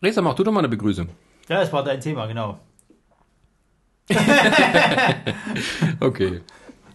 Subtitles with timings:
[0.00, 1.08] Resa, mach du doch mal eine Begrüßung.
[1.48, 2.60] Ja, das war dein Thema, genau.
[6.00, 6.40] Okay.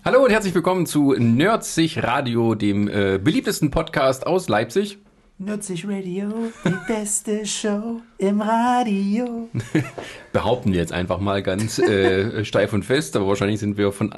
[0.06, 5.00] Hallo und herzlich willkommen zu Nerdsich Radio, dem äh, beliebtesten Podcast aus Leipzig.
[5.38, 6.32] Nutzig Radio,
[6.64, 9.50] die beste Show im Radio.
[10.32, 14.16] Behaupten wir jetzt einfach mal ganz äh, steif und fest, aber wahrscheinlich sind wir von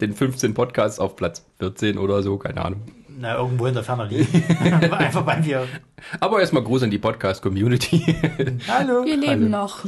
[0.00, 2.80] den 15 Podcasts auf Platz 14 oder so, keine Ahnung.
[3.22, 4.42] Na, irgendwo in der Ferne liegen.
[4.92, 5.68] Einfach weil wir.
[6.18, 8.04] Aber erstmal Gruß an die Podcast-Community.
[8.66, 9.04] Hallo.
[9.04, 9.84] Wir leben noch.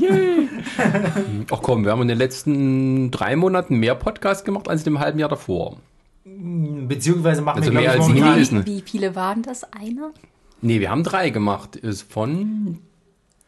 [1.50, 5.00] Ach komm, wir haben in den letzten drei Monaten mehr Podcasts gemacht als in dem
[5.00, 5.78] halben Jahr davor.
[6.24, 8.66] Beziehungsweise machen Also wir, mehr als nie ist?
[8.66, 9.64] Wie viele waren das?
[9.72, 10.12] Einer?
[10.60, 11.74] Nee, wir haben drei gemacht.
[11.74, 12.78] Ist von.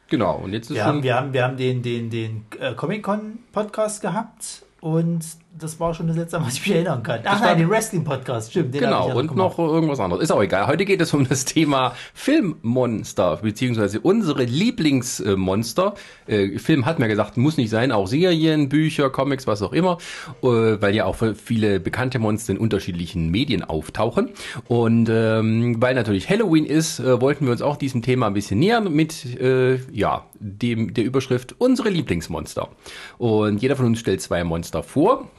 [0.09, 1.03] Genau, und jetzt ist Wir haben, schon.
[1.05, 5.25] wir haben, wir haben den, den, den äh, Comic-Con-Podcast gehabt und
[5.59, 7.20] das war schon das letzte Mal, was ich mich erinnern kann.
[7.24, 8.73] Ach nein, den Wrestling-Podcast, stimmt.
[8.73, 10.24] Genau, ja und noch irgendwas anderes.
[10.24, 10.66] Ist auch egal.
[10.66, 15.95] Heute geht es um das Thema Filmmonster, beziehungsweise unsere Lieblingsmonster.
[16.27, 19.98] Äh, Film hat mir gesagt, muss nicht sein, auch Serien, Bücher, Comics, was auch immer,
[20.42, 24.31] äh, weil ja auch viele bekannte Monster in unterschiedlichen Medien auftauchen.
[24.69, 28.59] Und ähm, weil natürlich Halloween ist, äh, wollten wir uns auch diesem Thema ein bisschen
[28.59, 32.69] nähern mit äh, ja, dem, der Überschrift unsere Lieblingsmonster.
[33.16, 35.31] Und jeder von uns stellt zwei Monster vor.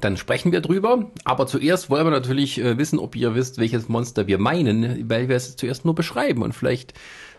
[0.00, 1.10] Dann sprechen wir drüber.
[1.24, 5.28] Aber zuerst wollen wir natürlich äh, wissen, ob ihr wisst, welches Monster wir meinen, weil
[5.28, 6.42] wir es zuerst nur beschreiben.
[6.42, 6.94] Und vielleicht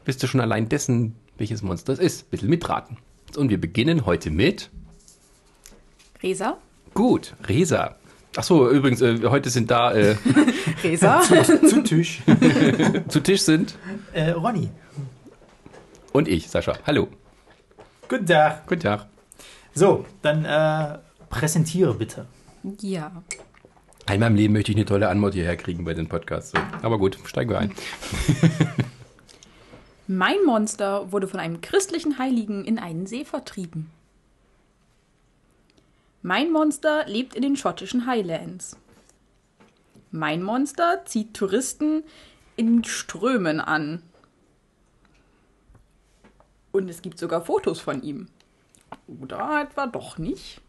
[0.06, 2.32] wisst ihr schon allein dessen, welches Monster es ist.
[2.32, 2.98] Bisschen mitraten.
[3.36, 4.70] Und wir beginnen heute mit.
[6.24, 6.58] Resa?
[6.94, 7.96] Gut, Resa.
[8.38, 10.16] Ach so, übrigens, äh, heute sind da äh,
[10.84, 11.22] Resa?
[11.68, 12.22] Zu Tisch.
[13.08, 13.76] zu Tisch sind
[14.14, 14.70] äh, Ronny.
[16.14, 16.74] und ich, Sascha.
[16.86, 17.08] Hallo.
[18.08, 18.68] Guten Tag.
[18.68, 19.08] Guten Tag.
[19.74, 22.28] So, dann äh, präsentiere bitte.
[22.82, 23.24] Ja.
[24.06, 26.54] Einmal im Leben möchte ich eine tolle Antwort hierher kriegen bei den Podcasts.
[26.82, 27.74] Aber gut, steigen wir ein.
[30.08, 33.90] Mein Monster wurde von einem christlichen Heiligen in einen See vertrieben.
[36.22, 38.78] Mein Monster lebt in den schottischen Highlands.
[40.12, 42.04] Mein Monster zieht Touristen
[42.56, 44.04] in Strömen an.
[46.72, 48.28] Und es gibt sogar Fotos von ihm.
[49.08, 50.62] Oder etwa doch nicht?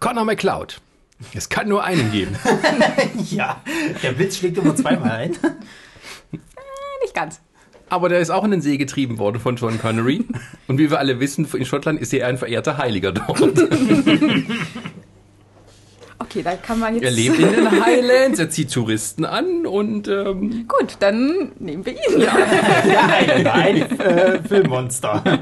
[0.00, 0.80] Connor McCloud.
[1.34, 2.36] Es kann nur einen geben.
[3.30, 3.60] Ja,
[4.02, 5.36] der Blitz schlägt immer zweimal ein.
[6.32, 6.38] Äh,
[7.02, 7.40] Nicht ganz.
[7.88, 10.24] Aber der ist auch in den See getrieben worden von Sean Connery.
[10.68, 13.40] Und wie wir alle wissen, in Schottland ist er ein verehrter Heiliger dort.
[16.22, 17.04] Okay, da kann man jetzt.
[17.04, 21.94] Er lebt in den Highlands, er zieht Touristen an und ähm, Gut, dann nehmen wir
[21.94, 22.20] ihn.
[22.20, 22.32] Ja,
[23.08, 25.22] ein, ein äh, Filmmonster.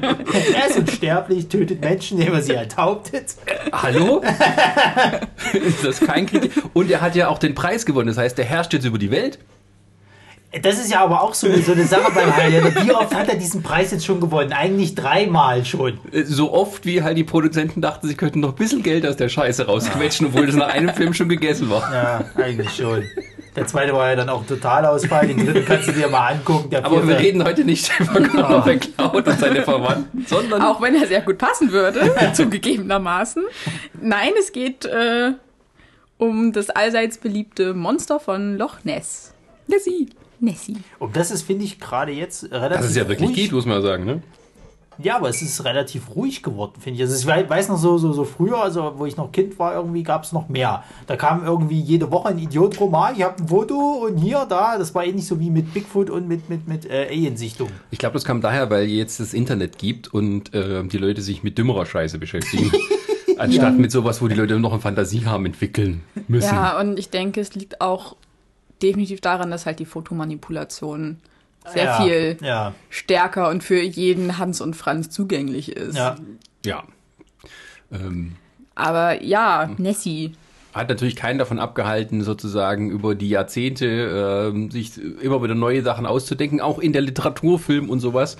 [0.53, 3.35] Er ist unsterblich, tötet Menschen, indem er sie enthauptet.
[3.71, 4.21] hallo?
[5.53, 6.51] ist das kein Kritik?
[6.73, 9.11] Und er hat ja auch den Preis gewonnen, das heißt, er herrscht jetzt über die
[9.11, 9.39] Welt.
[10.63, 12.83] Das ist ja aber auch so eine, so eine Sache beim Highlander.
[12.83, 14.51] Wie oft hat er diesen Preis jetzt schon gewonnen?
[14.51, 15.99] Eigentlich dreimal schon.
[16.11, 19.15] Äh, So oft, wie halt die Produzenten dachten, sie könnten noch ein bisschen Geld aus
[19.15, 21.93] der Scheiße rausquetschen, obwohl das nach einem Film schon gegessen war.
[21.93, 23.03] Ja, eigentlich schon.
[23.55, 25.27] Der zweite war ja dann auch Totalausfall.
[25.27, 26.69] Den dritten kannst du dir mal angucken.
[26.71, 30.95] Der Aber wir reden heute nicht über Connor McCloud und seine Verwandten, sondern Auch wenn
[30.95, 33.43] er sehr gut passen würde, zugegebenermaßen.
[34.01, 35.33] Nein, es geht äh,
[36.17, 39.33] um das allseits beliebte Monster von Loch Ness.
[39.67, 40.09] Nessie.
[40.41, 40.77] Nessie.
[40.99, 43.37] Und das ist, finde ich, gerade jetzt relativ das ist ja wirklich ruhig.
[43.37, 44.21] geht, muss man sagen, ne?
[45.01, 47.03] Ja, aber es ist relativ ruhig geworden, finde ich.
[47.03, 49.73] Also ich wei- weiß noch so, so, so früher, also wo ich noch Kind war,
[49.73, 50.83] irgendwie gab es noch mehr.
[51.07, 54.45] Da kam irgendwie jede Woche ein Idiot rum, ah, ich habe ein Foto und hier,
[54.49, 54.77] da.
[54.77, 57.69] Das war ähnlich so wie mit Bigfoot und mit, mit, mit äh, Alien-Sichtung.
[57.91, 61.43] Ich glaube, das kam daher, weil jetzt das Internet gibt und äh, die Leute sich
[61.43, 62.69] mit dümmerer Scheiße beschäftigen.
[63.37, 66.53] Anstatt mit sowas, wo die Leute noch eine Fantasie haben, entwickeln müssen.
[66.53, 68.17] Ja, und ich denke, es liegt auch
[68.81, 71.17] definitiv daran, dass halt die Fotomanipulation
[71.67, 75.95] sehr ja, viel Ja, stärker und für jeden Hans und Franz zugänglich ist.
[75.95, 76.15] ja.
[76.65, 76.83] ja.
[77.91, 78.35] Ähm,
[78.75, 80.33] Aber ja, Nessie.
[80.73, 84.91] hat natürlich keinen davon abgehalten, sozusagen über die Jahrzehnte ähm, sich
[85.21, 88.37] immer wieder neue Sachen auszudenken, auch in der Literatur, Film und sowas.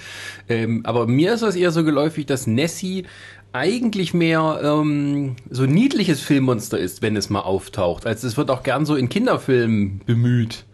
[0.48, 3.06] Ähm, aber mir ist das eher so geläufig, dass Nessie
[3.54, 8.06] eigentlich mehr ähm, so niedliches Filmmonster ist, wenn es mal auftaucht.
[8.06, 10.66] Also es wird auch gern so in Kinderfilmen bemüht.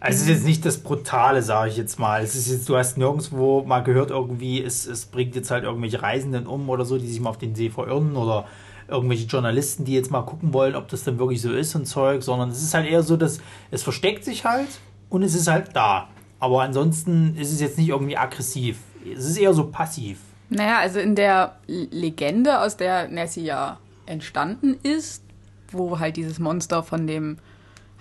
[0.00, 2.22] Also es ist jetzt nicht das Brutale, sage ich jetzt mal.
[2.22, 6.02] Es ist jetzt, du hast nirgendwo mal gehört, irgendwie, es, es bringt jetzt halt irgendwelche
[6.02, 8.46] Reisenden um oder so, die sich mal auf den See verirren oder
[8.86, 12.22] irgendwelche Journalisten, die jetzt mal gucken wollen, ob das dann wirklich so ist und Zeug,
[12.22, 13.40] sondern es ist halt eher so, dass
[13.70, 14.68] es versteckt sich halt
[15.10, 16.08] und es ist halt da.
[16.38, 18.78] Aber ansonsten ist es jetzt nicht irgendwie aggressiv.
[19.12, 20.18] Es ist eher so passiv.
[20.50, 25.22] Naja, also in der Legende, aus der Nessie ja entstanden ist,
[25.70, 27.38] wo halt dieses Monster von dem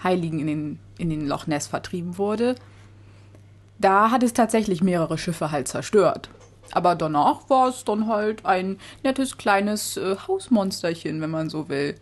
[0.04, 2.56] Heiligen in den, in den Loch Ness vertrieben wurde,
[3.80, 6.30] Da hat es tatsächlich mehrere Schiffe halt zerstört.
[6.72, 11.96] Aber danach war es dann halt ein nettes kleines äh, Hausmonsterchen, wenn man so will.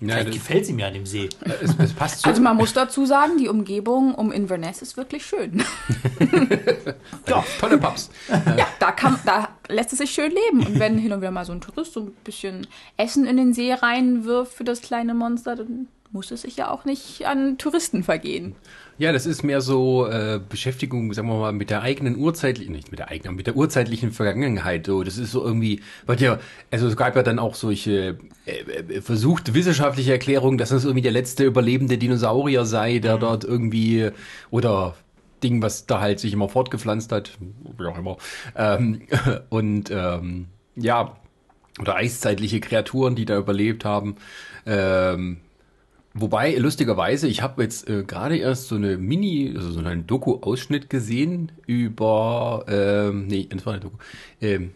[0.00, 1.28] Ja, Vielleicht gefällt sie mir an dem See.
[1.62, 2.28] es, es passt so.
[2.28, 5.62] Also man muss dazu sagen, die Umgebung um Inverness ist wirklich schön.
[7.28, 8.10] Ja, Tolle Pubs.
[8.28, 10.66] Ja, da, kann, da lässt es sich schön leben.
[10.66, 12.66] Und wenn hin und wieder mal so ein Tourist so ein bisschen
[12.96, 16.84] Essen in den See reinwirft für das kleine Monster, dann muss es sich ja auch
[16.84, 18.54] nicht an Touristen vergehen.
[18.96, 22.92] Ja, das ist mehr so äh, Beschäftigung, sagen wir mal, mit der eigenen urzeitlichen, nicht
[22.92, 24.86] mit der eigenen, mit der urzeitlichen Vergangenheit.
[24.86, 26.38] So, das ist so irgendwie, weil ja,
[26.70, 31.02] also es gab ja dann auch solche äh, äh, versuchte wissenschaftliche Erklärungen, dass das irgendwie
[31.02, 34.10] der letzte überlebende Dinosaurier sei, der dort irgendwie
[34.50, 34.94] oder
[35.42, 37.32] Ding, was da halt sich immer fortgepflanzt hat,
[37.76, 38.16] wie auch immer.
[38.56, 39.02] Ähm,
[39.50, 41.16] und ähm, ja,
[41.80, 44.16] oder eiszeitliche Kreaturen, die da überlebt haben.
[44.66, 45.38] Ähm,
[46.16, 50.88] Wobei, lustigerweise, ich habe jetzt äh, gerade erst so eine Mini, also so einen Doku-Ausschnitt
[50.88, 53.96] gesehen über, ähm, nee, das war eine Doku,
[54.40, 54.70] ähm,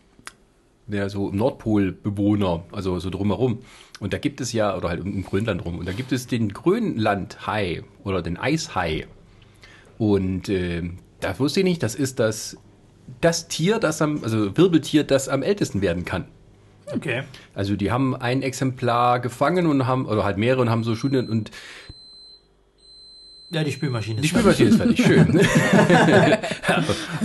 [0.88, 3.60] ja, so Nordpol-Bewohner, also so drumherum.
[4.00, 6.48] Und da gibt es ja, oder halt um Grönland rum, und da gibt es den
[6.48, 9.06] Grönlandhai oder den Eishai.
[9.96, 12.56] Und ähm, da wusste ich nicht, das ist das,
[13.20, 16.26] das Tier, das am, also Wirbeltier, das am ältesten werden kann.
[16.94, 17.22] Okay.
[17.54, 21.28] Also die haben ein Exemplar gefangen und haben, oder halt mehrere und haben so Studien
[21.28, 21.50] und
[23.50, 24.20] Ja, die Spülmaschine.
[24.20, 25.40] die ist Spülmaschine ist fertig, schön.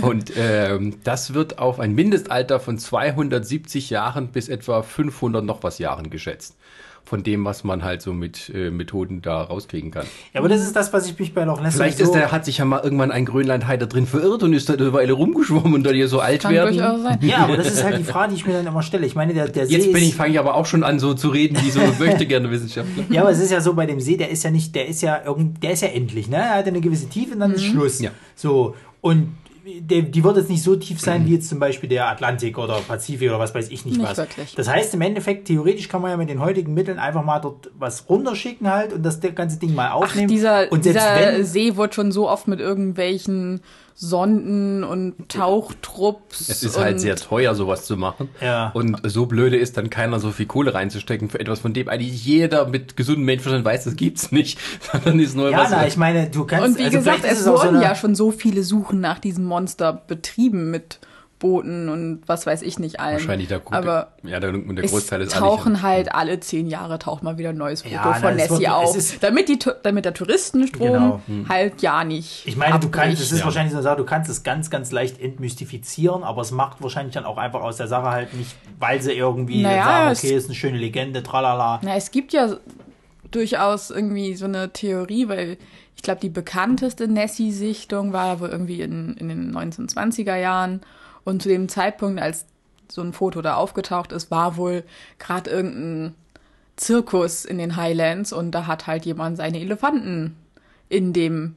[0.00, 5.78] und ähm, das wird auf ein Mindestalter von 270 Jahren bis etwa 500 noch was
[5.78, 6.56] Jahren geschätzt.
[7.06, 10.06] Von dem, was man halt so mit äh, Methoden da rauskriegen kann.
[10.32, 12.32] Ja, aber das ist das, was ich mich bei Loch Ness Vielleicht so ist der,
[12.32, 15.12] hat sich ja mal irgendwann ein Grönlandhai da drin verirrt und ist da eine Weile
[15.12, 16.74] rumgeschwommen und da die so alt Kann werden.
[16.74, 17.18] durchaus sein.
[17.20, 19.04] Ja, aber das ist halt die Frage, die ich mir dann immer stelle.
[19.06, 21.12] Ich meine, der, der See Jetzt bin ich, fange ich aber auch schon an, so
[21.12, 23.04] zu reden, wie so möchte gerne Wissenschaftler.
[23.10, 25.02] Ja, aber es ist ja so bei dem See, der ist ja nicht, der ist
[25.02, 26.36] ja irgend, der ist ja endlich, ne?
[26.36, 28.00] Er hat eine gewisse Tiefe und dann ist Schluss.
[28.00, 28.10] Ja.
[28.34, 28.74] So.
[29.02, 29.34] Und
[29.64, 32.80] der, die wird jetzt nicht so tief sein wie jetzt zum Beispiel der Atlantik oder
[32.86, 34.18] Pazifik oder was weiß ich nicht, Nicht was.
[34.18, 34.54] wirklich.
[34.54, 37.70] Das heißt im Endeffekt, theoretisch kann man ja mit den heutigen Mitteln einfach mal dort
[37.78, 40.28] was runterschicken halt und das ganze Ding mal Ach, aufnehmen.
[40.28, 43.62] dieser, und dieser wenn, See wird schon so oft mit irgendwelchen
[43.96, 46.48] Sonden und Tauchtrupps.
[46.48, 48.28] Es ist halt sehr teuer, sowas zu machen.
[48.40, 48.70] Ja.
[48.74, 52.24] Und so blöde ist dann keiner so viel Kohle reinzustecken für etwas, von dem eigentlich
[52.24, 54.58] jeder mit gesundem Menschenverstand weiß, das gibt's nicht.
[54.92, 55.70] Sondern ist nur ja, was.
[55.70, 56.66] na, ich meine, du kannst.
[56.66, 59.44] Und wie also gesagt, es so wurden eine- ja schon so viele Suchen nach diesem
[59.44, 60.98] Monster betrieben mit
[61.38, 63.14] Booten und was weiß ich nicht allen.
[63.14, 67.22] wahrscheinlich der, Aber ja, der, der es Großteil ist tauchen halt alle zehn Jahre taucht
[67.22, 70.14] mal wieder ein neues Foto Ja, von es Nessie es auf, damit, die, damit der
[70.14, 71.20] Touristenstrom Genau.
[71.48, 73.44] halt ja nicht Ich meine, du kannst, es ist ja.
[73.44, 77.14] wahrscheinlich so eine Sache, du kannst es ganz, ganz leicht entmystifizieren, aber es macht wahrscheinlich
[77.14, 80.34] dann auch einfach aus der Sache halt nicht, weil sie irgendwie Naja, sagen, es- okay,
[80.36, 81.80] ist eine schöne Legende, tralala.
[81.82, 82.56] Na, es gibt ja
[83.30, 85.56] durchaus irgendwie so eine Theorie, weil
[85.96, 90.80] ich glaube, die bekannteste Nessie-Sichtung war wohl irgendwie in, in den 1920er Jahren.
[91.24, 92.46] Und zu dem Zeitpunkt, als
[92.88, 94.84] so ein Foto da aufgetaucht ist, war wohl
[95.18, 96.14] gerade irgendein
[96.76, 100.36] Zirkus in den Highlands und da hat halt jemand seine Elefanten
[100.88, 101.54] in dem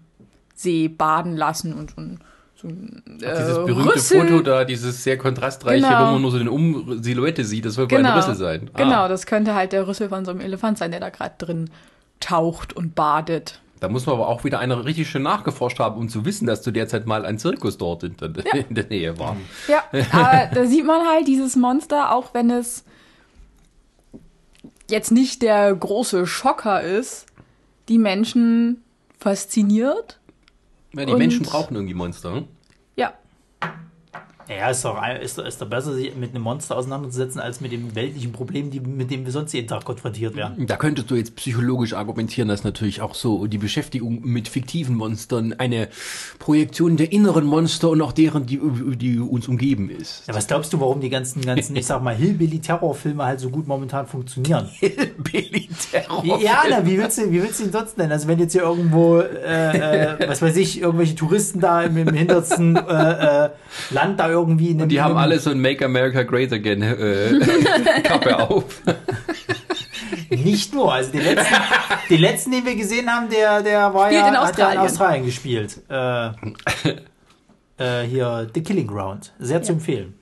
[0.55, 2.19] See baden lassen und so ein,
[2.55, 4.21] so ein äh, Dieses berühmte Rüssel.
[4.21, 6.07] Foto da, dieses sehr kontrastreiche, Genau.
[6.07, 8.09] wo man nur so eine um Silhouette sieht, das soll wohl Genau.
[8.11, 8.69] ein Rüssel sein.
[8.73, 11.35] Ah, Genau, das könnte halt der Rüssel von so einem Elefant sein, der da gerade
[11.37, 11.69] drin
[12.19, 13.59] taucht und badet.
[13.79, 16.61] Da muss man aber auch wieder einer richtig schön nachgeforscht haben, um zu wissen, dass
[16.61, 19.37] zu der Zeit mal ein Zirkus dort in der, in der Nähe war.
[19.67, 22.83] Ja, aber da sieht man halt dieses Monster, auch wenn es
[24.89, 27.27] jetzt nicht der große Schocker ist,
[27.89, 28.83] die Menschen
[29.19, 30.19] fasziniert.
[30.93, 32.35] Ja, die Menschen brauchen irgendwie Monster.
[32.35, 32.47] Hm?
[34.49, 37.95] Ja, ist doch, ist, ist doch besser, sich mit einem Monster auseinanderzusetzen, als mit dem
[37.95, 40.65] weltlichen Problem, die, mit dem wir sonst jeden Tag konfrontiert werden.
[40.67, 45.53] Da könntest du jetzt psychologisch argumentieren, dass natürlich auch so die Beschäftigung mit fiktiven Monstern
[45.57, 45.89] eine
[46.39, 48.59] Projektion der inneren Monster und auch deren, die,
[48.95, 50.23] die uns umgeben ist.
[50.27, 53.67] Ja, was glaubst du, warum die ganzen, ganzen ich sag mal, Hillbilly-Terrorfilme halt so gut
[53.67, 54.69] momentan funktionieren?
[55.17, 56.23] Billy Terror.
[56.25, 58.11] Ja, na, wie willst du, wie willst du ihn sonst nennen?
[58.11, 62.13] Also wenn jetzt hier irgendwo, äh, äh, was weiß ich, irgendwelche Touristen da im, im
[62.13, 63.49] hintersten äh, äh,
[63.91, 64.71] Land da irgendwie...
[64.71, 67.39] In Und die haben alle so ein Make America Great Again äh,
[68.03, 68.81] Kappe auf.
[70.29, 71.55] Nicht nur, also den letzten,
[72.09, 74.77] den letzten, den wir gesehen haben, der, der war Spielt ja, in hat ja in
[74.77, 74.79] Australien.
[74.79, 75.81] Australien gespielt.
[75.89, 76.27] Äh,
[77.77, 79.33] äh, hier, The Killing Ground.
[79.39, 80.13] Sehr zu empfehlen.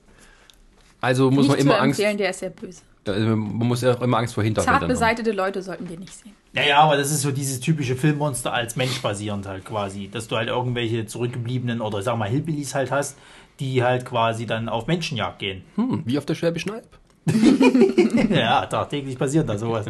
[1.02, 2.82] Also muss nicht man zu immer Angst, empfehlen, der ist sehr böse.
[3.08, 4.88] also man muss ja auch immer Angst vor Zart Hinterwäldern haben.
[4.88, 6.34] beseitete Leute sollten wir nicht sehen.
[6.54, 10.10] Ja, ja, aber das ist so dieses typische Filmmonster als Mensch basierend halt quasi.
[10.10, 13.18] Dass du halt irgendwelche zurückgebliebenen oder sag mal Hillbillies halt hast,
[13.60, 15.64] die halt quasi dann auf Menschenjagd gehen.
[15.76, 16.88] Hm, wie auf der Schwäbischen Alb.
[18.30, 19.88] ja, tagtäglich passiert da sowas.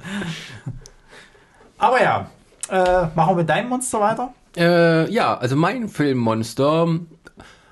[1.78, 2.30] Aber ja,
[2.70, 4.34] äh, machen wir mit deinem Monster weiter?
[4.56, 7.00] Äh, ja, also mein Filmmonster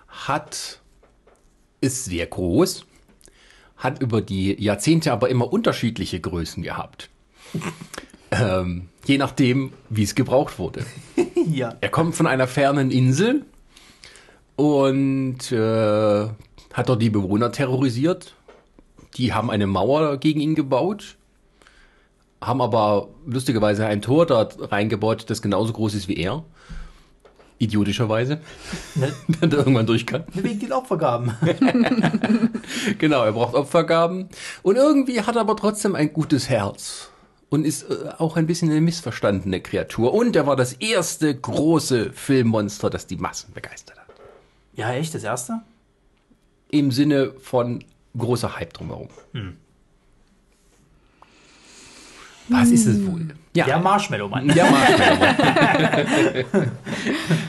[0.10, 0.80] hat,
[1.82, 2.86] ist sehr groß,
[3.78, 7.10] hat über die Jahrzehnte aber immer unterschiedliche Größen gehabt.
[8.32, 10.86] ähm, je nachdem, wie es gebraucht wurde.
[11.46, 11.76] Ja.
[11.82, 13.44] Er kommt von einer fernen Insel
[14.56, 16.28] und äh,
[16.74, 18.36] hat dort die Bewohner terrorisiert.
[19.18, 21.18] Die haben eine Mauer gegen ihn gebaut,
[22.42, 26.44] haben aber lustigerweise ein Tor dort reingebaut, das genauso groß ist wie er.
[27.60, 28.42] Idiotischerweise,
[28.96, 30.24] Ne, damit er irgendwann durch kann.
[30.34, 31.34] wegen den Opfergaben.
[32.98, 34.28] Genau, er braucht Opfergaben.
[34.64, 37.10] Und irgendwie hat er aber trotzdem ein gutes Herz.
[37.50, 40.14] Und ist äh, auch ein bisschen eine missverstandene Kreatur.
[40.14, 44.03] Und er war das erste große Filmmonster, das die Massen begeistert hat.
[44.76, 45.62] Ja, echt, das erste?
[46.70, 47.84] Im Sinne von
[48.18, 49.10] großer Hype drumherum.
[52.50, 53.28] Was ist es wohl?
[53.56, 54.50] Der Marshmallow-Mann.
[54.56, 56.46] Ja, Marshmallow.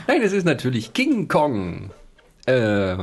[0.07, 1.91] Nein, es ist natürlich King Kong.
[2.45, 2.97] Äh,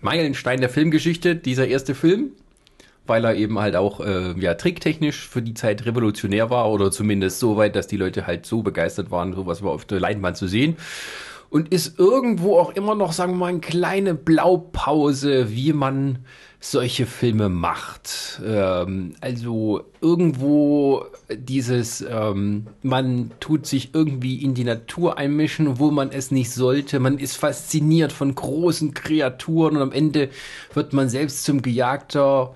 [0.00, 2.30] Meilenstein der Filmgeschichte, dieser erste Film,
[3.06, 7.38] weil er eben halt auch äh, ja, tricktechnisch für die Zeit revolutionär war oder zumindest
[7.38, 10.48] so weit, dass die Leute halt so begeistert waren, sowas war auf der Leinwand zu
[10.48, 10.76] sehen.
[11.48, 16.18] Und ist irgendwo auch immer noch, sagen wir mal, eine kleine Blaupause, wie man
[16.70, 18.40] solche Filme macht.
[18.44, 26.10] Ähm, also irgendwo dieses, ähm, man tut sich irgendwie in die Natur einmischen, wo man
[26.10, 26.98] es nicht sollte.
[26.98, 30.30] Man ist fasziniert von großen Kreaturen und am Ende
[30.74, 32.54] wird man selbst zum Gejagter.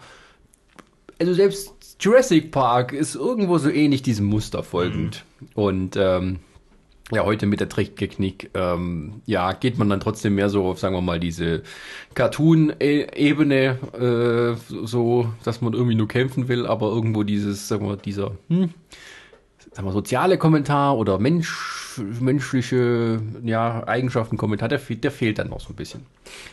[1.19, 5.25] Also selbst Jurassic Park ist irgendwo so ähnlich diesem Muster folgend.
[5.55, 6.39] Und ähm,
[7.13, 10.95] ja, heute mit der Tricktechnik, ähm, ja, geht man dann trotzdem mehr so auf, sagen
[10.95, 11.63] wir mal, diese
[12.15, 18.33] Cartoon-Ebene, äh, so, dass man irgendwie nur kämpfen will, aber irgendwo dieses, sagen wir, dieser,
[18.49, 18.71] hm,
[19.73, 25.49] sagen wir, soziale Kommentar oder Mensch, menschliche, ja, Eigenschaften Kommentar, der, fehlt- der fehlt dann
[25.49, 26.07] noch so ein bisschen.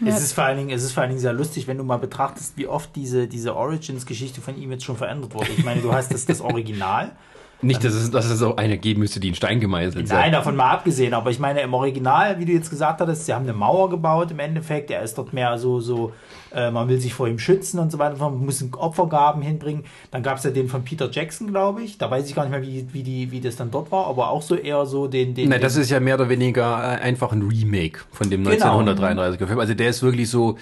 [0.05, 1.97] Es ist vor allen Dingen, es ist vor allen Dingen sehr lustig, wenn du mal
[1.97, 5.49] betrachtest, wie oft diese, diese Origins-Geschichte von ihm jetzt schon verändert wurde.
[5.55, 7.11] Ich meine, du hast das, das Original.
[7.61, 10.55] Nicht, dass es, dass es auch eine geben müsste, die in Stein gemeißelt Nein, davon
[10.55, 13.53] mal abgesehen, aber ich meine, im Original, wie du jetzt gesagt hattest, sie haben eine
[13.53, 14.91] Mauer gebaut im Endeffekt.
[14.91, 16.13] Er ist dort mehr so, so
[16.53, 18.15] äh, man will sich vor ihm schützen und so weiter.
[18.17, 19.85] Man muss Opfergaben hinbringen.
[20.11, 21.97] Dann gab es ja den von Peter Jackson, glaube ich.
[21.97, 24.29] Da weiß ich gar nicht mehr, wie, wie, die, wie das dann dort war, aber
[24.29, 25.33] auch so eher so den.
[25.33, 28.79] den Nein, das ist ja mehr oder weniger äh, einfach ein Remake von dem Genau.
[28.81, 29.59] 1933er Film.
[29.59, 30.57] Also der ist wirklich so,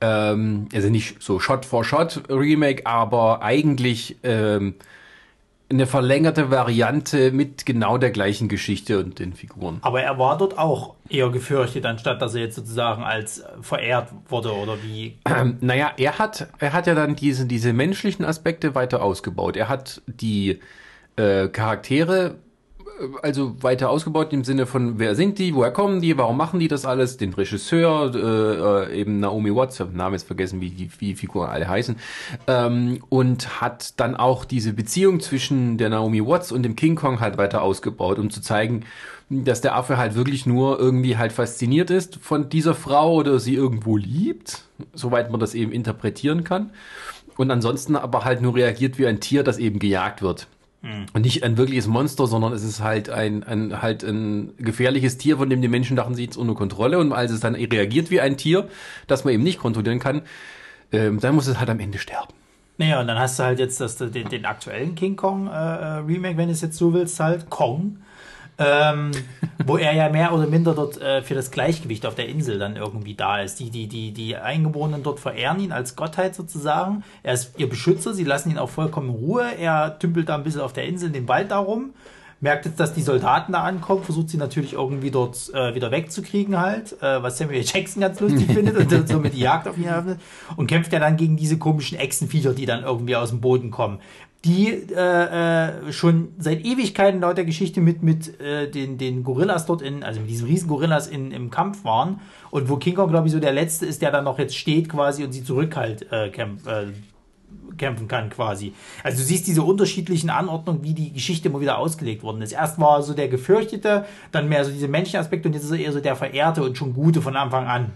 [0.00, 4.74] ähm, also nicht so Shot for Shot Remake, aber eigentlich ähm,
[5.74, 9.78] eine verlängerte Variante mit genau der gleichen Geschichte und den Figuren.
[9.82, 14.10] aber er war dort auch eher gefürchtet, anstatt dass er jetzt sozusagen als äh, verehrt
[14.28, 15.18] wurde oder wie.
[15.26, 19.56] Ähm, naja, er hat, er hat ja dann diese, diese menschlichen Aspekte weiter ausgebaut.
[19.56, 20.60] Er hat die
[21.16, 22.36] äh, Charaktere
[23.22, 26.68] also weiter ausgebaut im Sinne von, wer sind die, woher kommen die, warum machen die
[26.68, 30.70] das alles, den Regisseur, äh, äh, eben Naomi Watts, habe den Namen jetzt vergessen, wie
[30.70, 31.96] die, wie Figuren alle heißen,
[32.46, 37.20] ähm, und hat dann auch diese Beziehung zwischen der Naomi Watts und dem King Kong
[37.20, 38.84] halt weiter ausgebaut, um zu zeigen,
[39.30, 43.54] dass der Affe halt wirklich nur irgendwie halt fasziniert ist von dieser Frau oder sie
[43.54, 46.70] irgendwo liebt, soweit man das eben interpretieren kann.
[47.36, 50.46] Und ansonsten aber halt nur reagiert wie ein Tier, das eben gejagt wird.
[51.14, 55.38] Und nicht ein wirkliches Monster, sondern es ist halt ein, ein, halt ein gefährliches Tier,
[55.38, 56.98] von dem die Menschen dachten, sie ist ohne Kontrolle.
[56.98, 58.68] Und als es dann reagiert wie ein Tier,
[59.06, 60.22] das man eben nicht kontrollieren kann,
[60.92, 62.34] ähm, dann muss es halt am Ende sterben.
[62.76, 65.86] Naja, und dann hast du halt jetzt das, den, den aktuellen King Kong äh, äh,
[65.98, 67.98] Remake, wenn du es jetzt so willst, halt Kong.
[68.56, 69.10] Ähm,
[69.66, 72.76] wo er ja mehr oder minder dort äh, für das Gleichgewicht auf der Insel dann
[72.76, 73.58] irgendwie da ist.
[73.60, 77.02] Die, die, die, die Eingeborenen dort verehren ihn als Gottheit sozusagen.
[77.22, 79.44] Er ist ihr Beschützer, sie lassen ihn auch vollkommen in Ruhe.
[79.58, 81.94] Er tümpelt da ein bisschen auf der Insel in dem Wald darum.
[82.40, 86.60] Merkt jetzt, dass die Soldaten da ankommen, versucht sie natürlich irgendwie dort äh, wieder wegzukriegen
[86.60, 89.84] halt, äh, was Samuel Jackson ganz lustig findet und dann somit die Jagd auf ihn
[89.84, 90.20] eröffnet
[90.56, 93.98] und kämpft ja dann gegen diese komischen Echsenviecher, die dann irgendwie aus dem Boden kommen
[94.44, 99.64] die äh, äh, schon seit Ewigkeiten laut der Geschichte mit, mit äh, den, den Gorillas
[99.64, 102.20] dort in, also mit diesen riesen Gorillas in, im Kampf waren
[102.50, 104.88] und wo King Kong, glaube ich, so der letzte ist, der dann noch jetzt steht
[104.88, 106.88] quasi und sie zurück halt äh, kämpf, äh,
[107.78, 108.74] kämpfen kann quasi.
[109.02, 112.52] Also du siehst diese unterschiedlichen Anordnungen, wie die Geschichte immer wieder ausgelegt worden ist.
[112.52, 115.78] Erst war so der Gefürchtete, dann mehr so diese menschlichen Aspekte und jetzt ist er
[115.78, 117.92] eher so der Verehrte und schon Gute von Anfang an.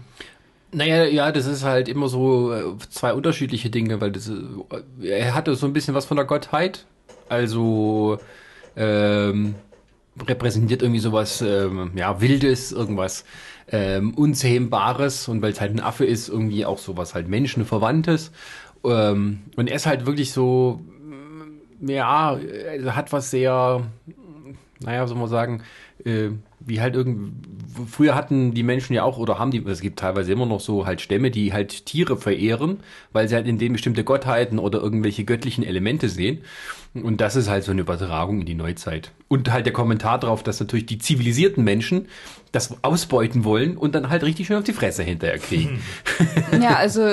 [0.71, 5.33] Naja, ja, das ist halt immer so äh, zwei unterschiedliche Dinge, weil das, äh, er
[5.33, 6.85] hatte so ein bisschen was von der Gottheit.
[7.27, 8.19] Also
[8.75, 9.55] ähm,
[10.27, 13.25] repräsentiert irgendwie sowas, ähm, ja, Wildes, irgendwas
[13.71, 18.31] ähm, Unzähmbares und weil es halt ein Affe ist, irgendwie auch sowas halt Menschenverwandtes.
[18.83, 20.81] Ähm, und er ist halt wirklich so,
[21.81, 22.39] mm, ja,
[22.87, 23.83] hat was sehr,
[24.81, 25.63] naja, soll man sagen,
[26.05, 27.31] äh, wie halt irgendwie,
[27.89, 30.85] früher hatten die Menschen ja auch, oder haben die, es gibt teilweise immer noch so
[30.85, 32.79] halt Stämme, die halt Tiere verehren,
[33.11, 36.39] weil sie halt in denen bestimmte Gottheiten oder irgendwelche göttlichen Elemente sehen.
[36.93, 39.11] Und das ist halt so eine Übertragung in die Neuzeit.
[39.27, 42.07] Und halt der Kommentar darauf, dass natürlich die zivilisierten Menschen
[42.51, 45.81] das ausbeuten wollen und dann halt richtig schön auf die Fresse hinterher kriegen.
[46.59, 47.07] Ja, also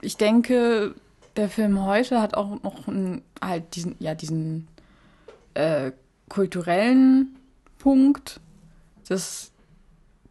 [0.00, 0.94] ich denke,
[1.36, 4.68] der Film heute hat auch noch einen, halt diesen, ja, diesen
[5.54, 5.90] äh,
[6.28, 7.36] kulturellen
[7.78, 8.40] Punkt,
[9.10, 9.50] dass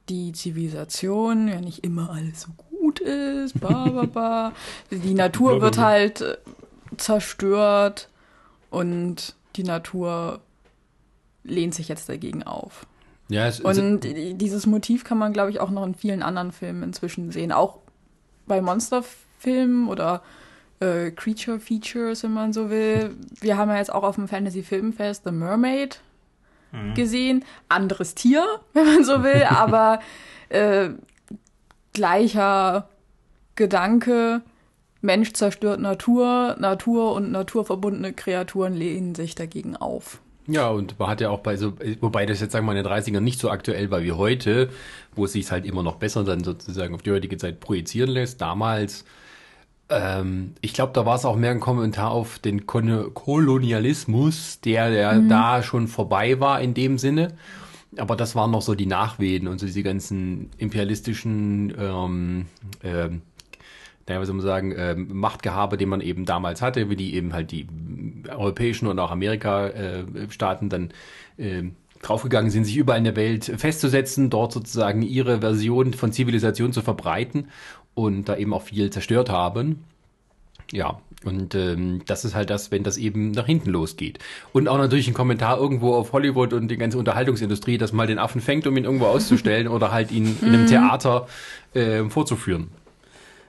[0.07, 4.53] die Zivilisation ja nicht immer alles so gut ist, ba, ba, ba.
[4.89, 6.37] Die Natur wird halt äh,
[6.95, 8.09] zerstört
[8.69, 10.39] und die Natur
[11.43, 12.87] lehnt sich jetzt dagegen auf.
[13.27, 16.81] Ja, es, Und dieses Motiv kann man, glaube ich, auch noch in vielen anderen Filmen
[16.81, 17.51] inzwischen sehen.
[17.51, 17.79] Auch
[18.47, 20.23] bei Monsterfilmen oder
[20.79, 23.15] äh, Creature Features, wenn man so will.
[23.41, 26.01] Wir haben ja jetzt auch auf dem Fantasy Filmfest The Mermaid
[26.95, 27.45] gesehen.
[27.67, 29.99] Anderes Tier, wenn man so will, aber
[30.49, 30.89] äh,
[31.93, 32.89] gleicher
[33.55, 34.41] Gedanke.
[35.01, 40.19] Mensch zerstört Natur, Natur und naturverbundene Kreaturen lehnen sich dagegen auf.
[40.47, 42.83] Ja, und man hat ja auch bei so, wobei das jetzt sagen wir mal in
[42.83, 44.69] den 30ern nicht so aktuell war wie heute,
[45.15, 48.41] wo es sich halt immer noch besser dann sozusagen auf die heutige Zeit projizieren lässt.
[48.41, 49.05] Damals,
[49.89, 54.89] ähm, ich glaube, da war es auch mehr ein Kommentar auf den Kon Kolonialismus, der,
[54.89, 57.29] der da schon vorbei war in dem Sinne.
[57.97, 62.45] Aber das waren noch so die Nachwehen und so diese ganzen imperialistischen ähm,
[62.83, 63.21] ähm,
[64.09, 67.31] naja, was soll man sagen, ähm, Machtgehabe, den man eben damals hatte, wie die eben
[67.31, 67.67] halt die
[68.27, 70.89] europäischen und auch Amerika-Staaten dann
[71.37, 76.73] ähm, draufgegangen sind, sich überall in der Welt festzusetzen, dort sozusagen ihre Version von Zivilisation
[76.73, 77.49] zu verbreiten
[77.95, 79.83] und da eben auch viel zerstört haben.
[80.71, 84.19] Ja, und ähm, das ist halt das, wenn das eben nach hinten losgeht.
[84.53, 88.19] Und auch natürlich ein Kommentar irgendwo auf Hollywood und die ganze Unterhaltungsindustrie, dass mal den
[88.19, 91.27] Affen fängt, um ihn irgendwo auszustellen oder halt ihn in einem Theater
[91.73, 92.69] äh, vorzuführen.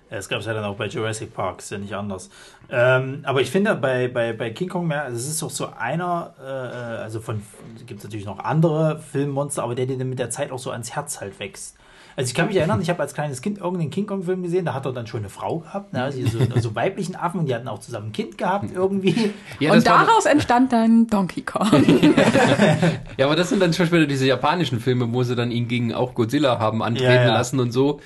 [0.08, 2.30] Das gab es ja dann auch bei Jurassic Park, ist ja nicht anders.
[2.68, 6.34] Ähm, aber ich finde bei, bei, bei King Kong mehr, es ist doch so einer,
[6.40, 7.42] äh, also von,
[7.86, 10.72] gibt es natürlich noch andere Filmmonster, aber der dir dann mit der Zeit auch so
[10.72, 11.76] ans Herz halt wächst.
[12.20, 14.74] Also ich kann mich erinnern, ich habe als kleines Kind irgendeinen King Kong-Film gesehen, da
[14.74, 16.02] hat er dann schon eine Frau gehabt, ne?
[16.02, 19.32] also so, so weiblichen Affen und die hatten auch zusammen ein Kind gehabt irgendwie.
[19.58, 21.68] Ja, und das war- daraus entstand dann Donkey Kong.
[23.16, 25.92] Ja, aber das sind dann schon später diese japanischen Filme, wo sie dann ihn gegen
[25.94, 27.32] auch Godzilla haben antreten Ja, ja.
[27.32, 28.00] lassen und so.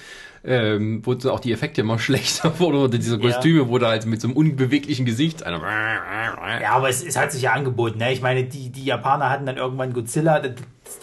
[0.46, 3.22] Ähm, wo so auch die Effekte immer schlechter wurden oder diese Ja.
[3.22, 5.58] Kostüme, wo da halt mit so einem unbeweglichen Gesicht einer
[6.60, 7.98] Ja, aber es, es hat sich ja angeboten.
[7.98, 8.12] Ne?
[8.12, 10.42] Ich meine, die, die Japaner hatten dann irgendwann Godzilla.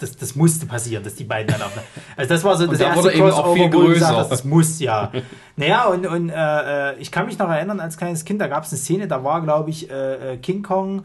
[0.00, 1.72] Das, das, musste passieren, dass die beiden dann auf.
[2.16, 4.78] Also das war so das da erste auch viel wo du gesagt hast, das muss
[4.78, 5.10] ja.
[5.56, 8.70] naja, und, und äh, ich kann mich noch erinnern, als kleines Kind, da gab es
[8.70, 11.04] eine Szene, da war, glaube ich, äh, äh, King Kong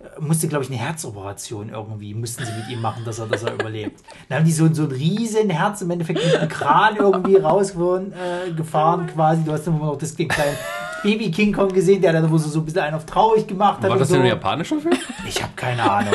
[0.00, 3.42] äh, musste, glaube ich, eine Herzoperation irgendwie, mussten sie mit ihm machen, dass er, dass
[3.42, 4.00] er überlebt.
[4.28, 8.12] Dann haben die so, so ein riesen Herz im Endeffekt mit einem Kran irgendwie rausgefahren,
[8.12, 9.44] äh, gefahren quasi.
[9.44, 10.56] Du hast immer noch das den kleinen
[11.02, 13.82] Baby King Kong gesehen, der dann wo so, so ein bisschen einen auf traurig gemacht
[13.82, 13.90] hat.
[13.90, 14.14] War das so.
[14.14, 14.94] denn ein japanischer Film?
[15.26, 16.14] Ich habe keine Ahnung.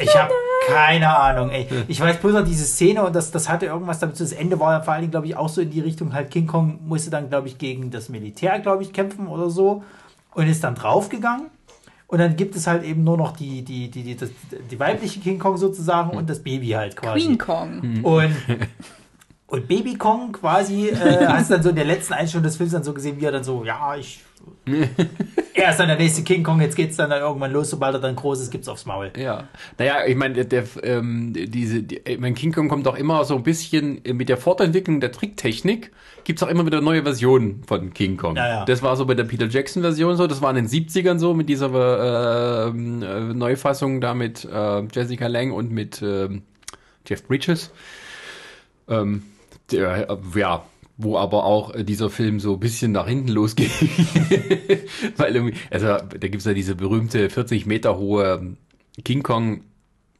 [0.00, 0.32] Ich habe
[0.68, 1.50] keine Ahnung.
[1.50, 1.66] Ey.
[1.88, 4.22] Ich weiß bloß noch diese Szene und das, das hatte irgendwas damit zu.
[4.22, 6.30] Das Ende war ja vor allen Dingen, glaube ich, auch so in die Richtung, halt
[6.30, 9.82] King Kong musste dann, glaube ich, gegen das Militär, glaube ich, kämpfen oder so
[10.34, 11.46] und ist dann draufgegangen.
[12.06, 14.30] Und dann gibt es halt eben nur noch die, die, die, die, das,
[14.70, 17.20] die weibliche King Kong sozusagen und das Baby halt quasi.
[17.20, 18.00] Queen Kong.
[18.02, 18.34] Und,
[19.48, 20.94] und Baby Kong quasi, äh,
[21.26, 23.32] hast du dann so in der letzten Einstellung des Films dann so gesehen, wie er
[23.32, 24.22] dann so, ja, ich.
[25.54, 28.00] er ist dann der nächste King Kong, jetzt geht's dann, dann irgendwann los, sobald er
[28.00, 29.10] dann groß ist, gibt's aufs Maul.
[29.16, 29.48] Ja.
[29.78, 33.36] Naja, ich meine, der, ähm, diese, die, ich mein, King Kong kommt auch immer so
[33.36, 35.92] ein bisschen äh, mit der Fortentwicklung der Tricktechnik,
[36.24, 38.36] gibt's auch immer wieder neue Versionen von King Kong.
[38.36, 38.64] Ja, ja.
[38.66, 41.32] Das war so bei der Peter Jackson Version so, das war in den 70ern so,
[41.32, 46.42] mit dieser äh, ähm, äh, Neufassung da mit äh, Jessica Lange und mit ähm,
[47.06, 47.72] Jeff Bridges.
[48.88, 49.22] Ähm,
[49.72, 50.64] der, äh, ja,
[50.96, 53.70] wo aber auch äh, dieser Film so ein bisschen nach hinten losgeht.
[55.16, 58.56] Weil irgendwie, also da gibt's ja diese berühmte 40 Meter hohe
[59.04, 59.62] King Kong,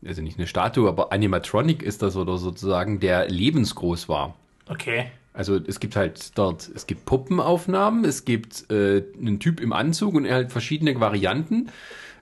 [0.07, 4.37] also nicht eine Statue, aber Animatronic ist das oder sozusagen, der lebensgroß war.
[4.69, 5.07] Okay.
[5.33, 10.15] Also es gibt halt dort, es gibt Puppenaufnahmen, es gibt äh, einen Typ im Anzug
[10.15, 11.71] und halt verschiedene Varianten.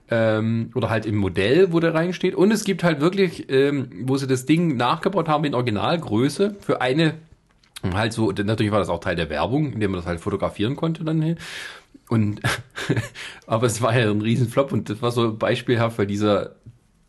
[0.09, 2.33] Ähm, oder halt im Modell, wo der reinsteht.
[2.33, 6.79] Und es gibt halt wirklich, ähm, wo sie das Ding nachgebaut haben in Originalgröße für
[6.79, 7.15] eine,
[7.93, 11.03] halt so, natürlich war das auch Teil der Werbung, indem man das halt fotografieren konnte
[11.03, 11.37] dann hin.
[12.09, 12.41] Und
[13.47, 16.55] aber es war ja ein Riesenflop und das war so beispielhaft, weil dieser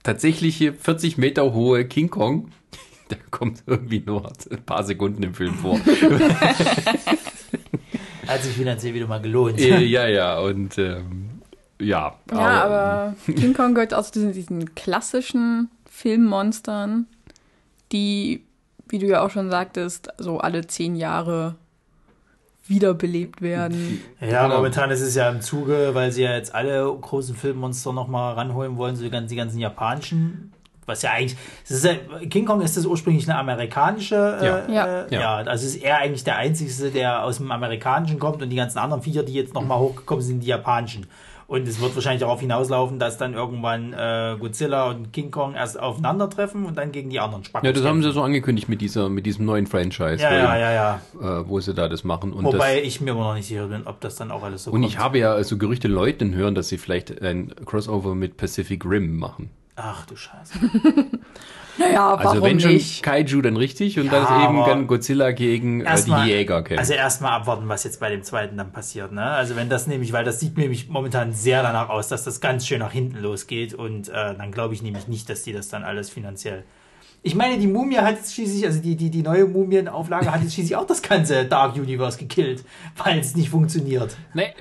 [0.02, 2.50] tatsächliche 40 Meter hohe King Kong,
[3.10, 5.78] der kommt irgendwie nur ein paar Sekunden im Film vor.
[8.26, 9.58] Hat sich finanziell wieder mal gelohnt.
[9.60, 11.37] Ja, ja, und ähm,
[11.80, 12.14] ja.
[12.32, 17.06] Ja, aber King Kong gehört auch zu diesen, diesen klassischen Filmmonstern,
[17.92, 18.44] die,
[18.88, 21.56] wie du ja auch schon sagtest, so alle zehn Jahre
[22.68, 24.02] wiederbelebt werden.
[24.20, 24.56] Ja, genau.
[24.56, 28.76] momentan ist es ja im Zuge, weil sie ja jetzt alle großen Filmmonster nochmal ranholen
[28.76, 30.52] wollen, so die ganzen, die ganzen japanischen.
[30.84, 31.36] Was ja eigentlich,
[31.68, 31.94] ja,
[32.30, 34.58] King Kong ist das ursprünglich eine amerikanische, ja.
[34.58, 35.02] Äh, ja.
[35.02, 35.36] Äh, ja.
[35.36, 39.02] also ist er eigentlich der einzige, der aus dem amerikanischen kommt und die ganzen anderen
[39.02, 41.06] Viecher, die jetzt nochmal hochgekommen sind, die japanischen.
[41.48, 45.80] Und es wird wahrscheinlich darauf hinauslaufen, dass dann irgendwann äh, Godzilla und King Kong erst
[45.80, 47.64] aufeinandertreffen und dann gegen die anderen Spacken.
[47.64, 50.22] Ja, das haben sie so angekündigt mit dieser, mit diesem neuen Franchise.
[50.22, 51.00] Ja, ja, ja, ja.
[51.18, 52.34] Äh, wo sie da das machen.
[52.34, 54.64] Und Wobei das, ich mir immer noch nicht sicher bin, ob das dann auch alles
[54.64, 54.92] so Und kommt.
[54.92, 59.16] ich habe ja so Gerüchte Leuten hören, dass sie vielleicht ein Crossover mit Pacific Rim
[59.16, 59.48] machen.
[59.80, 60.58] Ach du Scheiße.
[61.78, 63.04] Naja, warum Also wenn schon nicht?
[63.04, 66.80] Kaiju, dann richtig und ja, dann eben dann Godzilla gegen äh, die mal, Jäger kämpfen.
[66.80, 69.12] Also erstmal abwarten, was jetzt bei dem zweiten dann passiert.
[69.12, 69.22] Ne?
[69.22, 72.66] Also wenn das nämlich, weil das sieht nämlich momentan sehr danach aus, dass das ganz
[72.66, 75.84] schön nach hinten losgeht und äh, dann glaube ich nämlich nicht, dass die das dann
[75.84, 76.64] alles finanziell
[77.22, 80.54] ich meine, die Mumie hat jetzt schließlich, also die, die, die neue Mumienauflage hat jetzt
[80.54, 82.64] schließlich auch das ganze Dark Universe gekillt,
[82.96, 84.16] weil es nicht funktioniert.
[84.34, 84.54] Nee,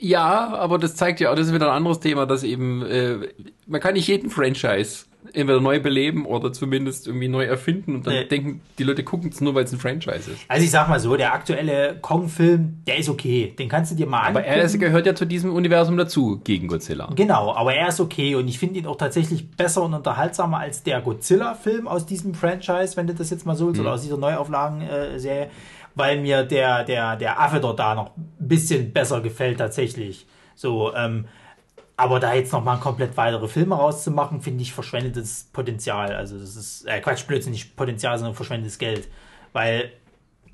[0.00, 3.28] ja, aber das zeigt ja auch, das ist wieder ein anderes Thema, dass eben, äh,
[3.66, 8.14] man kann nicht jeden Franchise entweder neu beleben oder zumindest irgendwie neu erfinden und dann
[8.14, 8.24] nee.
[8.24, 10.40] denken, die Leute gucken es nur, weil es ein Franchise ist.
[10.48, 13.54] Also ich sag mal so, der aktuelle Kong-Film, der ist okay.
[13.58, 14.46] Den kannst du dir mal aber angucken.
[14.46, 17.10] Aber er gehört ja zu diesem Universum dazu, gegen Godzilla.
[17.14, 20.82] Genau, aber er ist okay und ich finde ihn auch tatsächlich besser und unterhaltsamer als
[20.82, 23.86] der Godzilla-Film aus diesem Franchise, wenn du das jetzt mal so willst, mhm.
[23.86, 25.50] oder aus dieser Neuauflagen-Serie,
[25.94, 30.26] weil mir der, der, der Affe dort da noch ein bisschen besser gefällt tatsächlich.
[30.54, 31.26] So, ähm,
[31.96, 36.14] aber da jetzt nochmal komplett weitere Filme rauszumachen, finde ich verschwendetes Potenzial.
[36.14, 39.08] Also das ist, äh, Quatsch, Blödsinn, nicht Potenzial, sondern verschwendetes Geld.
[39.52, 39.92] Weil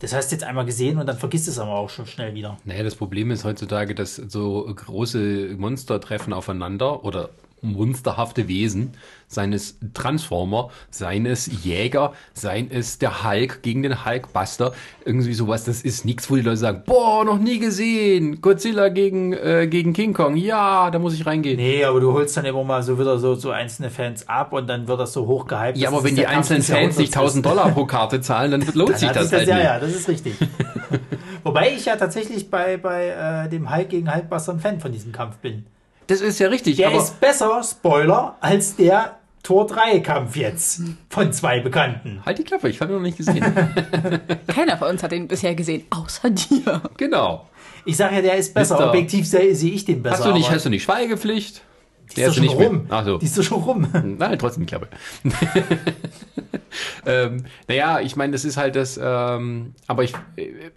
[0.01, 2.59] das hast du jetzt einmal gesehen und dann vergisst es aber auch schon schnell wieder.
[2.65, 7.31] Naja, das Problem ist heutzutage, dass so große Monster treffen aufeinander oder
[7.63, 8.93] monsterhafte Wesen,
[9.29, 14.73] seien es Transformer, seien es Jäger, seien es der Hulk gegen den Hulkbuster,
[15.05, 19.33] irgendwie sowas, das ist nichts, wo die Leute sagen, boah, noch nie gesehen, Godzilla gegen,
[19.33, 21.57] äh, gegen King Kong, ja, da muss ich reingehen.
[21.57, 24.69] Nee, aber du holst dann immer mal so wieder so, so einzelne Fans ab und
[24.69, 25.77] dann wird das so hochgehypt.
[25.79, 28.97] Ja, aber wenn die einzelnen Fans nicht 1000 Dollar pro Karte zahlen, dann lohnt dann
[28.99, 29.65] sich das, das halt Ja, nicht.
[29.65, 30.35] ja, das ist richtig.
[31.43, 35.13] Wobei ich ja tatsächlich bei, bei äh, dem Hulk gegen Hulkbuster ein Fan von diesem
[35.13, 35.65] Kampf bin.
[36.07, 36.77] Das ist ja richtig.
[36.77, 42.21] Der ist besser, Spoiler, als der Tor 3 Kampf jetzt von zwei Bekannten.
[42.25, 43.45] Halt die Klappe, ich habe ihn noch nicht gesehen.
[44.49, 46.83] Keiner von uns hat ihn bisher gesehen, außer dir.
[46.97, 47.49] Genau.
[47.85, 48.75] Ich sage ja, der ist besser.
[48.75, 48.89] Mister.
[48.89, 50.19] Objektiv sehe seh ich den besser.
[50.19, 51.63] Hast du nicht, hast du nicht Schweigepflicht?
[52.17, 52.87] Die ist, doch schon rum.
[52.89, 53.19] Ach so.
[53.19, 54.17] Die ist doch schon rum.
[54.19, 54.89] Nein, trotzdem die Klappe.
[57.07, 60.13] ähm, naja, ich meine, das ist halt das, ähm, aber ich,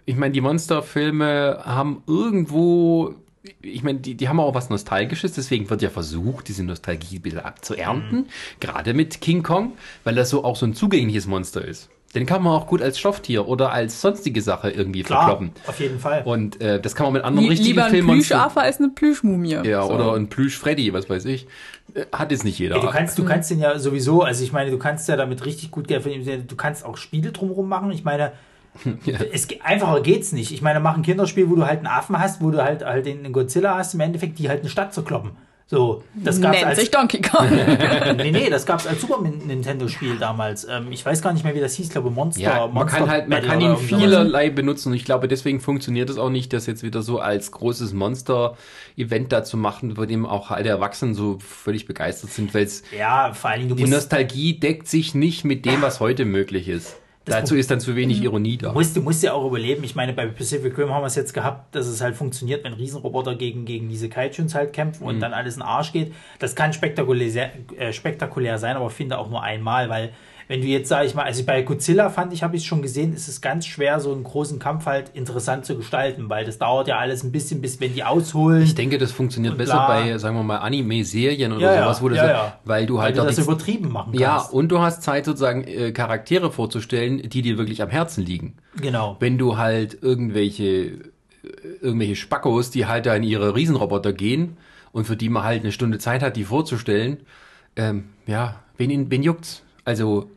[0.06, 3.14] ich meine, die Monsterfilme haben irgendwo
[3.62, 7.22] ich meine, die, die haben auch was Nostalgisches, deswegen wird ja versucht, diese Nostalgie ein
[7.22, 8.18] bisschen abzuernten.
[8.18, 8.26] Mhm.
[8.60, 9.72] Gerade mit King Kong,
[10.04, 11.88] weil das so auch so ein zugängliches Monster ist.
[12.14, 15.52] Den kann man auch gut als Stofftier oder als sonstige Sache irgendwie Klar, verkloppen.
[15.68, 16.22] Auf jeden Fall.
[16.24, 18.08] Und äh, das kann man mit anderen Lie richtigen Lieber ein Filmen.
[18.08, 19.60] Plüschaffe als eine Plüschmumie.
[19.62, 19.92] Ja, so.
[19.92, 21.46] oder ein Plüsch-Freddy, was weiß ich.
[21.94, 22.76] Äh, hat jetzt nicht jeder.
[22.76, 25.46] Ey, du kannst, du kannst den ja sowieso, also ich meine, du kannst ja damit
[25.46, 26.48] richtig gut Geld verdienen.
[26.48, 27.92] Du kannst auch Spiele drumherum machen.
[27.92, 28.32] Ich meine,
[29.04, 29.18] ja.
[29.32, 30.52] Es, einfacher geht's nicht.
[30.52, 33.06] Ich meine, mach ein Kinderspiel, wo du halt einen Affen hast, wo du halt, halt
[33.06, 35.32] den Godzilla hast, im Endeffekt, die halt eine Stadt zu kloppen.
[35.70, 37.48] So, das gab's Nennt als, sich Donkey Kong.
[38.16, 40.66] nee, nee, das gab's als Super Nintendo-Spiel damals.
[40.68, 42.42] Ähm, ich weiß gar nicht mehr, wie das hieß, ich glaube Monster.
[42.42, 46.10] Ja, man Monster kann halt, man kann ihn vielerlei benutzen und ich glaube, deswegen funktioniert
[46.10, 50.26] es auch nicht, das jetzt wieder so als großes Monster-Event da zu machen, bei dem
[50.26, 54.58] auch alle Erwachsenen so völlig begeistert sind, weil es ja, vor allen Dingen, die Nostalgie
[54.58, 56.99] deckt sich nicht mit dem, was heute möglich ist.
[57.26, 58.24] Dazu ist dann zu wenig mhm.
[58.24, 58.68] Ironie da.
[58.68, 59.84] Du musst, du musst ja auch überleben.
[59.84, 62.72] Ich meine, bei Pacific Rim haben wir es jetzt gehabt, dass es halt funktioniert, wenn
[62.72, 65.20] Riesenroboter gegen, gegen diese Kaijuns halt kämpfen und mhm.
[65.20, 66.14] dann alles in den Arsch geht.
[66.38, 70.12] Das kann spektakulär, äh, spektakulär sein, aber finde auch nur einmal, weil
[70.50, 73.14] wenn du jetzt, sag ich mal, also bei Godzilla fand ich, habe ich schon gesehen,
[73.14, 76.88] ist es ganz schwer, so einen großen Kampf halt interessant zu gestalten, weil das dauert
[76.88, 78.64] ja alles ein bisschen, bis wenn die ausholen.
[78.64, 82.26] Ich denke, das funktioniert besser bei, sagen wir mal, Anime-Serien oder ja, sowas, wo ja,
[82.26, 82.58] ja.
[82.64, 84.20] weil du halt weil du das übertrieben machen kannst.
[84.20, 88.56] Ja, und du hast Zeit sozusagen äh, Charaktere vorzustellen, die dir wirklich am Herzen liegen.
[88.82, 89.18] Genau.
[89.20, 90.98] Wenn du halt irgendwelche äh,
[91.80, 94.56] irgendwelche Spackos, die halt da in ihre Riesenroboter gehen
[94.90, 97.18] und für die man halt eine Stunde Zeit hat, die vorzustellen,
[97.76, 99.62] ähm, ja, wen, wen juckt's?
[99.84, 100.30] Also,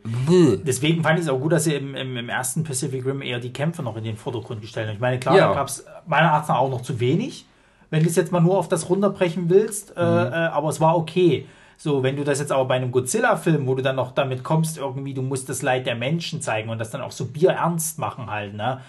[0.64, 3.38] deswegen fand ich es auch gut, dass sie im, im, im, ersten Pacific Rim eher
[3.38, 4.94] die Kämpfe noch in den Vordergrund gestellt haben.
[4.94, 5.48] Ich meine, klar, ja.
[5.48, 7.44] da gab es meiner Art nach auch noch zu wenig,
[7.90, 10.32] wenn du es jetzt mal nur auf das runterbrechen willst, äh, mhm.
[10.32, 11.46] äh, aber es war okay.
[11.76, 14.78] So, wenn du das jetzt aber bei einem Godzilla-Film, wo du dann noch damit kommst,
[14.78, 18.30] irgendwie, du musst das Leid der Menschen zeigen und das dann auch so bierernst machen
[18.30, 18.80] halt, ne?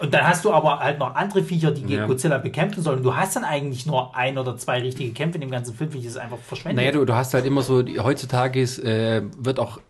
[0.00, 2.06] Und dann hast du aber halt noch andere Viecher, die ja.
[2.06, 3.02] Godzilla bekämpfen sollen.
[3.02, 5.90] Du hast dann eigentlich nur ein oder zwei richtige Kämpfe in dem ganzen Film.
[5.90, 6.76] Finde ich das einfach verschwendet.
[6.76, 9.80] Naja, du, du hast halt immer so, heutzutage ist, äh, wird auch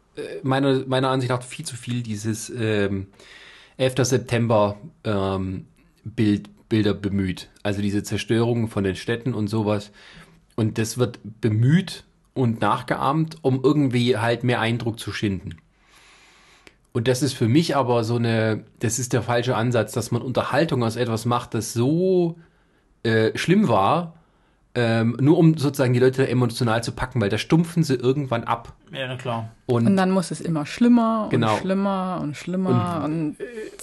[0.43, 3.09] meiner, meiner Ansicht nach viel zu viel dieses ähm,
[3.77, 3.95] 11.
[3.99, 5.67] September ähm,
[6.05, 7.49] Bild, Bilder bemüht.
[7.63, 9.93] Also diese Zerstörung von den Städten und sowas.
[10.57, 15.57] Und das wird bemüht und nachgeahmt, um irgendwie halt mehr Eindruck zu schinden.
[16.93, 20.23] Und das ist für mich aber so eine, das ist der falsche Ansatz, dass man
[20.23, 22.39] Unterhaltung aus etwas macht, das so
[23.03, 24.16] äh, schlimm war,
[24.77, 28.75] ähm, nur um sozusagen die Leute emotional zu packen, weil da stumpfen sie irgendwann ab.
[28.93, 29.51] Ja, na klar.
[29.67, 31.55] Und, und dann muss es immer schlimmer Genau.
[31.55, 33.37] und schlimmer und schlimmer und,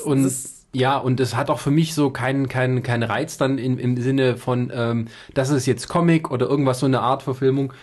[0.06, 3.58] und das- ja, und es hat auch für mich so keinen keinen keinen Reiz dann
[3.60, 7.73] im, im Sinne von, ähm, das ist jetzt Comic oder irgendwas so eine Art Verfilmung,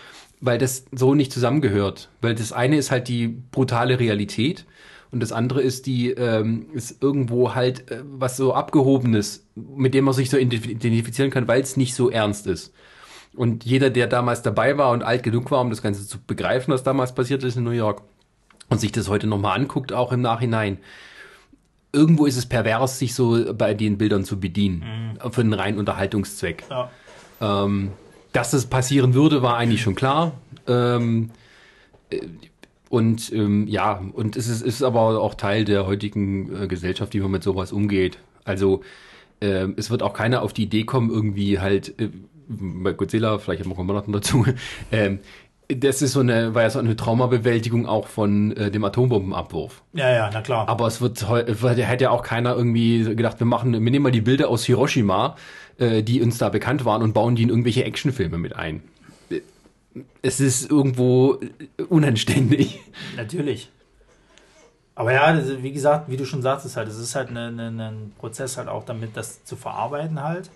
[0.41, 2.09] weil das so nicht zusammengehört.
[2.21, 4.65] Weil das eine ist halt die brutale Realität
[5.11, 10.03] und das andere ist die, ähm, ist irgendwo halt äh, was so abgehobenes, mit dem
[10.03, 12.73] man sich so identif- identifizieren kann, weil es nicht so ernst ist.
[13.35, 16.73] Und jeder, der damals dabei war und alt genug war, um das Ganze zu begreifen,
[16.73, 18.01] was damals passiert ist in New York,
[18.69, 20.77] und sich das heute nochmal anguckt, auch im Nachhinein,
[21.93, 25.17] irgendwo ist es pervers, sich so bei den Bildern zu bedienen.
[25.31, 26.63] Für einen reinen Unterhaltungszweck.
[26.69, 26.89] Ja.
[27.41, 27.91] Ähm,
[28.31, 30.33] dass das passieren würde, war eigentlich schon klar.
[30.67, 31.31] Ähm,
[32.09, 32.21] äh,
[32.89, 37.19] und ähm, ja, und es ist, ist aber auch Teil der heutigen äh, Gesellschaft, wie
[37.19, 38.19] man mit sowas umgeht.
[38.43, 38.83] Also
[39.39, 42.09] ähm, es wird auch keiner auf die Idee kommen, irgendwie halt äh,
[42.59, 44.45] bei Godzilla, vielleicht haben wir noch einen dazu,
[44.91, 45.19] ähm,
[45.73, 49.83] das ist so eine, war ja so eine Traumabewältigung auch von äh, dem Atombombenabwurf.
[49.93, 50.67] ja, ja, na klar.
[50.67, 54.21] Aber es wird, hätte ja auch keiner irgendwie gedacht, wir machen, wir nehmen mal die
[54.21, 55.35] Bilder aus Hiroshima,
[55.77, 58.83] äh, die uns da bekannt waren und bauen die in irgendwelche Actionfilme mit ein.
[59.29, 59.41] Äh,
[60.21, 61.35] Es ist irgendwo
[61.77, 62.79] äh, unanständig.
[63.15, 63.69] Natürlich.
[64.95, 68.13] Aber ja, wie gesagt, wie du schon sagtest, halt, es ist halt eine, eine, ein
[68.17, 70.51] Prozess halt auch damit, das zu verarbeiten halt.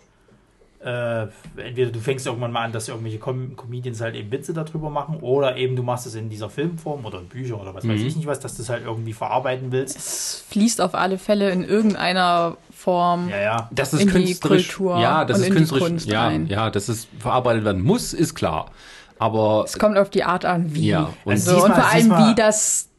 [0.83, 4.91] Äh, entweder du fängst irgendwann mal an, dass irgendwelche Com Comedians halt eben Witze darüber
[4.91, 7.99] machen oder eben du machst es in dieser Filmform oder in Büchern oder was weiß
[7.99, 8.05] Mhm.
[8.07, 9.97] ich nicht was, dass du es halt irgendwie verarbeiten willst.
[9.97, 13.29] es fließt auf alle Fälle in irgendeiner Form.
[13.29, 13.69] Ja, ja.
[13.71, 14.67] Das ist In die künstlerisch.
[14.75, 15.87] Kultur ja, das und ist in die künstlerisch.
[15.87, 16.47] Kunst ja, rein.
[16.47, 18.69] ja, dass es verarbeitet werden muss, ist klar.
[19.17, 20.89] Aber Es kommt auf die Art an, wie.
[20.89, 22.89] Ja, und also, diesmal- und vor allem, wie das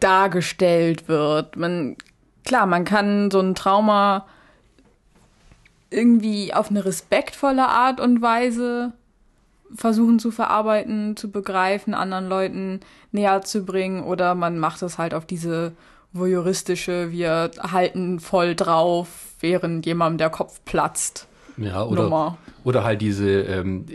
[0.00, 1.56] dargestellt wird.
[1.56, 1.96] Man,
[2.44, 4.26] klar, man kann so ein Trauma
[5.94, 8.92] irgendwie auf eine respektvolle Art und Weise
[9.74, 12.80] versuchen zu verarbeiten, zu begreifen, anderen Leuten
[13.12, 15.72] näher zu bringen oder man macht es halt auf diese
[16.12, 19.08] voyeuristische, wir halten voll drauf,
[19.40, 21.26] während jemandem der Kopf platzt.
[21.56, 22.38] Ja, oder, Nummer.
[22.62, 23.86] oder halt diese, ähm,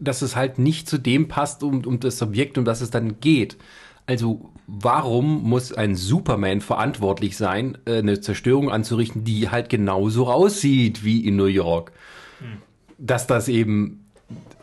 [0.00, 3.20] dass es halt nicht zu dem passt, um, um das Objekt, um das es dann
[3.20, 3.56] geht.
[4.06, 11.04] Also, warum muss ein Superman verantwortlich sein, äh, eine Zerstörung anzurichten, die halt genauso aussieht
[11.04, 11.90] wie in New York?
[12.98, 14.04] Dass das eben,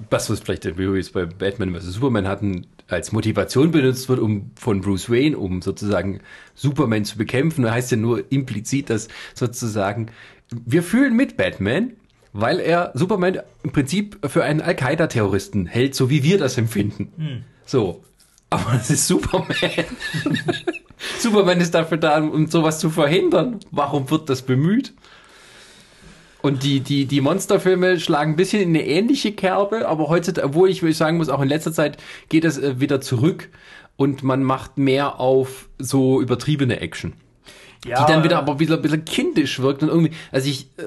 [0.09, 1.93] was wir vielleicht wie wir es bei Batman vs.
[1.93, 6.19] Superman hatten, als Motivation benutzt wird, um von Bruce Wayne, um sozusagen
[6.53, 10.11] Superman zu bekämpfen, da heißt ja nur implizit, dass sozusagen
[10.51, 11.93] wir fühlen mit Batman,
[12.31, 17.11] weil er Superman im Prinzip für einen Al-Qaida-Terroristen hält, so wie wir das empfinden.
[17.65, 18.03] So.
[18.55, 19.45] Aber es ist Superman.
[21.19, 23.59] Superman ist dafür da, um sowas zu verhindern.
[23.71, 24.93] Warum wird das bemüht?
[26.41, 30.69] Und die, die, die Monsterfilme schlagen ein bisschen in eine ähnliche Kerbe, aber heutzutage, obwohl
[30.69, 31.97] ich, ich sagen muss, auch in letzter Zeit
[32.29, 33.49] geht es äh, wieder zurück
[33.95, 37.13] und man macht mehr auf so übertriebene Action
[37.85, 40.69] ja die dann wieder äh, aber wieder ein bisschen kindisch wirkt und irgendwie, also ich,
[40.77, 40.83] äh,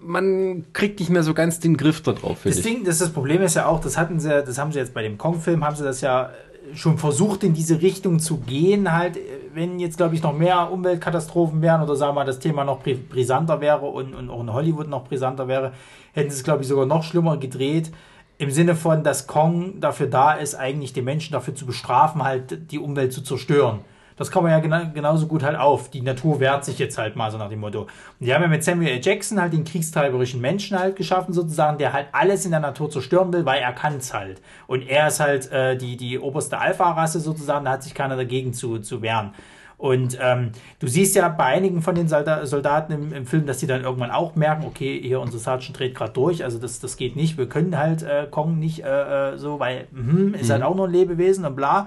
[0.00, 2.62] man kriegt nicht mehr so ganz den Griff da drauf, Das ich.
[2.62, 4.94] Ding, das, ist das Problem ist ja auch, das hatten sie, das haben sie jetzt
[4.94, 6.30] bei dem Kong-Film, haben sie das ja
[6.74, 9.18] schon versucht, in diese Richtung zu gehen, halt,
[9.54, 12.82] wenn jetzt, glaube ich, noch mehr Umweltkatastrophen wären oder sagen wir mal, das Thema noch
[12.82, 15.72] bri- brisanter wäre und, und auch in Hollywood noch brisanter wäre,
[16.12, 17.90] hätten sie es, glaube ich, sogar noch schlimmer gedreht.
[18.38, 22.70] Im Sinne von, dass Kong dafür da ist, eigentlich die Menschen dafür zu bestrafen, halt
[22.70, 23.80] die Umwelt zu zerstören.
[24.18, 25.90] Das kann man ja gena genauso gut halt auf.
[25.90, 27.82] Die Natur wehrt sich jetzt halt mal so nach dem Motto.
[27.82, 27.88] Und
[28.20, 29.00] die haben ja mit Samuel L.
[29.02, 33.32] Jackson halt den kriegstreiberischen Menschen halt geschaffen, sozusagen, der halt alles in der Natur zerstören
[33.32, 34.42] will, weil er kann es halt.
[34.66, 38.52] Und er ist halt äh, die, die oberste Alpha-Rasse sozusagen, da hat sich keiner dagegen
[38.52, 39.32] zu, zu wehren.
[39.78, 40.50] Und ähm,
[40.80, 43.84] du siehst ja bei einigen von den Solda Soldaten im, im Film, dass die dann
[43.84, 47.38] irgendwann auch merken, okay, hier unser Sergeant dreht gerade durch, also das, das geht nicht,
[47.38, 50.88] wir können halt äh, Kong nicht äh, äh, so, weil mhm, ist halt auch nur
[50.88, 51.86] ein Lebewesen und bla.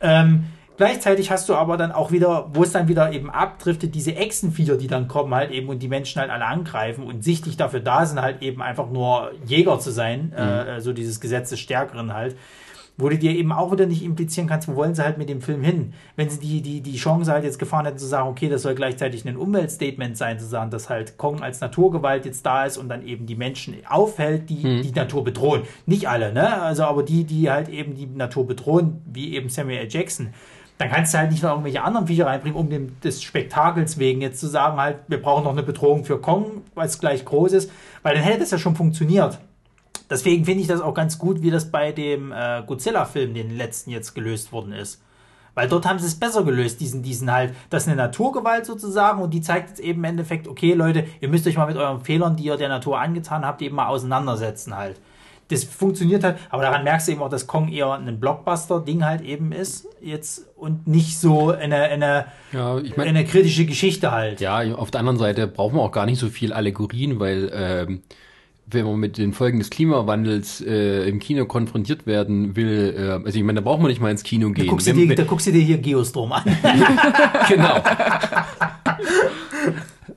[0.00, 0.44] Ähm,
[0.76, 4.76] gleichzeitig hast du aber dann auch wieder, wo es dann wieder eben abdriftet, diese Echsenviecher,
[4.76, 8.06] die dann kommen halt eben und die Menschen halt alle angreifen und sichtlich dafür da
[8.06, 12.36] sind, halt eben einfach nur Jäger zu sein, äh, so dieses Gesetz des Stärkeren halt.
[12.98, 15.42] Wo du dir eben auch wieder nicht implizieren kannst, wo wollen sie halt mit dem
[15.42, 15.92] Film hin?
[16.16, 18.74] Wenn sie die, die, die Chance halt jetzt gefahren hätten zu sagen, okay, das soll
[18.74, 22.88] gleichzeitig ein Umweltstatement sein, zu sagen, dass halt Kong als Naturgewalt jetzt da ist und
[22.88, 25.62] dann eben die Menschen aufhält, die die Natur bedrohen.
[25.84, 26.62] Nicht alle, ne?
[26.62, 29.88] Also aber die, die halt eben die Natur bedrohen, wie eben Samuel L.
[29.90, 30.32] Jackson,
[30.78, 34.20] dann kannst du halt nicht noch irgendwelche anderen Viecher reinbringen, um dem, des Spektakels wegen
[34.20, 37.52] jetzt zu sagen, halt, wir brauchen noch eine Bedrohung für Kong, weil es gleich groß
[37.52, 37.70] ist,
[38.02, 39.38] weil dann hätte das ja schon funktioniert.
[40.10, 43.90] Deswegen finde ich das auch ganz gut, wie das bei dem äh, Godzilla-Film, den letzten
[43.90, 45.02] jetzt gelöst worden ist.
[45.54, 49.22] Weil dort haben sie es besser gelöst, diesen, diesen halt, das ist eine Naturgewalt sozusagen
[49.22, 52.02] und die zeigt jetzt eben im Endeffekt, okay Leute, ihr müsst euch mal mit euren
[52.02, 55.00] Fehlern, die ihr der Natur angetan habt, eben mal auseinandersetzen halt.
[55.48, 59.22] Das funktioniert halt, aber daran merkst du eben auch, dass Kong eher ein Blockbuster-Ding halt
[59.22, 64.40] eben ist jetzt und nicht so eine, eine, Ja, ich mein- eine kritische Geschichte halt.
[64.40, 68.02] Ja, auf der anderen Seite brauchen wir auch gar nicht so viel Allegorien, weil ähm,
[68.68, 73.38] wenn man mit den Folgen des Klimawandels äh, im Kino konfrontiert werden will, äh, also
[73.38, 74.66] ich meine, da braucht man nicht mal ins Kino Da gehen.
[74.66, 76.42] guckst, du Wenn- dir, wenn- da guckst du dir hier Geostrom an.
[77.48, 77.80] genau.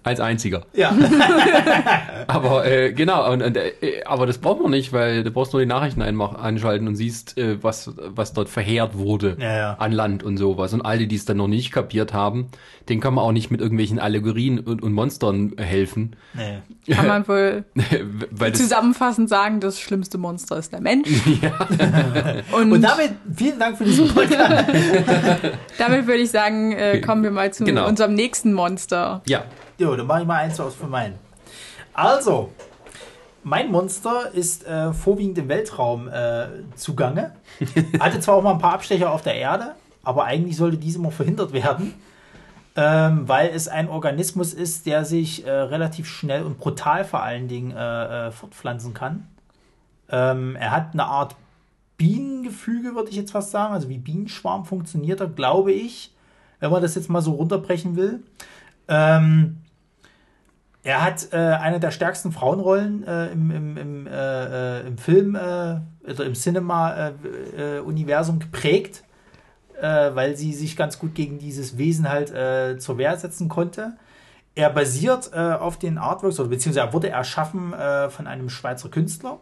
[0.03, 0.63] Als einziger.
[0.73, 0.91] ja.
[2.27, 3.71] Aber äh, genau, und, und, äh,
[4.05, 7.37] aber das braucht man nicht, weil du brauchst nur die Nachrichten einmach, anschalten und siehst,
[7.39, 9.73] äh, was, was dort verheert wurde Ja, ja.
[9.79, 10.73] an Land und sowas.
[10.73, 12.47] Und alle, die es dann noch nicht kapiert haben,
[12.87, 16.15] denen kann man auch nicht mit irgendwelchen Allegorien und, und Monstern helfen.
[16.33, 16.59] Nee.
[16.93, 17.63] Kann man wohl
[18.31, 21.09] weil das, zusammenfassend sagen, das schlimmste Monster ist der Mensch.
[22.51, 24.65] Und, Und damit vielen Dank für diesen Podcast.
[25.77, 27.87] damit würde ich sagen, äh, kommen wir mal zu Genau.
[27.87, 29.21] unserem nächsten Monster.
[29.27, 29.43] ja,
[29.79, 31.15] Jo, dann mache ich mal eins aus für meinen.
[31.93, 32.51] Also,
[33.43, 37.31] mein Monster ist äh, vorwiegend im Weltraum äh, zugange.
[37.99, 41.11] Hatte zwar auch mal ein paar Abstecher auf der Erde, aber eigentlich sollte dies immer
[41.11, 41.93] verhindert werden,
[42.75, 47.47] ähm, weil es ein Organismus ist, der sich äh, relativ schnell und brutal vor allen
[47.47, 49.27] Dingen äh, äh, fortpflanzen kann.
[50.09, 51.37] Ähm, er hat eine Art
[51.95, 53.73] Bienengefüge, würde ich jetzt fast sagen.
[53.73, 56.13] Also wie Bienenschwarm funktioniert er, glaube ich,
[56.59, 58.23] wenn man das jetzt mal so runterbrechen will.
[58.89, 59.58] Ähm,
[60.83, 65.35] er hat äh, eine der stärksten Frauenrollen äh, im, im, im, äh, äh, im Film
[65.35, 69.03] äh, oder im Cinema-Universum geprägt,
[69.81, 72.29] äh, weil sie sich ganz gut gegen dieses Wesen halt
[72.81, 73.97] zur Wehr setzen konnte.
[74.55, 77.73] Er basiert auf den Artworks, oder beziehungsweise wurde erschaffen
[78.09, 79.39] von einem Schweizer Künstler,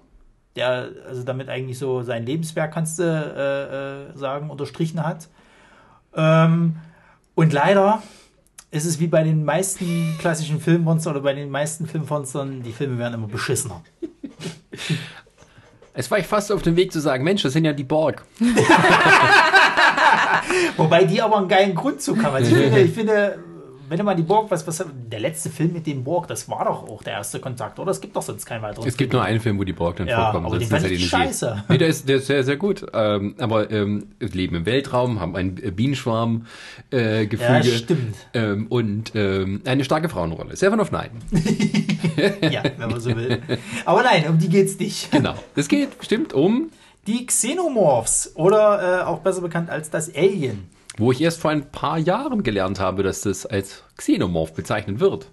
[0.55, 5.29] der also damit eigentlich so sein Lebenswerk, kannst du sagen, unterstrichen hat.
[6.13, 6.75] Ähm,
[7.35, 8.03] und leider
[8.69, 12.97] ist es wie bei den meisten klassischen Filmmonstern oder bei den meisten Filmmonstern, die Filme
[12.97, 13.81] werden immer beschissener.
[15.93, 18.25] es war ich fast auf dem Weg zu sagen, Mensch, das sind ja die Borg.
[20.77, 22.35] Wobei die aber einen geilen Grundzug haben.
[22.35, 23.39] Also ich finde, ich finde
[23.89, 26.65] wenn du mal die Borg, was, was, der letzte Film mit dem Borg, das war
[26.65, 27.91] doch auch der erste Kontakt, oder?
[27.91, 28.87] Es gibt doch sonst keinen weiteren.
[28.87, 30.45] Es gibt nur einen Film, wo die Borg dann Ja, vorkommen.
[30.45, 31.63] aber den sonst fand ist ja die scheiße.
[31.69, 32.85] Nee, der ist, der ist sehr, sehr gut.
[32.93, 36.45] Ähm, aber ähm, leben im Weltraum, haben einen äh, Bienenschwarm
[36.91, 37.53] äh, Gefüge.
[37.53, 38.15] Ja, stimmt.
[38.33, 40.55] Ähm, und ähm, eine starke Frauenrolle.
[40.55, 41.11] Seven of Nine.
[42.49, 43.41] Ja, wenn man so will.
[43.85, 45.11] Aber nein, um die geht's nicht.
[45.11, 45.35] Genau.
[45.55, 46.71] Das geht stimmt um,
[47.05, 50.67] Die Xenomorphs oder äh, auch besser bekannt als das Alien.
[50.97, 55.29] Wo ich erst vor ein paar Jahren gelernt habe, dass das als Xenomorph bezeichnet wird.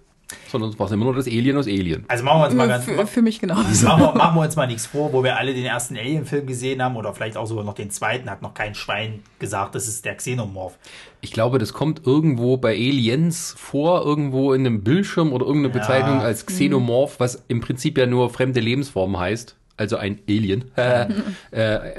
[0.50, 2.04] Sondern es war immer nur das Alien aus Alien.
[2.08, 3.62] Also machen wir uns mal ganz Für, für mich genauso.
[3.86, 6.82] machen, wir, machen wir uns mal nichts vor, wo wir alle den ersten Alien-Film gesehen
[6.82, 10.04] haben oder vielleicht auch sogar noch den zweiten, hat noch kein Schwein gesagt, das ist
[10.06, 10.78] der Xenomorph.
[11.20, 15.80] Ich glaube, das kommt irgendwo bei Aliens vor, irgendwo in einem Bildschirm oder irgendeine Ja.
[15.80, 19.56] Bezeichnung als Xenomorph, was im Prinzip ja nur fremde Lebensform heißt.
[19.76, 20.70] Also ein Alien.
[20.76, 21.90] äh,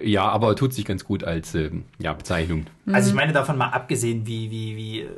[0.02, 2.64] ja, aber tut sich ganz gut als ähm, ja, Bezeichnung.
[2.90, 5.08] Also ich meine davon mal abgesehen, wie, wie, wie äh,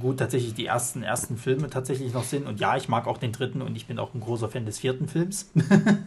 [0.00, 2.46] gut tatsächlich die ersten, ersten Filme tatsächlich noch sind.
[2.46, 4.78] Und ja, ich mag auch den dritten und ich bin auch ein großer Fan des
[4.78, 5.50] vierten Films.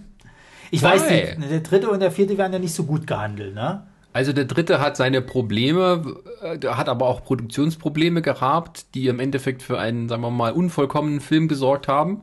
[0.72, 1.36] ich weiß Why?
[1.38, 3.84] nicht, der dritte und der vierte werden ja nicht so gut gehandelt, ne?
[4.12, 9.20] Also der dritte hat seine Probleme, äh, der hat aber auch Produktionsprobleme gehabt, die im
[9.20, 12.22] Endeffekt für einen, sagen wir mal, unvollkommenen Film gesorgt haben.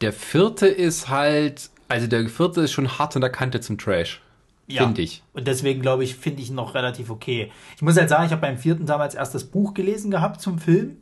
[0.00, 4.20] Der vierte ist halt, also der vierte ist schon hart an der Kante zum Trash.
[4.66, 4.82] Ja.
[4.82, 5.22] Finde ich.
[5.32, 7.50] Und deswegen glaube ich, finde ich ihn noch relativ okay.
[7.76, 10.58] Ich muss halt sagen, ich habe beim vierten damals erst das Buch gelesen gehabt zum
[10.58, 10.98] Film.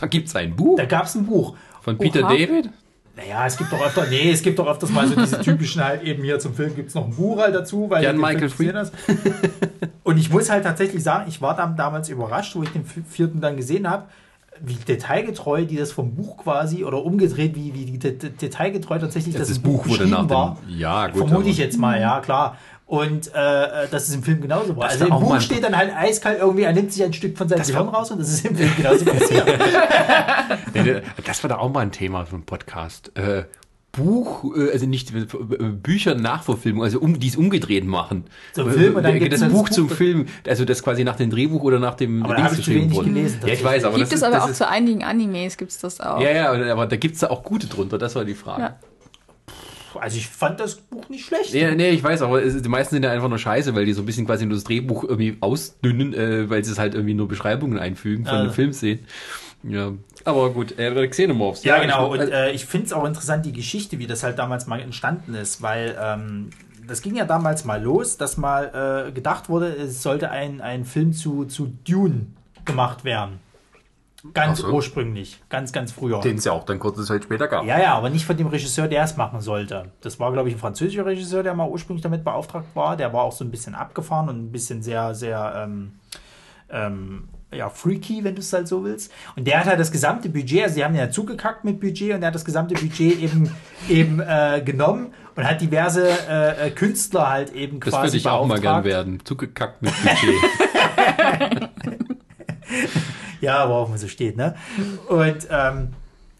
[0.00, 1.56] Da gibt's ein Buch Da gab es ein Buch.
[1.80, 2.32] von Peter Oha.
[2.32, 2.70] David.
[3.16, 6.02] Naja, es gibt doch öfter, nee, es gibt doch öfters mal so diese typischen halt
[6.02, 8.76] eben hier zum Film gibt es noch ein Buch halt dazu, weil Jan Michael gesehen
[8.76, 8.92] hast.
[10.02, 13.40] Und ich muss halt tatsächlich sagen, ich war dann damals überrascht, wo ich den vierten
[13.40, 14.06] dann gesehen habe,
[14.60, 19.58] wie detailgetreu die das vom Buch quasi oder umgedreht, wie, wie detailgetreu tatsächlich das, Das
[19.58, 20.58] Buch wurde nach war.
[20.66, 21.28] dem, ja gut.
[21.28, 22.56] Vermute ich jetzt mal, ja, klar.
[22.86, 24.84] Und äh, dass es im Film genauso war.
[24.84, 27.48] Das Also im Buch steht dann halt eiskalt irgendwie, er nimmt sich ein Stück von
[27.48, 29.48] seinem Das Gehirn raus und das ist im Film genauso passiert.
[31.24, 33.16] Das war da auch mal ein Thema für einen Podcast.
[33.16, 33.44] Äh,
[33.96, 35.24] Buch, äh, also nicht äh,
[35.72, 38.24] Bücher Nachverfilmung, also um, die es umgedreht machen.
[38.52, 39.94] Zum Film und dann Äh, das das Buch zum Buch.
[39.96, 43.08] Film, also das quasi nach dem Drehbuch oder nach dem Aber zu geschrieben wenig wurde.
[43.08, 45.04] gelesen, Ja, ich weiß, aber Gibt das es ist, aber das auch ist, zu einigen
[45.04, 46.20] Animes, gibt es das auch.
[46.20, 48.62] Ja, ja, aber da gibt's da auch gute drunter, das war die Frage.
[48.62, 48.76] Ja.
[50.00, 51.54] Also ich fand das Buch nicht schlecht.
[51.54, 53.92] Ja, nee, ich weiß, aber es, die meisten sind ja einfach nur scheiße, weil die
[53.92, 57.14] so ein bisschen quasi nur das Drehbuch irgendwie ausdünnen, äh, weil sie es halt irgendwie
[57.14, 58.42] nur Beschreibungen einfügen von Ja.
[58.42, 59.00] den Filmszenen.
[59.66, 59.92] Ja,
[60.24, 61.64] aber gut, äh, Xenomorphs.
[61.64, 62.14] Ja, genau.
[62.14, 64.80] Ich, Und äh, ich finde es auch interessant, die Geschichte, wie das halt damals mal
[64.80, 66.50] entstanden ist, weil ähm,
[66.86, 70.84] das ging ja damals mal los, dass mal äh, gedacht wurde, es sollte ein, ein
[70.84, 72.26] Film zu, zu Dune
[72.64, 73.40] gemacht werden.
[74.32, 74.68] Ganz so.
[74.68, 76.20] ursprünglich, ganz, ganz früher.
[76.20, 77.66] den es ja auch dann kurze Zeit später gab.
[77.66, 79.92] Ja, ja, aber nicht von dem Regisseur, der es machen sollte.
[80.00, 82.96] Das war, glaube ich, ein französischer Regisseur, der mal ursprünglich damit beauftragt war.
[82.96, 85.92] Der war auch so ein bisschen abgefahren und ein bisschen sehr, sehr, ähm,
[86.70, 89.12] ähm, ja, freaky, wenn du es halt so willst.
[89.36, 92.20] Und der hat halt das gesamte Budget, also die haben ja zugekackt mit Budget und
[92.20, 93.50] der hat das gesamte Budget eben,
[93.88, 98.28] eben äh, genommen und hat diverse äh, äh, Künstler halt eben Das quasi würde ich
[98.28, 99.20] auch mal gern werden.
[99.24, 101.70] Zugekackt mit Budget.
[103.44, 104.54] Ja, worauf man so steht, ne?
[105.08, 105.88] Und ähm,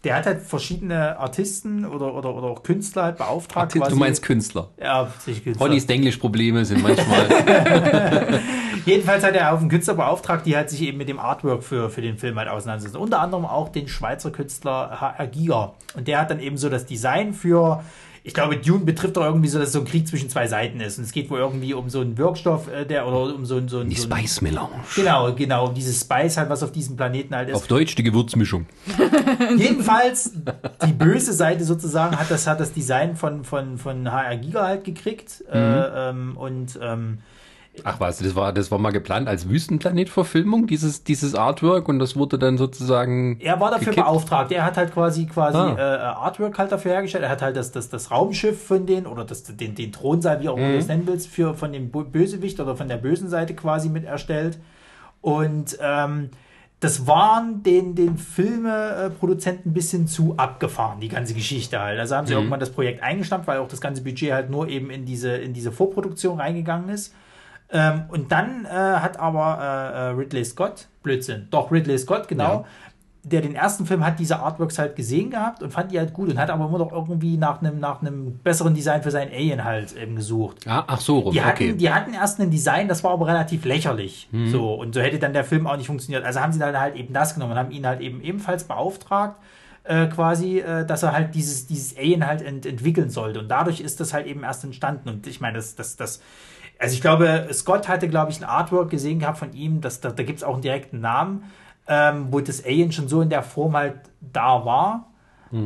[0.05, 3.75] der hat halt verschiedene Artisten oder, oder, oder auch Künstler halt beauftragt.
[3.75, 4.69] Artist, du meinst Künstler.
[4.79, 5.65] ja, sich Künstler.
[5.65, 7.27] Hollys Denglisch-Probleme sind manchmal.
[8.85, 11.89] Jedenfalls hat er auf einen Künstler beauftragt, die halt sich eben mit dem Artwork für,
[11.89, 12.97] für den Film halt auseinandersetzen.
[12.97, 15.73] Unter anderem auch den Schweizer Künstler HR Giger.
[15.95, 17.83] Und der hat dann eben so das Design für,
[18.27, 20.79] ich glaube, Dune betrifft doch irgendwie so, dass es so ein Krieg zwischen zwei Seiten
[20.81, 20.97] ist.
[20.97, 23.67] Und es geht wohl irgendwie um so einen Wirkstoff, äh, der, oder um so, ein-
[23.69, 24.71] so, ein- Die so Spice Melange.
[24.95, 27.55] Genau, genau, um dieses Spice halt, was auf diesem Planeten halt ist.
[27.55, 28.65] Auf Deutsch die Gewürzmischung.
[29.57, 30.31] Jedenfalls,
[30.85, 34.83] die böse Seite sozusagen hat das, hat das Design von, von, von HR Giga halt
[34.83, 35.43] gekriegt.
[35.47, 35.53] Mhm.
[35.55, 37.19] Äh, ähm, und ähm,
[37.83, 42.15] Ach was, das war, das war mal geplant als Wüstenplanet-Verfilmung, dieses, dieses Artwork, und das
[42.15, 43.37] wurde dann sozusagen.
[43.39, 44.07] er war dafür gekippt.
[44.07, 44.51] beauftragt.
[44.51, 45.75] Er hat halt quasi quasi Ah.
[45.77, 47.23] äh, Artwork halt dafür hergestellt.
[47.25, 50.49] Er hat halt das, das, das Raumschiff von denen oder das, den, den Thronsaal, wie
[50.49, 53.53] auch immer du das nennen willst, für, von dem Bösewicht oder von der bösen Seite
[53.55, 54.57] quasi mit erstellt.
[55.21, 56.29] Und ähm,
[56.81, 61.99] das waren den, den Filmeproduzenten ein bisschen zu abgefahren, die ganze Geschichte halt.
[61.99, 64.89] Also haben sie irgendwann das Projekt eingestampft, weil auch das ganze Budget halt nur eben
[64.89, 67.13] in diese, in diese Vorproduktion reingegangen ist.
[67.71, 72.43] Ähm, und dann äh, hat aber äh, äh, Ridley Scott, Blödsinn, doch Ridley Scott, genau,
[72.43, 72.65] Ja.
[73.23, 76.29] der den ersten Film hat diese Artworks halt gesehen gehabt und fand die halt gut
[76.29, 79.63] und hat aber immer noch irgendwie nach einem nach einem besseren Design für sein Alien
[79.63, 80.67] halt eben gesucht.
[80.67, 81.73] Ah, ach so rum, Die hatten, okay.
[81.73, 84.29] die hatten erst ein Design, das war aber relativ lächerlich.
[84.51, 86.23] So, und so hätte dann der Film auch nicht funktioniert.
[86.23, 89.37] Also haben sie dann halt eben das genommen und haben ihn halt eben ebenfalls beauftragt,
[89.85, 93.39] äh, quasi, äh, dass er halt dieses, dieses Alien halt ent entwickeln sollte.
[93.39, 95.09] Und dadurch ist das halt eben erst entstanden.
[95.09, 96.21] Und ich meine, das, das, das,
[96.79, 100.09] also ich glaube, Scott hatte, glaube ich, ein Artwork gesehen gehabt von ihm, das, da,
[100.11, 101.43] da gibt es auch einen direkten Namen,
[101.87, 105.07] ähm, wo das Alien schon so in der Form halt da war.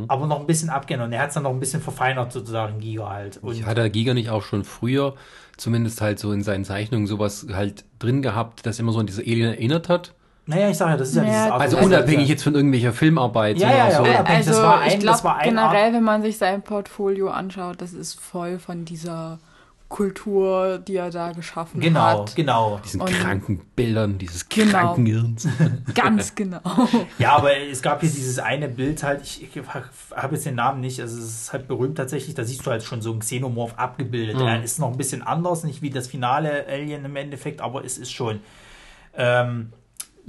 [0.08, 1.08] Aber noch ein bisschen abgeändert.
[1.08, 3.38] Und er hat es dann noch ein bisschen verfeinert, sozusagen, Giga halt.
[3.42, 5.16] Und Hat der Giga nicht auch schon früher,
[5.58, 9.22] zumindest halt so in seinen Zeichnungen, sowas halt drin gehabt, das immer so an diese
[9.24, 10.14] Alien erinnert hat?
[10.46, 11.86] Naja, ich sage ja, das ist ja, Naja, dieses Also Artwork.
[11.94, 13.58] unabhängig jetzt von irgendwelcher Filmarbeit.
[13.58, 14.04] Ja, ja, auch ja, so.
[14.26, 18.20] Also das war ein- ich glaube generell, wenn man sich sein Portfolio anschaut, das ist
[18.20, 19.40] voll von dieser
[19.90, 22.36] Kultur, die er da geschaffen Genau, hat.
[22.36, 22.80] genau.
[22.86, 24.72] diesen Und- kranken Bildern, dieses Genau.
[24.72, 25.48] kranken Hirns.
[25.96, 26.62] Ganz genau.
[27.18, 29.62] Ja, aber es gab hier dieses eine Bild halt, ich, ich
[30.16, 32.84] habe jetzt den Namen nicht, also es ist halt berühmt tatsächlich, da siehst du halt
[32.84, 34.38] schon so einen Xenomorph abgebildet.
[34.38, 34.44] Mhm.
[34.48, 37.98] Er ist noch ein bisschen anders, nicht wie das finale Alien im Endeffekt, aber es
[37.98, 38.42] ist schon.
[39.18, 39.74] Ähm,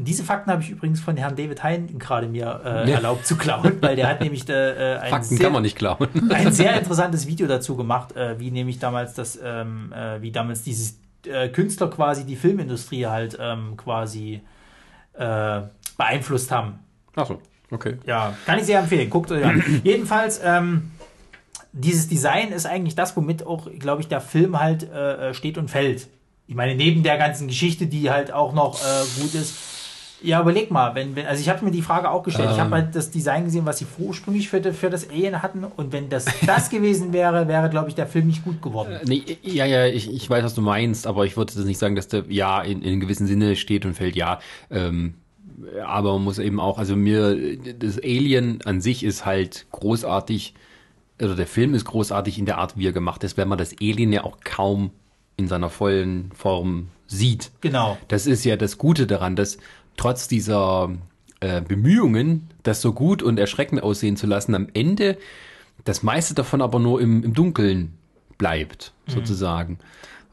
[0.00, 3.78] diese Fakten habe ich übrigens von Herrn David Hein gerade mir äh, erlaubt zu klauen,
[3.80, 6.08] weil der hat nämlich äh, ein Fakten sehr, kann man nicht klauen.
[6.30, 10.62] ein sehr interessantes Video dazu gemacht, äh, wie nämlich damals das, ähm, äh, wie damals
[10.62, 14.40] dieses äh, Künstler quasi die Filmindustrie halt ähm, quasi
[15.14, 15.60] äh,
[15.96, 16.78] beeinflusst haben.
[17.16, 17.40] Ach so,
[17.70, 17.96] okay.
[18.06, 19.10] Ja, kann ich sehr empfehlen.
[19.10, 19.62] Guckt euch an.
[19.84, 20.90] Jedenfalls, ähm,
[21.72, 25.70] dieses Design ist eigentlich das, womit auch, glaube ich, der Film halt äh, steht und
[25.70, 26.08] fällt.
[26.46, 29.56] Ich meine, neben der ganzen Geschichte, die halt auch noch äh, gut ist.
[30.22, 32.50] Ja, überleg mal, wenn, wenn also ich habe mir die Frage auch gestellt.
[32.50, 32.64] ich Ähm.
[32.64, 35.64] habe halt das Design gesehen, was sie ursprünglich für, für das Alien hatten.
[35.64, 38.98] Und wenn das das gewesen wäre, wäre, glaube ich, der Film nicht gut geworden.
[39.04, 41.96] Nee, ja, ja, ich, ich weiß, was du meinst, aber ich würde das nicht sagen,
[41.96, 44.40] dass der ja in, in gewissem Sinne steht und fällt, ja.
[44.70, 45.14] Ähm,
[45.84, 50.54] aber man muss eben auch, also mir, das Alien an sich ist halt großartig,
[51.20, 53.74] oder der Film ist großartig in der Art, wie er gemacht ist, weil man das
[53.80, 54.90] Alien ja auch kaum
[55.36, 57.50] in seiner vollen Form sieht.
[57.60, 57.98] Genau.
[58.08, 59.58] Das ist ja das Gute daran, dass
[60.00, 60.90] trotz dieser
[61.40, 65.18] äh, Bemühungen, das so gut und erschreckend aussehen zu lassen, am Ende
[65.84, 67.92] das meiste davon aber nur im, im Dunkeln
[68.38, 69.78] bleibt, sozusagen.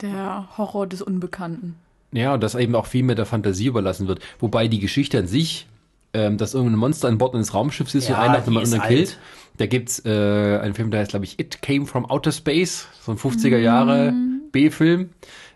[0.02, 1.76] Der Horror des Unbekannten.
[2.14, 4.22] Ja, und das eben auch viel mit der Fantasie überlassen wird.
[4.40, 5.68] Wobei die Geschichte an sich,
[6.14, 8.84] ähm, dass irgendein Monster an Bord eines Raumschiffs ist Ja, und einen nach dem anderen
[8.84, 9.18] killt.
[9.58, 13.12] Da gibt's äh, einen Film, der heißt, glaube ich, It Came from Outer Space, so
[13.12, 14.14] ein 50er Jahre
[14.54, 15.10] B-Film.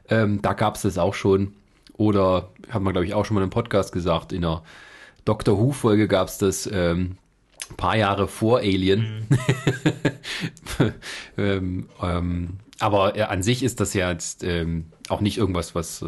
[0.10, 1.54] Ähm, da gab's das auch schon.
[2.02, 4.64] Oder, haben wir, glaube ich, auch schon mal im Podcast gesagt, in einer
[5.24, 7.18] Doctor Who-Folge gab's das ähm,
[7.70, 9.28] ein paar Jahre vor Alien.
[11.38, 12.50] ähm, ähm,
[12.80, 16.08] aber äh, an sich ist das ja jetzt ähm, auch nicht irgendwas, was äh,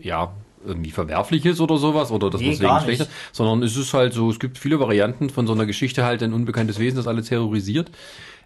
[0.00, 0.32] ja
[0.64, 3.10] irgendwie verwerflich ist oder sowas oder das Nee, deswegen gar schlecht nicht.
[3.10, 6.22] ist, sondern es ist halt so, es gibt viele Varianten von so einer Geschichte halt
[6.22, 7.90] ein unbekanntes Wesen, das alle terrorisiert.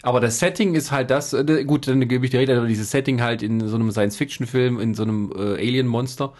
[0.00, 2.90] Aber das Setting ist halt das, äh, gut, dann gebe ich dir recht, aber dieses
[2.90, 6.32] Setting halt in so einem Science-Fiction-Film, in so einem äh, Alien-Monster,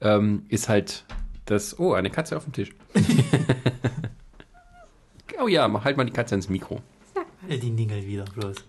[0.00, 1.04] ähm, ist halt
[1.44, 2.70] das, oh, eine Katze auf dem Tisch.
[5.42, 6.80] oh ja, mach halt mal die Katze ins Mikro.
[7.48, 8.56] Äh, Die Ningel wieder bloß.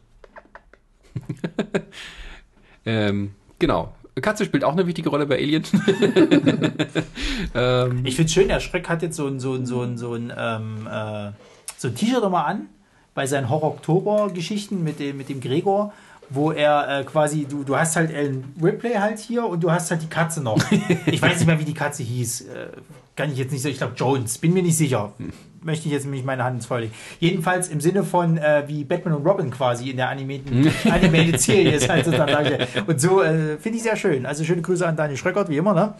[2.86, 3.93] Ähm, genau.
[4.21, 5.63] Katze spielt auch eine wichtige Rolle bei Alien.
[7.55, 10.13] ähm, Ich finde schön, der Schreck hat jetzt so ein, so ein, so ein, so
[10.13, 11.32] ein, ähm, äh,
[11.77, 12.67] so ein T-Shirt immer an,
[13.13, 15.93] bei seinen Horror-Oktober-Geschichten mit dem, mit dem Gregor,
[16.30, 19.89] wo er äh, quasi, du, du hast halt Ellen Ripley halt hier und du hast
[19.91, 20.59] halt die Katze noch.
[21.05, 22.41] Ich weiß nicht mehr, wie die Katze hieß.
[22.41, 22.67] Äh,
[23.15, 23.73] kann ich jetzt nicht sagen.
[23.73, 25.13] Ich glaube Jones, bin mir nicht sicher.
[25.61, 26.93] Möchte ich jetzt nicht meine Hand ins Feuer legen.
[27.19, 31.73] Jedenfalls im Sinne von äh, wie Batman und Robin quasi in der animierten animated Serie
[31.73, 32.69] ist halt sozusagen dargestellt.
[32.88, 34.25] Und so äh, finde ich sehr schön.
[34.25, 35.73] Also schöne Grüße an Daniel Schröckert, wie immer.
[35.73, 35.93] Ne?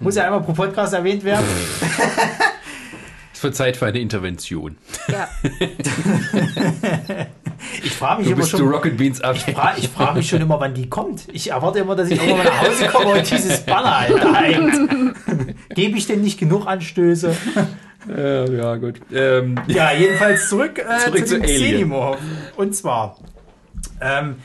[0.00, 1.46] Muss ja einmal pro Podcast erwähnt werden.
[3.32, 4.76] es wird Zeit für eine Intervention.
[5.08, 5.28] Ja.
[7.82, 8.68] Ich frage mich Du immer bist du schon.
[8.68, 9.36] Rocket Beans ab.
[9.36, 11.26] Ich frage frag mich schon immer, wann die kommt.
[11.32, 15.16] Ich erwarte immer, dass ich irgendwann mal nach Hause komme und dieses Banner halt hängt.
[15.74, 17.34] Gebe ich denn nicht genug Anstöße?
[18.08, 19.00] Äh, ja, gut.
[19.12, 21.40] Ähm, Ja, jedenfalls zurück, äh, Zurück zu zu.
[21.40, 22.18] Xenomorph.
[22.56, 23.16] Und zwar,
[24.00, 24.36] ähm,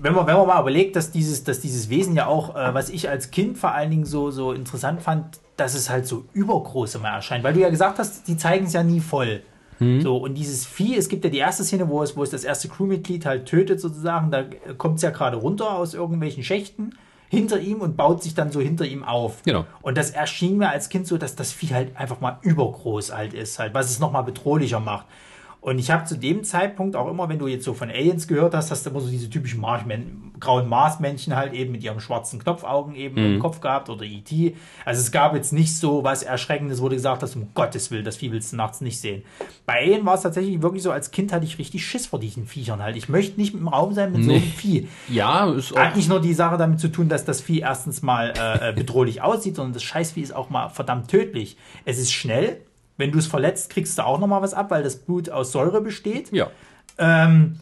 [0.00, 2.88] wenn man, wenn man mal überlegt, dass dieses, dass dieses Wesen ja auch, äh, was
[2.88, 6.96] ich als Kind vor allen Dingen so, so interessant fand, dass es halt so übergroß
[6.96, 7.44] immer erscheint.
[7.44, 9.42] Weil du ja gesagt hast, die zeigen es ja nie voll.
[9.78, 12.44] So, und dieses Vieh, es gibt ja die erste Szene, wo es, wo es das
[12.44, 14.30] erste Crewmitglied halt tötet, sozusagen.
[14.30, 14.44] Da
[14.78, 16.94] kommt es ja gerade runter aus irgendwelchen Schächten
[17.28, 19.42] hinter ihm und baut sich dann so hinter ihm auf.
[19.44, 19.66] Genau.
[19.82, 23.34] Und das erschien mir als Kind so, dass das Vieh halt einfach mal übergroß halt
[23.34, 25.06] ist, halt, was es nochmal bedrohlicher macht.
[25.60, 28.54] Und ich habe zu dem Zeitpunkt auch immer, wenn du jetzt so von Aliens gehört
[28.54, 32.38] hast, hast du immer so diese typischen Marschmän grauen Marsmännchen halt eben mit ihrem schwarzen
[32.38, 34.54] Knopfaugen eben im Kopf gehabt oder E.T.
[34.84, 38.04] Also es gab jetzt nicht so was Erschreckendes, wo du gesagt hast, um Gottes Willen,
[38.04, 39.22] das Vieh willst du nachts nicht sehen.
[39.64, 42.46] Bei Alien war es tatsächlich wirklich so, als Kind hatte ich richtig Schiss vor diesen
[42.46, 42.96] Viechern halt.
[42.96, 44.88] Ich möchte nicht im Raum sein mit so einem Vieh.
[45.08, 48.02] ja, ist auch, Hat nicht nur die Sache damit zu tun, dass das Vieh erstens
[48.02, 51.56] mal äh, äh, bedrohlich aussieht, sondern das Scheißvieh ist auch mal verdammt tödlich.
[51.84, 52.60] Es ist schnell.
[52.96, 55.52] Wenn du es verletzt, kriegst du auch noch mal was ab, weil das Blut aus
[55.52, 56.32] Säure besteht.
[56.32, 56.50] ja.
[56.98, 57.60] Ähm,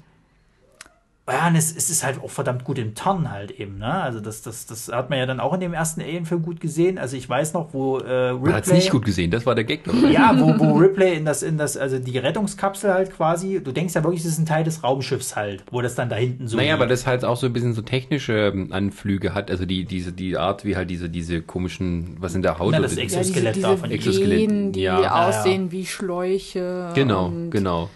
[1.27, 3.87] ja, und es, es ist halt auch verdammt gut im Turn halt eben, ne?
[3.95, 6.99] Also das, das, das hat man ja dann auch in dem ersten Alien-Film gut gesehen.
[6.99, 8.75] Also ich weiß noch, wo äh, Man hat es Ripley...
[8.75, 9.85] nicht gut gesehen, das war der Gag.
[9.85, 10.11] dabei.
[10.11, 13.95] Ja, wo, wo Ripley in das, in das, also die Rettungskapsel halt quasi, du denkst
[13.95, 16.59] ja wirklich, das ist ein Teil des Raumschiffs halt, wo das dann da hinten so
[16.59, 16.81] Naja, liegt.
[16.81, 20.13] weil das halt auch so ein bisschen so technische ähm, Anflüge hat, also die, diese,
[20.13, 23.15] die Art, wie halt diese, diese komischen, was in der Haut Na, oder- das Ex-
[23.15, 23.91] Ja, diese, Exoskelett diese davon.
[23.91, 25.01] Exoskelett, Venen, die ja.
[25.01, 26.91] Ja, aussehen wie Schläuche.
[26.95, 27.89] Genau, genau.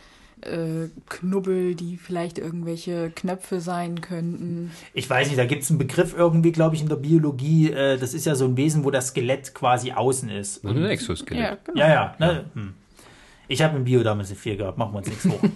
[0.43, 4.71] Äh, Knubbel, die vielleicht irgendwelche Knöpfe sein könnten.
[4.95, 7.71] Ich weiß nicht, da gibt es einen Begriff irgendwie, glaube ich, in der Biologie.
[7.71, 10.63] Äh, das ist ja so ein Wesen, wo das Skelett quasi außen ist.
[10.63, 11.43] So ein Exoskelett.
[11.43, 11.81] Ja, genau.
[11.81, 12.15] Ja, ja.
[12.19, 12.45] Ne?
[12.55, 12.75] Hm.
[13.51, 15.41] Ich habe im Bio damals eine 4 gehabt, machen wir uns nichts vor.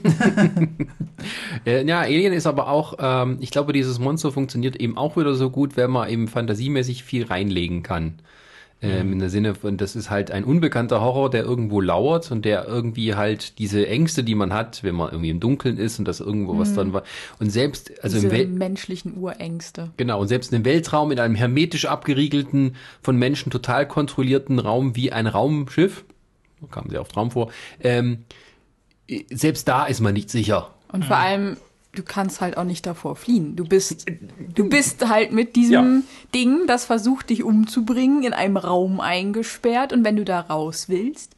[1.64, 5.34] Äh, ja, Alien ist aber auch, ähm, ich glaube, dieses Monster funktioniert eben auch wieder
[5.34, 8.14] so gut, wenn man eben fantasiemäßig viel reinlegen kann.
[8.82, 12.44] Ähm, In der Sinne von, das ist halt ein unbekannter Horror, der irgendwo lauert und
[12.44, 16.06] der irgendwie halt diese Ängste, die man hat, wenn man irgendwie im Dunkeln ist und
[16.06, 17.04] das irgendwo was dann war.
[17.38, 19.90] Und selbst, also Diese im Wel menschlichen Urängste.
[19.96, 25.12] Genau, und selbst im Weltraum, in einem hermetisch abgeriegelten, von Menschen total kontrollierten Raum wie
[25.12, 26.04] ein Raumschiff,
[26.70, 28.24] kam sehr oft Raum vor, ähm,
[29.30, 30.70] selbst da ist man nicht sicher.
[30.90, 31.56] Und vor allem,
[31.95, 33.55] du kannst halt auch nicht davor fliehen.
[33.57, 34.07] Du bist,
[34.55, 39.93] du bist halt mit diesem Ding, das versucht dich umzubringen, in einem Raum eingesperrt.
[39.93, 41.36] Und wenn du da raus willst,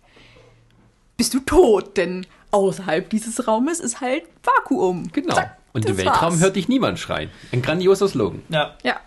[1.16, 1.96] bist du tot.
[1.96, 5.10] Denn außerhalb dieses Raumes ist halt Vakuum.
[5.12, 5.34] Genau.
[5.34, 6.40] Zack, und im Weltraum war's.
[6.40, 7.30] hört dich niemand schreien.
[7.52, 8.42] Ein grandioser Slogan.
[8.48, 8.76] ja.
[8.82, 9.00] Ja,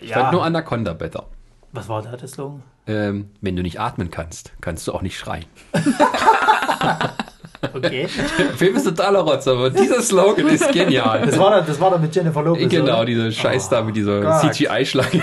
[0.00, 0.32] Ich fand ja.
[0.32, 1.26] nur Anaconda besser.
[1.72, 2.62] Was war da der Slogan?
[2.86, 5.46] Ähm, wenn du nicht atmen kannst, kannst du auch nicht schreien.
[7.74, 8.08] Okay.
[8.38, 11.22] Der Film ist totaler Rotz, aber dieser Slogan ist genial.
[11.26, 12.68] Das war da, das war da mit Jennifer Lopez.
[12.68, 13.04] genau, oder?
[13.04, 14.40] diese Scheiß da mit dieser.
[14.40, 15.22] CGI-Schlange.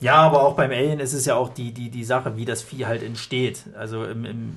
[0.00, 2.60] Ja, aber auch beim Alien ist es ja auch die, die, die Sache, wie das
[2.62, 3.66] Vieh halt entsteht.
[3.78, 4.56] Also im, im,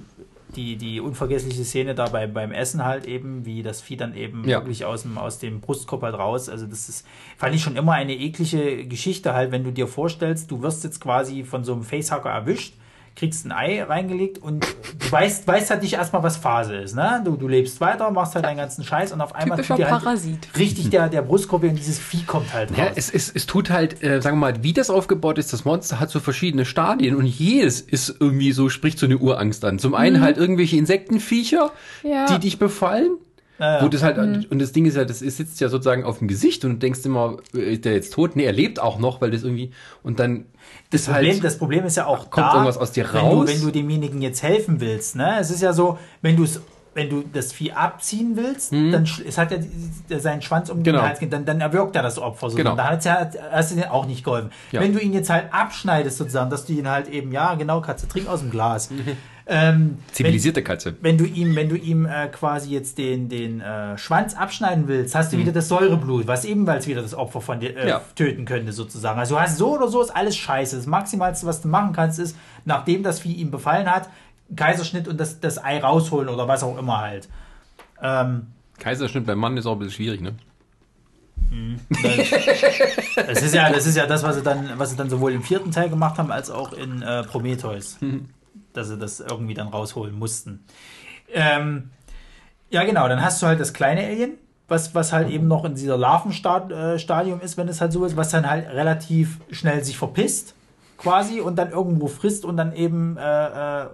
[0.56, 4.48] die, die unvergessliche Szene da bei, beim Essen halt eben, wie das Vieh dann eben
[4.48, 4.58] Ja.
[4.60, 6.50] wirklich aus dem, aus dem Brustkorb halt raus.
[6.50, 7.06] Also das ist,
[7.38, 11.00] fand ich schon immer eine eklige Geschichte halt, wenn du dir vorstellst, du wirst jetzt
[11.00, 12.74] quasi von so einem Facehacker erwischt,
[13.16, 14.66] kriegst ein Ei reingelegt und
[15.00, 16.96] du weißt, weißt halt nicht erstmal, was Phase ist.
[16.96, 17.22] Ne?
[17.24, 20.34] Du, du lebst weiter, machst halt deinen ganzen Scheiß und auf einmal tut dir Parasit.
[20.48, 22.78] Halt richtig der, der Brustkorb und dieses Vieh kommt halt raus.
[22.78, 25.64] Ja, es, es, es tut halt, äh, sagen wir mal, wie das aufgebaut ist, das
[25.64, 29.80] Monster hat so verschiedene Stadien und jedes ist irgendwie so, spricht so eine Urangst an.
[29.80, 31.72] Zum einen halt irgendwelche Insektenviecher,
[32.04, 32.26] Ja.
[32.28, 33.12] die dich befallen.
[33.60, 33.84] Ja, ja.
[33.84, 36.28] Wo das halt, und das Ding ist ja, das ist, sitzt ja sozusagen auf dem
[36.28, 38.36] Gesicht und du denkst immer, äh, ist der jetzt tot?
[38.36, 39.72] Nee, er lebt auch noch, weil das irgendwie,
[40.04, 40.46] und dann
[40.90, 43.46] Das Problem, halt, das Problem ist ja auch kommt da, irgendwas aus dir wenn raus?
[43.46, 45.16] Du, wenn du demjenigen jetzt helfen willst.
[45.16, 45.38] Ne?
[45.40, 46.62] Es ist ja so, wenn du es
[46.98, 50.80] wenn du das Vieh abziehen willst, dann sch- es hat ja die- seinen Schwanz um
[50.80, 50.84] Mhm.
[50.84, 51.00] Genau.
[51.02, 52.50] den Hals, dann, dann erwürgt er das Opfer.
[52.50, 52.56] So.
[52.56, 52.72] Genau.
[52.72, 54.50] Und da hat's ja, hast du dir auch nicht geholfen.
[54.72, 54.80] Ja.
[54.80, 58.08] Wenn du ihn jetzt halt abschneidest sozusagen, dass du ihn halt eben, ja genau, Katze,
[58.08, 58.90] trink aus dem Glas.
[59.48, 60.96] ähm, zivilisierte Katze.
[61.02, 65.14] wenn du ihm, wenn du ihm äh, quasi jetzt den, den äh, Schwanz abschneiden willst,
[65.14, 67.88] hast du wieder das Säureblut, was ebenfalls wieder das Opfer von dir äh, Mhm.
[67.90, 68.02] Ja.
[68.16, 69.20] töten könnte, sozusagen.
[69.20, 70.76] Also du hast so oder so ist alles scheiße.
[70.78, 72.36] Das Maximalste, was du machen kannst, ist,
[72.66, 74.10] nachdem das Vieh ihm befallen hat,
[74.56, 77.28] Kaiserschnitt und das, das Ei rausholen oder was auch immer halt.
[78.02, 78.48] Ähm,
[78.80, 80.34] Kaiserschnitt beim Mann ist auch ein bisschen schwierig, ne?
[83.28, 85.44] das ist ja, das ist ja das, was sie dann, was sie dann sowohl im
[85.44, 87.98] vierten Teil gemacht haben, als auch in äh, Prometheus.
[88.76, 90.66] Dass sie das irgendwie dann rausholen mussten.
[91.34, 91.90] Ähm,
[92.70, 94.34] ja, genau, dann hast du halt das kleine Alien,
[94.68, 98.30] was, was halt eben noch in dieser Larvenstadium ist, wenn es halt so ist, was
[98.30, 100.56] dann halt relativ schnell sich verpisst,
[100.98, 103.88] quasi, und dann irgendwo frisst und dann eben äh, äh,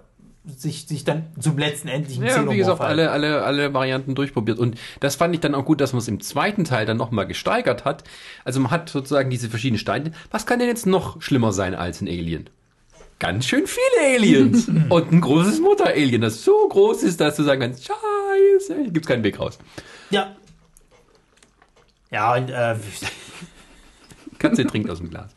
[0.46, 4.58] sich, sich dann zum letzten endlichen Ja, wie gesagt, alle, alle, alle Varianten durchprobiert.
[4.58, 7.26] Und das fand ich dann auch gut, dass man es im zweiten Teil dann nochmal
[7.26, 8.04] gesteigert hat.
[8.44, 10.12] Also man hat sozusagen diese verschiedenen Steine.
[10.30, 12.50] Was kann denn jetzt noch schlimmer sein als ein Alien?
[13.22, 14.66] Ganz schön viele Aliens.
[14.88, 19.06] und ein großes Mutter-Alien, das so groß ist, dass du sagen kannst, scheiße, hier gibt's
[19.06, 19.60] keinen Weg raus.
[20.10, 20.34] Ja.
[22.10, 22.74] Ja, und äh,
[24.40, 25.30] Katze trinkt aus dem Glas.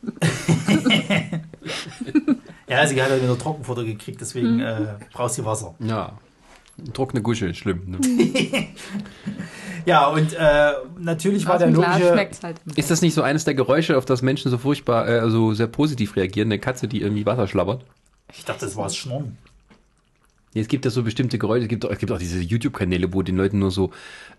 [2.68, 5.76] ja, sie hat halt wieder Trockenfutter gekriegt, deswegen äh, brauchst du Wasser.
[5.78, 6.18] Ja.
[6.92, 7.82] Trockene Gusche, schlimm.
[7.86, 8.68] Ne?
[9.86, 12.12] Ja, und äh, natürlich war Aus der logische.
[12.42, 12.60] halt.
[12.74, 15.68] Ist das nicht so eines der Geräusche, auf das Menschen so furchtbar, äh, so sehr
[15.68, 16.48] positiv reagieren?
[16.48, 17.84] Eine Katze, die irgendwie Wasser schlabbert?
[18.36, 19.38] Ich dachte, das war das Schnurren.
[20.60, 23.22] Es gibt ja so bestimmte Geräusche, es gibt, auch- es gibt auch diese YouTube-Kanäle, wo
[23.22, 23.90] den Leuten nur so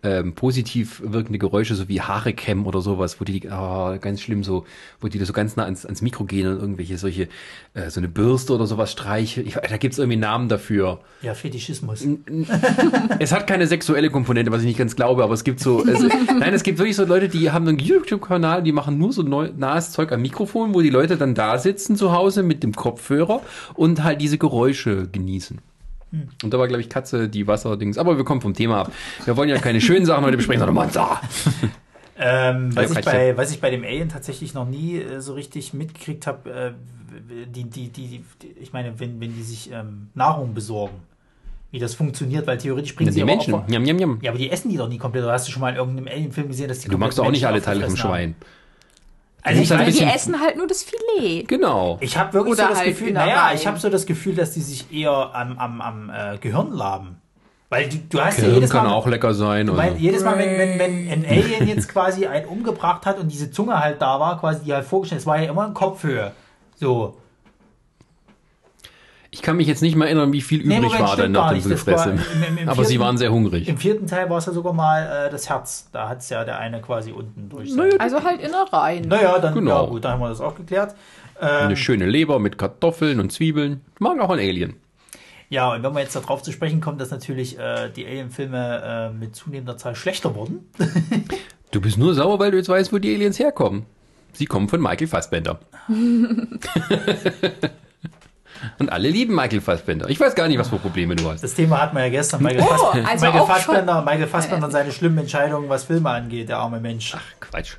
[0.03, 4.43] ähm, positiv wirkende Geräusche, so wie Haare kämmen oder sowas, wo die, oh, ganz schlimm
[4.43, 4.65] so,
[5.01, 7.27] wo die da so ganz nah ans, ans Mikro gehen und irgendwelche solche,
[7.73, 9.45] äh, so eine Bürste oder sowas streichen.
[9.47, 10.99] Ich, da gibt's irgendwie einen Namen dafür.
[11.21, 12.05] Ja, Fetischismus.
[13.19, 15.99] Es hat keine sexuelle Komponente, was ich nicht ganz glaube, aber es gibt so, es,
[16.39, 19.49] nein, es gibt wirklich so Leute, die haben einen YouTube-Kanal, die machen nur so neu,
[19.57, 23.41] nahes Zeug am Mikrofon, wo die Leute dann da sitzen zu Hause mit dem Kopfhörer
[23.73, 25.59] und halt diese Geräusche genießen.
[26.11, 27.97] Und da war, glaube ich, Katze die Wasserdings.
[27.97, 28.91] Aber wir kommen vom Thema ab.
[29.25, 31.21] Wir wollen ja keine schönen Sachen heute besprechen, sondern Monster.
[32.19, 35.35] Ähm, was, Ja, ich bei, was ich bei dem Alien tatsächlich noch nie äh, so
[35.35, 36.71] richtig mitgekriegt habe, äh,
[37.47, 38.07] die, die, die,
[38.41, 40.95] die, ich meine, wenn, wenn die sich ähm, Nahrung besorgen,
[41.69, 43.53] wie das funktioniert, weil theoretisch bringen sie Die Menschen.
[43.53, 44.19] Opfer- Njam, njam, njam.
[44.23, 45.25] Ja, aber die essen die doch nie komplett.
[45.25, 47.29] Oder hast du schon mal in irgendeinem Alien-Film gesehen, dass die Du magst doch auch
[47.31, 48.33] nicht alle Teile vom Schwein.
[49.47, 51.47] Also ich, halt ein weiß, Die essen halt nur das Filet.
[51.47, 51.97] Genau.
[52.01, 54.51] ich habe wirklich Oder so das halt Gefühl, naja, ich habe so das Gefühl, dass
[54.51, 57.21] die sich eher am, am, am äh, Gehirn laben.
[57.69, 59.69] Weil du, du hast ja Gehirn jedes kann Mal, auch lecker sein.
[59.75, 59.99] Weil Oder?
[59.99, 63.79] jedes Mal, wenn, wenn, wenn ein Alien jetzt quasi einen umgebracht hat und diese Zunge
[63.79, 66.33] halt da war, quasi die halt vorgestellt, es war ja immer in Kopfhöhe.
[66.75, 67.17] So.
[69.37, 71.33] Ich kann mich jetzt nicht mehr erinnern, wie viel Nee, übrig Moment, war dann stimmt
[71.33, 73.67] nach dem im Aber sie waren sehr hungrig.
[73.67, 75.89] Im vierten Teil war es ja sogar mal äh, das Herz.
[75.91, 77.71] Da hat es ja der eine quasi unten durch.
[77.75, 79.07] Naja, Also halt Innereien.
[79.07, 79.83] naja, dann Genau.
[79.83, 80.95] ja, gut, da haben wir das auch geklärt.
[81.39, 83.81] Ähm, Eine schöne Leber mit Kartoffeln und Zwiebeln.
[83.99, 84.73] Mag auch ein Alien.
[85.49, 89.15] ja, und wenn wir jetzt darauf zu sprechen kommen, dass natürlich äh, die Alien-Filme äh,
[89.15, 90.67] mit zunehmender Zahl schlechter wurden.
[91.71, 93.83] Du bist nur sauer, weil du jetzt weißt, wo die Aliens herkommen.
[94.31, 95.59] Sie kommen von Michael Fassbender.
[98.79, 100.09] Und alle lieben Michael Fassbender.
[100.09, 101.43] Ich weiß gar nicht, was für Probleme du hast.
[101.43, 102.43] Das Thema hatten wir ja gestern.
[102.43, 106.49] Michael, Oh, Fass also Michael Fassbender, Michael Fassbender und seine schlimmen Entscheidungen, was Filme angeht,
[106.49, 107.15] der arme Mensch.
[107.39, 107.73] Quatsch.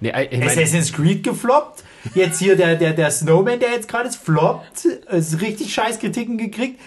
[0.00, 1.82] Nee, ich mein, Assassin's Creed gefloppt.
[2.14, 4.84] Jetzt hier der, der, der Snowman, der jetzt gerade ist, floppt.
[4.84, 6.80] Ist richtig scheiß Kritiken gekriegt.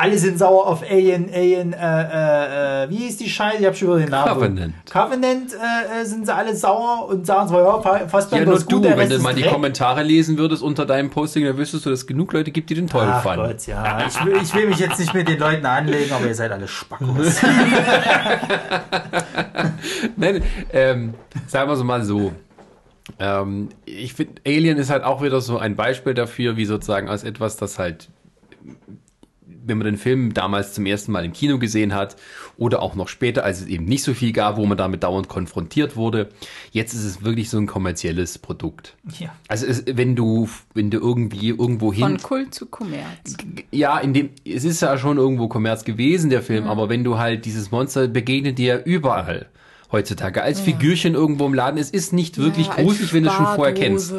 [0.00, 3.58] Alle sind sauer auf Alien, Alien, äh, äh, äh, wie hieß die Scheiße?
[3.58, 4.32] Ich hab schon wieder den Namen.
[4.32, 4.74] Covenant.
[4.90, 8.70] Covenant äh, äh, sind sie alle sauer und sagen so, ja, Fa- ja, nur ist
[8.70, 9.42] du, gut, wenn du ist mal die.
[9.42, 12.74] Kommentare lesen würdest unter deinem Posting, dann wüsstest du, dass es genug Leute gibt, die
[12.76, 13.46] den toll Ach fanden.
[13.46, 14.06] Gott, ja.
[14.06, 16.68] Ich will, ich will mich jetzt nicht mit den Leuten anlegen, aber ihr seid alle
[16.68, 17.40] Spackos.
[20.16, 20.42] Nein,
[20.72, 21.14] ähm,
[21.46, 22.32] sagen wir es mal so.
[23.18, 27.24] Ähm, ich finde, Alien ist halt auch wieder so ein Beispiel dafür, wie sozusagen aus
[27.24, 28.08] etwas, das halt
[29.68, 32.16] wenn man den Film damals zum ersten Mal im Kino gesehen hat
[32.56, 35.28] oder auch noch später, als es eben nicht so viel gab, wo man damit dauernd
[35.28, 36.28] konfrontiert wurde.
[36.72, 38.96] Jetzt ist es wirklich so ein kommerzielles Produkt.
[39.18, 39.34] Ja.
[39.48, 42.02] Also es, wenn du, wenn du irgendwie irgendwo hin.
[42.02, 43.36] Von Kult zu Kommerz.
[43.70, 47.18] Ja, in dem, es ist ja schon irgendwo Kommerz gewesen, der Film, aber wenn du
[47.18, 49.46] halt dieses Monster begegnet dir überall
[49.92, 50.42] heutzutage.
[50.42, 51.78] Als Figürchen irgendwo im Laden.
[51.78, 54.12] Es ist nicht wirklich Ja, gruselig, wenn du es schon vorher kennst.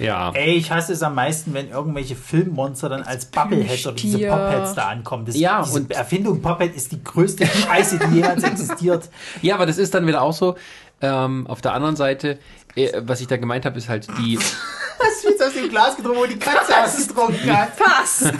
[0.00, 0.32] Ja.
[0.32, 4.18] Ey, ich hasse es am meisten, wenn irgendwelche Filmmonster dann als Bubbleheads oder diese.
[4.26, 5.24] Popheads da ankommen.
[5.24, 9.08] Das, Ja, diese und- Erfindung Pophead ist die größte Scheiße, die jemals existiert.
[9.40, 10.56] Ja, aber das ist dann wieder auch so.
[11.00, 12.38] Ähm, auf der anderen Seite,
[12.74, 14.36] äh, was ich da gemeint habe, ist halt die.
[14.98, 17.68] Hast du jetzt aus dem Glas getrunken, wo die Katze ausgetrunken hat?
[17.76, 18.32] Fast!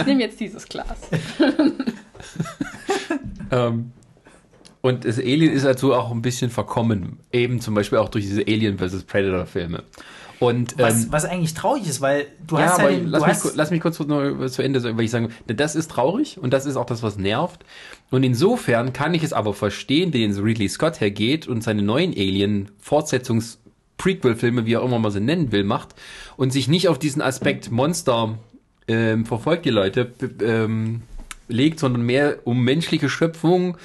[0.00, 0.96] ich nehme jetzt dieses Glas.
[3.50, 3.92] ähm,
[4.80, 7.18] und das Alien ist dazu auch ein bisschen verkommen.
[7.32, 9.04] Eben zum Beispiel auch durch diese Alien vs.
[9.04, 9.82] Predator Filme.
[10.40, 13.30] Und Was, ähm, was eigentlich traurig ist, weil du ja, hast ja den, lass, mich,
[13.30, 16.38] hast, lass mich kurz noch zu Ende sagen, weil ich sagen, denn das ist traurig
[16.38, 17.64] und das ist auch das, was nervt.
[18.10, 23.58] Und insofern kann ich es aber verstehen, den Ridley Scott hergeht und seine neuen Alien-Fortsetzungs-
[23.98, 25.94] Prequel-Filme, wie er immer mal sie nennen will, macht
[26.36, 28.38] und sich nicht auf diesen Aspekt Monster
[28.86, 31.02] ähm, verfolgt die Leute ähm,
[31.48, 33.76] legt, sondern mehr um menschliche Schöpfung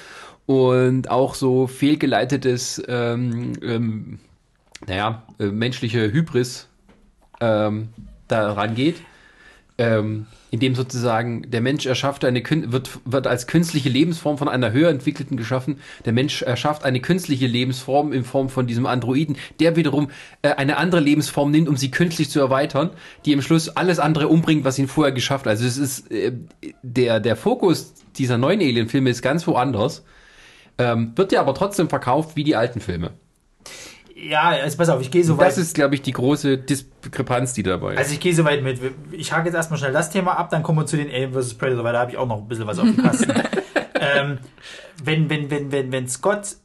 [0.46, 4.18] und auch so fehlgeleitetes, ähm, ähm,
[4.86, 6.68] naja, äh, menschliche Hybris
[7.40, 7.88] ähm,
[8.28, 8.96] daran geht,
[9.78, 14.90] ähm, indem sozusagen der Mensch erschafft eine wird wird als künstliche Lebensform von einer höher
[14.90, 15.80] entwickelten geschaffen.
[16.04, 20.10] Der Mensch erschafft eine künstliche Lebensform in Form von diesem Androiden, der wiederum
[20.42, 22.90] äh, eine andere Lebensform nimmt, um sie künstlich zu erweitern,
[23.24, 25.46] die im Schluss alles andere umbringt, was ihn vorher geschafft.
[25.46, 25.52] hat.
[25.52, 26.32] Also es ist äh,
[26.82, 30.04] der der Fokus dieser neuen Alien-Filme ist ganz woanders.
[30.78, 33.12] Ähm, wird ja aber trotzdem verkauft wie die alten Filme.
[34.16, 35.48] ja, also pass auf, ich gehe so weit.
[35.48, 37.98] Das ist, glaube ich, die große Diskrepanz, die dabei ist.
[37.98, 38.80] Also ich gehe so weit mit.
[39.12, 41.54] Ich hake jetzt erstmal schnell das Thema ab, dann kommen wir zu den Alien vs.
[41.54, 43.32] Predator, weil da habe ich auch noch ein bisschen was auf dem Kasten.
[44.00, 44.38] ähm,
[45.02, 46.56] wenn, wenn, wenn, wenn, wenn Scott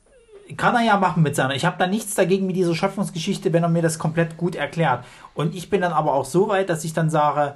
[0.58, 1.56] kann er ja machen mit seiner.
[1.56, 5.06] Ich habe da nichts dagegen mit dieser Schöpfungsgeschichte, wenn er mir das komplett gut erklärt.
[5.34, 7.56] Und ich bin dann aber auch so weit, dass ich dann sage,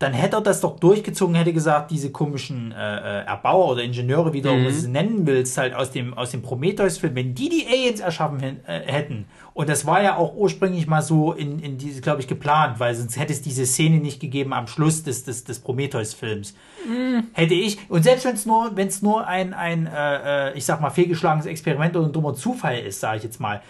[0.00, 4.32] dann hätte er das doch durchgezogen, hätte gesagt, diese komischen äh, äh, Erbauer oder Ingenieure,
[4.32, 4.66] wie du Mhm.
[4.66, 8.80] es nennen willst, halt aus dem, aus dem Prometheus-Film, wenn die die Aliens erschaffen äh,
[8.86, 12.80] hätten, und das war ja auch ursprünglich mal so in, in diese, glaube ich, geplant,
[12.80, 16.54] weil sonst hätte es diese Szene nicht gegeben am Schluss des, des, des Prometheus-Films.
[17.34, 20.64] Hätte ich, und selbst wenn es nur, wenn es nur ein, ein äh, äh, ich
[20.64, 23.60] sag mal, fehlgeschlagenes Experiment oder ein dummer Zufall ist, sage ich jetzt mal,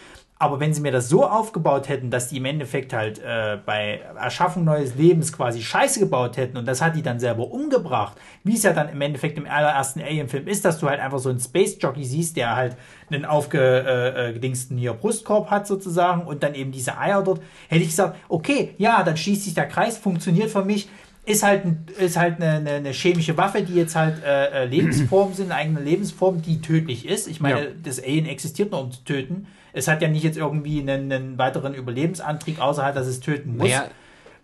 [0.41, 4.01] aber wenn sie mir das so aufgebaut hätten, dass die im Endeffekt halt äh, bei
[4.19, 8.55] Erschaffung neues Lebens quasi Scheiße gebaut hätten und das hat die dann selber umgebracht, wie
[8.55, 11.41] es ja dann im Endeffekt im allerersten Alien-Film ist, dass du halt einfach so einen
[11.41, 12.79] Space-Jockey siehst, der halt
[13.11, 18.17] einen aufgedingsten hier Brustkorb hat sozusagen und dann eben diese Eier dort, hätte ich gesagt,
[18.31, 20.89] okay, ja, dann schließt sich der Kreis, funktioniert für mich,
[21.27, 21.65] ist halt,
[21.99, 25.81] ist halt eine, eine, chemische Waffe, die jetzt halt äh, äh, Lebensformen sind, eine eigene
[25.81, 27.29] Lebensform, die tödlich ist.
[27.29, 27.71] Ich meine, Ja.
[27.83, 29.47] das Alien existiert nur, um zu töten.
[29.73, 33.57] Es hat ja nicht jetzt irgendwie einen, einen weiteren Überlebensantrieb, außer halt, dass es töten
[33.57, 33.69] muss.
[33.69, 33.89] Naja,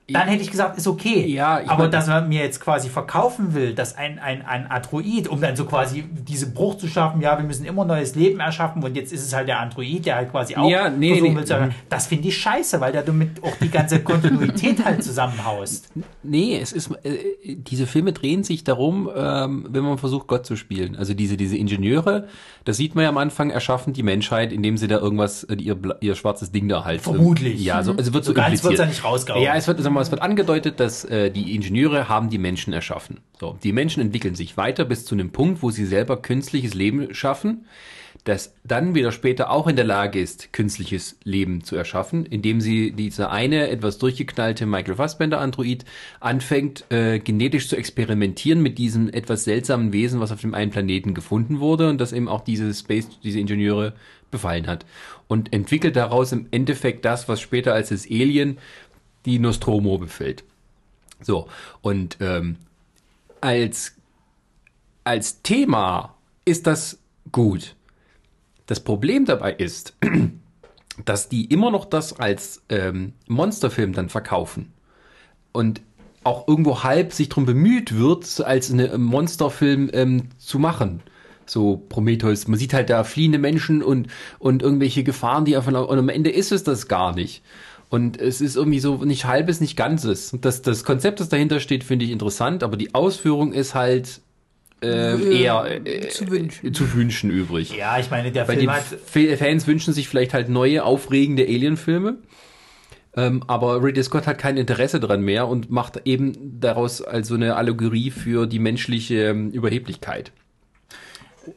[0.08, 1.26] Dann hätte ich gesagt, ist okay.
[1.26, 5.40] Ja, aber dass man mir jetzt quasi verkaufen will, dass ein, ein, ein Android, um
[5.40, 8.94] dann so quasi diese Bruch zu schaffen, ja, wir müssen immer neues Leben erschaffen und
[8.94, 11.36] jetzt ist es halt der Android, der halt quasi auch Ja, nee, versuchen nee.
[11.36, 15.02] will zu sagen, das finde ich scheiße, weil der damit auch die ganze Kontinuität halt
[15.02, 15.88] zusammenhaust.
[16.28, 20.56] Nee, es ist, äh, diese Filme drehen sich darum, ähm, wenn man versucht, Gott zu
[20.56, 20.96] spielen.
[20.96, 22.26] Also diese, diese Ingenieure,
[22.64, 25.76] das sieht man ja am Anfang, erschaffen die Menschheit, indem sie da irgendwas, äh, ihr,
[26.00, 27.00] ihr schwarzes Ding da halt.
[27.00, 27.64] Vermutlich.
[27.64, 28.70] Ja, so, also wird so, So ganz impliziert.
[28.70, 29.42] wird's ja nicht rausgehauen.
[29.44, 33.18] Ja, es wird, mal, es wird angedeutet, dass äh, die Ingenieure haben die Menschen erschaffen.
[33.40, 37.12] So, die Menschen entwickeln sich weiter bis zu einem Punkt, wo sie selber künstliches Leben
[37.14, 37.66] schaffen,
[38.24, 42.92] das dann wieder später auch in der Lage ist, künstliches Leben zu erschaffen, indem sie
[42.92, 45.84] dieser eine etwas durchgeknallte Michael Fassbender Android
[46.20, 51.14] anfängt, äh, genetisch zu experimentieren mit diesem etwas seltsamen Wesen, was auf dem einen Planeten
[51.14, 53.94] gefunden wurde und das eben auch diese Space, diese Ingenieure
[54.30, 54.84] befallen hat.
[55.28, 58.58] Und entwickelt daraus im Endeffekt das, was später als das Alien
[59.26, 60.44] die Nostromo befällt.
[61.20, 61.48] So,
[61.82, 62.56] und ähm,
[63.40, 63.94] als,
[65.04, 66.14] als Thema
[66.44, 66.98] ist das
[67.32, 67.74] gut.
[68.66, 69.94] Das Problem dabei ist,
[71.04, 74.72] dass die immer noch das als ähm, Monsterfilm dann verkaufen.
[75.52, 75.80] Und
[76.24, 81.02] auch irgendwo halb sich darum bemüht wird, als eine Monsterfilm ähm, zu machen.
[81.46, 82.48] So Prometheus.
[82.48, 84.08] Man sieht halt da fliehende Menschen und,
[84.40, 87.42] und irgendwelche Gefahren, die einfach, und am Ende ist es das gar nicht.
[87.88, 90.32] Und es ist irgendwie so nicht halbes, nicht ganzes.
[90.32, 94.20] Und Das, das Konzept, das dahinter steht, finde ich interessant, aber die Ausführung ist halt
[94.82, 96.74] äh, eher äh, zu wünschen.
[96.74, 97.74] zu wünschen übrig.
[97.76, 99.38] Ja, ich meine, der Weil die Film hat.
[99.38, 102.18] Fans wünschen sich vielleicht halt neue, aufregende Alien-Filme.
[103.16, 107.56] Ähm, aber Ridley Scott hat kein Interesse dran mehr und macht eben daraus also eine
[107.56, 110.32] Allegorie für die menschliche ähm, Überheblichkeit.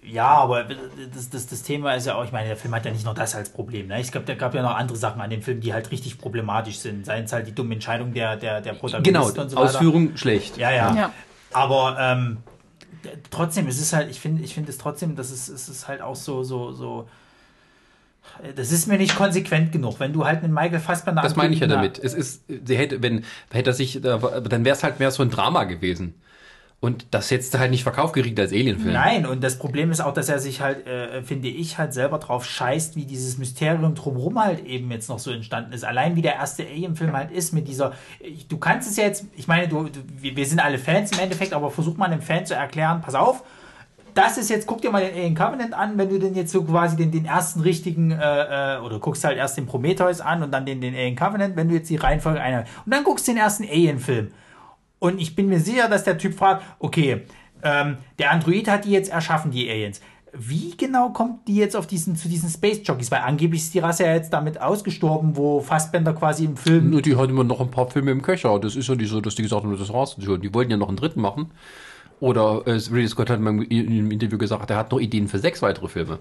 [0.04, 0.66] Ja, aber
[1.14, 3.14] das, das, das Thema ist ja auch, ich meine, der Film hat ja nicht nur
[3.14, 3.88] das als Problem.
[3.88, 4.00] Ne?
[4.02, 6.80] Ich glaube, da gab ja noch andere Sachen an dem Film, die halt richtig problematisch
[6.80, 7.06] sind.
[7.06, 9.70] Seien es halt die dumme Entscheidung der, der, der Protagonisten Genau, und so weiter.
[9.70, 10.58] Ausführung schlecht.
[10.58, 10.96] Ja, ja.
[10.96, 11.14] Ja.
[11.52, 12.38] Aber ähm,
[13.32, 16.02] trotzdem, es ist halt, ich finde, ich finde es trotzdem, dass es, es ist halt
[16.02, 17.08] auch so, so, so.
[18.56, 20.00] Das ist mir nicht konsequent genug.
[20.00, 21.98] Wenn du halt einen Michael Fassbender Das meine ich ja damit.
[22.00, 25.24] Es ist, sie hätte, wenn, hätte er sich, da- dann wäre es halt mehr so
[25.24, 26.14] ein Drama gewesen.
[26.82, 28.94] Und das du halt nicht verkauft gekriegt als Alien-Film.
[28.94, 32.20] Nein, und das Problem ist auch, dass er sich halt, äh, finde ich, halt selber
[32.20, 35.84] drauf scheißt, wie dieses Mysterium drumherum halt eben jetzt noch so entstanden ist.
[35.84, 37.92] Allein wie der erste Alien-Film halt ist mit dieser,
[38.48, 41.52] du kannst es jetzt, ich meine, du, du, wir wir sind alle Fans im Endeffekt,
[41.52, 43.44] aber versuch mal einem Fan zu erklären, pass auf,
[44.14, 46.64] das ist jetzt, guck dir mal den Alien Covenant an, wenn du denn jetzt so
[46.64, 50.52] quasi den, den ersten richtigen, äh, äh, oder guckst halt erst den Prometheus an und
[50.52, 53.34] dann den, den Alien Covenant, wenn du jetzt die Reihenfolge einer, und dann guckst du
[53.34, 54.32] den ersten Alien-Film.
[55.00, 57.24] Und ich bin mir sicher, dass der Typ fragt, okay,
[57.64, 60.02] ähm, der Android hat die jetzt erschaffen, die Aliens.
[60.32, 63.10] Wie genau kommt die jetzt auf diesen, zu diesen Space Jockeys?
[63.10, 66.92] Weil angeblich ist die Rasse ja jetzt damit ausgestorben, wo Fassbender quasi im Film.
[66.92, 68.60] Nur die hatten immer noch ein paar Filme im Köcher.
[68.60, 70.42] Das ist ja nicht so, dass die gesagt haben, das war's schon.
[70.42, 71.50] Die wollten ja noch einen dritten machen.
[72.20, 75.62] Oder äh, Ridley Scott hat in einem Interview gesagt, er hat noch Ideen für sechs
[75.62, 76.20] weitere Filme.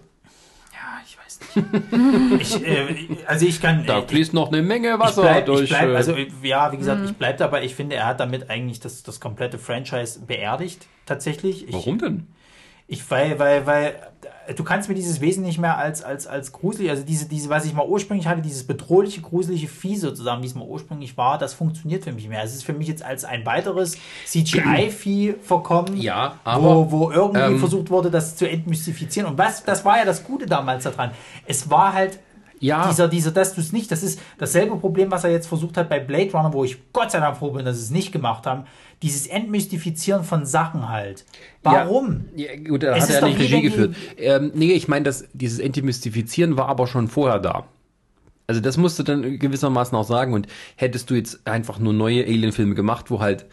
[1.55, 1.63] Ja,
[2.39, 3.85] ich ich, äh, also ich kann.
[3.87, 5.63] Da äh, fließt noch eine Menge ich Wasser bleib, durch.
[5.63, 7.65] ich bleib, äh, also äh, ja, wie gesagt, ich bleib dabei.
[7.65, 11.69] Ich finde, er hat damit eigentlich das, das komplette Franchise beerdigt, tatsächlich.
[11.69, 12.27] Ich, warum denn?
[12.87, 13.95] Ich, weil, weil, weil,
[14.57, 17.65] du kannst mir dieses Wesen nicht mehr als, als, als gruselig, also diese, diese, was
[17.65, 21.55] ich mal ursprünglich hatte, dieses bedrohliche, gruselige Vieh sozusagen, wie es mal ursprünglich war, das
[21.55, 22.43] funktioniert für mich nicht mehr.
[22.43, 23.97] Es ist für mich jetzt als ein weiteres
[24.27, 29.31] CGI-Vieh verkommen, Ja, aber, wo, wo irgendwie ähm, versucht wurde, das zu entmystifizieren.
[29.31, 31.11] Und was, das war ja das Gute damals daran.
[31.47, 32.19] Es war halt
[32.61, 32.89] Ja.
[32.89, 35.89] dieser, dieser, dass du es nicht, das ist dasselbe Problem, was er jetzt versucht hat
[35.89, 38.47] bei Blade Runner, wo ich Gott sei Dank froh bin, dass sie es nicht gemacht
[38.47, 38.65] haben.
[39.03, 41.25] Dieses Entmystifizieren von Sachen halt.
[41.63, 42.27] Warum?
[42.35, 43.95] Ja, gut, da Es hat er doch nicht Regie geführt.
[44.17, 47.67] Ähm, nee, ich meine, dass dieses Entemystifizieren war aber schon vorher da.
[48.49, 50.33] Also das musst du dann gewissermaßen auch sagen.
[50.33, 53.47] Und hättest du jetzt einfach nur neue Alien-Filme gemacht, wo halt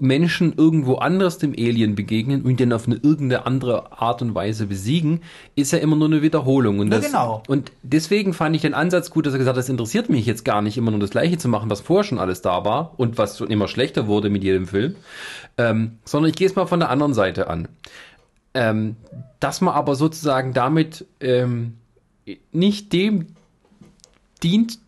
[0.00, 4.66] Menschen irgendwo anders dem Alien begegnen und den auf eine irgendeine andere Art und Weise
[4.66, 5.20] besiegen,
[5.54, 6.80] ist ja immer nur eine Wiederholung.
[6.80, 7.42] Und, das, genau.
[7.48, 10.44] und deswegen fand ich den Ansatz gut, dass er gesagt hat, das interessiert mich jetzt
[10.44, 13.18] gar nicht, immer nur das Gleiche zu machen, was vorher schon alles da war und
[13.18, 14.96] was schon immer schlechter wurde mit jedem Film,
[15.56, 17.68] ähm, sondern ich gehe es mal von der anderen Seite an.
[18.54, 18.96] Ähm,
[19.40, 21.74] dass man aber sozusagen damit ähm,
[22.52, 23.26] nicht dem
[24.42, 24.78] dient,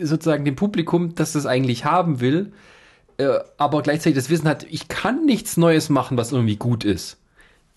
[0.00, 2.52] sozusagen dem Publikum, das das eigentlich haben will,
[3.18, 7.18] äh, aber gleichzeitig das Wissen hat, ich kann nichts Neues machen, was irgendwie gut ist.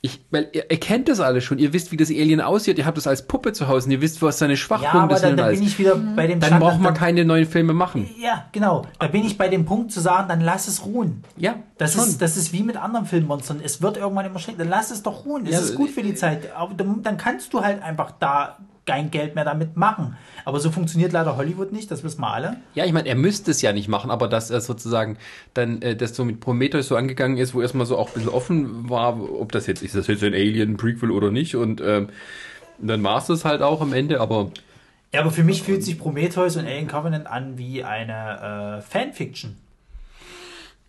[0.04, 2.88] Ich, weil ihr, ihr kennt das alle schon, ihr wisst, wie das Alien aussieht, ihr
[2.88, 5.40] habt es als Puppe zu Hause und ihr wisst, was seine Ja, Schwachpunkte aber sind.
[5.40, 5.60] alles.
[5.60, 8.10] bin ich wieder bei dem dann braucht man keine neuen Filme machen.
[8.20, 8.88] Ja, genau.
[8.98, 11.24] Da bin ich bei dem Punkt zu sagen, dann lass es ruhen.
[11.38, 12.06] Ja, Das schon.
[12.06, 13.62] ist, das ist wie mit anderen Filmmonstern.
[13.64, 14.60] Es wird irgendwann immer schlecht.
[14.60, 15.46] Dann lass es doch ruhen.
[15.46, 16.52] Es Ja, ist gut für die Zeit.
[16.56, 20.18] Aber dann kannst du halt einfach da kein Geld mehr damit machen.
[20.44, 22.58] Aber so funktioniert leider Hollywood nicht, das wissen wir alle.
[22.74, 25.18] Ja, ich meine, er müsste es ja nicht machen, aber dass er sozusagen
[25.54, 28.30] dann äh, das so mit Prometheus so angegangen ist, wo erstmal so auch ein bisschen
[28.30, 32.10] offen war, ob das jetzt, ist das jetzt ein Alien-Prequel oder nicht und ähm,
[32.80, 34.52] dann war es das halt auch am Ende, aber
[35.14, 39.58] Ja, aber für mich fühlt sich Prometheus und Alien Covenant an wie eine äh, Fanfiction.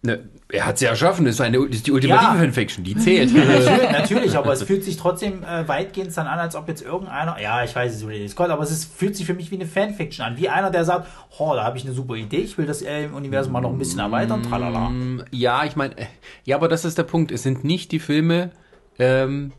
[0.03, 2.35] Ne, er hat ja erschaffen, das ist, eine, das ist die ultimative Ja.
[2.35, 3.33] Fanfiction, die zählt.
[3.35, 7.41] Natürlich, natürlich, aber es fühlt sich trotzdem äh, weitgehend dann an, als ob jetzt irgendeiner,
[7.41, 9.67] ja, ich weiß es über Scott, aber es ist, fühlt sich für mich wie eine
[9.67, 10.37] Fanfiction an.
[10.37, 11.07] Wie einer, der sagt,
[11.39, 14.01] oh, da habe ich eine super Idee, ich will das Alien-Universum mal noch ein bisschen
[14.01, 14.91] erweitern, tralala.
[15.31, 16.07] ja, ich meine, äh,
[16.45, 17.33] ja, aber das ist der Punkt.
[17.33, 18.51] Es sind nicht die Filme,
[18.99, 19.53] ähm,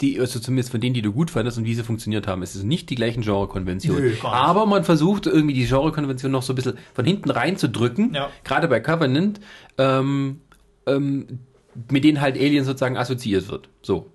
[0.00, 2.42] die, also zumindest von denen, die du gut fandest und wie sie funktioniert haben.
[2.42, 4.16] Es ist nicht die gleichen Genrekonventionen.
[4.24, 8.14] Aber man versucht irgendwie die Genrekonvention noch so ein bisschen von hinten reinzudrücken.
[8.14, 8.30] Ja.
[8.44, 9.40] Gerade bei Covenant,
[9.78, 10.40] ähm,
[10.86, 11.40] ähm,
[11.90, 13.68] mit denen halt Alien sozusagen assoziiert wird.
[13.82, 14.10] So.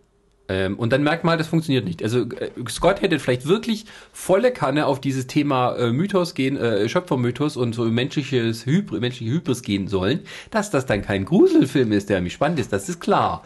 [0.48, 2.04] Ähm, und dann merkt man, halt, das funktioniert nicht.
[2.04, 6.88] Also äh, Scott hätte vielleicht wirklich volle Kanne auf dieses Thema äh, Mythos gehen, äh,
[6.88, 10.20] Schöpfermythos und so menschliches Hybris, menschliche Hybris gehen sollen.
[10.52, 13.44] Dass das dann kein Gruselfilm ist, der mich spannend ist, das ist klar.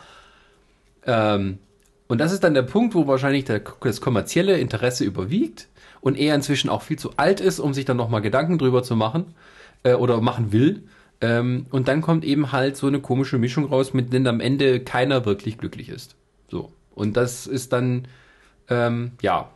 [1.05, 1.59] Ähm,
[2.09, 5.67] und das ist dann der Punkt, wo wahrscheinlich der, das kommerzielle Interesse überwiegt
[6.01, 8.95] und er inzwischen auch viel zu alt ist, um sich dann nochmal Gedanken drüber zu
[8.95, 9.35] machen
[9.83, 10.83] äh, oder machen will.
[11.21, 14.79] Ähm, und dann kommt eben halt so eine komische Mischung raus, mit denen am Ende
[14.79, 16.15] keiner wirklich glücklich ist.
[16.49, 16.71] So.
[16.95, 18.07] Und das ist dann,
[18.69, 19.51] ähm, ja.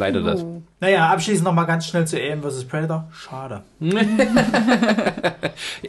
[0.00, 0.44] Leider das.
[0.80, 2.64] Naja, abschließend nochmal ganz schnell zu Alien vs.
[2.64, 3.08] Predator.
[3.12, 3.62] Schade.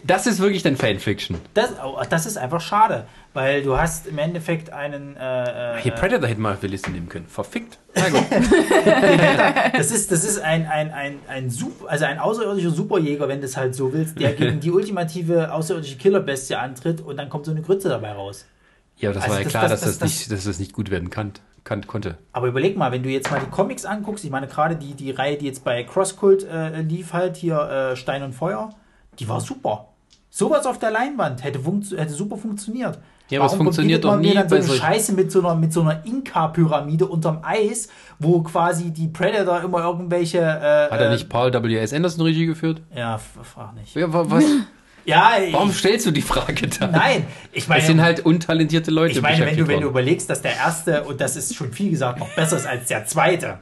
[0.03, 1.37] Das ist wirklich dann Fanfiction.
[1.53, 5.15] Das, oh, das ist einfach schade, weil du hast im Endeffekt einen.
[5.15, 7.27] Äh, Hier äh, Predator hätten wir auf die Liste nehmen können.
[7.27, 7.77] Verfickt.
[7.95, 8.25] Na gut.
[9.77, 13.45] das ist, das ist ein, ein, ein, ein, Super, also ein außerirdischer Superjäger, wenn du
[13.45, 17.51] es halt so willst, der gegen die ultimative außerirdische Killerbestie antritt und dann kommt so
[17.51, 18.45] eine Grütze dabei raus.
[19.01, 20.73] Ja, aber das Also war ja das- klar, das- dass das, nicht, dass das nicht
[20.73, 21.33] gut werden kann,
[21.63, 22.17] kann, konnte.
[22.33, 25.11] Aber überleg mal, wenn du jetzt mal die Comics anguckst, ich meine gerade die, die
[25.11, 28.69] Reihe, die jetzt bei Crosscult äh, lief, halt hier äh, Stein und Feuer,
[29.19, 29.87] die war super.
[30.29, 31.59] Sowas auf der Leinwand hätte,
[31.97, 32.99] hätte super funktioniert.
[33.29, 35.39] Ja, aber es Warum funktioniert verbietet man doch nie dann so eine Scheiße mit so
[35.39, 37.87] einer, mit so einer Inka-Pyramide unterm Eis,
[38.19, 40.39] wo quasi die Predator immer irgendwelche.
[40.39, 41.93] Äh, Hat er äh, nicht Paul W.S.
[41.93, 42.81] Anderson Regie geführt?
[42.95, 43.95] Ja, frag nicht.
[43.95, 44.43] Ja, wa- was?
[45.05, 46.87] Ja, ich, Warum stellst du die Frage da?
[46.87, 47.25] nein.
[47.51, 50.41] Ich meine, Es sind halt untalentierte Leute ich meine wenn, du, wenn du überlegst, dass
[50.41, 53.59] der erste, und das ist schon viel gesagt, noch besser ist als der zweite.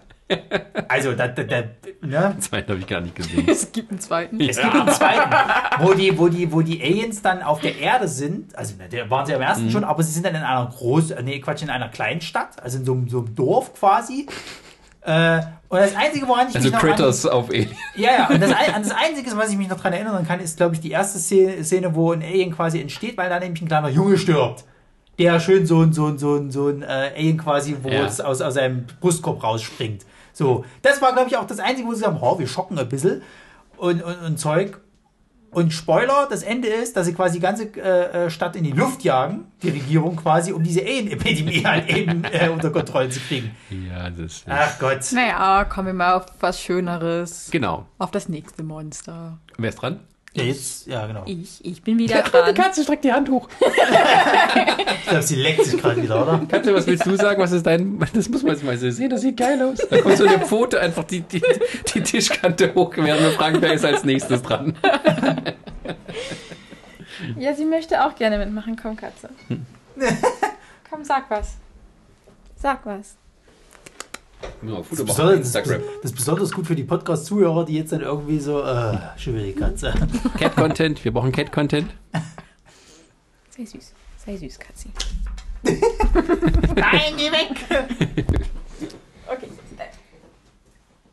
[0.88, 1.64] Also, da, da, da,
[2.02, 2.36] ne?
[2.40, 3.48] Zweiten habe ich gar nicht gesehen.
[3.50, 4.40] Es gibt einen zweiten.
[4.40, 5.34] Es gibt einen zweiten,
[5.80, 8.56] wo die, wo, die, wo die Aliens dann auf der Erde sind.
[8.56, 11.12] Also, ne, der waren sie am ersten schon, aber sie sind dann in einer groß,
[11.12, 14.28] äh, nee, Quatsch, in einer Kleinstadt, also in so, so einem Dorf quasi.
[15.10, 17.70] Äh, und das Einzige, woran ich Also mich noch Critters auf Alien.
[17.70, 20.40] An, ja, ja, und das, an das Einzige, was ich mich noch daran erinnern kann,
[20.40, 23.62] ist, glaube ich, die erste Szene, Szene, wo ein Alien quasi entsteht, weil da nämlich
[23.62, 24.66] ein kleiner Junge stirbt.
[25.18, 28.06] Der schön so ein, so ein, so ein, so ein äh, Alien quasi, wo Ja.
[28.06, 30.06] es aus, aus seinem Brustkorb rausspringt.
[30.34, 32.88] So, das war, glaube ich, auch das Einzige, wo sie sagen, oh, wir schocken ein
[32.88, 33.22] bisschen
[33.78, 34.80] und, und, und Zeug.
[35.52, 38.72] Und Spoiler, das Ende ist, dass sie quasi die ganze äh, äh, Stadt in die
[38.72, 43.52] Luft jagen, die Regierung quasi, um diese Alien-Epidemie halt eben äh, unter Kontrolle zu kriegen.
[43.70, 44.44] Ja, das ist.
[44.48, 45.00] Ach Gott.
[45.12, 47.50] Naja, kommen wir mal auf was Schöneres.
[47.52, 47.88] Genau.
[47.98, 49.40] Auf das nächste Monster.
[49.58, 50.00] Wer ist dran?
[50.40, 51.24] Ja, jetzt, ja, genau.
[51.26, 52.54] Ich, ich bin wieder dran.
[52.54, 53.48] Katze streckt die Hand hoch.
[53.60, 56.42] Ich glaube, sie leckt sich gerade wieder, oder?
[56.50, 57.42] Katze, was willst du sagen?
[57.42, 58.00] Was ist dein.
[58.14, 59.80] Das muss man jetzt mal so sehen, das sieht geil aus.
[59.90, 61.42] Da kommt so eine Pfote einfach die, die,
[61.94, 64.76] die Tischkante hoch, während wir fragen, wer ist als nächstes dran.
[67.38, 68.76] Ja, sie möchte auch gerne mitmachen.
[68.82, 69.30] Komm, Katze.
[70.90, 71.58] Komm, sag was.
[72.56, 73.16] Sag was.
[74.62, 75.82] Ja, Das besonders, Instagram.
[76.02, 78.98] das ist besonders gut für die Podcast-Zuhörer, die jetzt dann irgendwie so, äh,
[79.44, 79.94] die Katze.
[80.38, 81.90] Cat-Content, wir brauchen Cat-Content.
[83.50, 83.94] Sei süß.
[84.26, 84.90] Sei süß, Katzi.
[85.64, 87.86] Nein, geh weg!
[89.32, 89.48] Okay,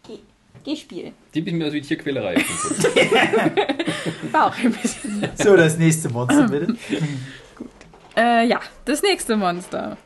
[0.08, 0.18] geh.
[0.64, 1.12] Geh spielen.
[1.34, 2.36] Die bisschen mehr aus wie Tierquälerei.
[4.32, 5.28] War auch ein bisschen.
[5.36, 6.74] So, das nächste Monster, bitte.
[8.16, 9.98] Äh, ja, das nächste Monster.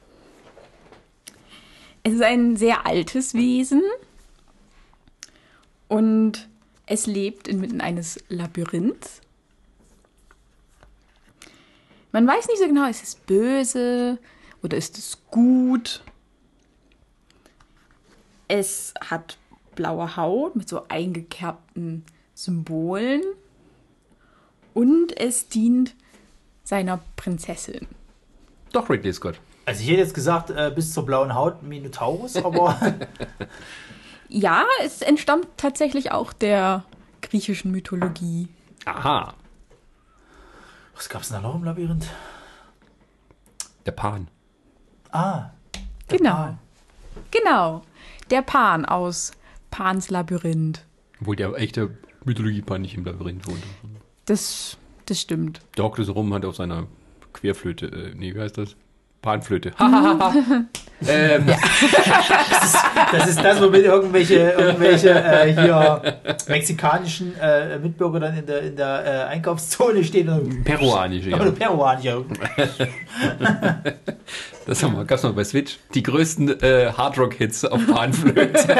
[2.02, 3.82] Es ist ein sehr altes Wesen
[5.88, 6.48] und
[6.86, 9.20] es lebt inmitten eines Labyrinths.
[12.12, 14.18] Man weiß nicht so genau, ist es böse
[14.62, 16.02] oder ist es gut.
[18.48, 19.38] Es hat
[19.76, 23.22] blaue Haut mit so eingekerbten Symbolen
[24.74, 25.94] und es dient
[26.64, 27.86] seiner Prinzessin.
[28.72, 29.40] Doch, Ridley Scott.
[29.70, 32.76] Also, ich hätte jetzt gesagt, äh, bis zur blauen Haut Minotaurus, aber
[34.28, 36.84] Ja, es entstammt tatsächlich auch der
[37.22, 38.48] griechischen Mythologie.
[38.84, 39.34] Aha.
[40.96, 42.06] was gab's denn da noch im Labyrinth?
[43.86, 44.26] Der Pan.
[45.12, 45.50] Ah,
[46.08, 46.34] Genau.
[46.34, 46.58] Pan.
[47.30, 47.82] Genau.
[48.30, 49.30] Der Pan aus
[49.70, 50.84] Pans Labyrinth.
[51.20, 53.62] Obwohl der echte Mythologie-Pan nicht im Labyrinth wohnt.
[54.26, 55.60] Das, das stimmt.
[55.76, 56.88] Der so rum, hat auf seiner
[57.32, 58.74] Querflöte, äh, nee, wie heißt das?
[59.22, 59.72] Panflöte.
[61.08, 61.46] ähm,
[63.12, 66.02] Das ist das, womit irgendwelche, irgendwelche äh, hier
[66.48, 71.50] mexikanischen äh, Mitbürger dann in der, in der äh, Einkaufszone stehen und Peruanisch, oder ja.
[71.50, 72.24] peruanischer.
[74.66, 75.78] Das haben wir, gab's noch bei Switch.
[75.94, 78.76] Die größten äh, Hardrock-Hits auf Panflöte.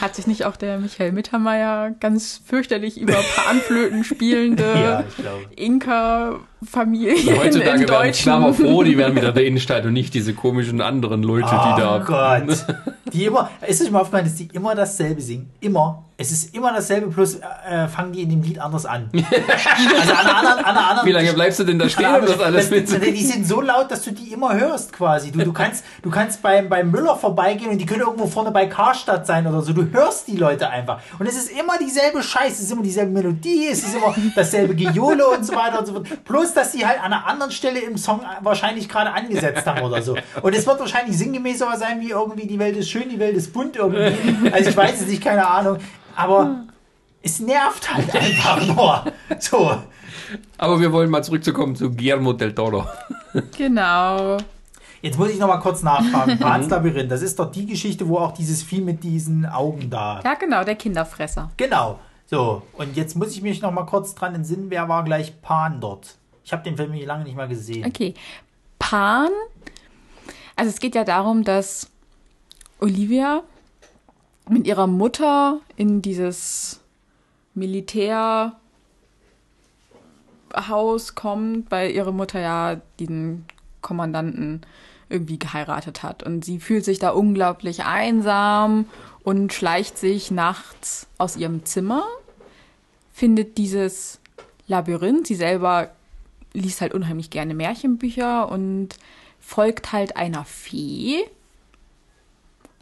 [0.00, 5.04] Hat sich nicht auch der Michael Mittermeier ganz fürchterlich über Panflöten spielende Ja,
[5.56, 5.80] ich
[6.60, 10.80] Inka-Familien Heutzutage in werden Klammer froh, die werden wieder der Innenstadt und nicht diese komischen
[10.80, 12.00] anderen Leute, die da.
[12.00, 12.66] Oh Gott.
[13.12, 15.50] Die immer, ist euch mal aufgefallen, dass die immer dasselbe singen?
[15.60, 16.04] Immer.
[16.16, 19.08] Es ist immer dasselbe, plus äh, fangen die in dem Lied anders an.
[20.00, 22.70] Also an anderen, an anderen Wie lange bleibst du denn da stehen, um das alles
[22.70, 22.88] mit?
[22.90, 25.30] Die sind so laut, dass du die immer hörst quasi.
[25.30, 28.66] Du, du kannst, du kannst beim, beim Müller vorbeigehen und die können irgendwo vorne bei
[28.66, 29.72] Karstadt sein oder so.
[29.72, 31.00] Du hörst die Leute einfach.
[31.18, 32.52] Und es ist immer dieselbe Scheiße.
[32.52, 35.92] Es ist immer dieselbe Melodie, es ist immer dasselbe Gejohle und so weiter und so
[35.94, 36.06] fort.
[36.24, 40.02] Plus, dass die halt an einer anderen Stelle im Song wahrscheinlich gerade angesetzt haben oder
[40.02, 40.16] so.
[40.42, 43.36] Und es wird wahrscheinlich sinngemäß sowas sein wie irgendwie die Welt ist schön, die Welt
[43.36, 44.50] ist bunt irgendwie.
[44.50, 45.78] Also ich weiß es nicht, keine Ahnung.
[46.16, 46.64] Aber
[47.22, 49.04] es nervt halt einfach nur.
[49.38, 49.78] So.
[50.58, 52.86] Aber wir wollen mal zurückzukommen zu Guillermo del Toro.
[53.56, 54.38] Genau.
[55.02, 56.38] Jetzt muss ich noch mal kurz nachfragen.
[56.38, 60.20] Pans Labyrinth, das ist doch die Geschichte, wo auch dieses Vieh mit diesen Augen da.
[60.22, 61.50] Ja, genau, der Kinderfresser.
[61.56, 61.98] Genau.
[62.26, 65.80] So, und jetzt muss ich mich noch mal kurz dran entsinnen, wer war gleich Pan
[65.80, 66.16] dort?
[66.50, 67.86] Ich habe den Film nicht lange nicht mal gesehen.
[67.86, 68.12] Okay.
[68.80, 69.28] Pan.
[70.56, 71.88] Also es geht ja darum, dass
[72.80, 73.44] Olivia
[74.48, 76.80] mit ihrer Mutter in dieses
[77.54, 78.56] Militärhaus
[81.14, 83.44] kommt, weil ihre Mutter ja den
[83.80, 84.62] Kommandanten
[85.08, 86.24] irgendwie geheiratet hat.
[86.24, 88.86] Und sie fühlt sich da unglaublich einsam
[89.22, 92.02] und schleicht sich nachts aus ihrem Zimmer,
[93.12, 94.18] findet dieses
[94.66, 95.28] Labyrinth.
[95.28, 95.90] Sie selber
[96.52, 98.96] liest halt unheimlich gerne Märchenbücher und
[99.40, 101.24] folgt halt einer Fee.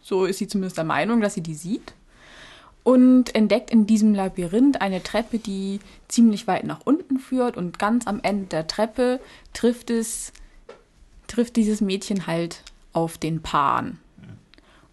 [0.02, 1.94] So ist sie zumindest der Meinung, dass sie die sieht.
[2.82, 7.56] Und entdeckt in diesem Labyrinth eine Treppe, die ziemlich weit nach unten führt.
[7.56, 9.20] Und ganz am Ende der Treppe
[9.52, 10.32] trifft es,
[11.26, 12.62] trifft dieses Mädchen halt
[12.94, 13.98] auf den Pan.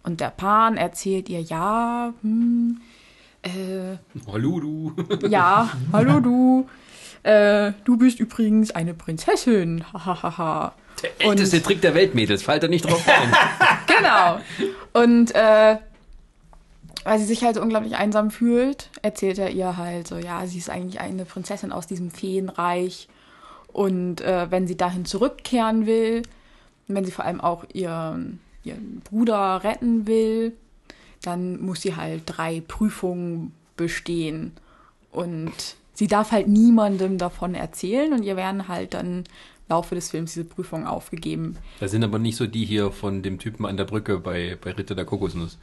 [0.02, 2.80] Und der Pan erzählt ihr, ja, hm,
[3.42, 3.96] äh,
[4.30, 4.92] Hallo du.
[5.28, 6.68] ja, hallo du.
[7.26, 9.84] Äh, du bist übrigens eine Prinzessin.
[9.92, 10.74] Hahaha.
[11.02, 12.44] Der älteste Trick der Welt, Mädels.
[12.44, 13.34] Fallt da nicht drauf ein.
[13.88, 14.38] genau.
[14.92, 15.76] Und äh,
[17.02, 20.58] weil sie sich halt so unglaublich einsam fühlt, erzählt er ihr halt so, ja, sie
[20.58, 23.08] ist eigentlich eine Prinzessin aus diesem Feenreich.
[23.72, 26.22] Und äh, wenn sie dahin zurückkehren will,
[26.86, 30.52] wenn sie vor allem auch ihren, ihren Bruder retten will,
[31.22, 34.52] dann muss sie halt drei Prüfungen bestehen.
[35.10, 39.24] Und sie darf halt niemandem davon erzählen und ihr werden halt dann im
[39.68, 41.56] Laufe des Films diese Prüfungen aufgegeben.
[41.80, 44.70] Das sind aber nicht so die hier von dem Typen an der Brücke bei, bei
[44.70, 45.58] Ritter der Kokosnuss.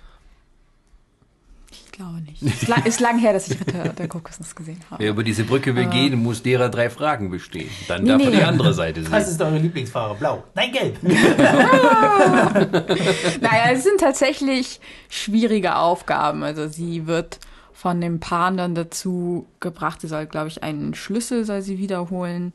[1.71, 2.41] Ich glaube nicht.
[2.41, 5.01] Ist lang, ist lang her, dass ich Ritter der Kokosnuss gesehen habe.
[5.03, 7.69] Wer über diese Brücke will gehen, muss derer drei Fragen bestehen.
[7.87, 8.37] Dann Nee, darf er nee.
[8.37, 9.33] die andere Seite Was sehen.
[9.35, 10.15] ist eure Lieblingsfarbe?
[10.19, 10.43] Blau.
[10.55, 10.97] Nein, gelb.
[13.41, 14.79] Naja, es sind tatsächlich
[15.09, 16.43] schwierige Aufgaben.
[16.43, 17.39] Also sie wird
[17.73, 22.53] von dem Pan dann dazu gebracht, sie soll, glaube ich, einen Schlüssel soll sie wiederholen,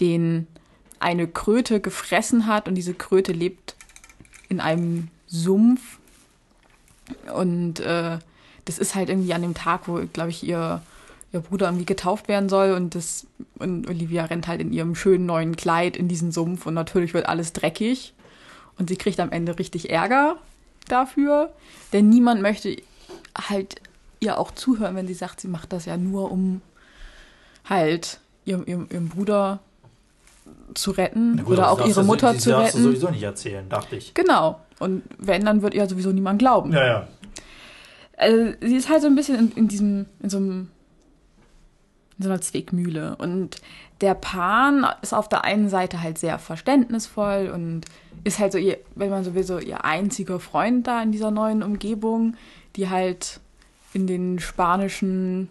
[0.00, 0.46] den
[1.00, 3.76] eine Kröte gefressen hat und diese Kröte lebt
[4.48, 5.98] in einem Sumpf.
[7.34, 8.18] Und äh,
[8.64, 10.82] das ist halt irgendwie an dem Tag, wo, glaube ich, ihr,
[11.32, 13.26] ihr Bruder irgendwie getauft werden soll und das
[13.58, 17.28] und Olivia rennt halt in ihrem schönen neuen Kleid in diesen Sumpf und natürlich wird
[17.28, 18.14] alles dreckig.
[18.78, 20.36] Und sie kriegt am Ende richtig Ärger
[20.86, 21.52] dafür,
[21.92, 22.76] denn niemand möchte
[23.48, 23.80] halt
[24.20, 26.60] ihr auch zuhören, wenn sie sagt, sie macht das ja nur, um
[27.64, 29.60] halt ihrem, ihrem, ihrem Bruder
[30.74, 32.90] zu retten Gut, oder das auch ihre Mutter das zu darfst du retten.
[32.90, 34.14] sowieso nicht erzählen, dachte ich.
[34.14, 34.60] Genau.
[34.78, 36.72] Und wenn, dann wird ihr sowieso niemand glauben.
[36.72, 37.08] Ja, ja.
[38.16, 40.68] Also, sie ist halt so ein bisschen in, in diesem, in so einem,
[42.18, 43.16] in so einer Zwickmühle.
[43.16, 43.60] Und
[44.00, 47.82] der Pan ist auf der einen Seite halt sehr verständnisvoll und
[48.24, 51.30] ist halt so ihr, wenn man so will, so ihr einziger Freund da in dieser
[51.30, 52.36] neuen Umgebung,
[52.76, 53.40] die halt
[53.92, 55.48] in den spanischen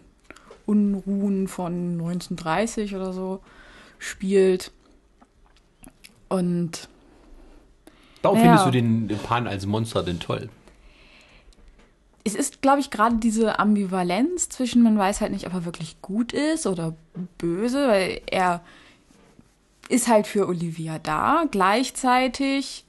[0.66, 3.40] Unruhen von 1930 oder so
[3.98, 4.70] spielt.
[6.28, 6.88] Und
[8.22, 8.44] Warum Ja.
[8.44, 10.48] findest du den, den Pan als Monster denn toll?
[12.24, 16.02] es ist, glaube ich, gerade diese Ambivalenz zwischen, man weiß halt nicht, ob er wirklich
[16.02, 16.94] gut ist oder
[17.38, 18.60] böse, weil er
[19.88, 21.46] ist halt für Olivia da.
[21.50, 22.84] Gleichzeitig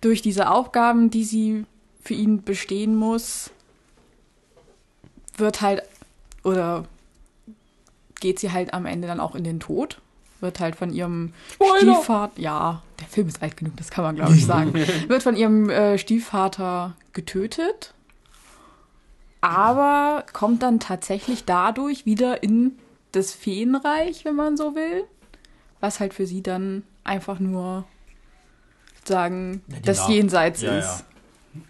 [0.00, 1.64] durch diese Aufgaben, die sie
[2.02, 3.50] für ihn bestehen muss,
[5.38, 5.82] wird halt
[6.44, 6.84] oder
[8.20, 10.00] geht sie halt am Ende dann auch in den Tod.
[10.40, 11.94] Wird halt von ihrem Spoiler!
[11.94, 14.74] Stiefvater, ja, der Film ist alt genug, das kann man glaube ich sagen,
[15.08, 17.94] wird von ihrem äh, Stiefvater getötet,
[19.40, 22.78] aber kommt dann tatsächlich dadurch wieder in
[23.12, 25.04] das Feenreich, wenn man so will,
[25.80, 27.84] was halt für sie dann einfach nur
[29.04, 30.84] sagen, Ja, das Jenseits Ja, ist.
[31.00, 31.00] ja.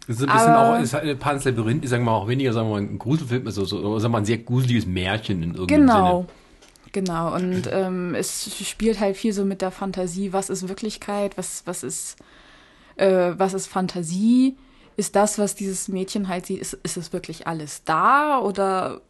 [0.07, 2.29] Das ist ein bisschen Aber- auch, ist halt Pans Labyrinth, ist sagen wir mal auch
[2.29, 5.43] weniger, sagen wir mal, ein Gruselfilm, also so, sagen wir mal, ein sehr gruseliges Märchen
[5.43, 6.17] in irgendeinem Genau.
[6.21, 6.29] Sinne.
[6.93, 11.63] Genau, und ähm, es spielt halt viel so mit der Fantasie, was ist Wirklichkeit, was,
[11.67, 12.17] was ist,
[12.97, 14.57] äh, was ist Fantasie?
[14.97, 19.03] Ist das, was dieses Mädchen halt sieht, ist, ist es wirklich alles da oder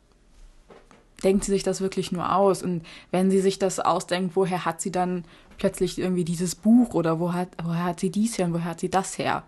[1.23, 2.63] denkt sie sich das wirklich nur aus?
[2.65, 5.25] Und wenn sie sich das ausdenkt, woher hat sie dann
[5.59, 8.81] plötzlich irgendwie dieses Buch oder wo hat, woher hat sie dies her und woher hat
[8.81, 9.45] sie das her?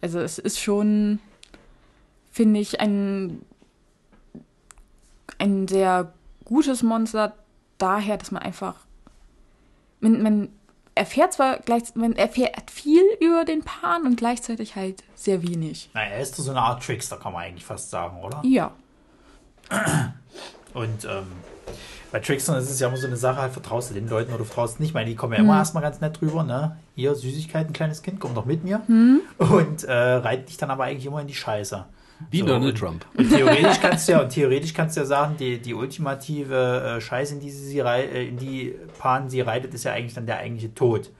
[0.00, 1.18] Also es ist schon,
[2.30, 3.42] finde ich, ein,
[5.38, 6.12] ein sehr
[6.44, 7.34] gutes Monster
[7.78, 8.86] daher, dass man einfach
[10.00, 10.48] man, man
[10.94, 15.90] erfährt zwar gleich, man erfährt viel über den Pan und gleichzeitig halt sehr wenig.
[15.94, 18.40] Naja, er ist so eine Art Trickster, kann man eigentlich fast sagen, oder?
[18.44, 18.72] Ja.
[20.74, 21.26] Und ähm,
[22.12, 24.44] Bei Trickstern ist es ja immer so eine Sache, halt vertraust du den Leuten oder
[24.44, 24.90] vertraust nicht.
[24.90, 26.76] Ich meine, die kommen ja immer erstmal ganz nett drüber, ne?
[26.96, 28.80] Hier, Süßigkeiten, kleines Kind, komm doch mit mir.
[29.38, 31.84] Und äh, reitet dich dann aber eigentlich immer in die Scheiße.
[32.30, 33.06] Wie So, Donald und- Trump.
[33.16, 37.00] Und theoretisch kannst du ja, und theoretisch kannst du ja sagen, die, die ultimative äh,
[37.00, 40.14] Scheiße, in die sie, sie rei- äh, in die Pan sie reitet, ist ja eigentlich
[40.14, 41.10] dann der eigentliche Tod.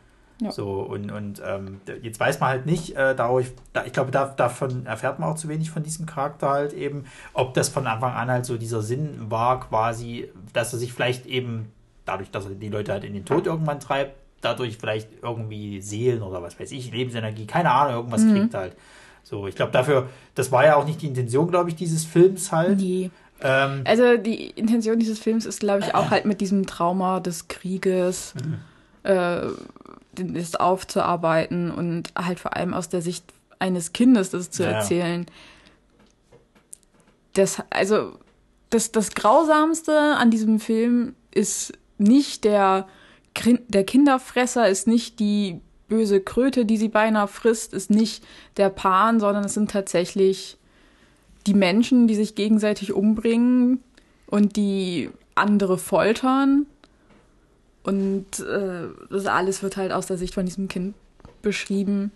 [0.40, 0.50] Ja.
[0.50, 4.26] So, und, und ähm, jetzt weiß man halt nicht, äh, dadurch, da, ich glaube, da,
[4.26, 7.04] davon erfährt man auch zu wenig von diesem Charakter halt eben,
[7.34, 11.24] ob das von Anfang an halt so dieser Sinn war, quasi, dass er sich vielleicht
[11.26, 11.72] eben,
[12.04, 16.22] dadurch, dass er die Leute halt in den Tod irgendwann treibt, dadurch vielleicht irgendwie Seelen
[16.22, 18.74] oder was weiß ich, Lebensenergie, keine Ahnung, irgendwas kriegt halt.
[19.22, 22.52] So, ich glaube dafür, das war ja auch nicht die Intention, glaube ich, dieses Films
[22.52, 22.78] halt.
[22.78, 23.10] Nee.
[23.40, 27.48] Ähm, Also die Intention dieses Films ist, glaube ich, auch halt mit diesem Trauma des
[27.48, 28.34] Krieges
[29.02, 29.40] äh,
[30.12, 33.24] den- das aufzuarbeiten und halt vor allem aus der Sicht
[33.58, 35.26] eines Kindes das zu Ja, erzählen.
[37.34, 38.12] Das, also
[38.70, 42.86] das, das Grausamste an diesem Film ist nicht der,
[43.68, 48.24] der Kinderfresser, ist nicht die böse Kröte, die sie beinahe frisst, ist nicht
[48.56, 50.58] der Pan, sondern es sind tatsächlich
[51.46, 53.82] die Menschen, die sich gegenseitig umbringen
[54.26, 56.66] und die andere foltern.
[57.84, 60.94] Und äh, das alles wird halt aus der Sicht von diesem Kind
[61.42, 62.10] beschrieben,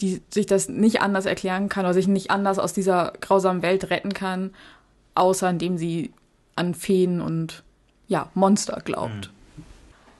[0.00, 3.88] die sich das nicht anders erklären kann oder sich nicht anders aus dieser grausamen Welt
[3.90, 4.52] retten kann,
[5.14, 6.12] außer indem sie
[6.56, 7.62] an Feen und
[8.08, 9.30] ja, Monster glaubt.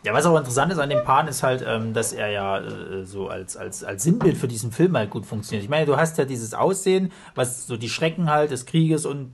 [0.06, 3.04] Ja, was auch interessant ist an dem Pan ist halt, ähm, dass er ja äh,
[3.04, 5.64] so als, als, als Sinnbild für diesen Film halt gut funktioniert.
[5.64, 9.32] Ich meine, du hast ja dieses Aussehen, was so die Schrecken halt des Krieges und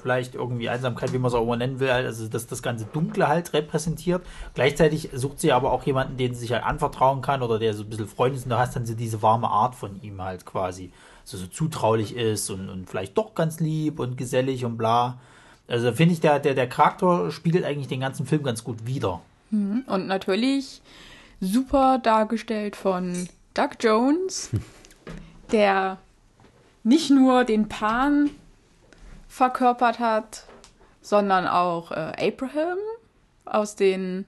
[0.00, 2.84] vielleicht irgendwie Einsamkeit, wie man es auch immer nennen will, halt, also dass das ganze
[2.84, 4.22] Dunkle halt repräsentiert.
[4.54, 7.82] Gleichzeitig sucht sie aber auch jemanden, den sie sich halt anvertrauen kann oder der so
[7.82, 10.46] ein bisschen Freund ist und da hast dann so diese warme Art von ihm halt
[10.46, 10.92] quasi.
[11.24, 15.18] So, so zutraulich ist und, und vielleicht doch ganz lieb und gesellig und bla.
[15.66, 19.20] Also finde ich, der, der, der Charakter spiegelt eigentlich den ganzen Film ganz gut wider.
[19.86, 20.82] Und natürlich
[21.40, 24.50] super dargestellt von Doug Jones,
[25.52, 25.98] der
[26.82, 28.30] nicht nur den Pan
[29.28, 30.44] verkörpert hat,
[31.00, 32.78] sondern auch äh, Abraham
[33.44, 34.26] aus den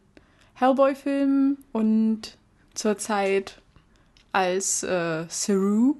[0.54, 2.36] Hellboy-Filmen und
[2.74, 3.60] zurzeit
[4.32, 5.96] als äh, Saru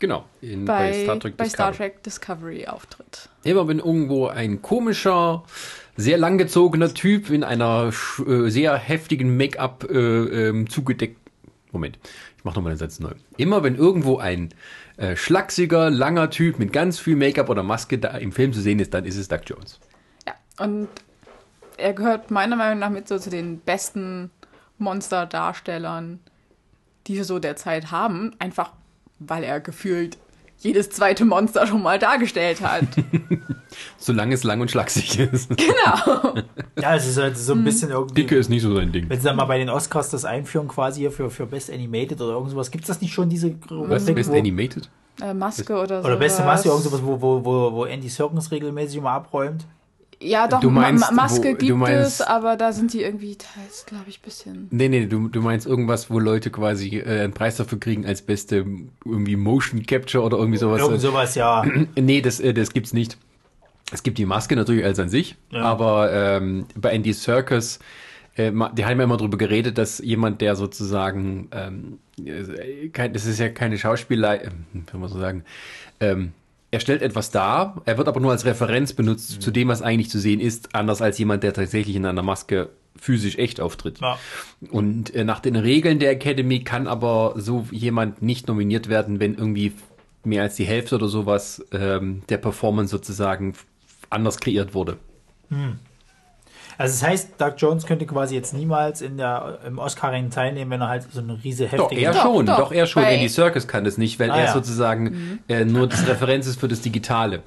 [0.00, 1.90] Genau, in, bei, bei, Star Trek bei Star Discovery.
[1.90, 3.28] Trek Discovery auftritt.
[3.44, 5.44] Immer wenn irgendwo ein komischer,
[6.00, 7.92] sehr langgezogener Typ in einer
[8.26, 11.18] äh, sehr heftigen Make-up äh, ähm, zugedeckt.
[11.72, 11.98] Moment,
[12.36, 13.12] ich mache nochmal den Satz neu.
[13.36, 14.52] Immer wenn irgendwo ein
[14.96, 18.80] äh, schlachsiger, langer Typ mit ganz viel Make-up oder Maske da im Film zu sehen
[18.80, 19.78] ist, dann ist es Doug Jones.
[20.26, 20.88] Ja, und
[21.76, 24.30] er gehört meiner Meinung nach mit so zu den besten
[24.78, 26.20] Monsterdarstellern,
[27.06, 28.34] die wir so derzeit haben.
[28.38, 28.72] Einfach,
[29.18, 30.18] weil er gefühlt
[30.60, 32.84] jedes zweite Monster schon mal dargestellt hat.
[33.98, 35.48] Solange es lang und schlaksig ist.
[35.48, 36.34] genau.
[36.80, 38.14] Ja, es ist halt so ein bisschen irgendwie.
[38.14, 39.08] Dicke ist nicht so sein Ding.
[39.08, 42.20] Wenn sie dann mal bei den Oscars das einführen, quasi hier für, für Best Animated
[42.20, 44.02] oder irgend sowas, gibt es das nicht schon, diese Was?
[44.02, 44.90] Rubrik, Best wo, Animated?
[45.22, 46.08] Äh, Maske oder so.
[46.08, 49.66] Oder Beste Maske, irgend sowas, wo, wo, wo, wo Andy Serkins regelmäßig immer abräumt?
[50.22, 53.02] Ja, doch, Du meinst, Ma Maske wo- du gibt meinst- es, aber da sind die
[53.02, 54.68] irgendwie teils, glaube ich, ein bisschen.
[54.70, 58.20] Nee, nee, du, du meinst irgendwas, wo Leute quasi äh, einen Preis dafür kriegen als
[58.20, 58.66] beste
[59.06, 60.80] irgendwie Motion Capture oder irgendwie sowas.
[60.82, 61.64] Irgend sowas, ja.
[61.98, 63.16] Nee, das, äh, das gibt's nicht.
[63.92, 65.62] Es gibt die Maske natürlich als an sich, Ja.
[65.62, 67.78] aber ähm, bei Andy Circus,
[68.36, 73.24] äh, die haben ja immer drüber geredet, dass jemand, der sozusagen, ähm, äh, kein, das
[73.24, 75.44] ist ja keine Schauspielerei, äh, wie soll man so sagen,
[75.98, 76.32] ähm,
[76.70, 80.10] er stellt etwas dar, er wird aber nur als Referenz benutzt zu dem, was eigentlich
[80.10, 84.00] zu sehen ist, anders als jemand, der tatsächlich in einer Maske physisch echt auftritt.
[84.00, 84.18] ja.
[84.70, 89.34] Und äh, nach den Regeln der Academy kann aber so jemand nicht nominiert werden, wenn
[89.34, 89.72] irgendwie
[90.22, 93.54] mehr als die Hälfte oder sowas ähm, der Performance sozusagen
[94.10, 94.98] anders kreiert wurde.
[96.78, 100.80] Also das heißt, Doug Jones könnte quasi jetzt niemals in der, im Oscar-Rennen teilnehmen, wenn
[100.80, 102.00] er halt so eine riese Doch, heftige...
[102.02, 102.58] er Doch, schon, doch.
[102.58, 103.02] doch, er schon.
[103.02, 104.52] Andy Serkis kann das nicht, weil Ah, er ja.
[104.52, 107.42] sozusagen äh, nur das Referenz ist für das Digitale.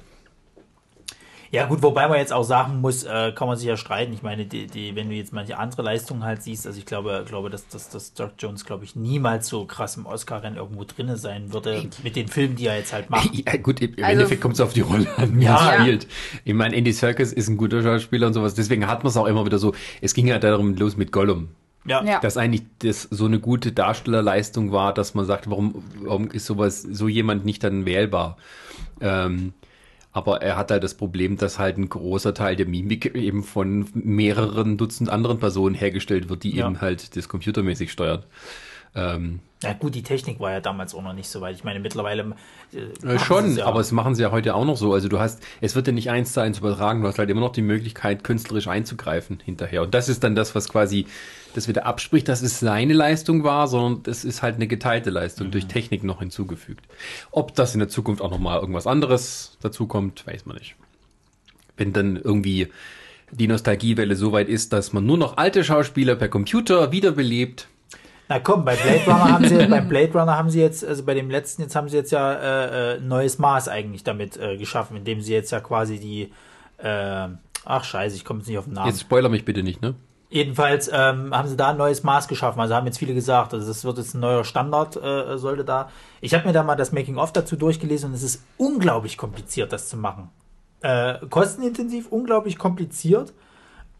[1.54, 4.12] Ja gut, wobei man jetzt auch sagen muss, äh, kann man sich ja streiten.
[4.12, 7.24] Ich meine, die, die, wenn du jetzt manche andere Leistungen halt siehst, also ich glaube,
[7.28, 11.16] glaube dass, dass, dass Doug Jones, glaube ich, niemals so krass im Oscar-Rennen irgendwo drinne
[11.16, 13.30] sein würde, mit den Filmen, die er jetzt halt macht.
[13.46, 15.70] Ja, gut, im im Also- Endeffekt kommt es auf die Rolle an, wie Ja.
[15.72, 16.06] er spielt.
[16.44, 19.26] Ich meine, Andy Serkis ist ein guter Schauspieler und sowas, deswegen hat man es auch
[19.26, 19.74] immer wieder so.
[20.00, 21.48] Es ging ja darum los mit Gollum.
[21.86, 22.02] Ja.
[22.02, 22.18] Ja.
[22.18, 26.80] dass eigentlich das so eine gute Darstellerleistung war, dass man sagt, warum, warum ist sowas,
[26.80, 28.38] so jemand nicht dann wählbar?
[29.02, 29.52] Ähm,
[30.14, 33.86] aber er hat halt das Problem, dass halt ein großer Teil der Mimik eben von
[33.92, 36.66] mehreren Dutzend anderen Personen hergestellt wird, die Ja.
[36.66, 38.26] eben halt das computermäßig steuert.
[38.94, 41.56] Ähm, Ja gut, die Technik war ja damals auch noch nicht so weit.
[41.56, 42.34] Ich meine, mittlerweile
[42.72, 43.66] äh, Äh, schon, ja.
[43.66, 44.92] aber es machen sie ja heute auch noch so.
[44.94, 47.40] Also du hast, es wird ja nicht eins zu eins übertragen, du hast halt immer
[47.40, 49.82] noch die Möglichkeit, künstlerisch einzugreifen hinterher.
[49.82, 51.06] Und das ist dann das, was quasi
[51.56, 55.50] das wieder abspricht, dass es seine Leistung war, sondern das ist halt eine geteilte Leistung
[55.50, 56.84] durch Technik noch hinzugefügt.
[57.30, 60.76] Ob das in der Zukunft auch nochmal irgendwas anderes dazukommt, weiß man nicht.
[61.76, 62.68] Wenn dann irgendwie
[63.30, 67.68] die Nostalgiewelle so weit ist, dass man nur noch alte Schauspieler per Computer wiederbelebt,
[68.28, 71.14] Na komm, bei Blade Runner haben sie, beim Blade Runner haben sie jetzt, also bei
[71.14, 74.56] dem letzten, jetzt haben sie jetzt ja äh, äh, ein neues Maß eigentlich damit äh,
[74.56, 76.32] geschaffen, indem sie jetzt ja quasi die,
[76.78, 77.28] äh,
[77.64, 78.88] ach scheiße, ich komme jetzt nicht auf den Namen.
[78.88, 79.94] jetzt spoiler mich bitte nicht, ne?
[80.34, 82.58] Jedenfalls ähm, haben sie da ein neues Maß geschaffen.
[82.58, 85.90] Also haben jetzt viele gesagt, also das wird jetzt ein neuer Standard, äh, sollte da.
[86.20, 89.88] Ich habe mir da mal das Making-of dazu durchgelesen und es ist unglaublich kompliziert, das
[89.88, 90.30] zu machen.
[90.82, 93.32] Äh, kostenintensiv, unglaublich kompliziert.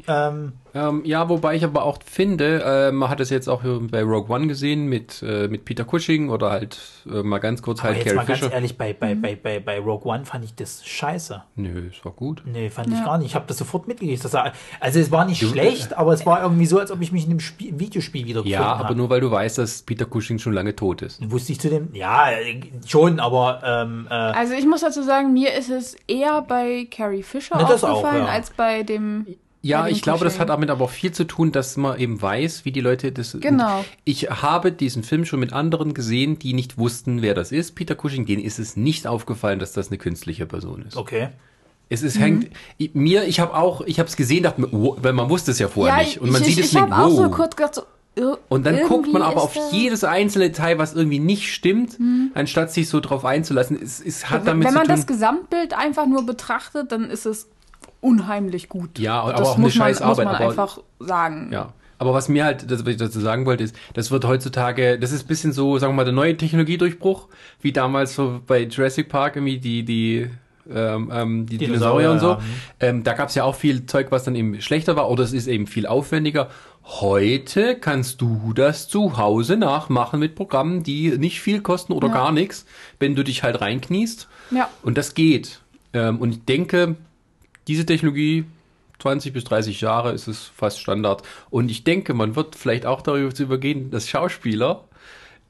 [0.07, 4.03] Ähm, Ähm, ja, wobei ich aber auch finde, äh, man hat es jetzt auch bei
[4.03, 7.91] Rogue One gesehen mit, äh, mit Peter Cushing oder halt äh, mal ganz kurz aber
[7.91, 8.53] halt jetzt Carrie mal ganz Fisher.
[8.53, 11.43] ehrlich, bei, bei, bei, bei, bei Rogue One fand ich das scheiße.
[11.55, 12.43] Nö, es war gut.
[12.45, 13.05] Nee, fand ich Ja.
[13.05, 13.29] gar nicht.
[13.29, 14.33] Ich habe das sofort mitgekriegt.
[14.33, 17.25] War, also es war nicht schlecht, aber es war irgendwie so, als ob ich mich
[17.25, 20.55] in einem Spiel, Videospiel wieder Ja, aber nur weil du weißt, dass Peter Cushing schon
[20.55, 21.21] lange tot ist.
[21.31, 25.33] Wusste ich zu dem, ja, äh, schon, aber ähm, äh, Also ich muss dazu sagen,
[25.33, 28.33] mir ist es eher bei Carrie Fisher Ja, das auch, aufgefallen, ja.
[28.33, 29.27] als bei dem.
[29.67, 32.21] Ja, dem ich glaube, das hat damit aber auch viel zu tun, dass man eben
[32.21, 33.37] weiß, wie die Leute das.
[33.41, 33.85] Genau.
[34.05, 37.75] Ich habe diesen Film schon mit anderen gesehen, die nicht wussten, wer das ist.
[37.75, 40.97] Peter Cushing, denen ist es nicht aufgefallen, dass das eine künstliche Person ist.
[40.97, 41.29] okay.
[41.91, 43.25] Es ist hängt ich, mir.
[43.25, 45.69] Ich habe auch, ich habe es gesehen, dachte mir, oh, weil man wusste es ja
[45.69, 46.93] vorher Ja, nicht und man ich, sieht ich, es ich nicht.
[46.93, 47.83] auch so kurz gedacht, so,
[48.17, 51.99] ir- Und dann guckt man aber auf jedes einzelne Detail, was irgendwie nicht stimmt,
[52.33, 53.79] anstatt sich so drauf einzulassen.
[53.81, 54.97] Es, es hat damit Wenn zu man tun.
[54.97, 57.49] das Gesamtbild einfach nur betrachtet, dann ist es
[58.05, 58.99] unheimlich gut.
[58.99, 61.51] Ja, aber das auch eine muss man, scheiß Arbeit, Muss man aber- einfach sagen.
[61.53, 61.73] Ja.
[61.99, 65.13] Aber was mir halt, das, was ich dazu sagen wollte, ist, das wird heutzutage, das
[65.13, 67.29] ist ein bisschen so, sagen wir mal, der neue Technologiedurchbruch,
[67.63, 70.31] wie damals so bei Jurassic Park irgendwie die, die,
[70.71, 72.29] ähm, ähm, die Dinosaurier, Dinosaurier, und so.
[72.31, 72.41] ja.
[72.81, 75.33] Ähm, da gab es ja auch viel Zeug, was dann eben schlechter war, oder es
[75.33, 76.49] ist eben viel aufwendiger.
[76.85, 82.15] Heute kannst du das zu Hause nachmachen mit Programmen, die nicht viel kosten oder Ja.
[82.15, 82.67] gar nichts,
[82.99, 84.29] wenn du dich halt reinkniest.
[84.51, 84.69] Ja.
[84.83, 85.61] Und das geht.
[85.95, 86.97] Ähm, und ich denke,
[87.69, 88.45] diese Technologie,
[89.01, 91.23] 20 bis 30 Jahre ist es fast Standard.
[91.51, 94.85] Und ich denke, man wird vielleicht auch darüber zu übergehen, dass Schauspieler,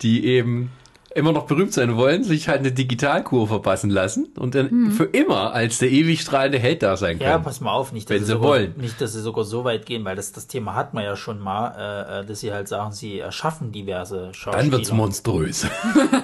[0.02, 0.70] die eben
[1.14, 5.52] immer noch berühmt sein wollen, sich halt eine Digitalkur verpassen lassen und dann für immer
[5.54, 7.44] als der ewig strahlende Held da sein Ja, können.
[7.44, 8.74] pass mal auf, nicht, dass Wenn sie sie sogar, wollen.
[8.76, 11.38] nicht, dass sie sogar so weit gehen, weil das, das Thema hat man ja schon
[11.38, 14.62] mal, äh, äh, dass sie halt sagen, sie erschaffen diverse Schauspieler.
[14.62, 15.66] dann wird's monströs.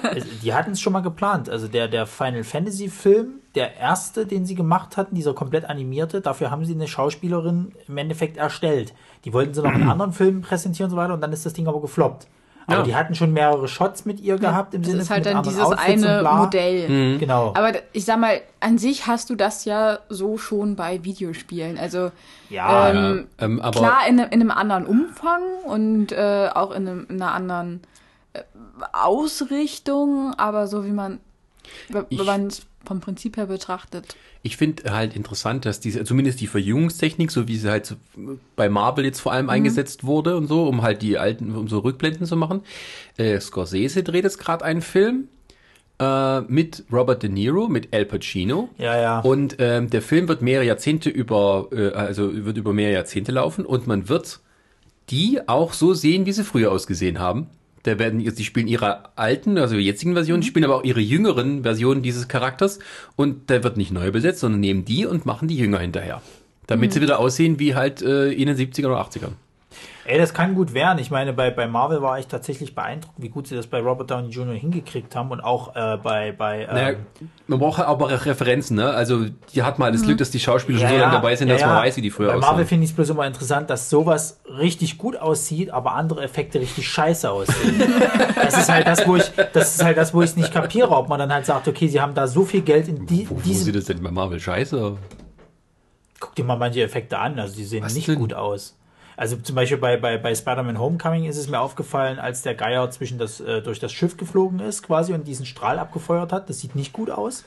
[0.03, 1.49] Also, Die hatten es schon mal geplant.
[1.49, 6.19] Also der, der Final Fantasy Film, der erste, den sie gemacht hatten, dieser komplett animierte,
[6.21, 8.93] dafür haben sie eine Schauspielerin im Endeffekt erstellt.
[9.23, 11.53] Die wollten sie noch in anderen Filmen präsentieren und so weiter und dann ist das
[11.53, 12.27] Ding aber gefloppt.
[12.67, 12.83] Aber Ja.
[12.83, 15.55] die hatten schon mehrere Shots mit ihr gehabt im Das Sinne ist halt dann anderen
[15.55, 16.37] dieses Outfits und eine.
[16.37, 17.17] Modell.
[17.17, 17.49] Genau.
[17.55, 21.77] Aber ich sag mal, an sich hast du das ja so schon bei Videospielen.
[21.77, 22.11] Also
[22.49, 26.71] ja, ähm, Ja, ähm, aber- klar in, einem- in einem anderen Umfang und äh, auch
[26.71, 27.81] in, einem, in einer anderen
[28.33, 28.41] äh,
[28.93, 31.19] Ausrichtung, aber so wie man,
[31.89, 34.15] wenn man es vom Prinzip her betrachtet.
[34.43, 37.95] Ich finde halt interessant, dass diese, zumindest die Verjüngungstechnik, so wie sie halt so
[38.55, 41.79] bei Marvel jetzt vor allem eingesetzt wurde und so, um halt die alten, um so
[41.79, 42.61] Rückblenden zu machen.
[43.17, 45.27] Äh, Scorsese dreht jetzt gerade einen Film
[45.99, 48.69] äh, mit Robert De Niro, mit Al Pacino.
[48.77, 49.19] ja, ja.
[49.19, 53.65] Und ähm, der Film wird mehrere Jahrzehnte über, äh, also wird über mehrere Jahrzehnte laufen
[53.65, 54.39] und man wird
[55.09, 57.47] die auch so sehen, wie sie früher ausgesehen haben.
[57.83, 61.63] Da werden, die spielen ihre alten, also jetzigen Versionen, die spielen aber auch ihre jüngeren
[61.63, 62.79] Versionen dieses Charakters
[63.15, 66.21] und der wird nicht neu besetzt, sondern nehmen die und machen die Jünger hinterher.
[66.67, 69.33] Damit sie wieder aussehen wie halt äh, in den 70ern oder 80ern.
[70.05, 70.97] Ey, das kann gut werden.
[70.97, 74.09] Ich meine, bei, bei Marvel war ich tatsächlich beeindruckt, wie gut sie das bei Robert
[74.09, 74.55] Downey Jr.
[74.55, 76.97] hingekriegt haben und auch äh, bei, bei ähm, Naja,
[77.47, 78.89] man braucht halt aber auch Referenzen, ne?
[78.89, 81.55] Also die hat mal das Glück, dass die Schauspieler schon so lange dabei sind, ja,
[81.55, 81.83] dass man ja.
[81.83, 82.67] weiß, wie die früher Bei Marvel aussahen.
[82.67, 86.87] finde ich es bloß immer interessant, dass sowas richtig gut aussieht, aber andere Effekte richtig
[86.87, 87.83] scheiße aussehen.
[88.35, 90.89] das ist halt das, wo ich, das ist halt das, wo ich es nicht kapiere,
[90.89, 93.35] ob man dann halt sagt, okay, sie haben da so viel Geld in die, Wo,
[93.35, 94.97] wo sieht das denn bei Marvel scheiße?
[96.19, 98.15] Guck dir mal manche Effekte an, also die sehen Was nicht denn?
[98.15, 98.75] gut aus.
[99.21, 102.89] Also zum Beispiel bei, bei, bei Spider-Man Homecoming ist es mir aufgefallen, als der Geier
[102.89, 106.49] zwischen das, äh, durch das Schiff geflogen ist quasi und diesen Strahl abgefeuert hat.
[106.49, 107.43] Das sieht nicht gut aus.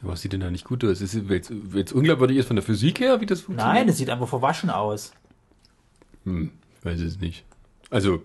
[0.00, 1.02] Was sieht denn da nicht gut aus?
[1.02, 3.76] Ist es jetzt, jetzt unglaubwürdig ist von der Physik her, wie das funktioniert?
[3.76, 5.12] Nein, das sieht einfach verwaschen aus.
[6.24, 6.50] Hm,
[6.82, 7.44] weiß es nicht.
[7.90, 8.22] Also,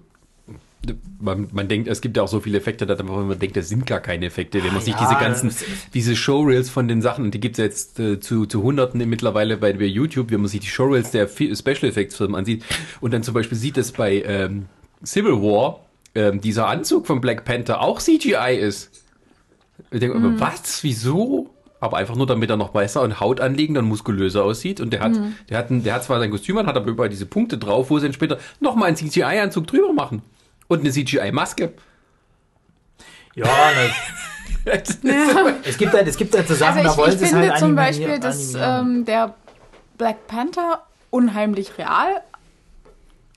[1.20, 3.86] man, man denkt, es gibt ja auch so viele Effekte, dass man denkt, das sind
[3.86, 4.60] gar keine Effekte.
[4.64, 5.52] Wenn man Ah, sich ja, diese ganzen,
[5.94, 9.58] diese Showreels von den Sachen, und die gibt es jetzt äh, zu, zu Hunderten mittlerweile
[9.58, 12.64] bei, bei YouTube, wenn man sich die Showreels der Special Effects Firmen ansieht
[13.02, 14.66] und dann zum Beispiel sieht es bei ähm,
[15.04, 15.82] Civil War,
[16.16, 19.04] ähm, dieser Anzug von Black Panther auch CGI ist.
[19.92, 20.40] Ich denke, mhm.
[20.40, 20.84] was?
[20.84, 21.50] Wieso?
[21.80, 24.82] Aber einfach nur, damit er noch besser und Haut anliegender und muskulöser aussieht.
[24.82, 25.36] Und der hat, mhm.
[25.50, 27.92] der hat, ein, der hat zwar sein Kostüm an, hat aber überall diese Punkte drauf,
[27.92, 30.24] wo sie dann später nochmal einen CGI-Anzug drüber machen.
[30.68, 31.74] Und eine CGI-Maske.
[33.36, 34.74] Ja, ne.
[35.04, 35.56] ja.
[35.64, 37.60] Es gibt halt, es gibt halt so Sachen, also ich, da wollen ich finde halt
[37.60, 39.36] zum Beispiel, dass ähm, der
[39.98, 42.22] Black Panther unheimlich real.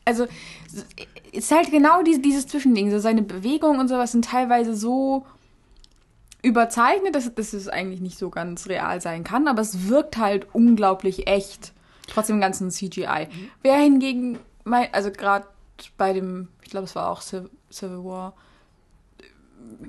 [0.04, 0.26] Also
[0.72, 0.86] es
[1.32, 2.90] ist halt genau dieses, dieses Zwischending.
[2.90, 5.24] So seine Bewegungen und sowas sind teilweise so
[6.42, 10.46] überzeichnet, dass, dass es eigentlich nicht so ganz real sein kann, aber es wirkt halt
[10.52, 11.72] unglaublich echt.
[12.06, 13.28] Trotzdem ganzen CGI.
[13.30, 13.50] Mhm.
[13.62, 15.46] Wer hingegen, mein, also gerade
[15.96, 18.34] bei dem, ich glaube, es war auch Civil War,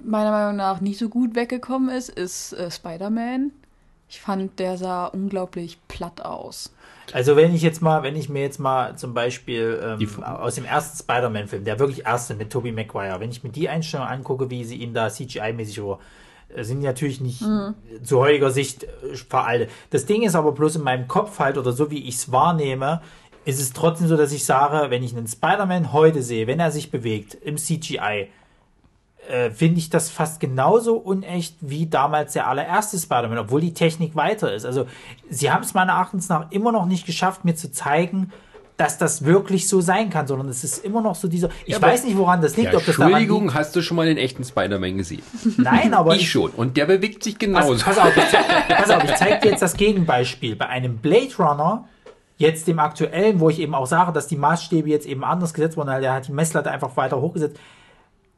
[0.03, 3.51] meiner Meinung nach nicht so gut weggekommen ist, ist äh, Spider-Man.
[4.09, 6.73] Ich fand, der sah unglaublich platt aus.
[7.13, 10.65] Also wenn ich jetzt mal, wenn ich mir jetzt mal zum Beispiel ähm, aus dem
[10.65, 14.63] ersten Spider-Man-Film, der wirklich erste mit Tobey Maguire, wenn ich mir die Einstellung angucke, wie
[14.65, 15.99] sie ihn da CGI-mäßig über
[16.55, 17.75] äh, sind natürlich nicht mhm.
[18.03, 19.69] zu heutiger Sicht äh, veraltet.
[19.89, 23.01] Das Ding ist aber bloß in meinem Kopf halt oder so wie ich es wahrnehme,
[23.45, 26.71] ist es trotzdem so, dass ich sage, wenn ich einen Spider-Man heute sehe, wenn er
[26.71, 28.27] sich bewegt im CGI,
[29.29, 34.15] äh, finde ich das fast genauso unecht wie damals der allererste Spider-Man, obwohl die Technik
[34.15, 34.65] weiter ist.
[34.65, 34.87] Also
[35.29, 38.31] sie haben es meiner Erachtens nach immer noch nicht geschafft, mir zu zeigen,
[38.81, 41.49] dass das wirklich so sein kann, sondern es ist immer noch so dieser.
[41.65, 42.73] Ich ja, weiß nicht, woran das liegt.
[42.73, 43.53] Ja, ob das Entschuldigung, liegt.
[43.53, 45.21] hast du schon mal den echten Spider-Man gesehen?
[45.57, 46.15] Nein, aber.
[46.15, 46.49] ich, schon.
[46.51, 47.73] Und der bewegt sich genauso.
[47.73, 50.55] Pass, pass auf, ich zeig, pass auf, ich zeig dir jetzt das Gegenbeispiel.
[50.55, 51.87] Bei einem Blade Runner,
[52.41, 55.77] jetzt dem aktuellen, wo ich eben auch sage, dass die Maßstäbe jetzt eben anders gesetzt
[55.77, 57.57] wurden, der hat die Messlatte einfach weiter hochgesetzt.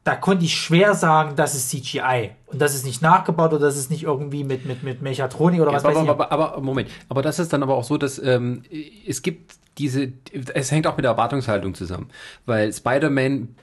[0.04, 2.32] Da konnte ich schwer sagen, das ist CGI.
[2.46, 5.70] Und das ist nicht nachgebaut oder das ist nicht irgendwie mit, mit, mit Mechatronik oder
[5.70, 6.10] ja, was aber, weiß ich.
[6.10, 8.62] Aber, aber, Moment, aber das ist dann aber auch so, dass ähm,
[9.08, 10.12] es gibt diese,
[10.52, 12.10] es hängt auch mit der Erwartungshaltung zusammen,
[12.44, 13.56] weil Spider-Man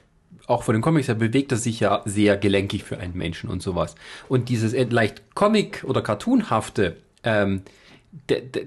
[0.46, 3.62] auch von den Comics her bewegt er sich ja sehr gelenkig für einen Menschen und
[3.62, 3.94] sowas.
[4.28, 7.62] Und dieses leicht Comic- oder Cartoonhafte, ähm,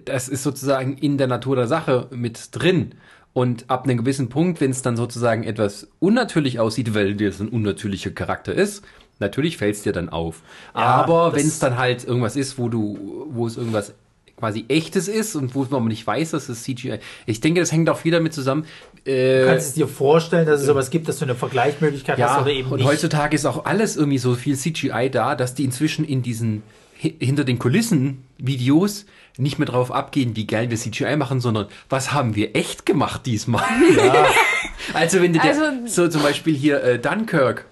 [0.06, 2.96] das ist sozusagen in der Natur der Sache mit drin.
[3.34, 7.50] Und ab einem gewissen Punkt, wenn es dann sozusagen etwas unnatürlich aussieht, weil das ein
[7.50, 8.84] unnatürlicher Charakter ist,
[9.20, 10.42] natürlich fällt es dir dann auf.
[10.74, 13.94] Ja, Aber wenn es dann halt irgendwas ist, wo du, wo es irgendwas
[14.38, 17.00] quasi echtes ist und wo man nicht weiß, dass es CGI.
[17.26, 18.66] Ich denke, das hängt auch viel damit zusammen.
[19.06, 22.32] Äh, du kannst es dir vorstellen, dass es sowas gibt, dass du eine Vergleichsmöglichkeit ja,
[22.32, 22.86] hast oder eben und nicht.
[22.86, 26.64] Und heutzutage ist auch alles irgendwie so viel CGI da, dass die inzwischen in diesen
[26.98, 29.06] hinter den Kulissen Videos
[29.38, 33.26] nicht mehr drauf abgehen, wie geil wir CGI machen, sondern was haben wir echt gemacht
[33.26, 33.64] diesmal?
[33.96, 34.28] Ja.
[34.94, 37.66] also wenn du also, so zum Beispiel hier äh, Dunkirk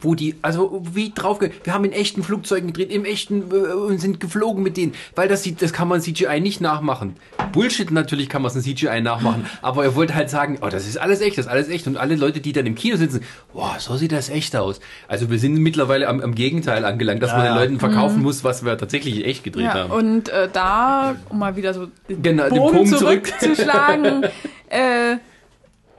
[0.00, 4.00] wo die, also wie drauf, wir haben in echten Flugzeugen gedreht, im echten äh, und
[4.00, 7.16] sind geflogen mit denen, weil das sieht, das kann man CGI nicht nachmachen.
[7.52, 10.86] Bullshit natürlich kann man es in CGI nachmachen, aber er wollte halt sagen, oh, das
[10.86, 13.22] ist alles echt, das ist alles echt und alle Leute, die dann im Kino sitzen,
[13.52, 14.80] boah, so sieht das echt aus.
[15.08, 18.24] Also wir sind mittlerweile am, am Gegenteil angelangt, dass ja, man den Leuten verkaufen mhm.
[18.24, 19.90] muss, was wir tatsächlich echt gedreht ja, haben.
[19.90, 24.32] Und äh, da, um mal wieder so den, genau, Bogen den Punkt zurückzuschlagen, zurück.
[24.68, 25.16] äh,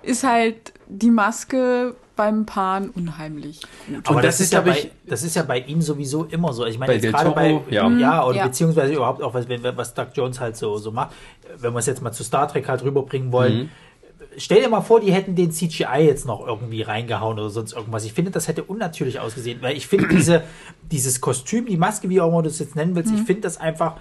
[0.01, 4.09] ist halt die Maske beim Pan unheimlich gut.
[4.09, 6.65] Aber das, das, ist ja bei, das ist ja bei ihm sowieso immer so.
[6.65, 8.47] Ich meine, jetzt gerade bei, ja, ja oder ja.
[8.47, 11.15] beziehungsweise überhaupt auch, was, was Doug Jones halt so, so macht,
[11.57, 13.57] wenn wir es jetzt mal zu Star Trek halt rüberbringen wollen.
[13.57, 13.69] Mhm.
[14.35, 18.03] Stell dir mal vor, die hätten den CGI jetzt noch irgendwie reingehauen oder sonst irgendwas.
[18.03, 20.43] Ich finde, das hätte unnatürlich ausgesehen, weil ich finde diese,
[20.91, 23.19] dieses Kostüm, die Maske, wie auch immer du es jetzt nennen willst, mhm.
[23.19, 23.95] ich finde das einfach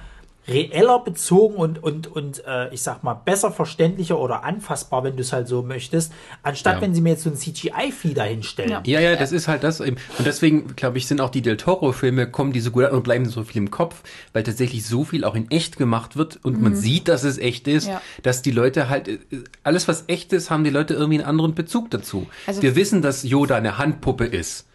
[0.48, 5.22] reeller bezogen und, und, und äh, ich sag mal, besser verständlicher oder anfassbar, wenn du
[5.22, 6.12] es halt so möchtest,
[6.42, 6.80] anstatt ja.
[6.82, 8.70] wenn sie mir jetzt so ein CGI-Vieh dahinstellen.
[8.70, 8.82] Ja.
[8.84, 9.80] ja, ja, das ist halt das.
[9.80, 13.02] Und deswegen, glaube ich, sind auch die Del Toro-Filme, kommen die so gut an und
[13.02, 14.02] bleiben so viel im Kopf,
[14.32, 16.62] weil tatsächlich so viel auch in echt gemacht wird und mhm.
[16.62, 18.00] man sieht, dass es echt ist, ja.
[18.22, 19.18] dass die Leute halt, äh,
[19.62, 22.26] alles was echt ist, haben die Leute irgendwie einen anderen Bezug dazu.
[22.46, 24.68] Also Wir wissen, dass Yoda eine Handpuppe ist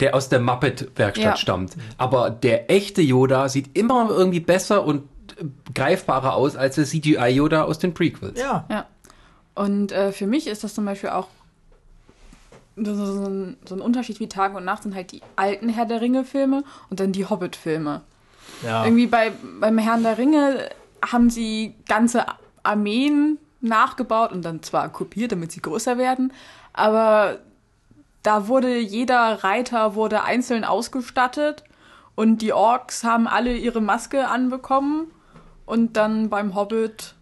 [0.00, 1.36] der aus der Muppet-Werkstatt ja.
[1.36, 1.76] stammt.
[1.98, 5.04] Aber der echte Yoda sieht immer irgendwie besser und
[5.74, 8.38] greifbarer aus als der CGI-Yoda aus den Prequels.
[8.38, 8.64] Ja.
[8.70, 8.86] ja.
[9.54, 11.28] Und äh, für mich ist das zum Beispiel auch
[12.76, 15.84] so, so, ein, so, ein, Unterschied wie Tag und Nacht sind halt die alten Herr
[15.84, 18.00] der Ringe-Filme und dann die Hobbit-Filme.
[18.62, 18.84] Ja.
[18.84, 20.70] Irgendwie bei, beim Herrn der Ringe
[21.04, 22.24] haben sie ganze
[22.62, 26.32] Armeen nachgebaut und dann zwar kopiert, damit sie größer werden,
[26.72, 27.38] aber
[28.22, 31.64] da wurde jeder Reiter wurde einzeln ausgestattet
[32.14, 35.10] und die Orks haben alle ihre Maske anbekommen
[35.66, 37.14] und dann beim Hobbit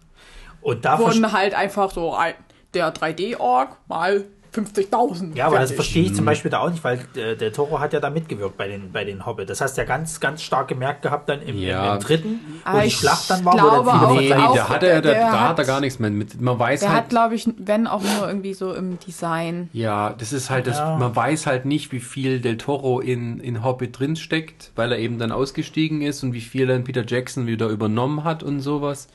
[0.62, 2.34] wurden halt einfach so ein,
[2.74, 5.36] der 3D-Ork mal 50.000.
[5.36, 6.08] Ja, aber das verstehe Mhm.
[6.10, 8.66] ich zum Beispiel da auch nicht, weil äh, der Toro hat ja da mitgewirkt bei
[8.68, 9.48] den, bei den Hobbit.
[9.48, 11.90] Das hast du ja ganz, ganz stark gemerkt gehabt dann im, Ja.
[11.90, 14.56] im, im dritten, wo die Schlacht dann war, wo glaube dann viele auch- Nee, auch-
[14.56, 16.40] da hat er, da, der da hat hat- er gar nichts mehr mit.
[16.40, 19.68] Man weiß Der halt, hat, glaube ich, wenn auch nur irgendwie so im Design.
[19.72, 20.96] ja, das ist halt, das, Ja.
[20.96, 24.98] man weiß halt nicht, wie viel Del Toro in, in Hobbit drin steckt, weil er
[24.98, 29.08] eben dann ausgestiegen ist und wie viel dann Peter Jackson wieder übernommen hat und sowas.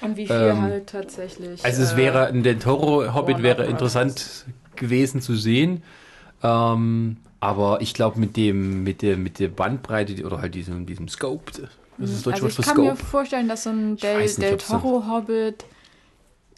[0.00, 1.64] Und wie viel Ähm, halt tatsächlich.
[1.64, 4.44] Also es äh, wäre, ein Del Toro Hobbit wäre interessant
[4.78, 5.82] gewesen zu sehen.
[6.42, 11.08] Ähm, aber ich glaube mit dem, mit der, mit der Bandbreite oder halt diesem, diesem
[11.08, 11.52] Scope,
[11.98, 13.04] das ist das deutsche Also Wort ich für kann mir Scope.
[13.10, 15.64] vorstellen, dass so ein Del, nicht, Del so- Toro Hobbit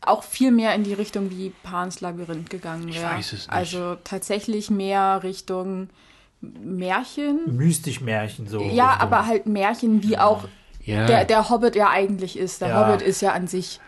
[0.03, 3.13] auch viel mehr in die Richtung wie Pans Labyrinth gegangen Ich wäre.
[3.17, 3.51] weiß es nicht.
[3.53, 5.89] Also tatsächlich mehr Richtung
[6.41, 7.41] Märchen.
[7.57, 8.61] mystisch Märchen so.
[8.63, 10.45] Ja, Richtung- aber halt Märchen, wie auch
[10.85, 12.63] Ja, der, der Hobbit ja eigentlich ist.
[12.63, 12.87] Der Ja.
[12.89, 13.79] Hobbit ist ja an sich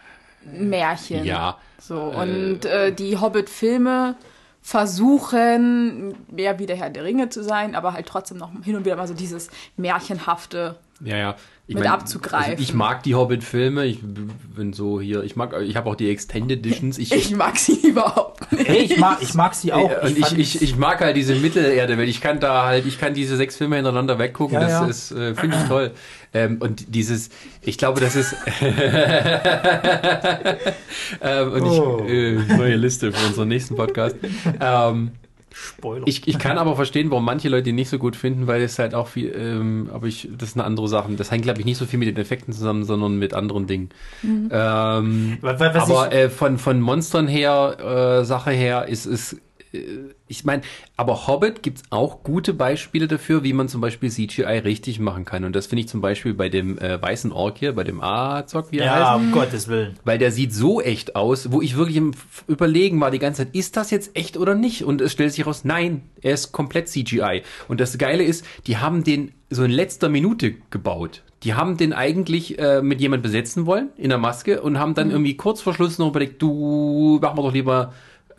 [0.44, 1.24] Märchen.
[1.24, 1.56] ja.
[1.84, 4.14] So, und äh, die Hobbit-Filme
[4.60, 8.84] versuchen mehr wie der Herr der Ringe zu sein, aber halt trotzdem noch hin und
[8.84, 10.76] wieder mal so dieses Märchenhafte.
[11.04, 11.34] Ja, ja.
[11.66, 12.52] Ich mit abzugreifen.
[12.52, 13.86] Also ich mag die Hobbit-Filme.
[13.86, 15.22] Ich bin so hier.
[15.24, 15.54] Ich mag.
[15.62, 16.98] Ich habe auch die Extended Editions.
[16.98, 18.68] Ich, Ich mag sie überhaupt nicht.
[18.68, 19.90] Hey, ich mag, ich mag sie auch.
[20.04, 23.14] Ich, fand- ich, ich mag halt diese Mittelerde, weil ich kann da halt, ich kann
[23.14, 24.86] diese sechs Filme hintereinander weggucken, Ja, das ja.
[24.86, 25.90] ist, äh, finde ich toll.
[26.34, 27.28] Ähm, und dieses,
[27.60, 28.34] ich glaube, das ist
[31.20, 32.02] ähm, und Oh.
[32.06, 34.16] ich, äh, neue Liste für unseren nächsten Podcast.
[34.60, 35.10] Ähm,
[35.54, 36.06] Spoiler.
[36.06, 38.78] ich, ich kann aber verstehen, warum manche Leute ihn nicht so gut finden, weil es
[38.78, 41.12] halt auch viel, ähm, aber ich, das ist eine andere Sache.
[41.12, 43.90] Das hängt, glaube ich, nicht so viel mit den Effekten zusammen, sondern mit anderen Dingen.
[44.24, 49.36] Ähm, Wa- wa- was aber äh, von, von Monstern her, äh, Sache her, ist es,
[50.28, 50.62] ich meine,
[50.96, 55.44] aber Hobbit gibt's auch gute Beispiele dafür, wie man zum Beispiel CGI richtig machen kann.
[55.44, 58.70] Und das finde ich zum Beispiel bei dem äh, weißen Ork hier, bei dem Azog,
[58.70, 59.00] wie er heißt.
[59.00, 59.98] ja, um Gottes Willen.
[60.04, 62.12] Weil der sieht so echt aus, wo ich wirklich im
[62.48, 64.84] Überlegen war die ganze Zeit, ist das jetzt echt oder nicht?
[64.84, 67.42] Und es stellt sich raus, nein, er ist komplett CGI.
[67.68, 71.22] Und das Geile ist, die haben den so in letzter Minute gebaut.
[71.42, 75.10] Die haben den eigentlich äh, mit jemand besetzen wollen, in der Maske, und haben dann
[75.10, 77.92] irgendwie kurz vor Schluss noch überlegt, du, machen wir doch lieber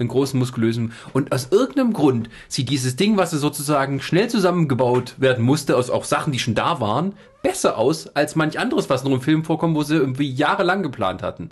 [0.03, 0.93] einen großen muskulösen.
[1.13, 6.03] Und aus irgendeinem Grund sieht dieses Ding, was sozusagen schnell zusammengebaut werden musste, aus auch
[6.03, 9.75] Sachen, die schon da waren, besser aus als manch anderes, was noch im Film vorkommt,
[9.75, 11.49] wo sie irgendwie jahrelang geplant hatten.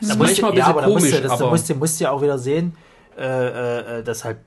[0.00, 1.50] Das ist manchmal ein du- ja, bisschen aber da musst komisch, du, das, da aber
[1.50, 2.76] musst, du, musst du ja auch wieder sehen,
[3.18, 4.38] äh, äh, äh, dass halt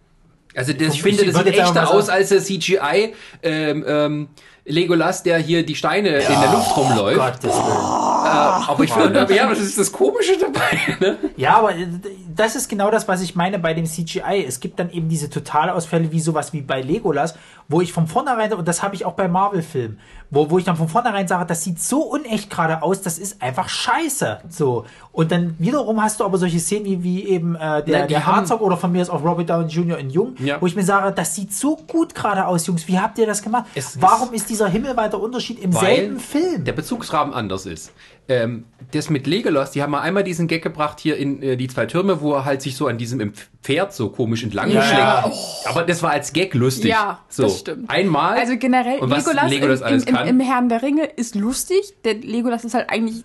[0.55, 3.13] also das, ich finde, das sieht echter aus als der CGI
[3.43, 4.27] ähm, ähm,
[4.65, 7.19] Legolas, der hier die Steine in der Luft rumläuft.
[7.43, 8.18] Gottes Willen.
[8.30, 10.97] Aber ich finde, ja, das ist das Komische dabei.
[10.99, 11.18] Ne?
[11.38, 11.88] Ja, aber äh,
[12.35, 14.45] das ist genau das, was ich meine bei dem CGI.
[14.47, 17.35] Es gibt dann eben diese Totalausfälle wie sowas wie bei Legolas,
[17.68, 19.99] wo ich von vornherein, und das habe ich auch bei Marvel-Filmen,
[20.31, 23.41] wo, wo ich dann von vornherein sage, das sieht so unecht gerade aus, das ist
[23.41, 24.39] einfach scheiße.
[24.49, 24.85] So.
[25.11, 28.61] Und dann wiederum hast du aber solche Szenen wie, wie eben äh, der, der Herzog
[28.61, 29.97] oder von mir ist auch Robert Downey Jr.
[29.97, 30.61] in Jung, Ja.
[30.61, 32.88] wo ich mir sage, das sieht so gut gerade aus, Jungs.
[32.88, 33.65] Wie habt ihr das gemacht?
[33.76, 36.64] Es Warum ist dieser himmelweiter Unterschied im Weil selben Film?
[36.64, 37.91] der Bezugsrahmen anders ist.
[38.30, 41.68] Ähm, das mit Legolas, die haben mal einmal diesen Gag gebracht hier in äh, die
[41.68, 43.34] zwei Türme, wo er halt sich so an diesem
[43.64, 44.84] Pferd so komisch entlang Ja.
[44.84, 45.68] schlägt.
[45.68, 46.91] Aber das war als Gag lustig.
[46.91, 47.43] Ja, so.
[47.43, 47.89] das stimmt.
[47.89, 48.38] Einmal.
[48.38, 51.95] Also generell, Legolas, Legolas im, im, im, Herrn der Ringe ist lustig.
[52.03, 53.23] Der Legolas ist halt eigentlich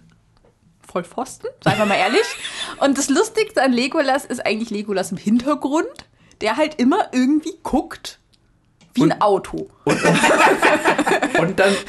[0.81, 2.25] voll Pfosten, seien wir mal ehrlich.
[2.81, 5.87] Und das Lustigste an Legolas ist eigentlich Legolas im Hintergrund,
[6.41, 8.21] der halt immer irgendwie guckt
[8.95, 9.69] wie Und- ein Auto.
[9.85, 11.75] und dann.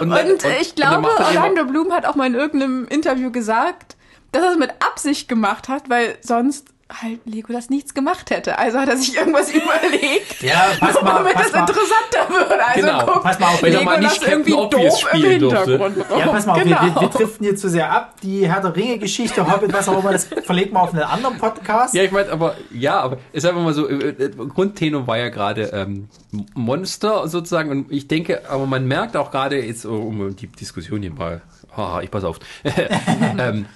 [0.00, 2.34] Und, Und, dann- und- ich dann glaube, er immer- Orlando Bloom hat auch mal in
[2.34, 3.96] irgendeinem Interview gesagt,
[4.30, 8.58] dass er es mit Absicht gemacht hat, weil sonst halt Legolas nichts gemacht hätte.
[8.58, 11.60] Also hat er sich irgendwas überlegt, Ja, pass mal, womit pass das mal.
[11.60, 12.60] interessanter wird.
[12.60, 13.04] Also Genau.
[13.06, 15.58] guckt Pass mal auf, wenn er mal Legolas nicht irgendwie doof im spielen durfte.
[15.72, 16.18] Hintergrund rum.
[16.18, 16.80] Ja, pass mal auf, genau.
[16.82, 18.14] wir, wir, wir driften hier zu sehr ab.
[18.22, 21.94] Die Herr der Ringe-Geschichte, Hobbit, was auch immer, das verlegen wir auf einen anderen Podcast.
[21.94, 25.28] Ja, ich meine, aber ja, aber ist einfach mal so, äh, äh, Grundtenor war ja
[25.28, 26.08] gerade ähm,
[26.54, 31.02] Monster sozusagen und ich denke, aber man merkt auch gerade jetzt, oh, um die Diskussion
[31.02, 31.42] hier mal,
[31.76, 32.38] haha, ich pass auf,
[33.38, 33.66] ähm,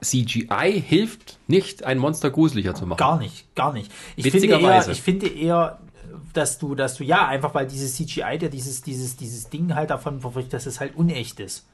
[0.00, 2.98] CGI hilft nicht, ein Monster gruseliger zu machen.
[2.98, 3.90] Gar nicht, gar nicht.
[4.16, 4.92] Ich finde, eher, Witzigerweise.
[4.92, 5.78] ich finde eher,
[6.32, 9.90] dass du, dass du, ja, einfach weil dieses CGI, der dieses, dieses, dieses Ding halt
[9.90, 11.66] davon verpflichtet, dass es halt unecht ist.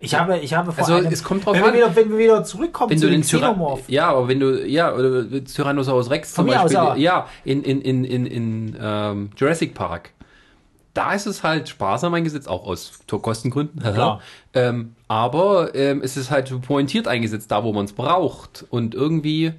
[0.00, 1.72] Ich habe, ich habe vor Also, einem, es kommt drauf wenn an.
[1.72, 3.88] Wir wieder, wenn wir wieder zurückkommen wenn zu du den Xenomorph.
[3.88, 7.80] ja, aber wenn du ja oder Tyrannosaurus Rex Von zum aus Beispiel, ja in in
[7.80, 10.10] in in, in ähm, Jurassic Park,
[10.94, 13.80] da ist es halt sparsam eingesetzt, auch aus Kostengründen.
[13.80, 14.20] Klar.
[14.54, 19.52] ähm, aber ähm, es ist halt pointiert eingesetzt, da wo man es braucht und irgendwie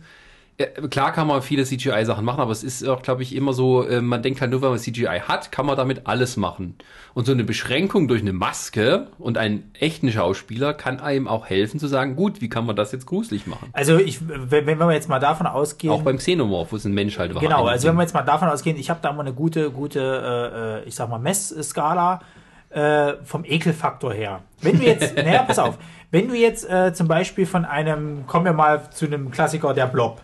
[0.89, 3.99] klar kann man viele CGI-Sachen machen, aber es ist auch, glaube ich, immer so, äh,
[4.01, 6.75] man denkt halt nur, wenn man CGI hat, kann man damit alles machen.
[7.13, 11.79] Und so eine Beschränkung durch eine Maske und einen echten Schauspieler kann einem auch helfen
[11.79, 13.69] zu sagen, gut, wie kann man das jetzt gruselig machen?
[13.73, 15.93] Also ich, wenn, wenn wir jetzt mal davon ausgehen.
[15.93, 17.41] Auch beim Xenomorph, wo es ein Mensch halt war.
[17.41, 20.83] Genau, also wenn wir jetzt mal davon ausgehen, ich habe da mal eine gute, gute,
[20.85, 22.21] äh, ich sag mal, Messskala
[22.69, 24.41] äh, vom Ekelfaktor her.
[24.61, 25.77] Wenn du jetzt, naja, pass auf,
[26.11, 29.87] wenn du jetzt äh, zum Beispiel von einem, kommen wir mal zu einem Klassiker, der
[29.87, 30.21] Blob.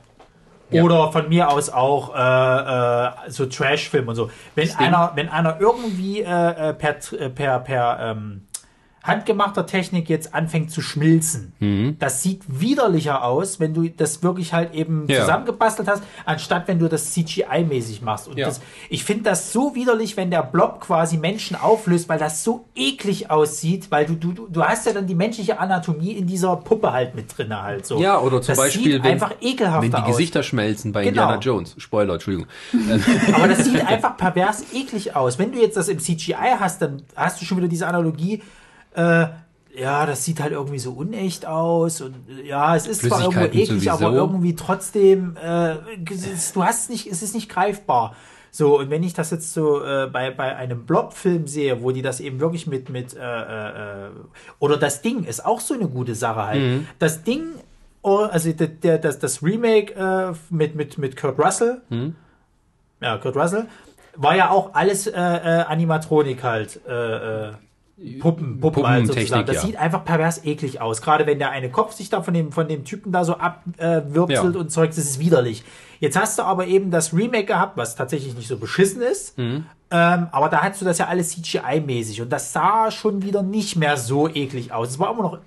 [0.71, 0.83] Ja.
[0.83, 4.31] Oder von mir aus auch äh, äh, so Trash-Film und so.
[4.55, 8.47] Wenn einer, wenn einer irgendwie äh, äh, per, äh, per, per ähm,
[9.03, 11.95] handgemachter Technik jetzt anfängt zu schmilzen, Mhm.
[11.99, 15.21] das sieht widerlicher aus, wenn du das wirklich halt eben Ja.
[15.21, 18.27] zusammengebastelt hast, anstatt wenn du das CGI-mäßig machst.
[18.27, 18.45] Und Ja.
[18.47, 22.65] das, ich finde das so widerlich, wenn der Blob quasi Menschen auflöst, weil das so
[22.75, 26.93] eklig aussieht, weil du, du, du- hast ja dann die menschliche Anatomie in dieser Puppe
[26.93, 27.99] halt mit drin halt so.
[27.99, 30.07] Ja, oder zum das Beispiel, sieht wenn, einfach ekelhaft wenn die aus.
[30.07, 31.23] Gesichter schmelzen bei Genau.
[31.23, 31.73] Indiana Jones.
[31.79, 32.47] Spoiler, Entschuldigung.
[33.33, 35.39] Aber das sieht einfach pervers eklig aus.
[35.39, 38.41] Wenn du jetzt das im CGI hast, dann hast du schon wieder diese Analogie.
[38.93, 39.27] Äh,
[39.73, 43.89] ja, das sieht halt irgendwie so unecht aus und ja, es ist zwar irgendwo eklig,
[43.89, 44.15] aber sowieso.
[44.17, 45.75] irgendwie trotzdem, äh,
[46.13, 48.15] es ist- du hast nicht, es ist nicht greifbar.
[48.53, 52.01] So, und wenn ich das jetzt so äh, bei, bei einem Blob-Film sehe, wo die
[52.01, 54.09] das eben wirklich mit, mit äh, äh, äh,
[54.59, 56.61] oder das Ding ist auch so eine gute Sache halt.
[56.61, 56.87] Mhm.
[56.99, 57.43] Das Ding,
[58.01, 62.13] oh, also der, der, das, das Remake äh, mit, mit, mit Kurt Russell, Mhm.
[62.99, 63.67] ja, Kurt Russell,
[64.17, 66.81] war ja auch alles äh, äh, Animatronik halt.
[66.85, 66.91] Äh,
[67.47, 67.51] äh,
[68.19, 69.45] Puppen, Puppen halt Puppentechnik, sozusagen.
[69.47, 69.61] Das ja.
[69.61, 71.01] sieht einfach pervers eklig aus.
[71.01, 74.55] Gerade wenn der eine Kopf sich da von dem, von dem Typen da so abwürzelt
[74.55, 74.59] Ja.
[74.59, 75.63] und Zeugs, das ist widerlich.
[75.99, 79.37] Jetzt hast du aber eben das Remake gehabt, was tatsächlich nicht so beschissen ist.
[79.37, 79.65] Mhm.
[79.91, 83.75] Ähm, aber da hast du das ja alles CGI-mäßig und das sah schon wieder nicht
[83.75, 84.89] mehr so eklig aus.
[84.89, 85.37] Es war immer noch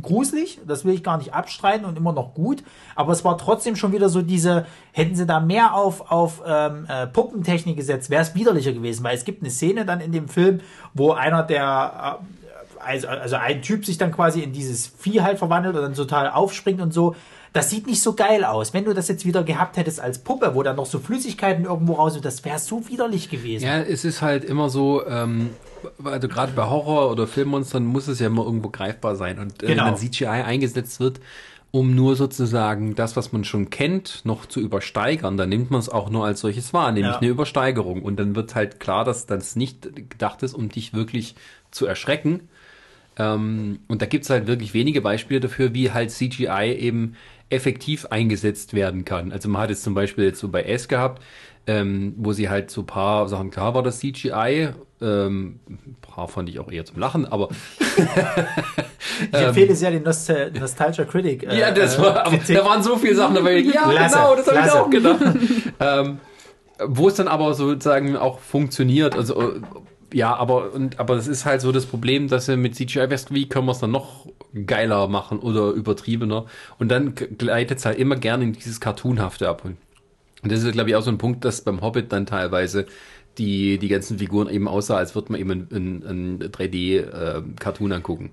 [0.00, 2.62] gruselig, das will ich gar nicht abstreiten und immer noch gut,
[2.94, 6.86] aber es war trotzdem schon wieder so diese, hätten sie da mehr auf, auf ähm,
[6.88, 10.28] äh, Puppentechnik gesetzt, wäre es widerlicher gewesen, weil es gibt eine Szene dann in dem
[10.28, 10.60] Film,
[10.94, 15.38] wo einer der, äh, also, also ein Typ sich dann quasi in dieses Vieh halt
[15.38, 17.14] verwandelt und dann total aufspringt und so.
[17.52, 18.72] Das sieht nicht so geil aus.
[18.72, 21.94] Wenn du das jetzt wieder gehabt hättest als Puppe, wo dann noch so Flüssigkeiten irgendwo
[21.94, 23.66] raus sind, das wäre so widerlich gewesen.
[23.66, 25.50] Ja, es ist halt immer so, ähm,
[26.04, 29.38] also gerade bei Horror- oder Filmmonstern muss es ja immer irgendwo greifbar sein.
[29.38, 29.86] Und äh, Genau.
[29.86, 31.20] wenn CGI eingesetzt wird,
[31.72, 35.88] um nur sozusagen das, was man schon kennt, noch zu übersteigern, dann nimmt man es
[35.88, 37.18] auch nur als solches wahr, nämlich Ja.
[37.20, 38.02] eine Übersteigerung.
[38.02, 41.36] Und dann wird halt klar, dass das nicht gedacht ist, um dich wirklich
[41.70, 42.48] zu erschrecken.
[43.16, 47.16] Ähm, und da gibt's halt wirklich wenige Beispiele dafür, wie halt CGI eben
[47.50, 49.32] effektiv eingesetzt werden kann.
[49.32, 51.22] Also man hat es zum Beispiel jetzt so bei S gehabt,
[51.66, 54.70] ähm, wo sie halt so paar Sachen, klar war das CGI,
[55.02, 57.48] ähm, ein paar fand ich auch eher zum Lachen, aber
[59.32, 61.42] Ich empfehle sehr den Nostal Nostalgia Critic.
[61.42, 63.60] äh, ähm, ja, das war, aber da waren so viele Sachen dabei.
[63.60, 65.20] Ja, Klasse, genau, das habe ich auch gedacht.
[65.80, 66.20] ähm,
[66.82, 69.60] wo es dann aber sozusagen auch funktioniert, also äh,
[70.12, 73.32] ja, aber und aber das ist halt so das Problem, dass wir mit CGI weißt,
[73.32, 74.26] wie können wir es dann noch
[74.66, 76.46] geiler machen oder übertriebener
[76.78, 79.76] und dann gleitet es halt immer gerne in dieses cartoonhafte ab und
[80.42, 82.86] das ist glaube ich auch so ein Punkt, dass beim Hobbit dann teilweise
[83.38, 87.94] die die ganzen Figuren eben aussah, als würde man eben ein, ein, ein 3D äh,
[87.94, 88.32] angucken.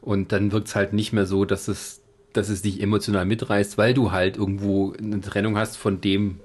[0.00, 2.02] Und dann wirkt es halt nicht mehr so, dass es
[2.32, 6.40] dass es dich emotional mitreißt, weil du halt irgendwo eine Trennung hast von dem,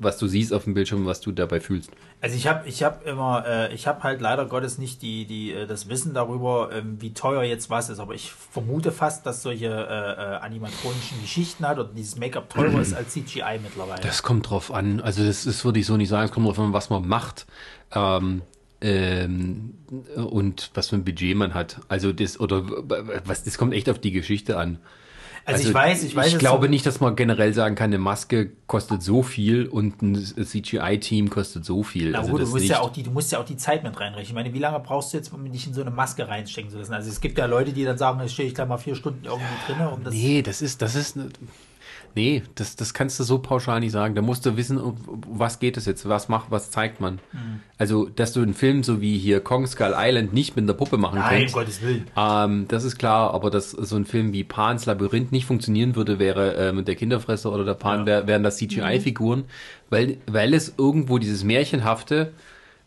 [0.00, 1.90] was du siehst auf dem Bildschirm, was du dabei fühlst.
[2.20, 5.52] Also ich habe ich hab immer, äh, ich habe halt leider Gottes nicht die, die,
[5.52, 9.42] äh, das Wissen darüber, ähm, wie teuer jetzt was ist, aber ich vermute fast, dass
[9.42, 14.00] solche äh, äh, animatronischen Geschichten hat oder dieses Make-up teurer ist als CGI mittlerweile.
[14.02, 15.00] Das kommt drauf an.
[15.00, 16.26] Also das, das würde ich so nicht sagen.
[16.26, 17.46] Es kommt drauf an, was man macht.
[17.92, 18.42] Ähm,
[18.80, 19.74] ähm,
[20.14, 21.80] und was für ein Budget man hat.
[21.88, 22.64] Also das, oder
[23.24, 24.78] was, das kommt echt auf die Geschichte an.
[25.54, 26.32] Also, ich weiß, ich weiß.
[26.32, 30.00] Ich glaube so- nicht, dass man generell sagen kann, eine Maske kostet so viel und
[30.02, 32.10] ein CGI-Team kostet so viel.
[32.10, 33.98] Na also gut, du musst, ja auch die, du musst ja auch die Zeit mit
[33.98, 34.22] reinrechnen.
[34.24, 36.78] Ich meine, wie lange brauchst du jetzt, um dich in so eine Maske reinstecken zu
[36.78, 36.92] lassen?
[36.94, 39.24] Also es gibt ja Leute, die dann sagen, jetzt stehe ich gleich mal vier Stunden
[39.24, 40.14] irgendwie drin, um das.
[40.14, 41.28] Nee, das ist, das ist, ne-
[42.14, 44.14] nee, das, das kannst du so pauschal nicht sagen.
[44.14, 44.96] Da musst du wissen, um
[45.28, 47.14] was geht es jetzt, was macht, was zeigt man.
[47.32, 47.60] Mhm.
[47.78, 50.96] Also, dass du einen Film so wie hier Kong Skull Island nicht mit einer Puppe
[50.98, 51.54] machen Nein, kannst.
[51.54, 52.06] Gottes Willen.
[52.16, 56.18] Ähm, das ist klar, aber dass so ein Film wie Pans Labyrinth nicht funktionieren würde,
[56.18, 58.06] wäre ähm, der Kinderfresser oder der Pan, Ja.
[58.06, 59.44] wär, wären das CGI-Figuren,
[59.90, 62.32] weil, weil es irgendwo dieses Märchenhafte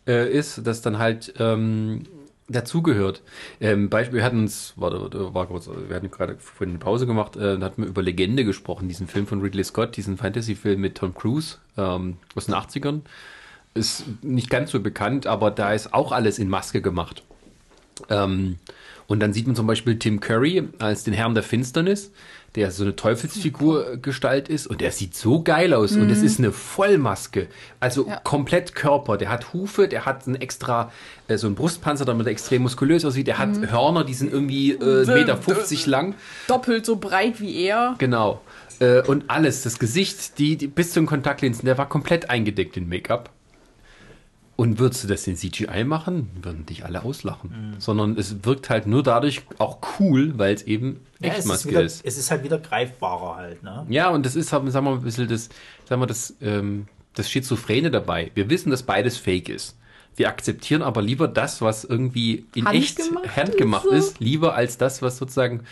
[0.06, 2.02] äh, ist, das dann halt ähm,
[2.52, 3.22] dazugehört.
[3.60, 7.36] Ähm, Beispiel, wir hatten uns, warte, war kurz, wir hatten gerade vorhin eine Pause gemacht,
[7.36, 10.96] äh, da hatten wir über Legende gesprochen, diesen Film von Ridley Scott, diesen Fantasy-Film mit
[10.96, 13.00] Tom Cruise ähm, aus den 80ern.
[13.74, 17.22] Ist nicht ganz so bekannt, aber da ist auch alles in Maske gemacht.
[18.10, 18.58] Ähm,
[19.06, 22.12] und dann sieht man zum Beispiel Tim Curry als den Herrn der Finsternis.
[22.54, 26.52] Der so eine Teufelsfigur-Gestalt ist und der sieht so geil aus und es ist eine
[26.52, 27.48] Vollmaske,
[27.80, 28.16] also Ja.
[28.16, 29.16] komplett Körper.
[29.16, 30.90] Der hat Hufe, der hat einen extra,
[31.28, 33.26] äh, so einen Brustpanzer, damit er extrem muskulös aussieht.
[33.26, 36.14] Der hat Hörner, die sind irgendwie äh, 1,50 Meter lang.
[36.46, 37.94] Doppelt so breit wie er.
[37.98, 38.40] Genau.
[38.80, 42.76] Äh, und alles, das Gesicht, die, die bis zu den Kontaktlinsen, der war komplett eingedeckt
[42.76, 43.30] in Make-up.
[44.54, 47.74] Und würdest du das in CGI machen, würden dich alle auslachen.
[47.78, 51.82] Sondern es wirkt halt nur dadurch auch cool, weil es eben Ja, ist Echtmaske wieder,
[51.82, 52.04] ist.
[52.04, 53.86] es ist halt wieder greifbarer halt, ne?
[53.88, 55.48] Ja, und das ist, sagen wir mal, ein bisschen das,
[55.88, 58.30] sagen wir, das, ähm, das Schizophrene dabei.
[58.34, 59.76] Wir wissen, dass beides fake ist.
[60.16, 63.96] Wir akzeptieren aber lieber das, was irgendwie in echt Handgemacht handgemacht ist, so.
[64.12, 65.62] ist, lieber als das, was sozusagen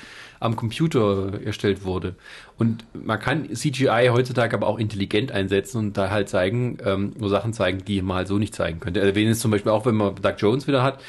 [0.41, 2.17] am Computer erstellt wurde.
[2.59, 7.29] Und man kann CGI heutzutage aber auch intelligent einsetzen und da halt zeigen, ähm, nur
[7.29, 9.01] Sachen zeigen, die man halt so nicht zeigen könnte.
[9.01, 11.01] Erwähnen es zum Beispiel auch, wenn man Doug Jones wieder hat,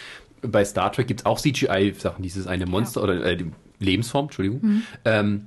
[0.42, 4.82] bei Star Trek gibt's auch CGI-Sachen, dieses eine Monster oder äh, die Lebensform, Entschuldigung.
[5.06, 5.46] Ähm,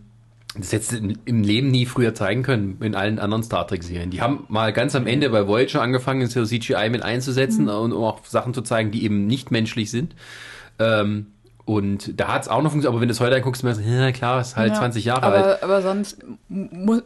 [0.57, 4.11] das hättest du im- Leben nie früher zeigen können in allen anderen Star Trek-Serien.
[4.11, 8.05] Die haben mal ganz am Ende bei Voyager angefangen, so CGI mit einzusetzen und um
[8.05, 10.15] auch Sachen zu zeigen, die eben nicht menschlich sind.
[10.79, 11.27] Ähm,
[11.67, 13.85] und da hat es auch noch funktioniert, aber wenn du es heute anguckst, merkst du,
[13.89, 14.79] ja klar, ist halt Ja.
[14.79, 16.19] 20 Jahre alt, aber, aber sonst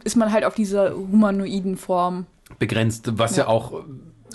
[0.03, 2.25] ist man halt auf dieser humanoiden Form.
[2.59, 3.83] begrenzt, was ja, auch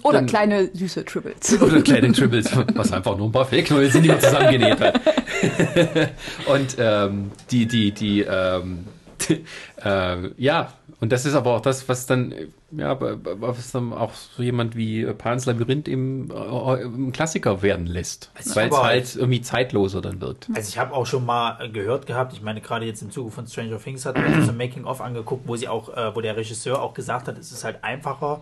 [0.02, 1.60] Oder Dann- kleine süße Tribbles.
[1.62, 5.00] oder kleine Tribbles, was einfach nur ein paar Fellknäuel sind, die man zusammengenäht hat.
[6.46, 8.84] und ähm, die, die, die, ähm,
[9.84, 14.12] äh, ja, und das ist aber auch das, was dann, äh, ja, was dann auch
[14.14, 18.30] so jemand wie Pans Labyrinth im, äh, im Klassiker werden lässt.
[18.54, 20.48] Weil es halt irgendwie zeitloser dann wirkt.
[20.54, 23.30] Also ich habe auch schon mal äh, gehört gehabt, ich meine gerade jetzt im Zuge
[23.30, 26.36] von Stranger Things hat man so ein Making-of angeguckt, wo sie auch, äh, wo der
[26.36, 28.40] Regisseur auch gesagt hat, es ist halt einfacher,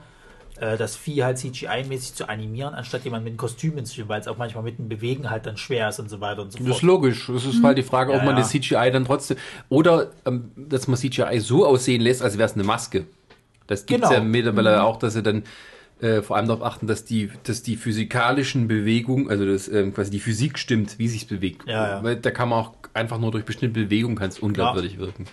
[0.63, 4.29] äh, das Vieh halt CGI-mäßig zu animieren, anstatt jemand mit einem Kostüm hinzufügen, weil es
[4.29, 6.67] auch manchmal mit dem Bewegen halt dann schwer ist und so weiter und so Das
[6.67, 6.83] ist fort.
[6.83, 7.29] logisch.
[7.29, 8.41] Es ist halt die Frage, ob Ja, man ja.
[8.43, 9.37] das CGI dann trotzdem.
[9.69, 13.07] Oder ähm, dass man CGI so aussehen lässt, als wäre es eine Maske.
[13.67, 14.21] Das gibt es Genau.
[14.23, 15.43] ja mittlerweile auch, dass sie dann
[16.01, 20.11] äh, vor allem darauf achten, dass die, dass die physikalischen Bewegungen, also dass ähm, quasi
[20.11, 21.67] die Physik stimmt, wie sich bewegt.
[21.69, 22.03] Ja, ja.
[22.05, 25.27] Weil da kann man auch einfach nur durch bestimmte Bewegungen kann es unglaubwürdig wirken.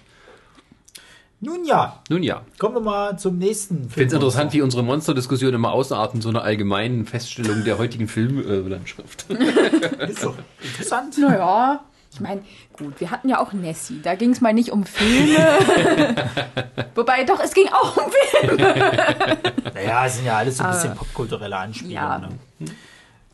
[1.41, 2.41] Nun ja, Nun ja.
[2.57, 3.87] kommen wir mal zum nächsten Film.
[3.87, 8.09] Ich finde es interessant, wie unsere Monsterdiskussion immer ausarten, so einer allgemeinen Feststellung der heutigen
[8.09, 9.25] Filmlandschaft.
[10.09, 11.17] Ist doch interessant.
[11.17, 11.79] Naja,
[12.11, 12.41] ich meine,
[12.73, 14.01] gut, wir hatten ja auch Nessie.
[14.01, 15.37] Da ging es mal nicht um Filme.
[16.95, 18.57] Wobei, doch, es ging auch um Filme.
[19.73, 21.93] Naja, es sind ja alles so ein bisschen popkulturelle Anspielungen.
[21.95, 22.17] Ja.
[22.17, 22.71] Ne?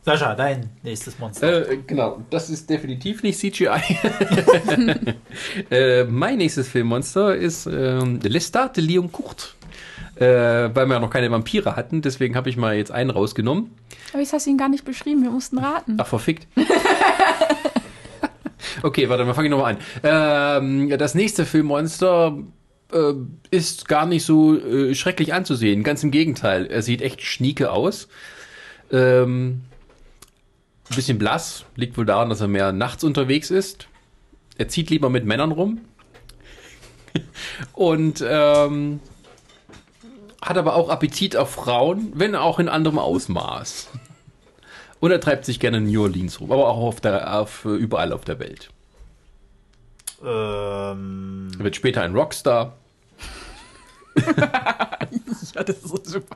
[0.06, 1.68] Sascha, dein nächstes Monster.
[1.68, 3.72] Äh, genau, das ist definitiv nicht CGI.
[5.72, 9.56] äh, mein nächstes Filmmonster ist ähm, Lestat de Leon Court.
[10.15, 13.72] Äh, weil wir ja noch keine Vampire hatten, deswegen habe ich mal jetzt einen rausgenommen.
[14.14, 15.98] Aber ich hast ihn gar nicht beschrieben, wir mussten raten.
[15.99, 16.48] Ach, verfickt.
[18.84, 19.80] okay, warte, mal fange ich nochmal an.
[20.03, 22.38] Ähm, das nächste Filmmonster
[22.94, 23.14] äh,
[23.49, 25.84] ist gar nicht so äh, schrecklich anzusehen.
[25.84, 26.68] Ganz im Gegenteil.
[26.68, 28.07] Er sieht echt schnieke aus.
[28.91, 29.64] Ähm,
[30.96, 31.66] ein bisschen blass.
[31.76, 33.88] Liegt wohl daran, dass er mehr nachts unterwegs ist.
[34.58, 35.82] Er zieht lieber mit Männern rum.
[37.74, 39.00] Und ähm,
[40.42, 43.90] hat aber auch Appetit auf Frauen, wenn auch in anderem Ausmaß.
[45.00, 48.14] Und er treibt sich gerne in New Orleans rum, aber auch auf der, auf, überall
[48.14, 48.70] auf der Welt.
[50.24, 52.78] Ähm, Er wird später ein Rockstar.
[55.56, 56.36] Ja, das ist so super.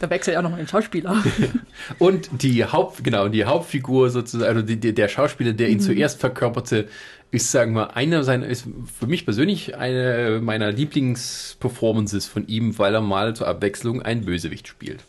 [0.00, 1.22] Da wechselt ja auch noch mal den Schauspieler.
[1.98, 6.20] Und die Haupt, genau, die Hauptfigur sozusagen, also die, die, der Schauspieler, der ihn zuerst
[6.20, 6.88] verkörperte,
[7.30, 8.66] ist, sagen wir, einer seiner, ist
[8.98, 14.66] für mich persönlich eine meiner Lieblingsperformances von ihm, weil er mal zur Abwechslung einen Bösewicht
[14.66, 15.04] spielt.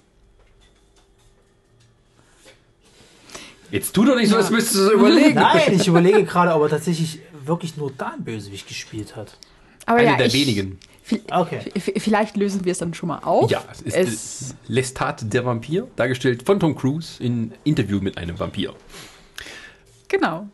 [3.72, 5.35] Jetzt tu doch nicht so, als müsstest du es überlegen.
[5.35, 9.38] nein, ich überlege gerade, ob er tatsächlich wirklich nur da einen Bösewicht gespielt hat.
[9.85, 10.77] Aber Einer ja, der ich, wenigen.
[11.30, 11.60] Okay.
[11.98, 13.52] Vielleicht lösen wir es dann schon mal auf.
[13.52, 18.40] Ja, es ist es, Lestat der Vampir, dargestellt von Tom Cruise in Interview mit einem
[18.40, 18.73] Vampir.
[20.07, 20.48] genau.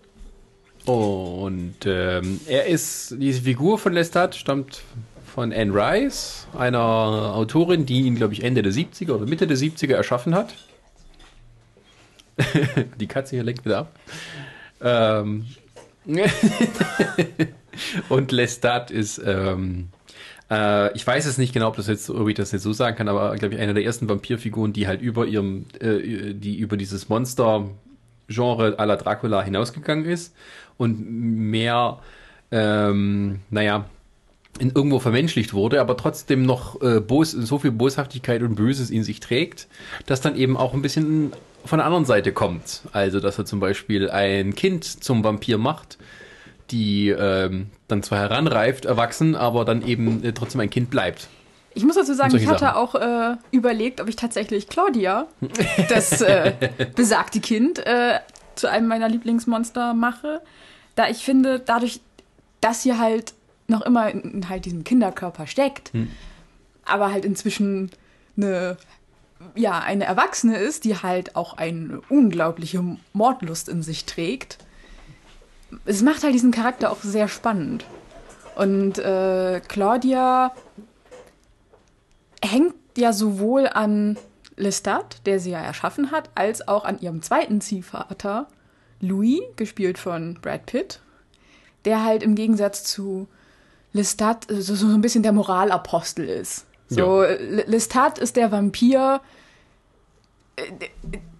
[0.85, 4.83] Und ähm, er ist, diese Figur von Lestat stammt
[5.25, 6.79] von Anne Rice, einer
[7.35, 10.55] Autorin, die ihn, glaube ich, Ende der 70er oder Mitte der 70er erschaffen hat.
[12.99, 13.99] die Katze hier lenkt wieder ab.
[14.81, 15.45] Ähm
[18.09, 19.89] Und Lestat ist, ähm,
[20.49, 22.95] äh, ich weiß es nicht genau, ob, das jetzt, ob ich das jetzt so sagen
[22.97, 26.77] kann, aber glaube ich, eine der ersten Vampirfiguren, die halt über ihrem, äh, die über
[26.77, 30.35] dieses Monster-Genre à la Dracula hinausgegangen ist
[30.77, 31.99] und mehr,
[32.51, 33.85] ähm, naja,
[34.59, 39.03] in irgendwo vermenschlicht wurde, aber trotzdem noch äh, bos so viel Boshaftigkeit und Böses in
[39.03, 39.67] sich trägt,
[40.07, 41.31] dass dann eben auch ein bisschen
[41.63, 42.81] von der anderen Seite kommt.
[42.91, 45.97] Also, dass er zum Beispiel ein Kind zum Vampir macht,
[46.71, 51.27] die ähm, dann zwar heranreift, erwachsen, aber dann eben äh, trotzdem ein Kind bleibt.
[51.73, 52.75] Ich muss dazu sagen, ich hatte Sachen.
[52.75, 55.27] auch äh, überlegt, ob ich tatsächlich Claudia,
[55.89, 56.53] das äh,
[56.95, 58.19] besagte Kind, äh,
[58.55, 60.41] zu einem meiner Lieblingsmonster mache.
[60.95, 62.01] Da ich finde, dadurch,
[62.61, 63.33] dass sie halt
[63.67, 65.91] noch immer in, in halt diesem Kinderkörper steckt,
[66.83, 67.91] aber halt inzwischen
[68.35, 68.77] eine,
[69.55, 72.83] ja, eine Erwachsene ist, die halt auch eine unglaubliche
[73.13, 74.57] Mordlust in sich trägt.
[75.85, 77.85] Es macht halt diesen Charakter auch sehr spannend.
[78.55, 80.51] Und äh, Claudia
[82.43, 84.17] hängt ja sowohl an
[84.55, 88.47] Lestat, der sie ja erschaffen hat, als auch an ihrem zweiten Ziehvater,
[88.99, 90.99] Louis, gespielt von Brad Pitt,
[91.85, 93.27] der halt im Gegensatz zu
[93.93, 96.65] Lestat so, so ein bisschen der Moralapostel ist.
[96.89, 99.21] So, L- Lestat ist der Vampir,
[100.55, 100.63] äh,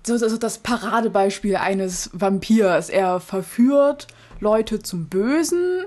[0.05, 2.89] so, so das Paradebeispiel eines Vampirs.
[2.89, 4.07] Er verführt
[4.39, 5.85] Leute zum Bösen,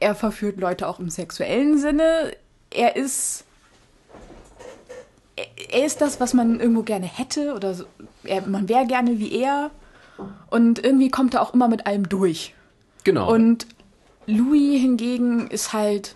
[0.00, 2.32] er verführt Leute auch im sexuellen Sinne.
[2.70, 3.44] Er ist
[5.70, 7.84] er- ist das, was man irgendwo gerne hätte oder so.
[8.24, 9.70] er, man wäre gerne wie er.
[10.50, 12.54] Und irgendwie kommt er auch immer mit allem durch.
[13.04, 13.32] Genau.
[13.32, 13.66] Und
[14.26, 16.14] Louis hingegen ist halt,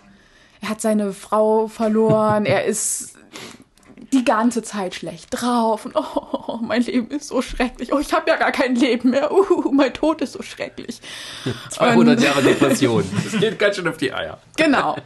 [0.61, 3.15] er hat seine Frau verloren, er ist
[4.13, 7.93] die ganze Zeit schlecht drauf und oh, mein Leben ist so schrecklich.
[7.93, 9.31] Oh, ich habe ja gar kein Leben mehr.
[9.31, 11.01] Uh, mein Tod ist so schrecklich.
[11.69, 13.03] 200 und- Jahre Depression.
[13.23, 14.39] Das geht ganz schön auf die Eier.
[14.55, 14.95] Genau.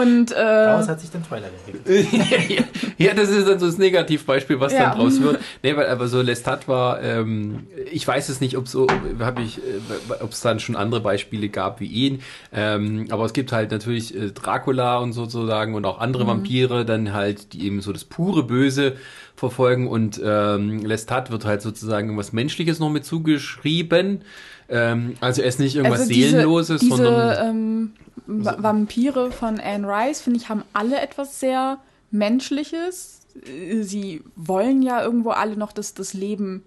[0.00, 2.64] Und äh, Daraus hat sich dann Twilight entwickelt.
[2.98, 4.90] ja, das ist dann so das Negativbeispiel, was Ja.
[4.90, 5.40] dann draus wird.
[5.62, 8.86] Nee, weil aber so Lestat war, ähm, ich weiß es nicht, ob so,
[9.18, 12.20] habe ich, äh, ob es dann schon andere Beispiele gab wie ihn.
[12.52, 17.12] Ähm, aber es gibt halt natürlich äh, Dracula und sozusagen und auch andere Vampire, dann
[17.12, 18.96] halt, die eben so das pure Böse
[19.34, 24.22] verfolgen und ähm, Lestat wird halt sozusagen irgendwas Menschliches noch mit zugeschrieben.
[24.68, 27.92] Ähm, also er ist nicht irgendwas also diese, Seelenloses, diese sondern ähm,
[28.26, 31.78] Va- Vampire von Anne Rice, finde ich, haben alle etwas sehr
[32.10, 33.20] Menschliches.
[33.46, 36.64] Äh, Sie wollen ja irgendwo alle noch das, das Leben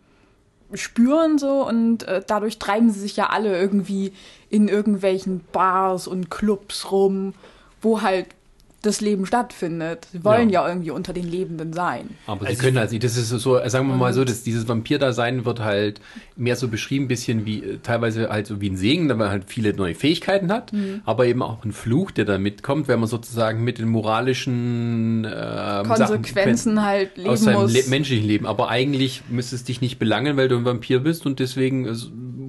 [0.73, 4.13] spüren so und äh, dadurch treiben sie sich ja alle irgendwie
[4.49, 7.33] in irgendwelchen Bars und Clubs rum,
[7.81, 8.27] wo halt
[8.81, 10.07] das Leben stattfindet.
[10.11, 12.09] Sie wollen ja, irgendwie unter den Lebenden sein.
[12.27, 14.67] Aber Also sie können halt nicht, das ist so, sagen wir mal so, dass dieses
[14.67, 16.01] Vampir-Dasein wird halt
[16.35, 19.43] mehr so beschrieben, bisschen wie, äh, teilweise halt so wie ein Segen, da man halt
[19.47, 21.01] viele neue Fähigkeiten hat, Mhm.
[21.05, 25.87] aber eben auch ein Fluch, der da mitkommt, wenn man sozusagen mit den moralischen ähm,
[25.87, 27.73] Konsequenzen Sachen halt leben aus seinem muss.
[27.73, 28.45] Le menschlichen Leben.
[28.45, 31.93] Aber eigentlich müsste es dich nicht belangen, weil du ein Vampir bist und deswegen äh,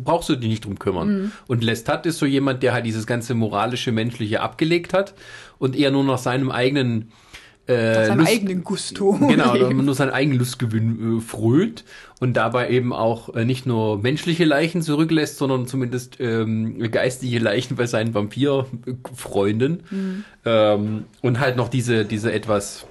[0.05, 1.09] brauchst du dich nicht drum kümmern.
[1.09, 1.33] Mhm.
[1.47, 5.15] Und Lestat ist so jemand, der halt dieses ganze moralische, menschliche abgelegt hat
[5.59, 7.13] und eher nur nach seinem eigenen
[7.67, 9.13] äh, seinem eigenen Gusto.
[9.29, 11.85] Genau, nur seinen eigenen Lustgewinn äh, frönt
[12.19, 17.77] und dabei eben auch äh, nicht nur menschliche Leichen zurücklässt, sondern zumindest ähm, geistige Leichen
[17.77, 20.25] bei seinen Vampirfreunden.
[20.45, 22.87] Ähm, und halt noch diese, diese etwas,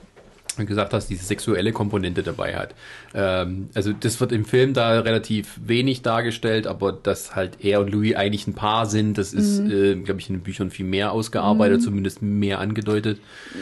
[0.57, 2.75] gesagt hast, diese sexuelle Komponente dabei hat.
[3.13, 7.89] Ähm, also das wird im Film da relativ wenig dargestellt, aber dass halt er und
[7.89, 11.11] Louis eigentlich ein Paar sind, das ist, äh, glaube ich, in den Büchern viel mehr
[11.11, 13.19] ausgearbeitet, zumindest mehr angedeutet.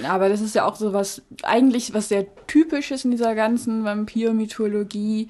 [0.07, 3.83] Aber das ist ja auch so was, eigentlich was sehr typisch ist in dieser ganzen
[3.83, 5.29] Vampir-Mythologie.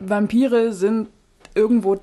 [0.00, 1.08] Vampire sind
[1.54, 2.00] irgendwo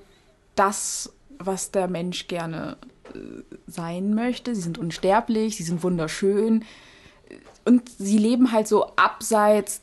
[0.56, 2.78] das, was der Mensch gerne
[3.14, 3.20] äh,
[3.68, 4.56] sein möchte.
[4.56, 6.64] Sie sind unsterblich, sie sind wunderschön
[7.66, 9.82] und sie leben halt so abseits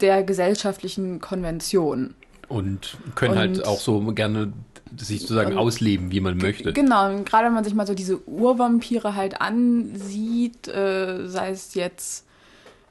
[0.00, 2.14] der gesellschaftlichen Konvention.
[2.48, 4.52] Und können Und- halt auch so gerne
[4.96, 6.72] sich sozusagen Und- ausleben, wie man möchte.
[6.72, 11.74] Genau, und gerade wenn man sich mal so diese Urvampire halt ansieht, äh, sei es
[11.74, 12.24] jetzt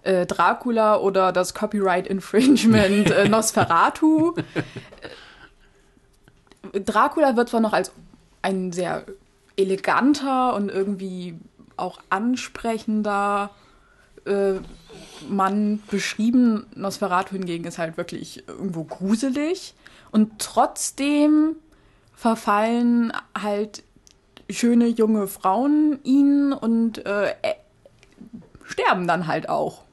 [0.02, 4.34] äh, Dracula oder das Copyright Infringement äh, Nosferatu.
[6.74, 7.91] Dracula wird zwar noch als
[8.41, 9.06] ein sehr
[9.56, 11.36] eleganter und irgendwie
[11.78, 13.52] auch ansprechender
[14.25, 14.59] äh,
[15.27, 16.65] Mann beschrieben.
[16.75, 19.73] Nosferatu hingegen ist halt wirklich irgendwo gruselig.
[20.11, 21.55] Und trotzdem
[22.15, 23.83] verfallen halt
[24.49, 27.55] schöne junge Frauen ihn und äh, äh,
[28.65, 29.83] sterben dann halt auch.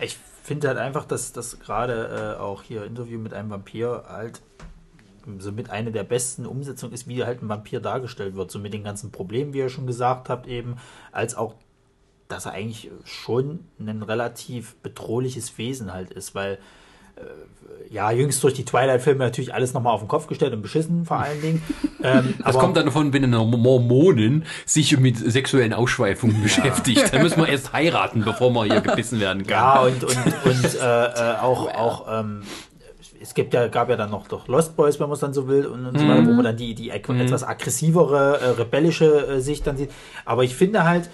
[0.00, 4.40] Ich finde halt einfach, dass das gerade äh, auch hier Interview mit einem Vampir halt
[5.38, 8.50] so mit einer der besten Umsetzungen ist, wie halt ein Vampir dargestellt wird.
[8.50, 10.76] So mit den ganzen Problemen, wie ihr schon gesagt habt, eben,
[11.12, 11.54] als auch,
[12.28, 16.58] dass er eigentlich schon ein relativ bedrohliches Wesen halt ist, weil
[17.16, 17.22] äh,
[17.90, 21.18] ja, jüngst durch die Twilight-Filme natürlich alles nochmal auf den Kopf gestellt und beschissen, vor
[21.18, 21.62] allen Dingen.
[22.04, 27.12] Ähm, Das kommt dann davon, wenn eine Mormonin sich mit sexuellen Ausschweifungen beschäftigt.
[27.12, 29.50] Dann müssen wir erst heiraten, bevor man hier gebissen werden kann.
[29.52, 32.42] Ja, und, und, und äh, äh, auch, auch ähm,
[33.20, 35.46] es gibt ja, gab ja dann noch doch Lost Boys, wenn man es dann so
[35.46, 39.40] will, und, und so weiter, wo man dann die, die etwas aggressivere, äh, rebellische äh,
[39.40, 39.92] Sicht dann sieht.
[40.24, 41.08] Aber ich finde halt,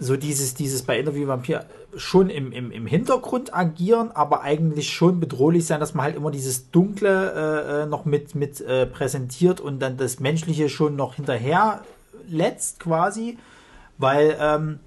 [0.00, 5.20] so dieses, dieses bei Interview Vampir schon im, im, im Hintergrund agieren, aber eigentlich schon
[5.20, 9.78] bedrohlich sein, dass man halt immer dieses Dunkle äh, noch mit, mit äh, präsentiert und
[9.80, 11.82] dann das Menschliche schon noch hinterher
[12.28, 13.36] letzt quasi,
[13.98, 14.80] weil ähm,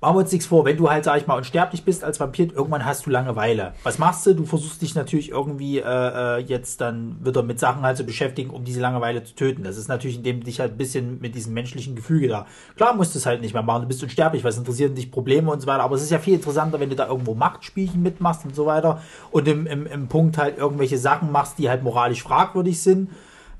[0.00, 2.54] machen wir uns nichts vor, wenn du halt, sag ich mal, unsterblich bist als Vampir,
[2.54, 3.74] irgendwann hast du Langeweile.
[3.82, 4.34] Was machst du?
[4.34, 8.50] Du versuchst dich natürlich irgendwie äh, äh, jetzt dann wieder mit Sachen halt zu beschäftigen,
[8.50, 9.62] um diese Langeweile zu töten.
[9.62, 12.46] Das ist natürlich, indem du dich halt ein bisschen mit diesem menschlichen Gefüge da.
[12.76, 15.50] Klar musst du es halt nicht mehr machen, du bist unsterblich, was interessieren dich Probleme
[15.50, 18.44] und so weiter, aber es ist ja viel interessanter, wenn du da irgendwo Machtspielchen mitmachst
[18.46, 22.22] und so weiter und im, im, im Punkt halt irgendwelche Sachen machst, die halt moralisch
[22.22, 23.10] fragwürdig sind.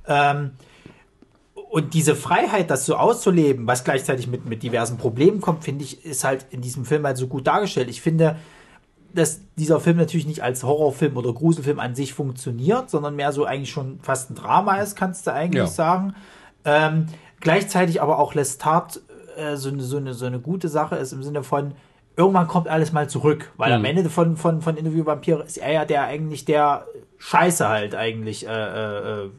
[0.06, 0.52] Ähm,
[1.70, 6.04] und diese Freiheit, das so auszuleben, was gleichzeitig mit, mit diversen Problemen kommt, finde ich,
[6.04, 7.88] ist halt in diesem Film halt so gut dargestellt.
[7.88, 8.36] Ich finde,
[9.14, 13.44] dass dieser Film natürlich nicht als Horrorfilm oder Gruselfilm an sich funktioniert, sondern mehr so
[13.44, 15.66] eigentlich schon fast ein Drama ist, kannst du eigentlich ja.
[15.68, 16.16] sagen.
[16.64, 17.06] Ähm,
[17.38, 19.00] gleichzeitig aber auch Lestat
[19.36, 21.74] äh, so, eine, so, eine, so eine gute Sache ist im Sinne von,
[22.16, 23.76] irgendwann kommt alles mal zurück, weil mhm.
[23.76, 26.86] am Ende von, von, von Interview Vampire ist er ja der eigentlich der
[27.18, 29.30] Scheiße halt eigentlich äh, äh, äh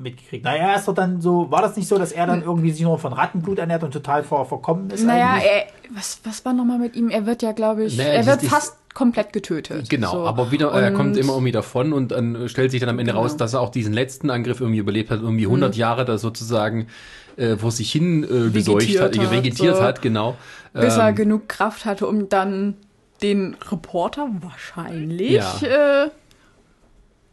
[0.00, 0.44] mitgekriegt.
[0.44, 2.82] Naja, er ist doch dann so, war das nicht so, dass er dann irgendwie sich
[2.82, 5.04] nur von Rattenblut ernährt und total vor, verkommen ist?
[5.04, 7.10] Naja, er, was, was war nochmal mit ihm?
[7.10, 9.88] Er wird ja, glaube ich, naja, er wird fast komplett getötet.
[9.88, 10.26] Genau, so.
[10.26, 13.12] aber wieder, und er kommt immer irgendwie davon und dann stellt sich dann am Ende
[13.12, 13.22] genau.
[13.22, 15.78] raus, dass er auch diesen letzten Angriff irgendwie überlebt hat, irgendwie 100 mhm.
[15.78, 16.88] Jahre da sozusagen
[17.36, 19.82] äh, vor sich hin äh, geseucht hat, hat, vegetiert so.
[19.82, 20.36] hat, genau.
[20.72, 22.74] Bis ähm, er genug Kraft hatte, um dann
[23.22, 26.04] den Reporter wahrscheinlich ja.
[26.04, 26.10] äh,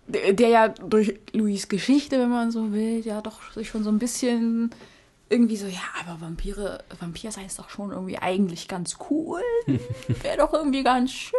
[0.07, 3.99] der ja durch Louis Geschichte, wenn man so will, ja doch sich schon so ein
[3.99, 4.71] bisschen
[5.29, 9.41] irgendwie so, ja, aber Vampire, Vampir sein ist doch schon irgendwie eigentlich ganz cool.
[9.67, 11.35] Wäre doch irgendwie ganz schön.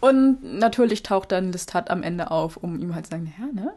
[0.00, 3.72] Und natürlich taucht dann Lestat am Ende auf, um ihm halt zu sagen, ja, ne?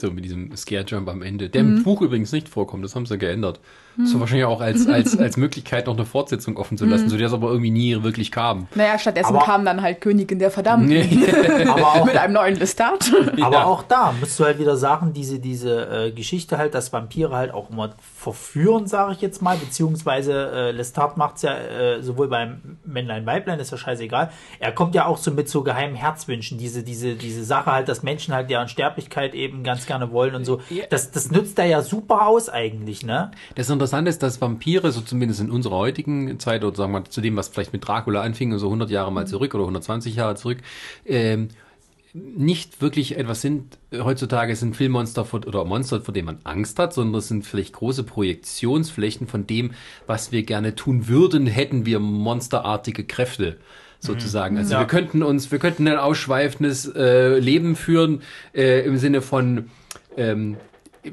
[0.00, 1.78] So mit diesem Scare Jump am Ende, der mhm.
[1.78, 3.60] im Buch übrigens nicht vorkommt, das haben sie geändert.
[4.04, 7.08] So wahrscheinlich auch als, als, als Möglichkeit noch eine Fortsetzung offen zu lassen, mhm.
[7.10, 8.68] so dass aber irgendwie nie wirklich kam.
[8.74, 10.92] Naja, stattdessen aber kam dann halt Königin der Verdammten.
[11.68, 13.10] aber auch, mit einem neuen Lestat.
[13.40, 13.64] Aber ja.
[13.64, 17.52] auch da musst du halt wieder sagen, diese, diese äh, Geschichte halt, dass Vampire halt
[17.52, 17.94] auch immer
[18.26, 23.24] verführen, sage ich jetzt mal, beziehungsweise äh, Lestat macht es ja äh, sowohl beim Männlein,
[23.24, 24.32] Weiblein, ist ja scheißegal.
[24.58, 28.02] Er kommt ja auch so mit so geheimen Herzwünschen, diese, diese, diese Sache halt, dass
[28.02, 30.60] Menschen halt deren Sterblichkeit eben ganz gerne wollen und so.
[30.90, 33.30] Das, das nützt er ja super aus eigentlich, ne?
[33.54, 37.06] Das Interessante ist, dass Vampire, so zumindest in unserer heutigen Zeit, oder sagen wir mal
[37.06, 40.34] zu dem, was vielleicht mit Dracula anfing, so 100 Jahre mal zurück oder 120 Jahre
[40.34, 40.58] zurück,
[41.04, 41.50] ähm,
[42.16, 46.94] nicht wirklich etwas sind, heutzutage sind Filmmonster vor, oder Monster, vor denen man Angst hat,
[46.94, 49.72] sondern es sind vielleicht große Projektionsflächen von dem,
[50.06, 53.58] was wir gerne tun würden, hätten wir monsterartige Kräfte
[54.00, 54.56] sozusagen.
[54.56, 54.80] Also ja.
[54.80, 58.22] wir könnten uns, wir könnten ein ausschweifendes äh, Leben führen
[58.54, 59.70] äh, im Sinne von
[60.16, 60.56] ähm,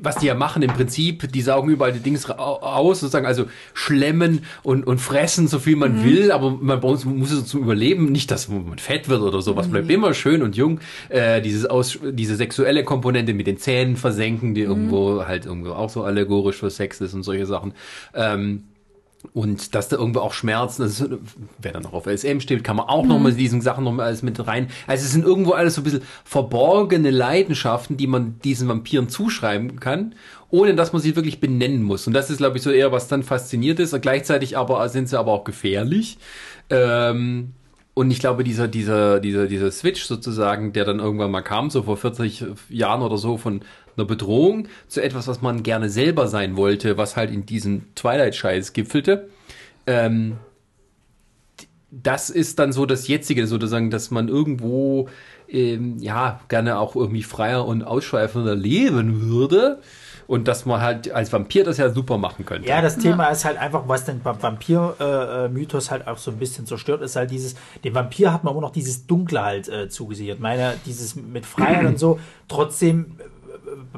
[0.02, 4.44] was die ja machen im Prinzip, die saugen überall die Dings aus, sozusagen, also schlemmen
[4.64, 6.04] und, und fressen, so viel man mhm.
[6.06, 9.68] will, aber man muss, muss es zum Überleben, nicht, dass man fett wird oder sowas,
[9.68, 9.92] bleibt mhm.
[9.92, 10.80] immer schön und jung.
[11.10, 14.70] Äh, dieses aus, diese sexuelle Komponente mit den Zähnen versenken, die mhm.
[14.70, 17.74] irgendwo halt irgendwo auch so allegorisch für Sex ist und solche Sachen.
[18.14, 18.64] Ähm,
[19.32, 21.04] und dass da irgendwo auch Schmerzen, das
[21.60, 23.10] wer dann noch auf LSM steht, kann man auch mhm.
[23.10, 24.68] noch mal diesen Sachen noch mal alles mit rein.
[24.86, 29.80] Also es sind irgendwo alles so ein bisschen verborgene Leidenschaften, die man diesen Vampiren zuschreiben
[29.80, 30.16] kann,
[30.50, 32.06] ohne dass man sie wirklich benennen muss.
[32.06, 33.94] Und das ist, glaube ich, so eher, was dann fasziniert ist.
[33.94, 36.18] Und gleichzeitig aber sind sie aber auch gefährlich.
[36.70, 37.54] Ähm,
[37.96, 41.84] und ich glaube, dieser, dieser, dieser, dieser Switch sozusagen, der dann irgendwann mal kam, so
[41.84, 43.62] vor 40 Jahren oder so, von
[43.98, 48.74] einer Bedrohung zu etwas, was man gerne selber sein wollte, was halt in diesem Twilight-Scheiß
[48.74, 49.30] gipfelte.
[49.86, 50.38] Ähm,
[51.92, 55.10] das ist dann so das jetzige, sozusagen, dass man irgendwo
[55.48, 59.80] ähm, ja gerne auch irgendwie freier und ausschweifender leben würde
[60.26, 62.68] und dass man halt als Vampir das ja super machen könnte.
[62.68, 63.30] Ja, das Thema ja.
[63.30, 67.30] ist halt einfach, was den Vampir-Mythos äh, halt auch so ein bisschen zerstört, ist halt
[67.30, 70.40] dieses, dem Vampir hat man immer noch dieses Dunkle halt äh, zugesichert.
[70.40, 73.18] Meine, dieses mit Freiheit und so, trotzdem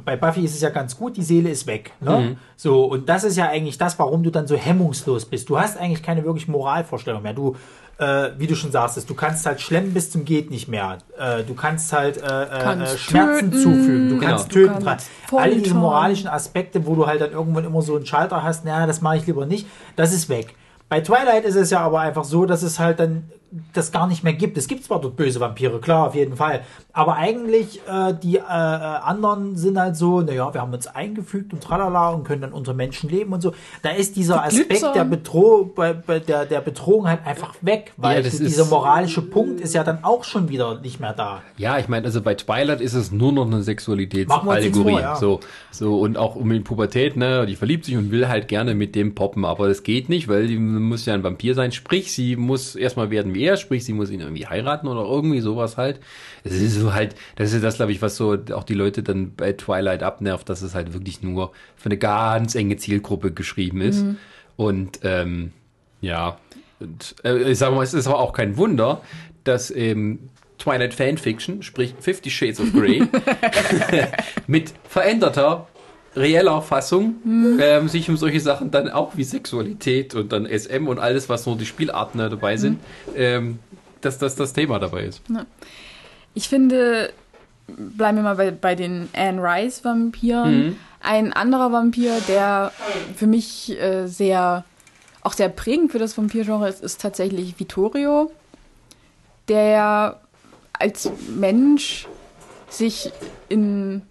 [0.03, 1.93] bei Buffy ist es ja ganz gut, die Seele ist weg.
[1.99, 2.19] Ne?
[2.19, 2.37] Mhm.
[2.55, 5.49] So, und das ist ja eigentlich das, warum du dann so hemmungslos bist.
[5.49, 7.33] Du hast eigentlich keine wirklich Moralvorstellung mehr.
[7.33, 7.55] Du,
[7.97, 10.97] äh, wie du schon sagst, du kannst halt schlemmen bis zum geht nicht mehr.
[11.17, 13.63] Äh, du kannst halt äh, äh kannst Schmerzen töten.
[13.63, 14.09] zufügen.
[14.09, 14.67] Du kannst genau.
[14.67, 14.79] töten.
[14.79, 18.43] Du kannst Alle diese moralischen Aspekte, wo du halt dann irgendwann immer so einen Schalter
[18.43, 20.55] hast, naja, das mache ich lieber nicht, das ist weg.
[20.87, 23.31] Bei Twilight ist es ja aber einfach so, dass es halt dann
[23.73, 24.57] das gar nicht mehr gibt.
[24.57, 26.61] Es gibt zwar dort böse Vampire, klar, auf jeden Fall.
[26.93, 31.53] Aber eigentlich, äh, die äh, äh, anderen sind halt so, naja, wir haben uns eingefügt
[31.53, 33.53] und tralala und können dann unter Menschen leben und so.
[33.81, 38.17] Da ist dieser Aspekt der, Bedroh bei, bei der, der Bedrohung halt einfach weg, weil
[38.17, 41.41] Ja, das dieser ist- moralische Punkt ist ja dann auch schon wieder nicht mehr da.
[41.57, 44.99] Ja, ich meine, also bei Twilight ist es nur noch eine Sexualitätsallegorie.
[44.99, 45.15] ja.
[45.15, 45.39] So,
[45.71, 48.95] so und auch um in Pubertät, ne, die verliebt sich und will halt gerne mit
[48.95, 51.71] dem poppen, aber das geht nicht, weil die muss ja ein Vampir sein.
[51.71, 55.39] Sprich, sie muss erstmal werden wie er, sprich, sie muss ihn irgendwie heiraten oder irgendwie
[55.39, 55.99] sowas halt.
[56.43, 59.33] Es ist so halt, das ist das, glaube ich, was so auch die Leute dann
[59.35, 64.03] bei Twilight abnervt, dass es halt wirklich nur für eine ganz enge Zielgruppe geschrieben ist.
[64.03, 64.17] Mhm.
[64.57, 65.51] Und ähm,
[66.01, 66.37] ja,
[66.79, 69.01] und, äh, ich sage mal, es ist aber auch kein Wunder,
[69.43, 73.03] dass ähm, Twilight Fanfiction, sprich Fifty Shades of Grey,
[74.47, 75.67] mit veränderter,
[76.15, 77.15] reeller Fassung
[77.59, 81.45] ähm, sich um solche Sachen dann auch wie Sexualität und dann SM und alles, was
[81.45, 82.79] nur die Spielarten da dabei sind,
[83.15, 83.59] ähm,
[84.01, 85.21] dass das das Thema dabei ist.
[86.33, 87.11] Ich finde,
[87.67, 90.77] bleiben wir mal bei, bei den Anne Rice Vampiren.
[91.01, 92.71] Ein anderer Vampir, der
[93.15, 94.63] für mich äh, sehr,
[95.21, 98.31] auch sehr prägend für das Vampirgenre ist, ist tatsächlich Vittorio,
[99.47, 100.19] der
[100.73, 102.07] als Mensch
[102.69, 103.11] sich
[103.49, 104.01] in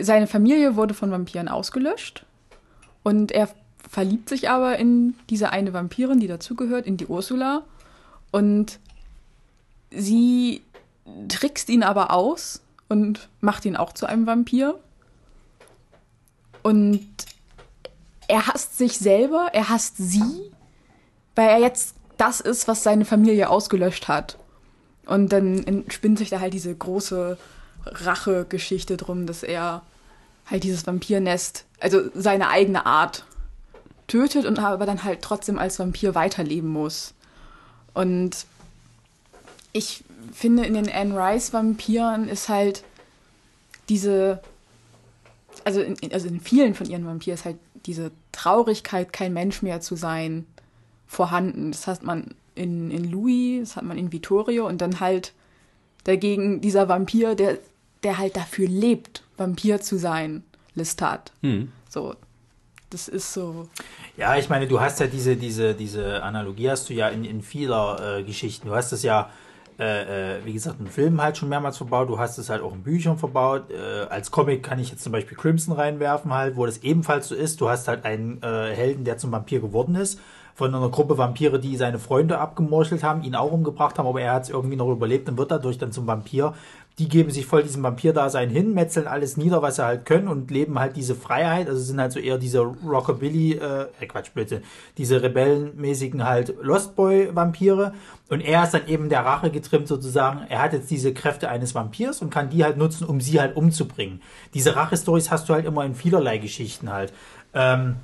[0.00, 2.24] seine Familie wurde von Vampiren ausgelöscht
[3.02, 3.48] und er
[3.88, 7.62] verliebt sich aber in diese eine Vampirin, die dazugehört, in die Ursula
[8.30, 8.78] und
[9.90, 10.62] sie
[11.28, 14.78] trickst ihn aber aus und macht ihn auch zu einem Vampir.
[16.62, 17.06] Und
[18.28, 20.50] er hasst sich selber, er hasst sie,
[21.34, 24.38] weil er jetzt das ist, was seine Familie ausgelöscht hat.
[25.06, 27.38] Und dann entspinnt sich da halt diese große
[27.86, 29.82] Rache-Geschichte drum, dass er
[30.46, 33.24] halt dieses Vampirnest, also seine eigene Art,
[34.06, 37.14] tötet und aber dann halt trotzdem als Vampir weiterleben muss.
[37.94, 38.46] Und
[39.72, 42.84] ich finde, in den Anne Rice Vampiren ist halt
[43.88, 44.40] diese,
[45.64, 49.80] also in, also in vielen von ihren Vampiren ist halt diese Traurigkeit, kein Mensch mehr
[49.80, 50.46] zu sein,
[51.06, 51.72] vorhanden.
[51.72, 55.32] Das hat man in, in Louis, das hat man in Vittorio und dann halt
[56.04, 57.58] dagegen dieser Vampir, der,
[58.02, 60.44] der halt dafür lebt, Vampir zu sein,
[60.74, 61.32] Lestat.
[61.88, 62.14] So,
[62.90, 63.68] das ist so.
[64.16, 67.42] Ja, ich meine, du hast ja diese, diese, diese Analogie hast du ja in, in
[67.42, 68.68] vieler äh, Geschichten.
[68.68, 69.30] Du hast es ja,
[69.78, 72.08] äh, äh, wie gesagt, in Filmen halt schon mehrmals verbaut.
[72.08, 73.70] Du hast es halt auch in Büchern verbaut.
[73.70, 77.34] Äh, als Comic kann ich jetzt zum Beispiel Crimson reinwerfen halt, wo das ebenfalls so
[77.34, 77.60] ist.
[77.60, 80.20] Du hast halt einen äh, Helden, der zum Vampir geworden ist.
[80.54, 84.32] Von einer Gruppe Vampire, die seine Freunde abgemorchelt haben, ihn auch umgebracht haben, aber er
[84.32, 86.54] hat es irgendwie noch überlebt und wird dadurch dann zum Vampir.
[86.98, 90.50] Die geben sich voll diesem Vampir-Dasein hin, metzeln alles nieder, was sie halt können und
[90.50, 91.68] leben halt diese Freiheit.
[91.68, 94.62] Also sind halt so eher diese Rockabilly, äh, äh Quatsch, bitte,
[94.96, 97.92] diese rebellenmäßigen halt Lost Boy-Vampire.
[98.30, 100.46] Und er ist dann eben der Rache getrimmt sozusagen.
[100.48, 103.56] Er hat jetzt diese Kräfte eines Vampirs und kann die halt nutzen, um sie halt
[103.56, 104.22] umzubringen.
[104.54, 107.12] Diese Rache-Stories hast du halt immer in vielerlei Geschichten halt.
[107.52, 107.96] Ähm,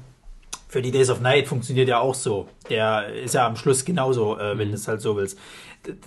[0.73, 2.49] für die Days of Night funktioniert ja auch so.
[2.71, 5.39] Der ist ja am Schluss genauso, äh, wenn du es halt so willst.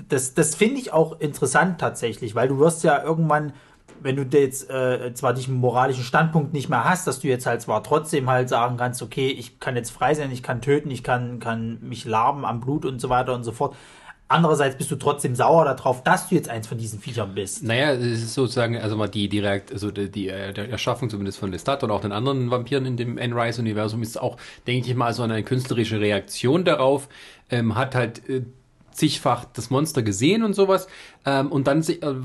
[0.10, 3.54] Das, das finde ich auch interessant tatsächlich, weil du wirst ja irgendwann,
[4.02, 7.62] wenn du jetzt äh, zwar diesen moralischen Standpunkt nicht mehr hast, dass du jetzt halt
[7.62, 11.04] zwar trotzdem halt sagen kannst, okay, ich kann jetzt frei sein, ich kann töten, ich
[11.04, 13.76] kann, kann mich laben am Blut und so weiter und so fort.
[14.28, 17.62] Andererseits bist du trotzdem sauer darauf, dass du jetzt eins von diesen Viechern bist.
[17.64, 21.52] Naja, es ist sozusagen, also mal die direkt, also die, die äh, Erschaffung zumindest von
[21.52, 24.96] Lestat und auch den anderen Vampiren in dem Anne Rice Universum ist auch, denke ich
[24.96, 27.08] mal, so eine künstlerische Reaktion darauf,
[27.52, 28.42] ähm, hat halt äh,
[28.92, 30.88] zigfach das Monster gesehen und sowas
[31.26, 32.16] ähm, und dann äh,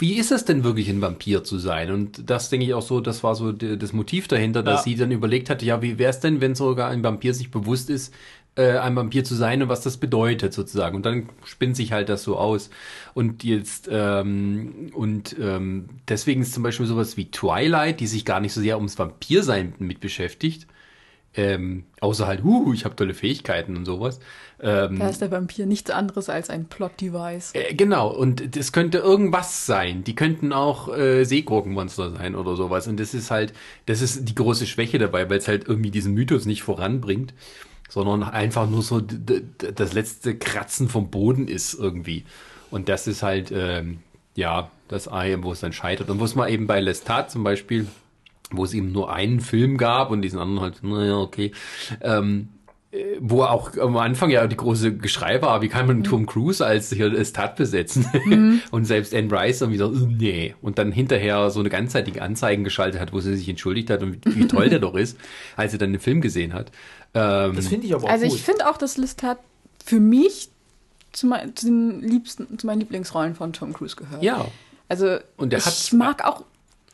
[0.00, 1.90] wie ist es denn wirklich ein Vampir zu sein?
[1.90, 4.84] Und das denke ich auch so, das war so das Motiv dahinter, dass Ja.
[4.84, 7.90] sie dann überlegt hatte, ja, wie wäre es denn, wenn sogar ein Vampir sich bewusst
[7.90, 8.14] ist,
[8.56, 10.96] äh, ein Vampir zu sein und was das bedeutet sozusagen.
[10.96, 12.70] Und dann spinnt sich halt das so aus.
[13.14, 18.40] Und jetzt, ähm, und ähm, deswegen ist zum Beispiel sowas wie Twilight, die sich gar
[18.40, 20.66] nicht so sehr ums Vampirsein mit beschäftigt.
[21.34, 24.18] Ähm, außer halt, uh, ich habe tolle Fähigkeiten und sowas.
[24.60, 27.54] Ähm, Da ist der Vampir nichts anderes als ein Plot-Device.
[27.54, 30.04] äh, genau, und das könnte irgendwas sein.
[30.04, 32.88] Die könnten auch äh, Seegurkenmonster sein oder sowas.
[32.88, 33.52] Und das ist halt,
[33.86, 37.32] das ist die große Schwäche dabei, weil es halt irgendwie diesen Mythos nicht voranbringt,
[37.90, 42.24] sondern einfach nur so das letzte Kratzen vom Boden ist irgendwie.
[42.70, 43.98] Und das ist halt, ähm,
[44.36, 46.08] ja, das Ei, wo es dann scheitert.
[46.08, 47.86] Und wo es mal eben bei Lestat zum Beispiel,
[48.52, 51.52] wo es eben nur einen Film gab und diesen anderen halt, naja, okay,
[52.00, 52.48] ähm,
[53.20, 56.90] wo auch am Anfang ja die große Geschrei war, wie kann man Tom Cruise als
[56.92, 58.04] hier das Tat besetzen?
[58.72, 60.56] und selbst Anne Rice dann wieder, so, nee.
[60.60, 64.24] Und dann hinterher so eine ganzzeitige Anzeigen geschaltet hat, wo sie sich entschuldigt hat und
[64.26, 65.16] wie, wie toll der doch ist,
[65.56, 66.72] als sie dann den Film gesehen hat.
[67.14, 68.34] Ähm, Das finde ich aber auch Also gut.
[68.34, 69.38] ich finde auch, dass Lestat
[69.84, 70.48] für mich
[71.12, 74.22] zu, mein, zu den liebsten, zu meinen Lieblingsrollen von Tom Cruise gehört.
[74.22, 74.46] Ja.
[74.88, 76.44] Also Und der ich hat- mag auch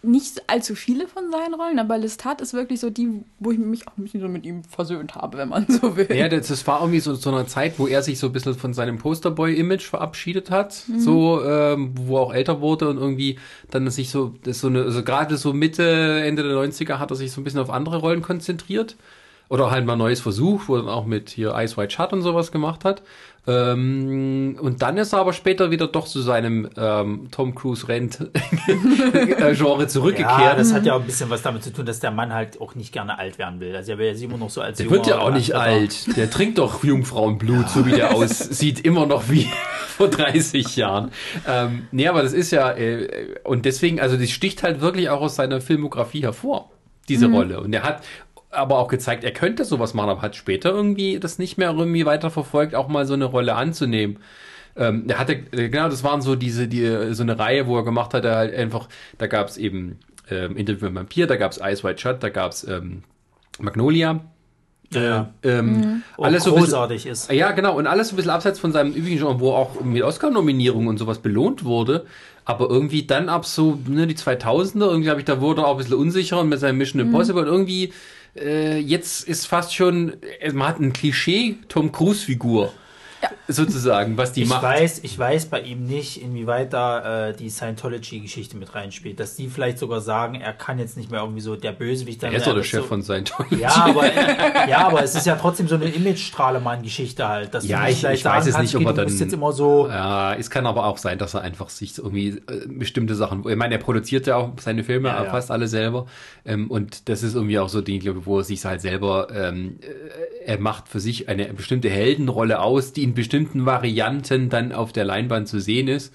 [0.07, 3.89] nicht allzu viele von seinen Rollen, aber Lestat ist wirklich so die, wo ich mich
[3.89, 6.09] auch ein bisschen so mit ihm versöhnt habe, wenn man so will.
[6.15, 8.55] Ja, das, das war irgendwie so zu einer Zeit, wo er sich so ein bisschen
[8.55, 13.39] von seinem Posterboy-Image verabschiedet hat, so, ähm, wo er auch älter wurde und irgendwie
[13.71, 17.17] dann sich so, das so eine, also gerade so Mitte, Ende der 90er hat er
[17.17, 18.97] sich so ein bisschen auf andere Rollen konzentriert.
[19.49, 22.23] Oder halt mal Neues Versuch, wo er dann auch mit hier Ice White Shut und
[22.23, 23.03] sowas gemacht hat.
[23.49, 28.21] Ähm, und dann ist er aber später wieder doch zu seinem ähm, Tom Cruise Rent
[28.67, 30.41] äh, Genre zurückgekehrt.
[30.41, 32.61] Ja, das hat ja auch ein bisschen was damit zu tun, dass der Mann halt
[32.61, 33.77] auch nicht gerne alt werden will.
[33.77, 36.17] Also er will ja immer noch so als Der wird ja auch nicht alt.
[36.17, 39.49] Der trinkt doch Jungfrauenblut, so wie der aussieht, immer noch wie
[39.97, 41.13] vor 30 Jahren.
[41.47, 45.21] Ähm, nee, aber das ist ja, äh, und deswegen, also das sticht halt wirklich auch
[45.21, 46.71] aus seiner Filmografie hervor,
[47.09, 47.61] diese Rolle.
[47.61, 48.03] Und er hat
[48.57, 52.07] aber auch gezeigt, er könnte sowas machen, aber hat später irgendwie das nicht mehr irgendwie
[52.07, 54.19] weiter verfolgt, auch mal so eine Rolle anzunehmen.
[54.77, 57.85] Ähm, er hatte, äh, genau, das waren so diese, die, so eine Reihe, wo er
[57.85, 58.89] gemacht hat, er halt einfach,
[59.19, 59.99] da gab es eben
[60.31, 63.03] ähm, Interview mit Vampir, da gab es Ice White Shut, da gab es ähm,
[63.59, 64.21] Magnolia.
[64.93, 65.33] Ja.
[65.43, 67.33] Ähm, Und alles so ein bisschen, großartig ist.
[67.33, 70.03] ja, genau, und alles so ein bisschen abseits von seinem üblichen Genre, wo auch mit
[70.03, 72.07] Oscar-Nominierungen und sowas belohnt wurde.
[72.45, 75.73] Aber irgendwie dann ab so, ne, die 2000er, irgendwie habe ich, da wurde er auch
[75.73, 77.93] ein bisschen unsicherer mit seinem Mission Impossible und irgendwie,
[78.39, 81.93] äh, jetzt ist fast schon, äh, man hat ein Klischee Tom
[83.29, 83.55] Cruise-Figur.
[83.67, 84.63] Sozusagen, was die Ich macht.
[84.63, 89.21] weiß, ich weiß bei ihm nicht, inwieweit da äh, die Scientology-Geschichte mit reinspielt.
[89.21, 92.33] Dass die vielleicht sogar sagen, er kann jetzt nicht mehr irgendwie so der Bösewicht sein.
[92.33, 93.57] er ist doch der Chef so, von Scientology.
[93.61, 94.07] Ja, aber,
[94.69, 97.55] ja, aber es ist ja trotzdem so eine Image-Strahlemann-Geschichte halt.
[97.55, 99.89] Dass Ja, ich- ich weiß es nicht, ob er dann- jetzt immer so.
[99.89, 103.57] Ja, es kann aber auch sein, dass er einfach sich irgendwie äh, bestimmte Sachen, ich
[103.57, 105.31] meine, er produziert ja auch seine Filme Ja, ja.
[105.31, 106.07] fast alle selber
[106.45, 109.29] ähm, und das ist irgendwie auch so Ding, glaube ich, wo er sich halt selber,
[109.35, 114.73] ähm, äh, er macht für sich eine bestimmte Heldenrolle aus, die in bestimmten Varianten dann
[114.73, 116.15] auf der Leinwand zu sehen ist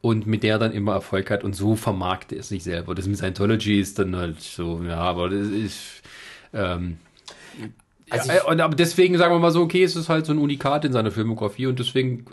[0.00, 2.94] und mit der er dann immer Erfolg hat und so vermarktet er sich selber.
[2.94, 6.02] Das mit Scientology ist dann halt so, ja, aber das ist
[6.54, 6.96] ähm,
[8.10, 10.32] Also ja, ich- und aber deswegen sagen wir mal so, okay, es ist halt so
[10.32, 12.24] ein Unikat in seiner Filmografie und deswegen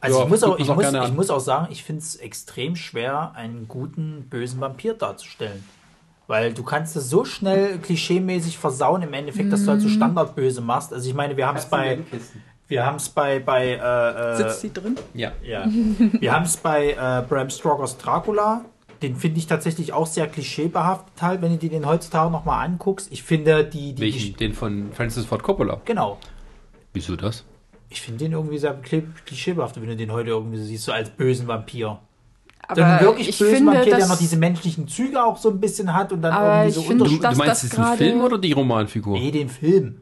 [0.00, 1.08] Also ja, ich, muss auch, ich, muss, gerne an.
[1.08, 5.64] ich muss auch sagen, ich finde es extrem schwer, einen guten, bösen Vampir darzustellen.
[6.28, 10.60] Weil du kannst es so schnell klischeemäßig versauen im Endeffekt, dass du halt so Standardböse
[10.60, 10.92] machst.
[10.92, 12.00] Also ich meine, wir haben es bei,
[12.68, 14.96] wir haben es bei, bei, äh, äh, Sitzt sie drin?
[15.14, 15.32] Ja.
[15.44, 15.66] ja,
[16.20, 18.64] wir haben es bei äh, Bram Stokers Dracula.
[19.02, 23.08] Den finde ich tatsächlich auch sehr klischeebehaftet halt, wenn du dir den heutzutage nochmal anguckst.
[23.12, 24.36] Ich finde die, die Welchen?
[24.36, 25.80] Den von Francis Ford Coppola.
[25.84, 26.18] genau.
[26.94, 27.44] Wieso das?
[27.90, 30.92] Ich finde den irgendwie sehr kli- klischeebehaftet, wenn du den heute irgendwie so siehst, so
[30.92, 31.98] als bösen Vampir.
[32.68, 35.60] Aber Dann wirklich ich bösen finde, Vampir, der noch diese menschlichen Züge auch so ein
[35.60, 37.84] bisschen hat und dann Aber irgendwie ich so finde, Du, du meinst das jetzt den
[37.98, 39.18] Film oder die Romanfigur?
[39.18, 40.00] Nee, den Film.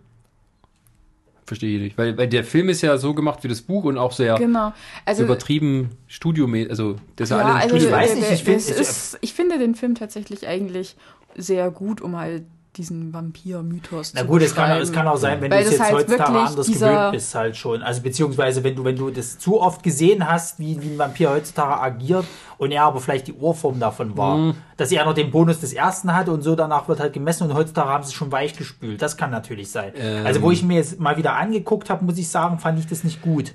[1.47, 1.99] Verstehe ich nicht.
[1.99, 4.73] Weil, weil der Film ist ja so gemacht wie das Buch und auch sehr Genau.
[5.05, 6.71] Also, übertrieben studiomäßig.
[6.71, 7.87] Also, das ist ja, alles also Studio.
[7.89, 10.97] Ich weiß nicht, ich find- ich- ist, ich finde den Film tatsächlich eigentlich
[11.37, 12.45] sehr gut, um halt
[12.77, 15.73] diesen Vampir-Mythos Na zu gut, es kann, es kann auch sein, wenn du es das
[15.73, 17.83] jetzt halt heutzutage anders gewöhnt bist, halt schon.
[17.83, 21.31] Also beziehungsweise wenn du, wenn du das zu oft gesehen hast, wie, wie ein Vampir
[21.31, 22.25] heutzutage agiert
[22.59, 24.55] und er aber vielleicht die Urform davon war, Mhm.
[24.77, 27.55] dass er noch den Bonus des ersten hat und so danach wird halt gemessen und
[27.55, 29.01] heutzutage haben sie es schon weich gespült.
[29.01, 29.93] Das kann natürlich sein.
[29.97, 30.27] Ähm.
[30.27, 33.05] Also wo ich mir jetzt mal wieder angeguckt habe, muss ich sagen, fand ich das
[33.05, 33.55] nicht gut.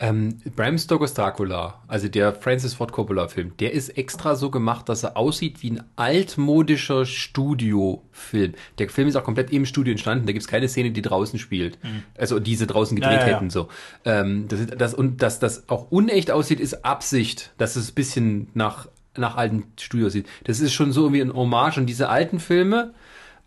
[0.00, 4.88] Ähm, Bram Stokers Dracula, also der Francis Ford Coppola Film, der ist extra so gemacht,
[4.88, 8.54] dass er aussieht wie ein altmodischer Studiofilm.
[8.78, 11.38] Der Film ist auch komplett im Studio entstanden, da gibt es keine Szene, die draußen
[11.38, 11.78] spielt.
[12.18, 13.36] Also diese draußen gedreht Ja, ja, ja.
[13.36, 13.68] hätten so.
[14.04, 18.48] Ähm, das, das, und dass das auch unecht aussieht, ist Absicht, dass es ein bisschen
[18.52, 20.26] nach, nach alten Studios sieht.
[20.42, 22.94] Das ist schon so irgendwie ein Hommage an diese alten Filme,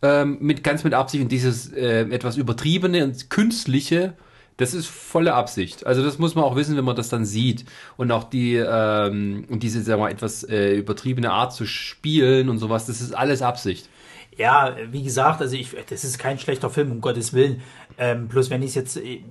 [0.01, 4.13] ähm, mit ganz mit Absicht und dieses äh, etwas übertriebene und künstliche,
[4.57, 5.85] das ist volle Absicht.
[5.85, 7.65] Also das muss man auch wissen, wenn man das dann sieht
[7.95, 12.57] und auch die ähm, diese sagen wir mal etwas äh, übertriebene Art zu spielen und
[12.57, 13.87] sowas, das ist alles Absicht.
[14.35, 17.61] Ja, wie gesagt, also ich, das ist kein schlechter Film, um Gottes Willen.
[17.97, 19.23] Ähm, bloß wenn ich jetzt äh,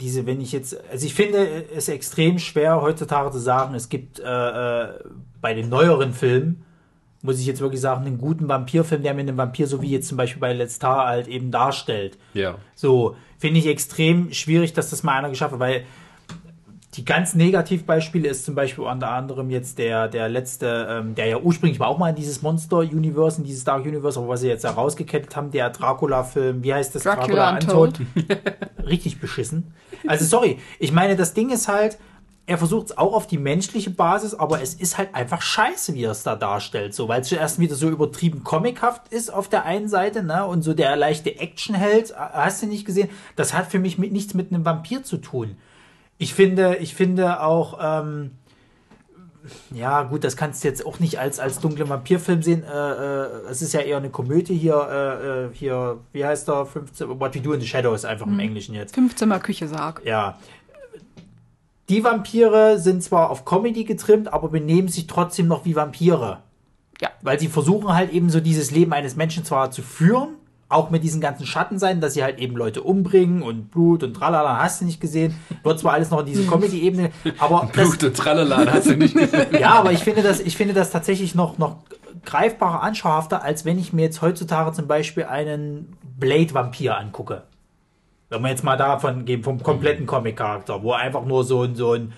[0.00, 4.20] diese, wenn ich jetzt, also ich finde es extrem schwer heutzutage zu sagen, es gibt
[4.20, 4.88] äh, äh,
[5.40, 6.64] bei den neueren Filmen,
[7.24, 10.08] muss ich jetzt wirklich sagen, einen guten Vampirfilm, der mir einen Vampir, so wie jetzt
[10.08, 12.18] zum Beispiel bei Let's Tar halt eben darstellt.
[12.34, 12.56] Ja.
[12.74, 15.84] So, finde ich extrem schwierig, dass das mal einer geschafft hat, weil
[16.94, 21.38] die ganz Negativbeispiele ist zum Beispiel unter anderem jetzt der, der letzte, ähm, der ja
[21.38, 24.64] ursprünglich war auch mal in dieses Monster-Universe, in dieses Dark Universe, aber was sie jetzt
[24.64, 27.04] da rausgekettet haben, der Dracula-Film, wie heißt das?
[27.04, 28.00] Dracula Untold.
[28.86, 29.72] Richtig beschissen.
[30.06, 31.98] Also sorry, ich meine, das Ding ist halt,
[32.46, 36.04] er versucht es auch auf die menschliche Basis, aber es ist halt einfach scheiße, wie
[36.04, 36.94] er es da darstellt.
[36.94, 40.46] So, weil es zuerst wieder so übertrieben comichaft ist auf der einen Seite, ne?
[40.46, 43.08] Und so der leichte Actionheld, hast du nicht gesehen?
[43.36, 45.56] Das hat für mich mit, nichts mit einem Vampir zu tun.
[46.18, 48.32] Ich finde, ich finde auch, ähm,
[49.72, 52.62] ja, gut, das kannst du jetzt auch nicht als, als dunklen Vampirfilm sehen.
[52.62, 56.66] Äh, äh, es ist ja eher eine Komödie hier, äh, äh hier, wie heißt der?
[56.66, 58.94] 15, What We Do in the Shadows, einfach im Englischen jetzt.
[58.94, 60.02] Fünfzimmer Küche Sarg.
[60.04, 60.38] Ja.
[61.88, 66.38] Die Vampire sind zwar auf Comedy getrimmt, aber benehmen sich trotzdem noch wie Vampire.
[67.00, 67.10] Ja.
[67.22, 70.36] Weil sie versuchen halt eben so dieses Leben eines Menschen zwar zu führen,
[70.68, 74.14] auch mit diesen ganzen Schatten sein, dass sie halt eben Leute umbringen und Blut und
[74.14, 75.34] tralala, hast du nicht gesehen.
[75.62, 77.68] Wird zwar alles noch in diese Comedy-Ebene, aber.
[77.72, 79.46] Blut und tralala, hast du nicht gesehen.
[79.60, 81.76] ja, aber ich finde das, ich finde das tatsächlich noch, noch
[82.24, 87.42] greifbarer, anschauhafter, als wenn ich mir jetzt heutzutage zum Beispiel einen Blade-Vampir angucke.
[88.34, 91.92] Wenn wir jetzt mal davon gehen, vom kompletten Comic-Charakter, wo einfach nur so ein, so
[91.92, 92.12] ein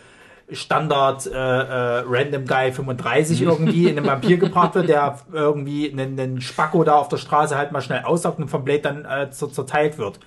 [0.50, 6.18] Standard äh, äh, Random Guy 35 irgendwie in einem Vampir gebracht wird, der irgendwie einen,
[6.18, 9.30] einen Spacko da auf der Straße halt mal schnell aussaugt und vom Blade dann äh,
[9.30, 10.20] zerteilt wird.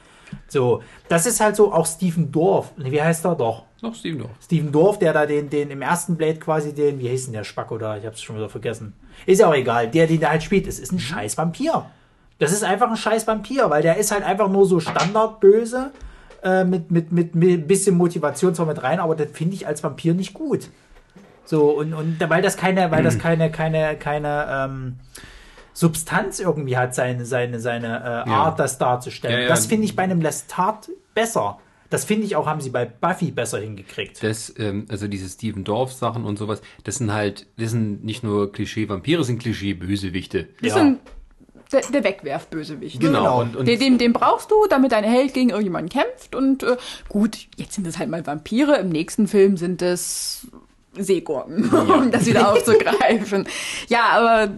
[0.47, 2.73] So, das ist halt so auch Stephen Dorf.
[2.77, 3.63] Wie heißt er doch?
[3.81, 4.31] Noch Stephen Dorf.
[4.43, 7.43] Stephen Dorf, der da den, den im ersten Blade quasi den, wie hieß denn der
[7.43, 7.97] Spacko da?
[7.97, 8.93] Ich hab's schon wieder vergessen.
[9.25, 9.89] Ist ja auch egal.
[9.89, 11.85] Der, den der halt spielt, es ist ein scheiß Vampir.
[12.39, 15.91] Das ist einfach ein scheiß Vampir, weil der ist halt einfach nur so standardböse
[16.41, 19.67] äh, mit, mit, mit, mit ein bisschen Motivation zwar mit rein, aber das finde ich
[19.67, 20.69] als Vampir nicht gut.
[21.45, 23.19] So, und, und weil das keine, weil das mhm.
[23.19, 24.99] keine, keine, keine ähm,
[25.73, 27.87] Substanz irgendwie hat, seine, seine, seine
[28.27, 29.35] äh, Art, das darzustellen.
[29.35, 29.49] Ja, ja.
[29.49, 31.59] Das finde ich bei einem Lestat besser.
[31.89, 34.21] Das finde ich auch, haben sie bei Buffy besser hingekriegt.
[34.21, 38.51] Das, ähm, also diese Steven Dorf-Sachen und sowas, das sind halt, das sind nicht nur
[38.51, 40.49] Klischee-Vampire, das sind Klischee-Bösewichte.
[40.61, 40.75] Das ja.
[40.75, 40.99] sind
[41.71, 42.99] der, der Wegwerfbösewicht.
[42.99, 43.19] Genau.
[43.19, 43.41] genau.
[43.41, 46.35] Und, und den, den, den, brauchst du, damit dein Held gegen irgendjemanden kämpft.
[46.35, 46.77] Und äh,
[47.07, 48.77] gut, jetzt sind es halt mal Vampire.
[48.77, 50.47] Im nächsten Film sind es
[50.97, 51.95] Seegurken, ja.
[51.95, 53.47] um das wieder aufzugreifen.
[53.87, 54.51] ja, aber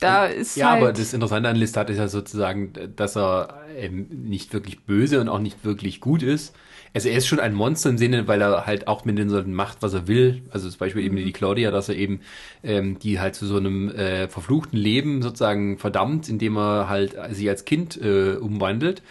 [0.00, 3.54] da ist ja, halt aber das Interessante an Lestat ist ja sozusagen, dass er
[3.90, 6.54] nicht wirklich böse und auch nicht wirklich gut ist.
[6.92, 9.54] Also er ist schon ein Monster im Sinne, weil er halt auch mit den Leuten
[9.54, 10.42] macht, was er will.
[10.50, 12.20] Also zum Beispiel eben die Claudia, dass er eben
[12.64, 17.48] ähm, die halt zu so einem äh, verfluchten Leben sozusagen verdammt, indem er halt sie
[17.48, 19.02] als Kind äh, umwandelt.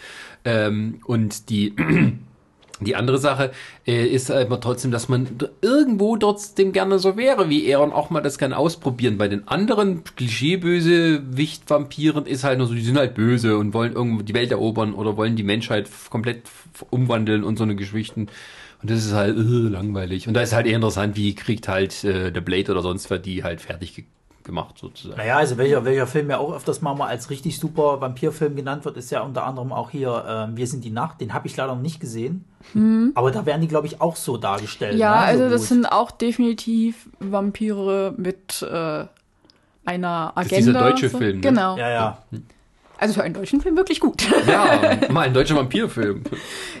[0.44, 1.74] Ähm, und die
[2.80, 3.52] Die andere Sache
[3.86, 5.28] äh, ist aber trotzdem, dass man
[5.60, 9.18] irgendwo trotzdem gerne so wäre wie er und auch mal das gerne ausprobieren.
[9.18, 13.92] Bei den anderen klischeeböse Wichtvampiren ist halt nur so, die sind halt böse und wollen
[13.92, 16.42] irgendwo die Welt erobern oder wollen die Menschheit komplett
[16.88, 18.28] umwandeln und so eine Geschichten.
[18.82, 20.26] Und das ist halt äh, langweilig.
[20.26, 23.18] Und da ist halt eher interessant, wie kriegt halt äh, der Blade oder sonst wer
[23.18, 24.04] die halt fertig
[24.44, 25.18] gemacht sozusagen.
[25.18, 28.96] Naja, also welcher, welcher Film ja auch öfters mal als richtig super Vampirfilm genannt wird,
[28.96, 31.20] ist ja unter anderem auch hier äh, Wir sind die Nacht.
[31.20, 32.44] Den habe ich leider noch nicht gesehen.
[32.72, 33.12] Hm.
[33.14, 34.98] Aber da werden die, glaube ich, auch so dargestellt.
[34.98, 35.26] Ja, ne?
[35.26, 39.04] also so das sind auch definitiv Vampire mit äh,
[39.84, 40.34] einer Agenda.
[40.34, 41.36] Das ist dieser deutsche Film.
[41.36, 41.40] Ne?
[41.40, 41.76] Genau.
[41.76, 42.18] Ja, ja.
[42.98, 44.22] Also für einen deutschen Film wirklich gut.
[44.46, 46.22] Ja, mal ein deutscher Vampirfilm.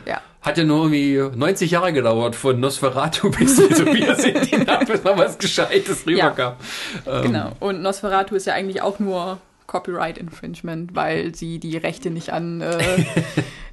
[0.06, 4.86] ja hat ja nur irgendwie 90 Jahre gedauert von Nosferatu bis wir sind die Nacht,
[4.86, 6.54] bis mal was Gescheites rüberkam.
[7.06, 7.22] Ja, ähm.
[7.24, 7.52] Genau.
[7.60, 12.60] Und Nosferatu ist ja eigentlich auch nur Copyright Infringement, weil sie die Rechte nicht an
[12.60, 13.04] äh,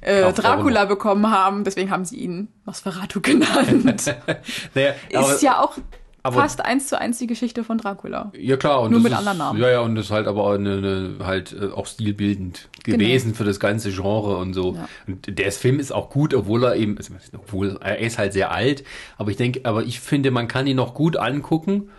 [0.00, 1.64] äh, Dracula bekommen haben.
[1.64, 3.84] Deswegen haben sie ihn Nosferatu genannt.
[4.74, 5.76] naja, ist ja auch
[6.22, 8.32] aber fast eins zu eins die Geschichte von Dracula.
[8.36, 9.60] Ja klar, und nur mit ist, anderen Namen.
[9.60, 13.36] Ja, ja, und das ist halt aber eine, eine, halt äh, auch stilbildend gewesen genau.
[13.36, 14.74] für das ganze Genre und so.
[14.74, 14.88] Ja.
[15.06, 18.50] Und der Film ist auch gut, obwohl er eben, also, obwohl er ist halt sehr
[18.50, 18.84] alt,
[19.16, 21.90] aber ich denke, aber ich finde, man kann ihn noch gut angucken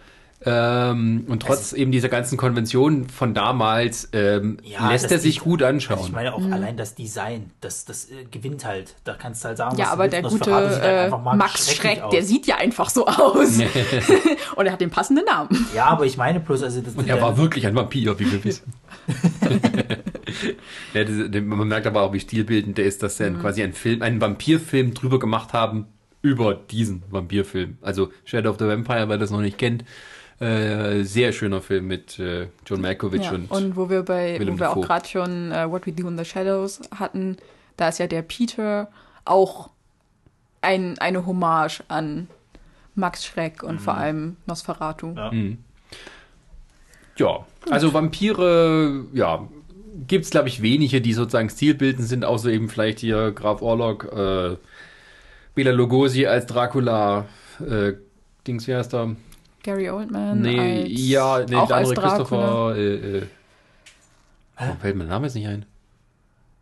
[0.46, 5.38] ähm, und trotz also, eben dieser ganzen Konventionen von damals ähm, ja, lässt er sich
[5.38, 5.98] ich, gut anschauen.
[5.98, 6.54] Also ich meine auch mhm.
[6.54, 8.96] allein das Design, das, das äh, gewinnt halt.
[9.04, 12.12] Da kannst du halt sagen, ja, aber der gute äh, Max Schreck, aus.
[12.12, 13.60] der sieht ja einfach so aus.
[14.56, 15.68] und er hat den passenden Namen.
[15.76, 18.44] Ja, aber ich meine bloß, also das, Und er war wirklich ein Vampir, wie wir
[18.46, 18.72] wissen.
[20.94, 23.42] ja, das, man merkt aber auch, wie stilbildend der ist, dass sie mhm.
[23.42, 25.88] quasi einen Film, einen Vampirfilm drüber gemacht haben
[26.22, 27.78] über diesen Vampirfilm.
[27.82, 29.84] Also Shadow of the Vampire, wer das noch nicht kennt,
[30.40, 34.56] äh, sehr schöner Film mit äh, John Malkovich ja, und Und wo wir bei, Willem
[34.56, 37.38] wo wir auch gerade schon uh, What We Do in the Shadows hatten,
[37.76, 38.90] da ist ja der Peter
[39.26, 39.70] auch
[40.62, 42.28] ein, eine Hommage an
[42.96, 43.80] Max Schreck und mhm.
[43.80, 45.14] vor allem Nosferatu.
[45.16, 45.58] Ja, mhm.
[47.18, 47.46] ja.
[47.70, 49.48] also Vampire, ja,
[50.08, 54.06] gibt es, glaube ich, wenige, die sozusagen stilbildend sind, außer eben vielleicht hier Graf Orlok,
[54.06, 54.58] äh,
[55.56, 57.26] Bela Lugosi als Dracula,
[57.60, 57.94] äh,
[58.48, 59.16] Dings, wie heißt er?
[59.64, 60.42] Gary Oldman.
[60.42, 62.76] Nee, als, ja, nee, der andere Christopher.
[62.76, 63.24] Äh, äh,
[64.60, 65.66] oh, fällt mir der Name jetzt nicht ein.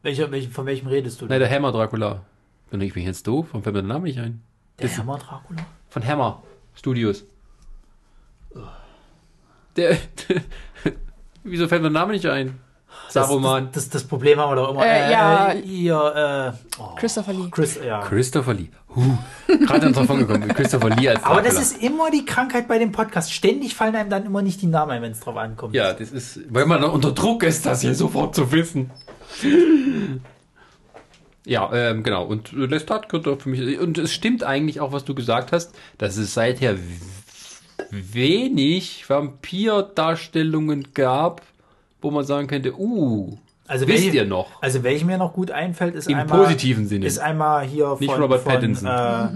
[0.03, 1.25] Welcher, welch, von welchem redest du?
[1.25, 2.23] Nein, der Hammer Dracula.
[2.69, 3.47] Bin ich mich jetzt doof?
[3.49, 4.41] Warum fällt mir der Name nicht ein?
[4.79, 5.65] Der das Hammer Dracula?
[5.89, 6.43] Von Hammer
[6.75, 7.25] Studios.
[9.75, 9.97] Der,
[11.43, 12.59] Wieso fällt mir der Name nicht ein?
[13.09, 13.65] Saruman.
[13.73, 14.85] Das, das, das Problem haben wir doch immer.
[14.85, 15.53] Äh, ja.
[15.53, 17.49] Ihr, äh, oh, Christopher Lee.
[17.51, 18.01] Chris, ja.
[18.01, 18.69] Christopher Lee.
[18.95, 19.17] Huh.
[19.47, 20.47] Gerade uns davon gekommen.
[20.55, 21.61] Christopher Lee als Aber das Dracula.
[21.61, 23.31] ist immer die Krankheit bei dem Podcast.
[23.31, 25.75] Ständig fallen einem dann immer nicht die Namen ein, wenn es drauf ankommt.
[25.75, 28.91] Ja, das ist, weil man unter Druck ist, das hier sofort zu wissen.
[31.45, 32.25] Ja, ähm, genau.
[32.25, 33.79] Und äh, Lestat gehört doch für mich.
[33.79, 36.75] Und es stimmt eigentlich auch, was du gesagt hast, dass es seither
[37.89, 41.41] wenig Vampirdarstellungen gab,
[42.01, 43.37] wo man sagen könnte, uh,
[43.67, 44.47] Also wisst welche- ihr noch?
[44.61, 47.05] Also welche mir noch gut einfällt, ist Im einmal positiven Sinne.
[47.05, 48.87] ist einmal hier Nicht von, Robert von Pattinson.
[48.87, 49.27] Äh,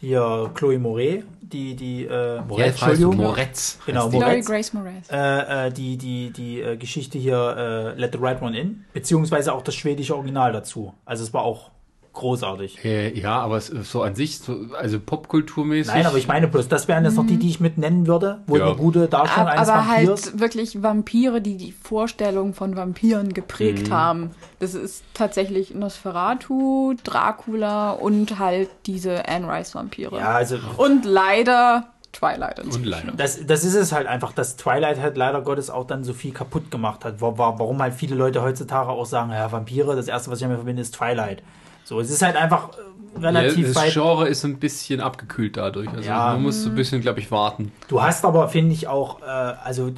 [0.00, 3.16] hier Chloe Moret, die die äh, Moretz, Ja, Entschuldigung.
[3.16, 3.78] Moretz.
[3.84, 4.46] Genau, Moretz.
[4.46, 5.10] Grace Moretz.
[5.10, 9.52] äh, äh, die die die äh, Geschichte hier äh, Let the Right One In, beziehungsweise
[9.52, 10.94] auch das schwedische Original dazu.
[11.04, 11.70] Also es war auch
[12.12, 12.84] großartig.
[12.84, 15.92] Äh, ja, aber es ist so an sich, so, also popkulturmäßig.
[15.94, 18.40] Nein, aber ich meine bloß, das wären jetzt noch die, die ich mit nennen würde,
[18.46, 18.66] wo Ja.
[18.66, 20.26] eine gute Darstellung Ab, eines aber Vampirs.
[20.26, 23.92] halt wirklich Vampire, die die Vorstellung von Vampiren geprägt Mhm.
[23.94, 24.30] haben.
[24.58, 30.16] Das ist tatsächlich Nosferatu, Dracula und halt diese Anne Rice Vampire.
[30.16, 32.58] ja, also Und leider Twilight.
[32.58, 33.12] Und leider.
[33.12, 36.32] Das, das ist es halt einfach, dass Twilight halt leider Gottes auch dann so viel
[36.32, 37.20] kaputt gemacht hat.
[37.20, 40.42] Wa- wa- Warum halt viele Leute heutzutage auch sagen, ja, Vampire, das erste, was ich
[40.42, 41.42] damit verbinde, ist Twilight.
[41.90, 43.92] So, es ist halt einfach äh, Ja, relativ das weit.
[43.92, 45.88] Genre ist ein bisschen abgekühlt dadurch.
[45.88, 46.28] Also Ja.
[46.34, 47.72] man muss so ein bisschen, glaube ich, warten.
[47.88, 49.90] Du hast aber, finde ich, auch, äh, also,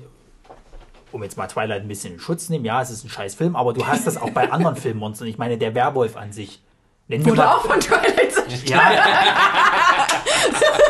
[1.13, 3.35] um jetzt mal Twilight ein bisschen in Schutz zu nehmen, ja, es ist ein scheiß
[3.35, 5.29] Film, aber du hast das auch bei anderen Filmmonstern.
[5.29, 6.63] Ich meine, der Werwolf an sich.
[7.09, 8.71] Nennen wir Wurde mal- auch von Twilight zerstört.
[8.71, 8.81] Ja.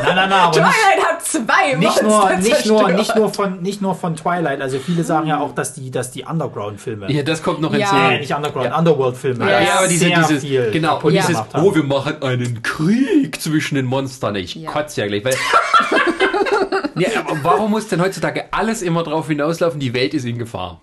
[0.05, 3.33] nein, nein, nein, aber nicht, Twilight hat zwei nicht Monster nur, nicht nur, nicht nur
[3.33, 4.61] von, nicht nur von Twilight.
[4.61, 7.91] Also viele sagen ja auch, dass die, dass die Underground-Filme, Ja, das kommt noch Ja.
[7.91, 7.97] hinzu.
[8.15, 11.29] äh, nicht Underground, Underworld-Filme, Ja, Ja, ja, aber diese, sehr dieses, viel genau, und dieses,
[11.29, 11.65] gemacht haben.
[11.67, 14.37] oh, wir machen einen Krieg zwischen den Monstern.
[14.37, 14.71] Ich Ja.
[14.71, 15.35] kotze ja gleich, weil.
[16.97, 20.81] ja, aber warum muss denn heutzutage alles immer drauf hinauslaufen, die Welt ist in Gefahr?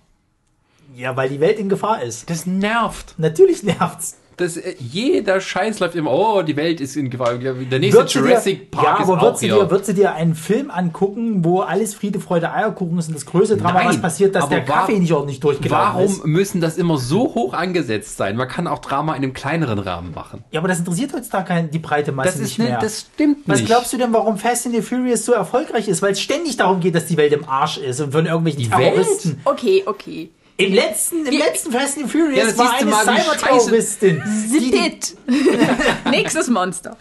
[0.96, 2.28] Ja, weil die Welt in Gefahr ist.
[2.28, 3.14] Das nervt.
[3.16, 4.16] Natürlich nervt's.
[4.40, 7.34] Das, äh, jeder Scheiß läuft immer, oh, die Welt ist in Gefahr.
[7.34, 9.54] Der nächste Würdest du dir, Jurassic Park ja, ist aber du, hier.
[9.54, 13.26] dir, würdest du dir einen Film angucken, wo alles Friede, Freude, Eierkuchen ist und das
[13.26, 16.26] größte Drama, Nein, was passiert, dass der Kaffee nicht ordentlich durchgelaufen Warum ist?
[16.26, 18.36] müssen das immer so hoch angesetzt sein?
[18.36, 20.42] Man kann auch Drama in einem kleineren Rahmen machen.
[20.50, 22.78] Ja, aber das interessiert heutzutage kein- die breite Masse Das ist nicht nicht, mehr.
[22.80, 23.66] das stimmt was nicht.
[23.68, 26.00] glaubst du denn, warum Fast and the Furious so erfolgreich ist?
[26.02, 28.68] Weil es ständig darum geht, dass die Welt im Arsch ist und von irgendwelchen Die
[28.70, 29.40] Terroristen.
[29.44, 30.30] Okay, okay.
[30.60, 34.22] Im letzten, im letzten Fast and Furious Ja, das war eine Cyberterroristin.
[34.48, 35.16] Zip it.
[36.10, 36.96] Nächstes Monster.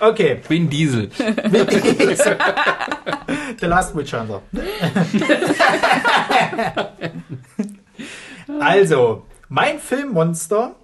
[0.00, 1.08] Okay, Vin Diesel.
[3.60, 4.42] The Last Witch Hunter.
[8.60, 10.74] also, mein Filmmonster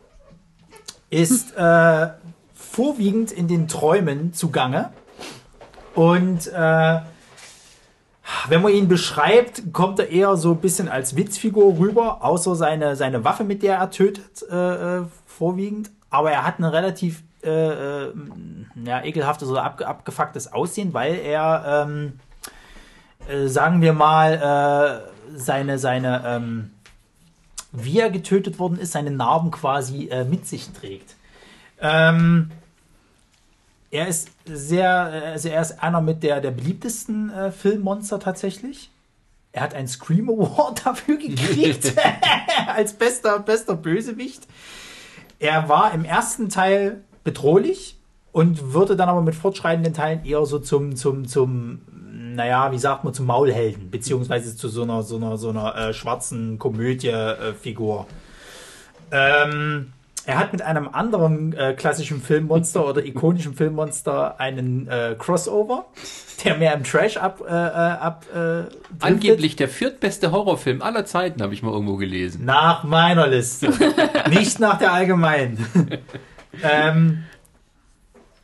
[1.11, 2.09] ist äh,
[2.55, 4.91] vorwiegend in den Träumen zugange.
[5.95, 7.01] Und äh,
[8.49, 12.97] wenn man ihn beschreibt, kommt er eher so ein bisschen als Witzfigur rüber, außer seine,
[12.97, 15.91] seine Waffe, mit der er tötet, äh, äh, vorwiegend.
[16.11, 18.13] Aber er hat ein relativ äh, äh,
[18.85, 22.19] ja, ekelhaftes oder abge abgefucktes Aussehen, weil er, ähm,
[23.29, 25.03] äh, sagen wir mal,
[25.33, 26.71] äh, seine, seine ähm,
[27.73, 31.17] wie er getötet worden ist, seine Narben quasi äh, mit sich trägt.
[31.81, 32.51] Ähm,
[33.91, 38.91] er ist sehr, also er ist einer mit der, der beliebtesten äh, Filmmonster tatsächlich.
[39.53, 41.95] Er hat einen Scream Award dafür gekriegt
[42.69, 44.47] als bester, bester Bösewicht.
[45.41, 47.97] Er war im ersten Teil bedrohlich
[48.33, 51.81] und würde dann aber mit fortschreitenden Teilen eher so zum, zum, zum,
[52.37, 55.95] naja, wie sagt man, zum Maulhelden, beziehungsweise zu so einer, so einer, so einer äh,
[55.95, 58.07] schwarzen Komödie-Figur.
[59.11, 59.93] Ähm,
[60.27, 65.87] er hat mit einem anderen äh, klassischen Filmmonster oder ikonischen Filmmonster einen äh, Crossover,
[66.45, 68.65] der mehr im Trash ab, äh, äh, ab äh.
[69.01, 72.45] Angeblich der viertbeste Horrorfilm aller Zeiten, habe ich mal irgendwo gelesen.
[72.45, 73.73] Nach meiner Liste.
[74.29, 75.67] Nicht nach der allgemeinen.
[76.63, 77.25] ähm,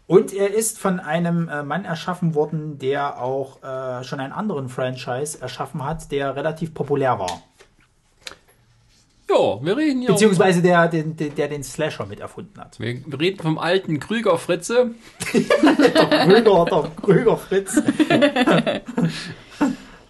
[0.06, 3.58] und er ist von einem äh, Mann erschaffen worden, der auch
[4.02, 7.42] schon einen anderen Franchise erschaffen hat, der relativ populär war.
[9.28, 10.12] Ja, wir reden ja.
[10.12, 12.78] Beziehungsweise der, den, der, der den Slasher mit erfunden hat.
[12.78, 14.92] Wir reden vom alten Krüger Fritze.
[15.20, 17.82] Krüger, der Krüger Fritz.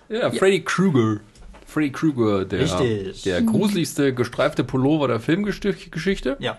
[0.09, 1.21] Ja, Freddy Krueger.
[1.67, 3.25] Freddy Krueger, der, Richtig.
[3.25, 6.37] der gruseligste gestreifte Pullover der Filmgeschichte.
[6.39, 6.57] Ja.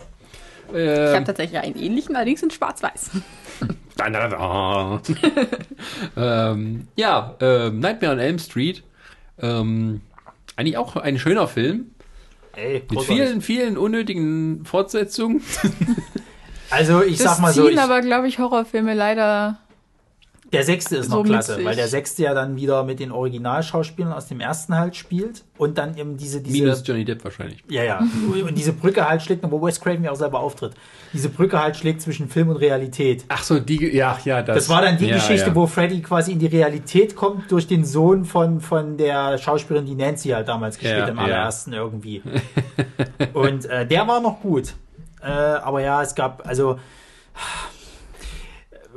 [0.69, 3.11] Ich Ähm, habe tatsächlich einen ähnlichen, allerdings in schwarz-weiß.
[3.95, 5.01] Da, da, da.
[6.51, 8.84] ähm, ja, ähm, Nightmare on Elm Street.
[9.41, 10.01] Ähm,
[10.55, 11.88] eigentlich auch ein schöner Film.
[12.57, 15.41] Ey, Mit vielen, vielen unnötigen Fortsetzungen.
[16.69, 19.59] Also ich Das sag mal so, ziehen ich, aber, glaube ich, Horrorfilme leider
[20.53, 21.65] Der sechste ist So noch klasse, witzig.
[21.65, 25.77] weil der sechste ja dann wieder mit den Originalschauspielern aus dem ersten halt spielt und
[25.77, 27.63] dann eben diese, diese Minus Johnny Depp wahrscheinlich.
[27.69, 27.99] Ja, ja.
[27.99, 30.73] Und diese Brücke halt schlägt, wo Wes Craven ja auch selber auftritt.
[31.11, 33.25] Diese Brücke halt schlägt zwischen Film und Realität.
[33.27, 34.55] Ach so, die, ja, ja, das.
[34.55, 35.55] Das war dann die ja, Geschichte, ja.
[35.55, 39.95] wo Freddy quasi in die Realität kommt durch den Sohn von, von der Schauspielerin, die
[39.95, 41.23] Nancy halt damals gespielt Ja, hat, im ja.
[41.23, 42.21] allerersten irgendwie.
[43.33, 44.75] Und äh, der war noch gut.
[45.21, 46.79] Äh, aber ja, es gab, also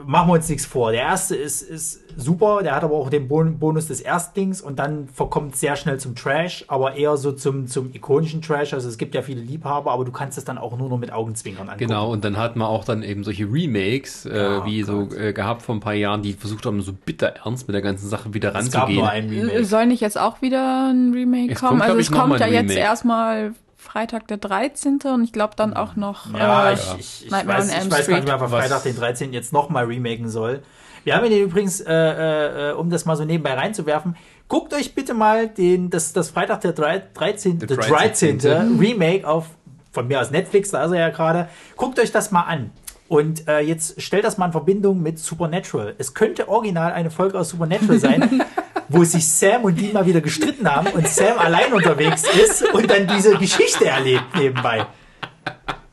[0.07, 0.93] machen wir uns nichts vor.
[0.93, 4.79] Der erste ist, ist super, der hat aber auch den Bon Bonus des Erstdings und
[4.79, 8.75] dann verkommt sehr schnell zum Trash, aber eher so zum, zum ikonischen Trash.
[8.75, 11.13] Also es gibt ja viele Liebhaber, aber du kannst es dann auch nur noch mit
[11.13, 11.87] Augenzwinkern angucken.
[11.89, 15.15] Genau, und dann hat man auch dann eben solche Remakes, äh, Ja, wie so Gott.
[15.19, 18.09] äh, gehabt vor ein paar Jahren, die versucht haben, so bitter ernst mit der ganzen
[18.09, 19.01] Sache wieder Es gab ranzugehen.
[19.01, 19.53] nur ein Remake.
[19.59, 21.79] Äh, Soll nicht jetzt auch wieder ein Remake Es kommen?
[21.79, 23.53] kommt, also ich, es kommt ja jetzt erstmal
[23.93, 25.01] Freitag der 13.
[25.13, 27.87] und ich glaube dann auch noch Ja, äh, ich, ich, ich, Nightmare weiß, on Elm
[27.89, 28.25] ich weiß gar nicht Street.
[28.25, 29.33] mehr, ob er Freitag den 13.
[29.33, 30.63] jetzt nochmal remaken soll.
[31.03, 34.17] Wir haben ihn übrigens, äh, äh, um das mal so nebenbei reinzuwerfen,
[34.49, 37.59] guckt euch bitte mal den, das, das Freitag der drei- 13.
[37.59, 38.39] Der Der 13.
[38.39, 38.79] 13.
[38.79, 39.47] Remake auf,
[39.93, 41.49] von mir aus Netflix, da ist er ja gerade.
[41.77, 42.71] Guckt euch das mal an.
[43.09, 45.97] Und äh, jetzt stellt das mal in Verbindung mit Supernatural.
[45.99, 48.43] Es könnte original eine Folge aus Supernatural sein,
[48.91, 52.91] wo sich Sam und Dean mal wieder gestritten haben und Sam allein unterwegs ist und
[52.91, 54.85] dann diese Geschichte erlebt nebenbei.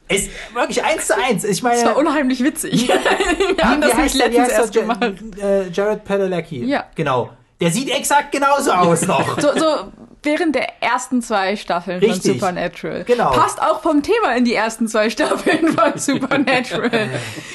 [0.10, 1.44] Es wirklich eins zu eins.
[1.44, 2.88] Ich meine, Das war unheimlich witzig.
[3.56, 5.04] Wir haben das heißt nicht letztens erst gemacht.
[5.42, 6.64] Äh, Jared Padalecki.
[6.66, 6.86] Ja.
[6.96, 7.30] Genau.
[7.60, 9.40] Der sieht exakt genauso aus noch.
[9.40, 9.92] So, so
[10.24, 12.24] während der ersten zwei Staffeln Richtig.
[12.24, 13.04] von Supernatural.
[13.04, 13.32] Genau.
[13.32, 17.10] Passt auch vom Thema in die ersten zwei Staffeln von Supernatural.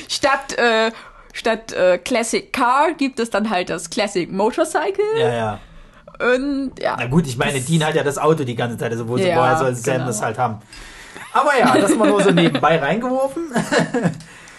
[0.09, 0.90] statt äh,
[1.32, 5.04] statt äh, Classic Car gibt es dann halt das Classic Motorcycle.
[5.18, 5.59] ja, ja.
[6.18, 6.96] Und ja.
[6.98, 9.36] Na gut, ich meine, Dean hat ja das Auto die ganze Zeit, also wo Ja,
[9.36, 10.06] woher soll Sam genau.
[10.06, 10.59] das halt haben?
[11.32, 13.50] Aber ja, das mal nur so nebenbei reingeworfen.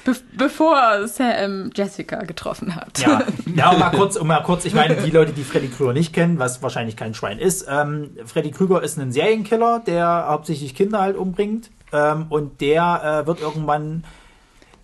[0.05, 2.99] Be bevor Sam Jessica getroffen hat.
[2.99, 3.21] Ja,
[3.55, 6.39] ja um mal kurz, mal kurz, ich meine, die Leute, die Freddy Krüger nicht kennen,
[6.39, 11.15] was wahrscheinlich kein Schwein ist, ähm, Freddy Krüger ist ein Serienkiller, der hauptsächlich Kinder halt
[11.15, 14.03] umbringt ähm, und der äh, wird irgendwann,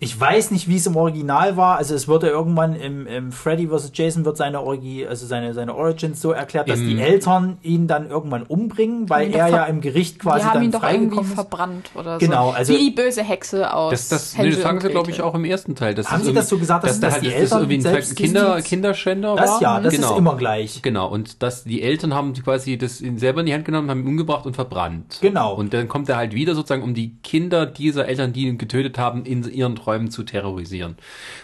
[0.02, 3.68] ich weiß nicht, wie es im Original war, also es wurde irgendwann im, im Freddy
[3.68, 3.90] vs.
[3.94, 7.86] Jason wird seine Orgi, also seine, seine Origins so erklärt, dass Im- die Eltern ihn
[7.86, 10.70] dann irgendwann umbringen, weil Haben ihn er ja im Gericht Die quasi haben dann ihn
[10.72, 11.34] doch irgendwie ist.
[11.34, 12.56] verbrannt oder Genau, so.
[12.56, 15.34] also- Wie die böse Hexe aus Das, das, nee, das sagen sie, glaube ich, auch
[15.34, 15.94] im ersten Teil.
[15.94, 17.52] Das Haben ist sie das so gesagt, dass dass das da die halt, das ist
[17.52, 19.60] Eltern irgendwie ein Kinder, Kinderschänder Das war?
[19.62, 20.12] ja, das genau.
[20.12, 20.80] ist immer gleich.
[20.80, 24.00] Genau, und dass die Eltern haben quasi das in- selber in die Hand genommen, haben
[24.00, 25.18] ihn umgebracht und verbrannt.
[25.20, 25.52] Genau.
[25.54, 28.96] Und dann kommt er halt wieder sozusagen, um die Kinder dieser Eltern, die ihn getötet
[28.96, 30.96] haben, in ihren Träumen zu terrorisieren.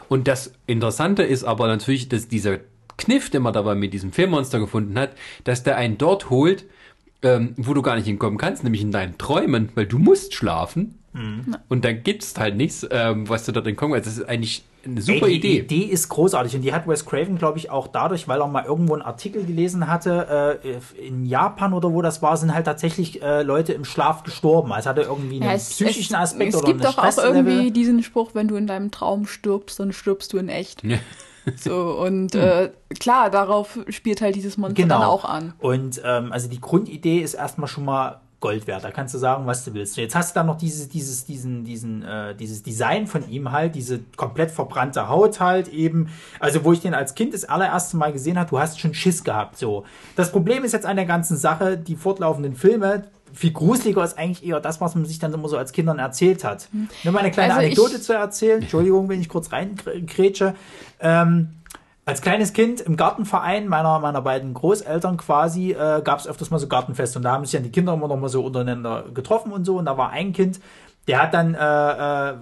[0.08, 2.58] Und das Interessante ist aber natürlich, dass dieser
[2.96, 5.10] Kniff, den man dabei mit diesem Filmmonster gefunden hat,
[5.44, 6.64] dass der einen dort holt,
[7.22, 10.98] ähm, wo du gar nicht hinkommen kannst, nämlich in deinen Träumen, weil du musst schlafen.
[11.16, 11.56] Mhm.
[11.68, 14.06] Und dann gibt's halt nichts, ähm, was du dort entkommen kannst.
[14.06, 15.78] Das ist eigentlich eine super Ey, die Idee.
[15.78, 18.64] Idee ist großartig und die hat Wes Craven, glaube ich, auch dadurch, weil er mal
[18.64, 23.22] irgendwo einen Artikel gelesen hatte, äh, in Japan oder wo das war, sind halt tatsächlich
[23.22, 24.72] äh, Leute im Schlaf gestorben.
[24.72, 27.18] Also hatte irgendwie einen Ja, es, psychischen es, Aspekt es oder gibt einen doch auch
[27.18, 30.84] irgendwie diesen Spruch, wenn du in deinem Traum stirbst, dann stirbst du in echt.
[30.84, 30.98] Ja.
[31.54, 34.98] So, und äh, klar, darauf spielt halt dieses Monster Genau.
[34.98, 35.52] dann auch an.
[35.60, 38.84] Und ähm, also die Grundidee ist erstmal schon mal Gold wert.
[38.84, 39.98] Da kannst du sagen, was du willst.
[39.98, 43.50] Und jetzt hast du dann noch dieses, dieses, diesen, diesen, äh, dieses Design von ihm
[43.50, 46.10] halt, diese komplett verbrannte Haut halt eben.
[46.38, 49.24] Also wo ich den als Kind das allererste Mal gesehen habe, du hast schon Schiss
[49.24, 49.58] gehabt.
[49.58, 49.82] So.
[50.14, 53.08] Das Problem ist jetzt an der ganzen Sache, die fortlaufenden Filme.
[53.32, 56.44] Viel gruseliger ist eigentlich eher das, was man sich dann immer so als Kindern erzählt
[56.44, 56.68] hat.
[57.02, 58.62] Nur mal eine kleine Also Anekdote zu erzählen.
[58.62, 60.54] Entschuldigung, wenn ich kurz reingrätsche.
[61.00, 61.48] Ähm,
[62.06, 66.58] als kleines Kind im Gartenverein meiner, meiner beiden Großeltern quasi äh, gab es öfters mal
[66.58, 69.50] so Gartenfeste und da haben sich dann die Kinder immer noch mal so untereinander getroffen
[69.52, 70.60] und so und da war ein Kind,
[71.08, 72.34] der hat dann äh, äh,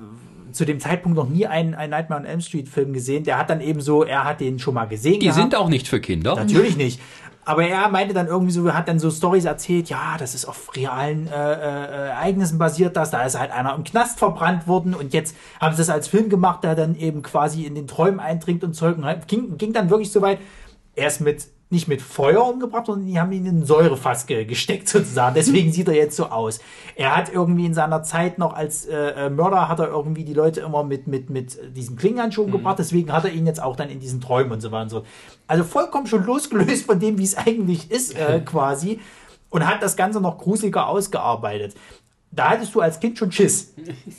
[0.53, 3.49] zu dem Zeitpunkt noch nie einen, einen Nightmare on Elm Street Film gesehen, der hat
[3.49, 5.41] dann eben so, er hat den schon mal gesehen Die gehabt.
[5.41, 6.36] sind auch nicht für Kinder.
[6.36, 7.01] Natürlich nicht.
[7.45, 10.75] Aber er meinte dann irgendwie so, hat dann so Stories erzählt, ja, das ist auf
[10.75, 13.11] realen äh, äh, Ereignissen basiert, das.
[13.11, 16.29] Da ist halt einer im Knast verbrannt worden und jetzt haben sie das als Film
[16.29, 18.97] gemacht, der dann eben quasi in den Träumen eindringt und Zeug.
[18.97, 20.39] Und halt ging, ging dann wirklich so weit,
[20.95, 24.89] er ist mit nicht mit Feuer umgebracht, sondern die haben ihn in Säurefass ge gesteckt
[24.89, 25.35] sozusagen.
[25.35, 26.61] Deswegen sieht er jetzt so aus.
[26.95, 30.35] Er hat irgendwie in seiner Zeit noch als äh, äh, Mörder hat er irgendwie die
[30.35, 32.78] Leute immer mit mit mit diesen Klingenhandschuhen umgebracht.
[32.78, 35.05] Deswegen hat er ihn jetzt auch dann in diesen Träumen und so weiter und so.
[35.47, 39.01] Also vollkommen schon losgelöst von dem, wie es eigentlich ist äh, quasi
[39.51, 41.74] und hat das Ganze noch gruseliger ausgearbeitet.
[42.31, 43.74] Da hattest du als Kind schon Schiss.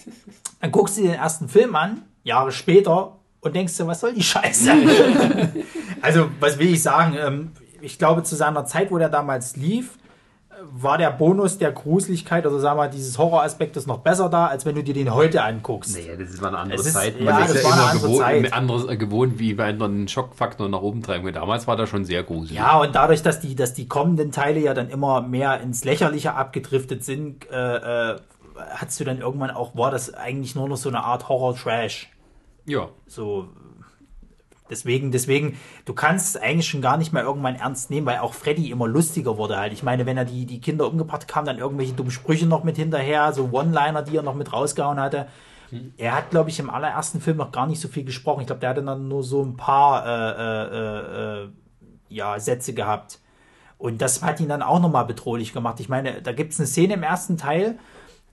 [0.61, 4.13] Dann guckst du dir den ersten Film an, Jahre später, und denkst dir, was soll
[4.13, 4.71] die Scheiße?
[6.01, 7.15] also, was will ich sagen?
[7.19, 7.51] Ähm,
[7.81, 9.97] ich glaube, zu seiner Zeit, wo der damals lief,
[10.71, 14.65] war der Bonus der Gruseligkeit, also sagen wir mal, dieses Horroraspektes noch besser da, als
[14.65, 15.95] wenn du dir den heute anguckst.
[15.95, 17.19] Nee, das war eine andere ist- Zeit.
[17.19, 18.53] ja, Man das ist war eine immer andere gewohnt, Zeit.
[18.53, 21.35] anderes äh, gewohnt, wie bei einen Schockfaktor nach oben treiben können.
[21.35, 22.57] Damals war das schon sehr gruselig.
[22.57, 26.33] Ja, und dadurch, dass die, dass die kommenden Teile ja dann immer mehr ins Lächerliche
[26.33, 28.15] abgedriftet sind, äh, äh,
[28.75, 32.09] hattest du dann irgendwann auch, war das eigentlich nur noch so eine Art Horror-Trash.
[32.65, 32.89] Ja.
[33.07, 33.49] So,
[34.69, 38.33] deswegen, deswegen, du kannst es eigentlich schon gar nicht mehr irgendwann ernst nehmen, weil auch
[38.33, 39.73] Freddy immer lustiger wurde halt.
[39.73, 42.77] Ich meine, wenn er die, die Kinder umgebracht kamen dann irgendwelche dummen Sprüche noch mit
[42.77, 45.27] hinterher, so One-Liner, die er noch mit rausgehauen hatte.
[45.97, 48.41] Er hat, glaube ich, im allerersten Film noch gar nicht so viel gesprochen.
[48.41, 51.49] Ich glaube, der hatte dann nur so ein paar äh, äh, äh,
[52.09, 53.19] ja, Sätze gehabt.
[53.77, 55.79] Und das hat ihn dann auch nochmal bedrohlich gemacht.
[55.79, 57.77] Ich meine, da gibt es eine Szene im ersten Teil,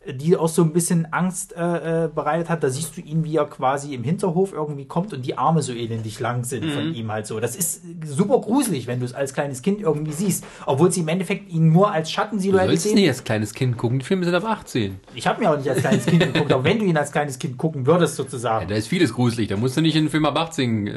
[0.06, 2.62] die auch so ein bisschen Angst äh, äh, bereitet hat.
[2.64, 5.72] Da siehst du ihn, wie er quasi im Hinterhof irgendwie kommt und die Arme so
[5.72, 7.38] elendig lang sind von ihm halt so.
[7.40, 10.44] Das ist super gruselig, wenn du es als kleines Kind irgendwie siehst.
[10.66, 12.94] Obwohl sie im Endeffekt ihn nur als Du Schattensilhouette sollst sehen.
[12.96, 13.98] nicht als kleines Kind gucken.
[14.00, 14.98] Die Filme sind ab 18.
[15.14, 17.38] Ich habe mir auch nicht als kleines Kind geguckt, aber wenn du ihn als kleines
[17.38, 18.68] Kind gucken würdest, Ja, sozusagen.
[18.68, 19.48] da ist vieles gruselig.
[19.48, 20.90] Da musst du nicht in einen Film ab 18 äh,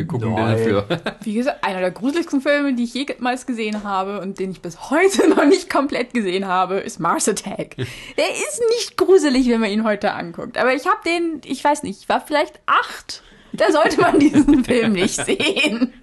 [0.00, 0.56] äh, gucken Nein.
[0.56, 0.86] dafür.
[1.22, 4.90] Wie gesagt, einer der gruseligsten Filme, die ich jemals gesehen habe und den ich bis
[4.90, 7.76] heute noch nicht komplett gesehen habe, ist Mars Attack.
[7.76, 10.58] Der ist nicht gruselig, wenn man ihn heute anguckt.
[10.58, 13.22] Aber ich habe den, ich weiß nicht, ich war vielleicht acht.
[13.52, 15.92] Da sollte man diesen Film nicht sehen.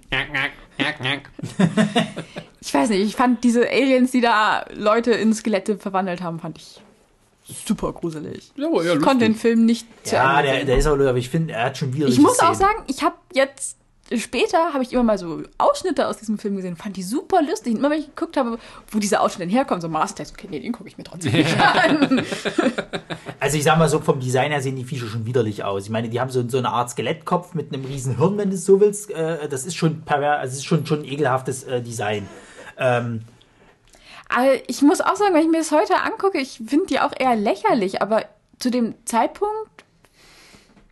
[2.62, 6.58] Ich weiß nicht, ich fand diese Aliens, die da Leute in Skelette verwandelt haben, fand
[6.58, 6.80] ich
[7.66, 8.52] super gruselig.
[8.56, 9.34] Ja, aber ich konnte den.
[9.34, 11.94] Film nicht zu Ja, Ende der, der ist auch, aber ich finde, er hat schon
[11.94, 12.06] wieder.
[12.06, 13.76] Ich muss auch sagen, ich habe jetzt
[14.16, 17.72] später habe ich immer mal so Ausschnitte aus diesem Film gesehen, fand die super lustig.
[17.72, 18.58] Und immer wenn ich geguckt habe,
[18.90, 21.56] wo diese Ausschnitte denn herkommen, so Master, okay, nee, den gucke ich mir trotzdem nicht
[21.58, 22.22] an.
[23.38, 25.84] Also ich sag mal so, vom Design her sehen die Viecher schon widerlich aus.
[25.84, 28.56] Ich meine, die haben so, so eine Art Skelettkopf mit einem riesen Hirn, wenn du
[28.56, 29.10] es so willst.
[29.10, 32.28] Äh, das ist schon pervers, also es ist schon, schon ein ekelhaftes äh, Design.
[32.76, 33.22] Ähm,
[34.28, 37.12] Aber ich muss auch sagen, wenn ich mir das heute angucke, ich finde die auch
[37.18, 38.24] eher lächerlich, aber
[38.58, 39.79] zu dem Zeitpunkt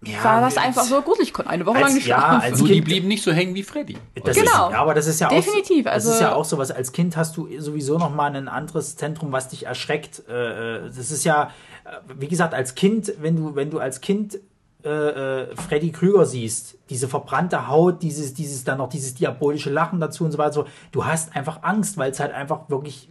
[0.04, 1.28] ja, war das einfach so gruselig.
[1.28, 2.40] Ich konnte eine Woche Als- lang nicht ja, schlafen.
[2.42, 3.96] als- Nur die Kind- blieben nicht so hängen wie Freddy.
[4.24, 4.66] Das Genau.
[4.68, 6.70] Ist, ja, aber das ist ja Definitiv, auch, also- das ist ja auch so was.
[6.70, 10.22] Als Kind hast du sowieso noch mal ein anderes Zentrum, was dich erschreckt.
[10.28, 11.50] Äh, äh, Das ist ja,
[11.84, 11.88] äh,
[12.18, 14.38] wie gesagt, als Kind, wenn du, wenn du als Kind
[14.84, 20.24] äh, Freddy Krüger siehst, diese verbrannte Haut, dieses, dieses dann noch dieses diabolische Lachen dazu
[20.24, 23.08] und so weiter, so, du hast einfach Angst, weil es halt einfach wirklich,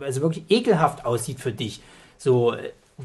[0.00, 1.80] also wirklich ekelhaft aussieht für dich.
[2.18, 2.54] So,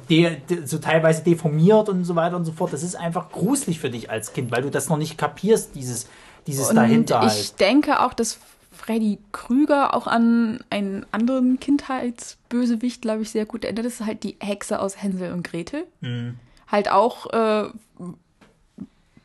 [0.09, 2.73] de, de, so teilweise deformiert und so weiter und so fort.
[2.73, 6.07] Das ist einfach gruselig für dich als Kind, weil du das noch nicht kapierst, dieses,
[6.47, 7.59] dieses Und dahinter ich halt.
[7.59, 8.39] denke auch, dass
[8.71, 13.85] Freddy Krüger auch an einen anderen Kindheitsbösewicht, glaube ich, sehr gut erinnert.
[13.85, 15.85] Das ist halt die Hexe aus Hänsel und Gretel.
[16.01, 16.37] Mhm.
[16.67, 17.69] Halt auch, äh,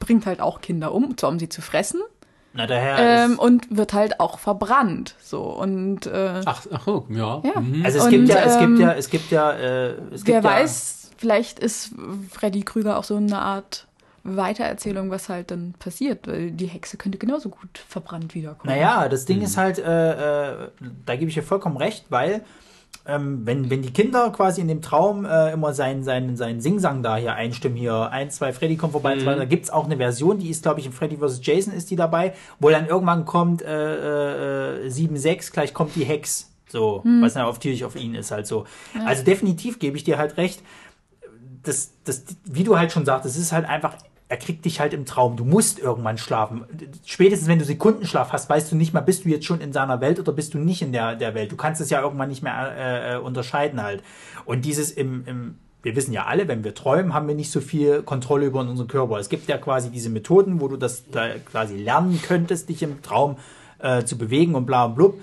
[0.01, 2.01] bringt halt auch Kinder um, zwar um sie zu fressen,
[2.55, 5.17] Na, daher ähm, ist, und wird halt auch verbrannt.
[5.21, 7.43] So, und äh, Ach, ach ja.
[7.45, 7.61] ja.
[7.61, 7.85] Mhm.
[7.85, 10.35] also es und, gibt ja, es ähm, gibt ja, es gibt ja, äh, es Wer
[10.41, 11.91] gibt ja, weiß, vielleicht ist
[12.31, 13.89] Freddy Krüger auch so eine Art
[14.23, 18.75] Weitererzählung, was halt dann passiert, weil die Hexe könnte genauso gut verbrannt wiederkommen.
[18.75, 20.69] Naja, das Ding ist halt, äh, äh,
[21.05, 22.43] da gebe ich dir vollkommen recht, weil
[23.07, 27.03] ähm, wenn, wenn die Kinder quasi in dem Traum äh, immer seinen sein, sein Singsang
[27.03, 29.99] da hier einstimmen, hier ein, zwei, Freddy kommt vorbei, zwei, da gibt es auch eine
[29.99, 31.41] Version, die ist, glaube ich, in Freddy vs.
[31.43, 36.51] Jason ist die dabei, wo dann irgendwann kommt äh, äh, 7-6, gleich kommt die Hex.
[36.67, 38.65] So, was dann natürlich auf ihn ist halt so.
[39.05, 40.61] Also definitiv gebe ich dir halt recht.
[41.63, 43.97] Das, das, wie du halt schon sagst, es ist halt einfach,
[44.29, 45.37] er kriegt dich halt im Traum.
[45.37, 46.65] Du musst irgendwann schlafen.
[47.05, 50.01] Spätestens wenn du Sekundenschlaf hast, weißt du nicht mal, bist du jetzt schon in seiner
[50.01, 51.53] Welt oder bist du nicht in der, der Welt.
[51.53, 54.03] Du kannst es ja irgendwann nicht mehr äh, äh, unterscheiden halt.
[54.47, 57.61] Und dieses im, im, wir wissen ja alle, wenn wir träumen, haben wir nicht so
[57.61, 59.19] viel Kontrolle über unseren Körper.
[59.19, 63.03] Es gibt ja quasi diese Methoden, wo du das da quasi lernen könntest, dich im
[63.03, 63.37] Traum
[63.81, 65.21] äh, zu bewegen und bla und blub.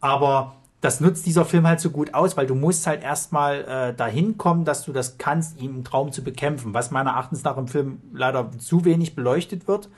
[0.00, 3.94] Aber das nutzt dieser Film halt so gut aus, weil du musst halt erstmal äh,
[3.94, 7.58] dahin kommen, dass du das kannst, ihn im Traum zu bekämpfen, was meiner Erachtens nach
[7.58, 9.90] im Film leider zu wenig beleuchtet wird,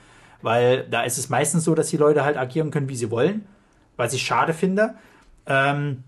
[0.43, 3.47] weil da ist es meistens so, dass die Leute halt agieren können, wie sie wollen,
[3.97, 4.95] was ich schade finde.
[5.47, 6.03] Ähm,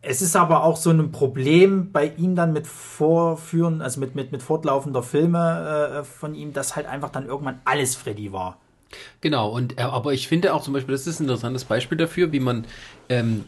[0.00, 4.30] es ist aber auch so ein Problem bei ihm dann mit Vorführen, also mit, mit,
[4.30, 8.58] mit fortlaufender Filme äh, von ihm, dass halt einfach dann irgendwann alles Freddy war.
[9.20, 12.32] Genau, und äh, aber ich finde auch zum Beispiel, das ist ein interessantes Beispiel dafür,
[12.32, 12.66] wie man
[13.08, 13.44] ähm,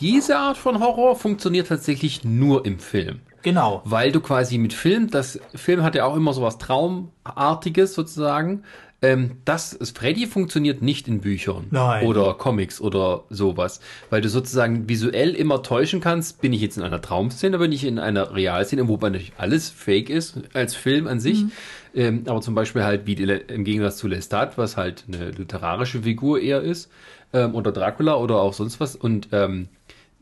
[0.00, 3.20] diese Art von Horror funktioniert tatsächlich nur im Film.
[3.42, 3.82] Genau.
[3.84, 8.64] Weil du quasi mit Film, das Film hat ja auch immer so was Traumartiges sozusagen.
[9.02, 12.06] Ähm, das Freddy funktioniert nicht in Büchern Nein.
[12.06, 13.80] oder Comics oder sowas,
[14.10, 17.84] weil du sozusagen visuell immer täuschen kannst, bin ich jetzt in einer Traumszene, bin ich
[17.84, 21.44] in einer Realszene, wobei natürlich alles fake ist als Film an sich,
[21.94, 26.40] ähm, aber zum Beispiel halt wie im Gegensatz zu Lestat, was halt eine literarische Figur
[26.40, 26.90] eher ist,
[27.32, 29.68] ähm, oder Dracula oder auch sonst was und ähm,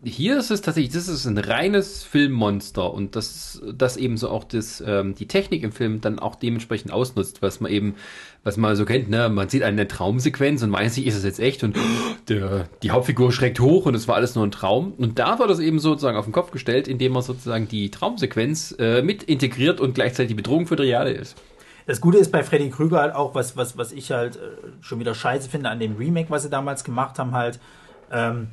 [0.05, 4.44] hier ist es tatsächlich, das ist ein reines Filmmonster und das, das eben so auch
[4.44, 7.97] das, ähm, die Technik im Film dann auch dementsprechend ausnutzt, was man eben,
[8.44, 11.40] was man so kennt, ne, man sieht eine Traumsequenz und weiß nicht, ist es jetzt
[11.40, 11.76] echt und
[12.28, 14.92] der, die Hauptfigur schreckt hoch und es war alles nur ein Traum.
[14.98, 18.76] Und da war das eben sozusagen auf den Kopf gestellt, indem man sozusagen die Traumsequenz
[18.78, 21.36] äh, mit integriert und gleichzeitig die Bedrohung für die Reale ist.
[21.89, 24.41] Das Gute ist bei Freddy Krüger halt auch, was, was, was ich halt äh,
[24.83, 27.58] schon wieder scheiße finde an dem Remake, was sie damals gemacht haben, halt,
[28.12, 28.49] ähm,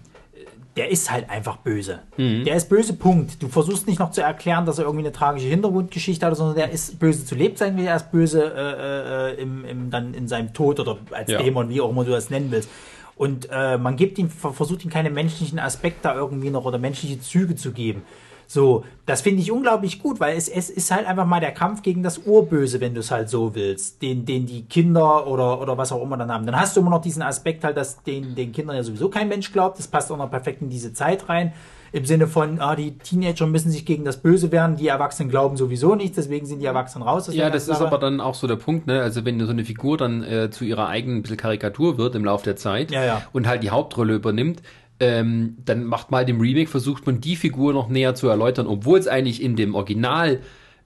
[0.78, 2.00] der ist halt einfach böse.
[2.16, 2.46] Mhm.
[2.46, 3.44] Der ist böse, Punkt.
[3.44, 6.72] Du versuchst nicht noch zu erklären, dass er irgendwie eine tragische Hintergrundgeschichte hat, sondern der
[6.72, 10.54] ist böse zu Lebzeiten, wie er ist böse äh, äh, im, im, dann in seinem
[10.54, 11.42] Tod oder als Ja.
[11.42, 12.70] Dämon, wie auch immer du das nennen willst.
[13.18, 17.20] Und äh, man gibt ihm, versucht ihm keine menschlichen Aspekte da irgendwie noch oder menschliche
[17.20, 18.04] Züge zu geben.
[18.48, 21.82] So, das finde ich unglaublich gut, weil es, es ist halt einfach mal der Kampf
[21.82, 25.78] gegen das Urböse, wenn du es halt so willst, den, den die Kinder oder, oder
[25.78, 26.46] was auch immer dann haben.
[26.46, 29.28] Dann hast du immer noch diesen Aspekt halt, dass den, den Kindern ja sowieso kein
[29.28, 29.80] Mensch glaubt.
[29.80, 31.54] Das passt auch noch perfekt in diese Zeit rein.
[31.92, 35.56] Im Sinne von, ah, die Teenager müssen sich gegen das Böse wehren, die Erwachsenen glauben
[35.56, 37.30] sowieso nicht, deswegen sind die Erwachsenen raus.
[37.30, 39.02] aus Ja, das ist aber dann auch so der Punkt, ne?
[39.02, 42.44] Also wenn so eine Figur dann äh, zu ihrer eigenen bisschen Karikatur wird im Laufe
[42.44, 43.22] der Zeit Ja, ja.
[43.32, 44.62] und halt die Hauptrolle übernimmt,
[45.00, 48.98] ähm, dann macht mal dem Remake, versucht man die Figur noch näher zu erläutern, obwohl
[49.00, 50.40] es eigentlich in dem Original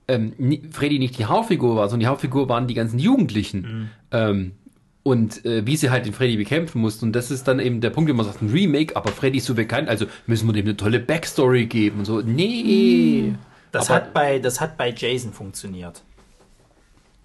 [0.08, 0.34] ähm,
[0.72, 3.62] Freddy nicht die Hauptfigur war, sondern die Hauptfigur waren die ganzen Jugendlichen.
[3.62, 3.90] Mhm.
[4.12, 4.52] Ähm,
[5.04, 7.06] und äh, wie sie halt den Freddy bekämpfen mussten.
[7.06, 9.46] Und das ist dann eben der Punkt, wenn man sagt, ein Remake, aber Freddy ist
[9.46, 12.22] so bekannt, also müssen wir dem eine tolle Backstory geben und so.
[12.22, 13.34] Nee.
[13.72, 16.04] Das Aber- hat, bei, das hat bei Jason funktioniert.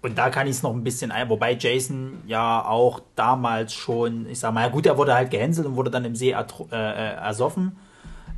[0.05, 4.27] Und da kann ich es noch ein bisschen ein, wobei Jason ja auch damals schon,
[4.29, 6.43] ich sag mal, ja gut, er wurde halt gehänselt und wurde dann im See äh,
[6.71, 7.75] äh, ersoffen.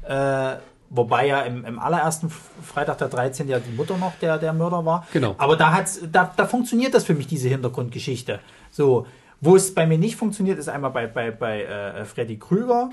[0.08, 0.56] Äh,
[0.90, 3.50] wobei ja im, im allerersten Freitag der 13.
[3.50, 5.06] ja die Mutter noch der, der Mörder war.
[5.12, 5.36] Genau.
[5.38, 8.40] Aber da, hat's, da, da funktioniert das für mich, diese Hintergrundgeschichte.
[8.72, 9.06] So,
[9.42, 12.92] wo es bei mir nicht funktioniert, ist einmal bei, bei, bei äh, Freddy Krüger.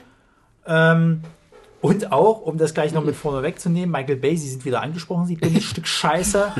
[0.67, 1.21] Ähm,
[1.81, 5.27] und auch, um das gleich noch mit vorne wegzunehmen, Michael Bay, Sie sind wieder angesprochen,
[5.27, 6.53] Sie dummes Stück Scheiße.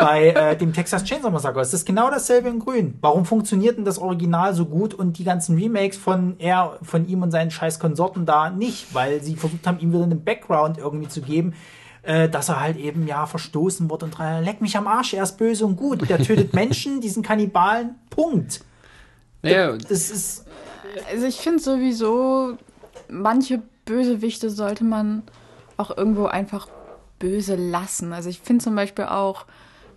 [0.00, 2.94] Bei äh, dem Texas Chainsaw Massacre ist das genau dasselbe in Grün.
[3.00, 7.22] Warum funktioniert denn das Original so gut und die ganzen Remakes von er, von ihm
[7.22, 8.94] und seinen scheiß Konsorten da nicht?
[8.94, 11.54] Weil sie versucht haben, ihm wieder einen Background irgendwie zu geben,
[12.02, 15.22] äh, dass er halt eben ja verstoßen wird und drei, leck mich am Arsch, er
[15.22, 16.08] ist böse und gut.
[16.08, 18.64] Der tötet Menschen, diesen Kannibalen, Punkt.
[19.42, 20.46] Naja, Das ist,
[21.12, 22.56] Also ich finde sowieso,
[23.08, 25.22] manche Bösewichte sollte man
[25.76, 26.68] auch irgendwo einfach
[27.18, 28.12] böse lassen.
[28.12, 29.46] Also ich finde zum Beispiel auch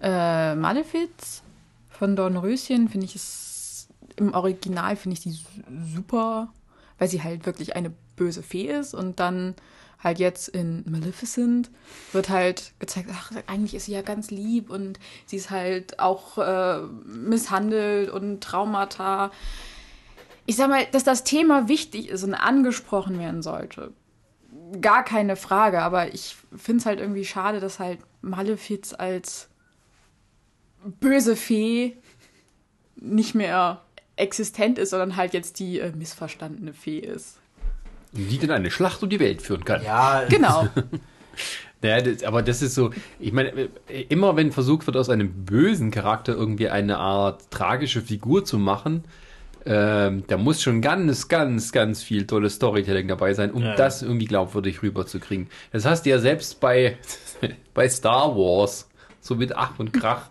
[0.04, 1.42] äh, Malefiz
[1.90, 5.48] von Dornröschen, finde ich es im Original finde ich die su-
[5.96, 6.54] super,
[7.00, 9.56] weil sie halt wirklich eine böse Fee ist und dann
[10.04, 11.72] halt jetzt in Maleficent
[12.12, 16.38] wird halt gezeigt, ach, eigentlich ist sie ja ganz lieb und sie ist halt auch
[16.38, 19.32] äh, misshandelt und Traumata
[20.46, 23.94] ich sag mal, dass das Thema wichtig ist und angesprochen werden sollte.
[24.82, 29.48] Gar keine Frage, aber ich finde es halt irgendwie schade, dass halt Malefiz als
[31.00, 31.98] böse Fee
[32.96, 33.82] nicht mehr
[34.16, 37.40] existent ist, sondern halt jetzt die äh, missverstandene Fee ist.
[38.12, 39.84] die dann eine Schlacht um die Welt führen kann.
[39.84, 40.68] ja, Genau.
[41.82, 45.46] Naja, das, aber das ist so, ich meine, äh, immer wenn versucht wird, aus einem
[45.46, 49.04] bösen Charakter irgendwie eine Art tragische Figur zu machen,
[49.66, 53.76] ähm, da muss schon ganz, ganz, ganz viel tolles Storytelling dabei sein, um Ja, ja.
[53.76, 55.50] das irgendwie glaubwürdig rüberzukriegen.
[55.72, 56.98] Das hast du ja selbst bei,
[57.74, 58.90] bei Star Wars
[59.24, 60.30] so mit Ach und Krach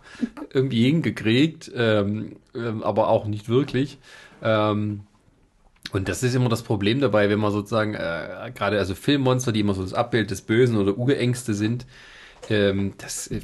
[0.52, 3.98] irgendwie hingekriegt, ähm, ähm, aber auch nicht wirklich.
[4.42, 5.00] Ähm,
[5.92, 9.60] und das ist immer das Problem dabei, wenn man sozusagen äh, gerade also Filmmonster, die
[9.60, 11.86] immer so das Abbild des Bösen oder Urängste sind,
[12.50, 13.40] ähm, das äh,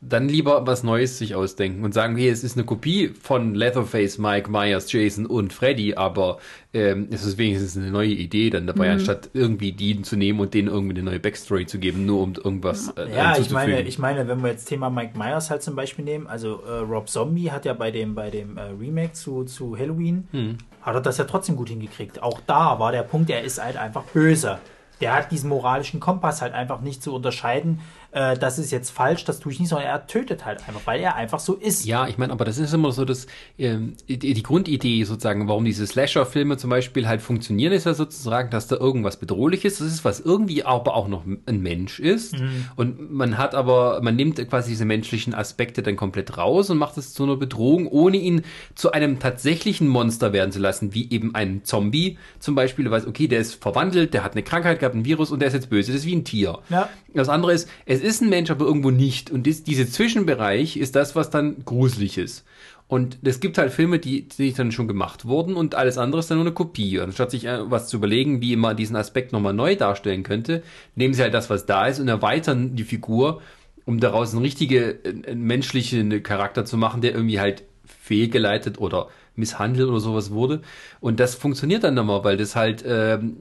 [0.00, 4.18] dann lieber was Neues sich ausdenken und sagen, hey, es ist eine Kopie von Leatherface,
[4.18, 6.38] Mike Myers, Jason und Freddy, aber
[6.74, 10.52] ähm, es ist wenigstens eine neue Idee dann dabei, anstatt irgendwie die zu nehmen und
[10.52, 13.98] denen irgendwie eine neue Backstory zu geben, nur um irgendwas äh, Ja, ich meine, ich
[13.98, 17.50] meine, wenn wir jetzt Thema Mike Myers halt zum Beispiel nehmen, also äh, Rob Zombie
[17.50, 20.58] hat ja bei dem, bei dem äh, Remake zu, zu Halloween, Hm.
[20.82, 22.22] hat er das ja trotzdem gut hingekriegt.
[22.22, 24.58] Auch da war der Punkt, er ist halt einfach böse.
[25.00, 27.80] Der hat diesen moralischen Kompass halt einfach nicht zu unterscheiden,
[28.14, 31.00] äh, das ist jetzt falsch, das tue ich nicht, sondern er tötet halt einfach, weil
[31.00, 31.84] er einfach so ist.
[31.84, 33.26] Ja, ich meine, aber das ist immer so, dass
[33.58, 38.68] ähm, die, Grundidee sozusagen, warum diese Slasher-Filme zum Beispiel halt funktionieren, ist ja sozusagen, dass
[38.68, 42.36] da irgendwas Bedrohliches das ist, was irgendwie aber auch noch ein Mensch ist.
[42.76, 46.96] Und man hat aber, man nimmt quasi diese menschlichen Aspekte dann komplett raus und macht
[46.98, 48.42] es zu einer Bedrohung, ohne ihn
[48.76, 52.84] zu einem tatsächlichen Monster werden zu lassen, wie eben ein Zombie zum Beispiel.
[52.84, 55.48] Du weißt, okay, der ist verwandelt, der hat eine Krankheit gehabt, ein Virus und der
[55.48, 56.60] ist jetzt böse, das ist wie ein Tier.
[56.68, 56.88] Ja.
[57.12, 59.30] Das andere ist, es ist ein Mensch, aber irgendwo nicht.
[59.30, 62.44] Und dies, dieser Zwischenbereich ist das, was dann gruselig ist.
[62.86, 66.30] Und es gibt halt Filme, die, die dann schon gemacht wurden und alles andere ist
[66.30, 66.98] dann nur eine Kopie.
[66.98, 70.62] Und anstatt sich äh, was zu überlegen, wie man diesen Aspekt nochmal neu darstellen könnte,
[70.94, 73.40] nehmen sie halt das, was da ist und erweitern die Figur,
[73.86, 79.88] um daraus einen richtigen äh, menschlichen Charakter zu machen, der irgendwie halt fehlgeleitet oder misshandelt
[79.88, 80.60] oder sowas wurde.
[81.00, 83.38] Und das funktioniert dann nochmal, weil das halt ähm,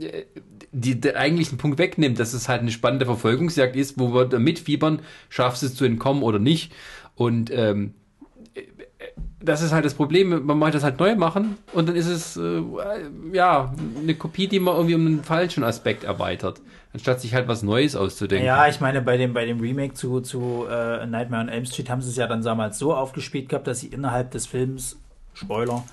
[0.73, 4.99] die, den eigentlichen Punkt wegnimmt, dass es halt eine spannende Verfolgungsjagd ist, wo wir mitfiebern,
[5.29, 6.73] schaffst es zu entkommen oder nicht.
[7.15, 7.93] Und ähm,
[9.39, 12.37] das ist halt das Problem, man möchte das halt neu machen und dann ist es
[12.37, 12.61] äh,
[13.33, 16.61] ja eine Kopie, die man irgendwie um einen falschen Aspekt erweitert,
[16.93, 18.47] anstatt sich halt was Neues auszudenken.
[18.47, 21.89] Ja, ich meine, bei dem, bei dem Remake zu, zu äh, Nightmare on Elm Street
[21.89, 24.97] haben sie es ja dann damals so aufgespielt gehabt, dass sie innerhalb des Films,
[25.33, 25.83] Spoiler,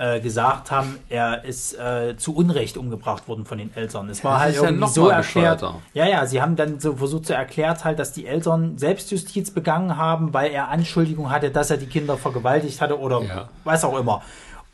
[0.00, 4.08] äh, gesagt haben, er ist äh, zu Unrecht umgebracht worden von den Eltern.
[4.08, 5.62] Es war das halt ja irgendwie noch so erklärt.
[5.92, 9.98] Ja, ja, sie haben dann so versucht zu erklären halt, dass die Eltern Selbstjustiz begangen
[9.98, 13.48] haben, weil er Anschuldigung hatte, dass er die Kinder vergewaltigt hatte oder Ja.
[13.64, 14.22] was auch immer.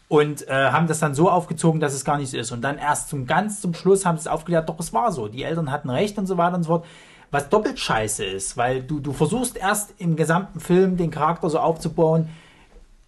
[0.09, 2.53] Und äh, haben das dann so aufgezogen, dass es gar nicht so ist.
[2.53, 5.27] Und dann erst zum ganz zum Schluss haben sie es aufgeklärt, doch es war so.
[5.27, 6.85] Die Eltern hatten recht und so weiter und so fort.
[7.33, 11.59] Was doppelt scheiße ist, weil du, du versuchst erst im gesamten Film den Charakter so
[11.59, 12.29] aufzubauen,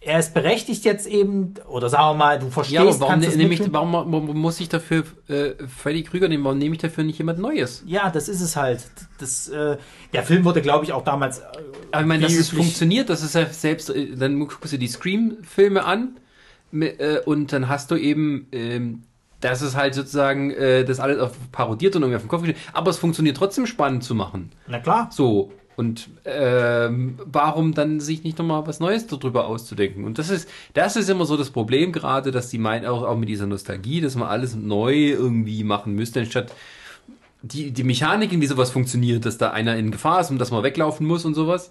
[0.09, 3.37] er ist berechtigt jetzt eben, oder sagen wir mal, du verstehst, Ja, aber warum, es
[3.37, 6.45] nehme ich, warum, warum muss ich dafür äh, Freddy Krüger nehmen?
[6.45, 7.85] Warum nehme ich dafür nicht jemand Neues?
[7.87, 8.87] Ja, das ist es halt.
[9.19, 9.77] Das, äh,
[10.15, 11.41] der Film wurde, glaube ich, auch damals.
[11.41, 11.43] Äh,
[11.93, 14.89] Aber ich meine, dass es funktioniert, das ist ja selbst, äh, dann guckst du die
[14.89, 16.17] Scream-Filme an
[16.73, 19.03] äh, und dann hast du eben, ähm,
[19.41, 22.65] das ist halt sozusagen äh, das alles auf parodiert und irgendwie auf den Kopf gestellt,
[22.73, 24.53] aber es funktioniert trotzdem spannend zu machen.
[24.67, 25.11] Na klar.
[25.13, 30.05] So, und ähm, warum dann sich nicht nochmal was Neues darüber auszudenken?
[30.05, 33.17] Und das ist, das ist immer so das Problem gerade, dass die meinen, auch, auch
[33.17, 36.53] mit dieser Nostalgie, dass man alles neu irgendwie machen müsste, anstatt
[37.43, 40.65] die, die Mechaniken, wie sowas funktioniert, dass da einer in Gefahr ist und dass man
[40.65, 41.71] weglaufen muss und sowas.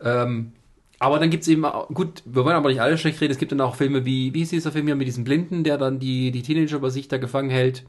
[0.00, 0.52] Ähm,
[0.98, 3.52] aber dann gibt's eben, auch- gut, wir wollen aber nicht alle schlecht reden, es gibt
[3.52, 6.30] dann auch Filme wie, wie hieß dieser Film hier mit diesem Blinden, der dann die,
[6.30, 7.84] die Teenager bei sich da gefangen hält,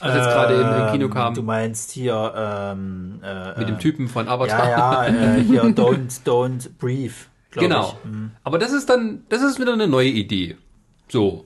[0.00, 3.76] was jetzt gerade im, im Kino Ähm, kam, Du meinst hier ähm, äh, mit dem
[3.76, 4.68] äh, Typen von Avatar.
[4.68, 7.14] Ja, ja, äh, hier Don't, Don't Breathe.
[7.52, 7.98] Genau.
[8.04, 8.32] Mhm.
[8.42, 10.56] Aber das ist dann, das ist wieder eine neue Idee.
[11.08, 11.44] So.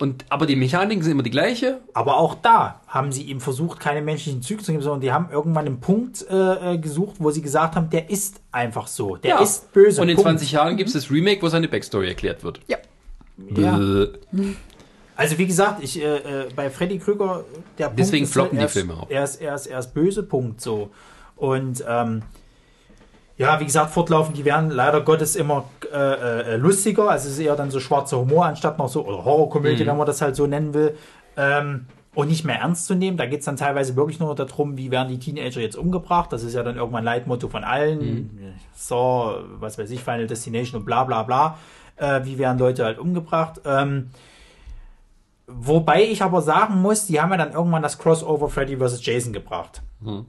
[0.00, 1.80] Und, aber die Mechaniken sind immer die gleiche.
[1.92, 5.28] Aber auch da haben sie ihm versucht, keine menschlichen Züge zu geben, sondern die haben
[5.30, 9.16] irgendwann einen Punkt äh, äh, gesucht, wo sie gesagt haben, der ist einfach so.
[9.16, 10.02] Der ist böse.
[10.02, 10.30] Und in Punkt.
[10.30, 12.60] 20 Jahren gibt es das Remake, wo seine Backstory erklärt wird.
[12.66, 12.78] Ja.
[13.56, 13.78] Ja.
[15.16, 17.44] Also wie gesagt, ich äh, äh, bei Freddy Krüger
[17.78, 19.08] der Punkt Deswegen ist, floppen er die Filme auch.
[19.08, 20.90] Er ist, er ist, er ist böse Punkt so
[21.36, 22.22] und ähm,
[23.36, 27.10] ja, wie gesagt, fortlaufend, die werden leider Gottes immer äh, äh, lustiger.
[27.10, 29.88] Also es ist eher dann so schwarzer Humor anstatt noch so, oder Horrorkomödie, Mhm.
[29.88, 30.96] wenn man das halt so nennen will.
[31.36, 33.16] Ähm, und nicht mehr ernst zu nehmen.
[33.16, 36.32] Da geht es dann teilweise wirklich nur darum, wie werden die Teenager jetzt umgebracht.
[36.32, 37.98] Das ist ja dann irgendwann Leitmotto von allen.
[37.98, 38.30] Mhm.
[38.72, 41.58] So, was weiß ich, Final Destination und bla bla bla.
[41.96, 43.60] Äh, wie werden Leute halt umgebracht.
[43.64, 44.10] Ähm,
[45.46, 49.04] wobei ich aber sagen muss, die haben ja dann irgendwann das Crossover Freddy vs.
[49.04, 49.82] Jason gebracht.
[50.00, 50.26] Mhm.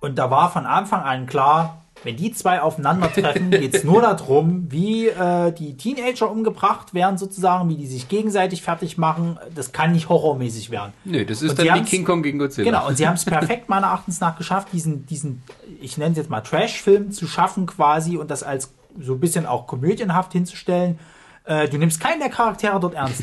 [0.00, 4.70] Und da war von Anfang an klar, wenn die zwei aufeinandertreffen, geht es nur darum,
[4.70, 9.38] wie äh, die Teenager umgebracht werden, sozusagen, wie die sich gegenseitig fertig machen.
[9.54, 10.92] Das kann nicht horrormäßig werden.
[11.04, 12.70] Nö, das ist Und dann wie King Kong gegen Godzilla.
[12.70, 15.42] Genau, und sie haben es perfekt meiner Erachtens nach geschafft, diesen, diesen
[15.80, 19.46] ich nenne es jetzt mal Trash-Film zu schaffen quasi und das als so ein bisschen
[19.46, 20.98] auch komödienhaft hinzustellen.
[21.44, 23.22] Äh, du nimmst keinen der Charaktere dort ernst.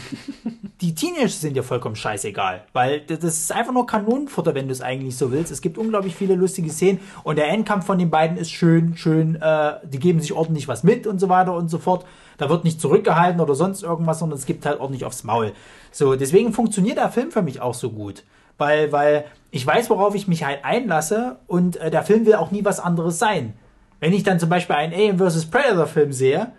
[0.82, 4.82] Die Teenager sind dir vollkommen scheißegal, weil das ist einfach nur Kanonenfutter, wenn du es
[4.82, 5.51] eigentlich so willst.
[5.51, 9.35] Es gibt unglaublich viele lustige Szenen und der Endkampf von den beiden ist schön, schön,
[9.41, 12.06] äh, die geben sich ordentlich was mit und so weiter und so fort.
[12.38, 15.53] Da wird nicht zurückgehalten oder sonst irgendwas, sondern es gibt halt ordentlich aufs Maul.
[15.91, 18.24] So, deswegen funktioniert der Film für mich auch so gut.
[18.58, 22.51] Weil, weil ich weiß, worauf ich mich halt einlasse und äh, der Film will auch
[22.51, 23.53] nie was anderes sein.
[24.00, 25.45] Wenn ich dann zum Beispiel einen Alien vs.
[25.45, 26.51] Predator Film sehe,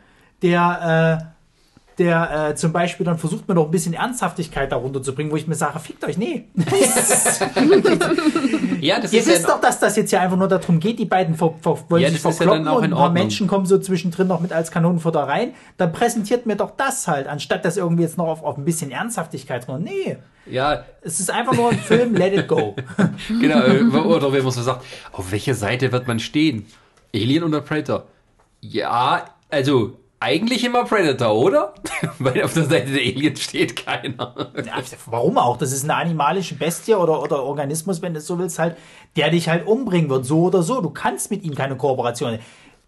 [0.42, 1.32] der, äh,
[2.02, 5.36] der äh, zum Beispiel dann versucht mir noch ein bisschen Ernsthaftigkeit darunter zu bringen, wo
[5.36, 6.48] ich mir sage, fickt euch, nee.
[8.81, 10.98] ja, das Ihr ist wisst ja, doch, dass das jetzt ja einfach nur darum geht,
[10.98, 13.10] die beiden ver ver wollen Ja, sich ja verkloppen auch und in ein paar.
[13.10, 15.55] Menschen kommen so zwischendrin noch mit als Kanonenfutter rein.
[15.76, 18.90] Dann präsentiert mir doch das halt, anstatt das irgendwie jetzt noch auf, auf ein bisschen
[18.90, 19.84] Ernsthaftigkeit drin.
[19.84, 20.16] Nee,
[20.47, 22.74] ja, es ist einfach nur ein Film, let it go.
[23.28, 23.60] genau.
[23.60, 26.66] äh, Oder wenn man so sagt, auf welcher Seite wird man stehen?
[27.14, 28.06] Alien oder Predator?
[28.60, 31.75] Ja, also eigentlich immer Predator, oder?
[32.18, 34.52] Weil auf der Seite der Aliens steht keiner.
[35.07, 35.57] Warum auch?
[35.57, 38.76] Das ist eine animalische Bestie oder, oder Organismus, wenn du es so willst, halt,
[39.17, 40.81] der dich halt umbringen wird, so oder so.
[40.81, 42.39] Du kannst mit ihm keine Kooperation.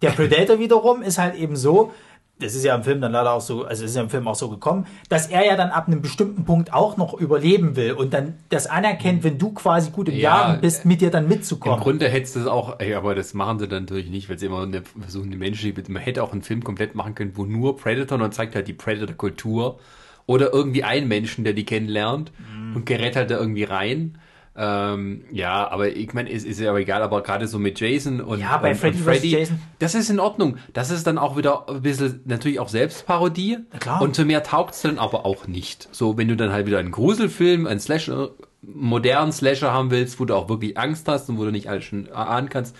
[0.00, 1.92] Der Predator wiederum ist halt eben so,
[2.40, 4.26] das ist ja im Film dann leider auch so, also es ist ja im Film
[4.26, 7.92] auch so gekommen, dass er ja dann ab einem bestimmten Punkt auch noch überleben will
[7.92, 11.24] und dann das anerkennt, wenn du quasi gut im Ja, Jagen bist, mit dir dann
[11.24, 11.78] Im mitzukommen.
[11.80, 14.46] Grunde hättest du es auch, ey, aber das machen sie dann natürlich nicht, weil sie
[14.46, 17.76] immer eine, versuchen, die Menschen, man hätte auch einen Film komplett machen können, wo nur
[17.76, 19.78] Predator und dann zeigt halt die Predator-Kultur
[20.26, 22.76] oder irgendwie einen Menschen, der die kennenlernt Mhm.
[22.76, 24.18] und gerät halt da irgendwie rein.
[24.56, 28.20] Ähm, ja, aber ich meine, es ist ja aber egal, aber gerade so mit Jason
[28.20, 29.04] und, Ja, bei und, Freddy und.
[29.04, 29.60] Freddy, Jason.
[29.80, 30.58] das ist in Ordnung.
[30.72, 33.58] Das ist dann auch wieder ein bisschen natürlich auch Selbstparodie.
[33.72, 34.00] Na klar.
[34.02, 35.88] Und zu mehr taugt es dann aber auch nicht.
[35.90, 38.30] So, wenn du dann halt wieder einen Gruselfilm, einen Slasher,
[38.62, 41.84] modernen Slasher haben willst, wo du auch wirklich Angst hast und wo du nicht alles
[41.84, 42.76] schon ahnen kannst,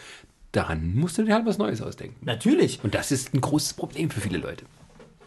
[0.52, 2.16] dann musst du dir halt was Neues ausdenken.
[2.24, 2.78] Natürlich.
[2.84, 4.64] Und das ist ein großes Problem für viele Leute,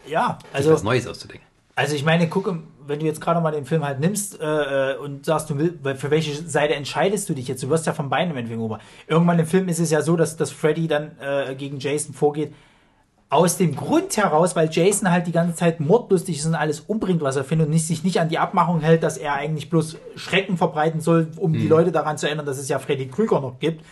[0.08, 1.46] Ja, sich also was Neues auszudenken.
[1.78, 2.52] Also ich meine, guck,
[2.88, 4.44] wenn du jetzt gerade mal den Film halt nimmst äh,
[4.94, 7.62] äh, und sagst, du willst, für welche Seite entscheidest du dich jetzt?
[7.62, 8.80] Du wirst ja von beiden im Endeffekt ober.
[9.06, 12.52] Irgendwann im Film ist es ja so, dass, dass Freddy dann äh, gegen Jason vorgeht.
[13.30, 17.20] Aus dem Grund heraus, weil Jason halt die ganze Zeit mordlustig ist und alles umbringt,
[17.20, 19.98] was er findet und nicht, sich nicht an die Abmachung hält, dass er eigentlich bloß
[20.16, 21.60] Schrecken verbreiten soll, um Hm.
[21.60, 23.84] die Leute daran zu erinnern, dass es ja Freddy Krüger noch gibt.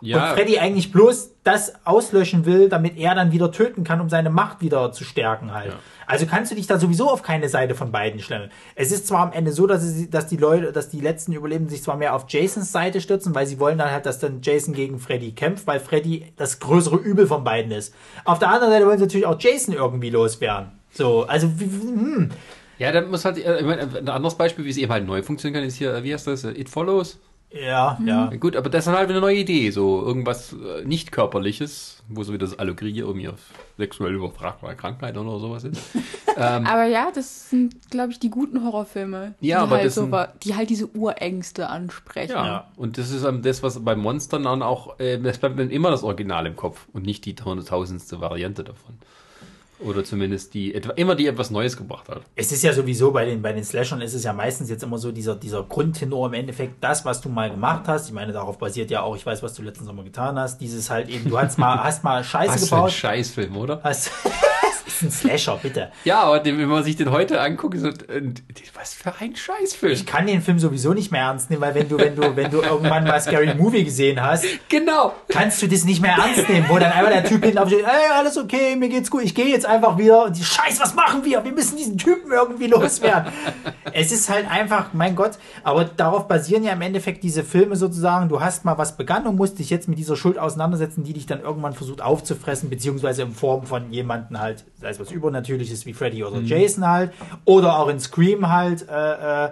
[0.00, 0.30] Ja.
[0.30, 4.30] Und Freddy eigentlich bloß das auslöschen will, damit er dann wieder töten kann, um seine
[4.30, 5.74] Macht wieder zu stärken halt.
[6.06, 8.50] Also kannst du dich da sowieso auf keine Seite von beiden stellen.
[8.74, 11.70] Es ist zwar am Ende so, dass, es, dass die Leute, dass die letzten Überlebenden
[11.70, 14.72] sich zwar mehr auf Jasons Seite stürzen, weil sie wollen dann halt, dass dann Jason
[14.74, 17.94] gegen Freddy kämpft, weil Freddy das größere Übel von beiden ist.
[18.24, 20.68] Auf der anderen Seite wollen sie natürlich auch Jason irgendwie loswerden.
[20.92, 22.30] So, also wie- hm.
[22.78, 25.22] Ja, dann muss halt, äh, ich meine, ein anderes Beispiel, wie es eben halt neu
[25.22, 27.18] funktionieren kann, ist hier, äh, wie heißt das, äh, It Follows?
[27.50, 28.26] Ja, ja.
[28.38, 32.32] Gut, aber das ist halt eine neue Idee, so irgendwas äh, nicht körperliches, wo so
[32.34, 33.38] wieder das Allegorie irgendwie auf
[33.78, 35.80] sexuell übertragbare Krankheit oder sowas ist.
[36.36, 39.34] Aber ja, das sind, glaube ich, die guten Horrorfilme.
[39.40, 42.30] Ja, die aber halt sind- die halt diese Urängste ansprechen.
[42.32, 42.46] Ja.
[42.46, 42.68] Ja.
[42.76, 45.90] Und das ist ähm, das, was bei Monstern dann auch, äh, das bleibt dann immer
[45.90, 48.98] das Original im Kopf und nicht die hunderttausendste Variante davon.
[49.80, 52.22] Oder zumindest die, etwa, immer die etwas Neues gebracht hat.
[52.34, 54.98] Es ist ja sowieso bei den, bei den Slashern ist es ja meistens jetzt immer
[54.98, 58.08] so dieser, dieser Grundtenor im Endeffekt, das, was du mal gemacht hast.
[58.08, 60.60] Ich meine, darauf basiert ja auch, ich weiß, was du letzten Sommer getan hast.
[60.60, 62.92] Dieses halt eben, du hast mal, hast mal Scheiße ein gebaut.
[62.92, 63.80] Scheißfilm, oder?
[63.84, 64.10] Hast,
[65.02, 65.90] ein Slasher, bitte.
[66.04, 68.22] Ja, aber wenn man sich den heute anguckt, so, äh,
[68.74, 69.92] was für ein Scheißfilm.
[69.92, 72.50] Ich kann den Film sowieso nicht mehr ernst nehmen, weil wenn du, wenn du, wenn
[72.50, 75.14] du irgendwann mal Scary Movie gesehen hast, Genau.
[75.28, 78.10] kannst du das nicht mehr ernst nehmen, wo dann einfach der Typ hinten aufsteht, ey,
[78.16, 81.24] alles okay, mir geht's gut, ich gehe jetzt einfach wieder und die Scheiß, was machen
[81.24, 81.44] wir?
[81.44, 83.32] Wir müssen diesen Typen irgendwie loswerden.
[83.92, 85.32] es ist halt einfach, mein Gott,
[85.64, 89.36] aber darauf basieren ja im Endeffekt diese Filme sozusagen, du hast mal was begangen und
[89.36, 93.32] musst dich jetzt mit dieser Schuld auseinandersetzen, die dich dann irgendwann versucht aufzufressen, beziehungsweise in
[93.32, 97.12] Form von jemandem halt, es was Übernatürliches wie Freddy oder Jason halt,
[97.44, 99.50] oder auch in Scream halt, äh, äh,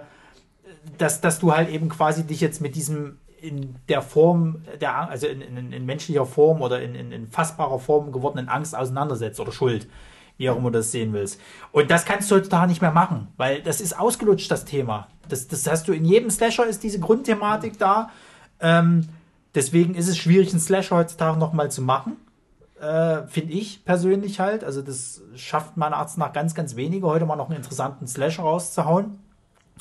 [0.97, 5.27] dass, dass du halt eben quasi dich jetzt mit diesem in der Form, der, also
[5.27, 9.51] in, in, in menschlicher Form oder in, in, in fassbarer Form gewordenen Angst auseinandersetzt oder
[9.51, 9.87] Schuld,
[10.37, 11.39] wie auch immer du das sehen willst.
[11.71, 15.07] Und das kannst du heutzutage nicht mehr machen, weil das ist ausgelutscht, das Thema.
[15.29, 18.09] Das, das hast du in jedem Slasher ist diese Grundthematik da.
[18.59, 19.07] Ähm,
[19.53, 22.17] deswegen ist es schwierig, einen Slasher heutzutage nochmal zu machen.
[22.81, 24.63] Äh, Finde ich persönlich halt.
[24.63, 28.43] Also das schafft meiner Arzt nach ganz, ganz wenige, heute mal noch einen interessanten Slasher
[28.43, 29.19] rauszuhauen.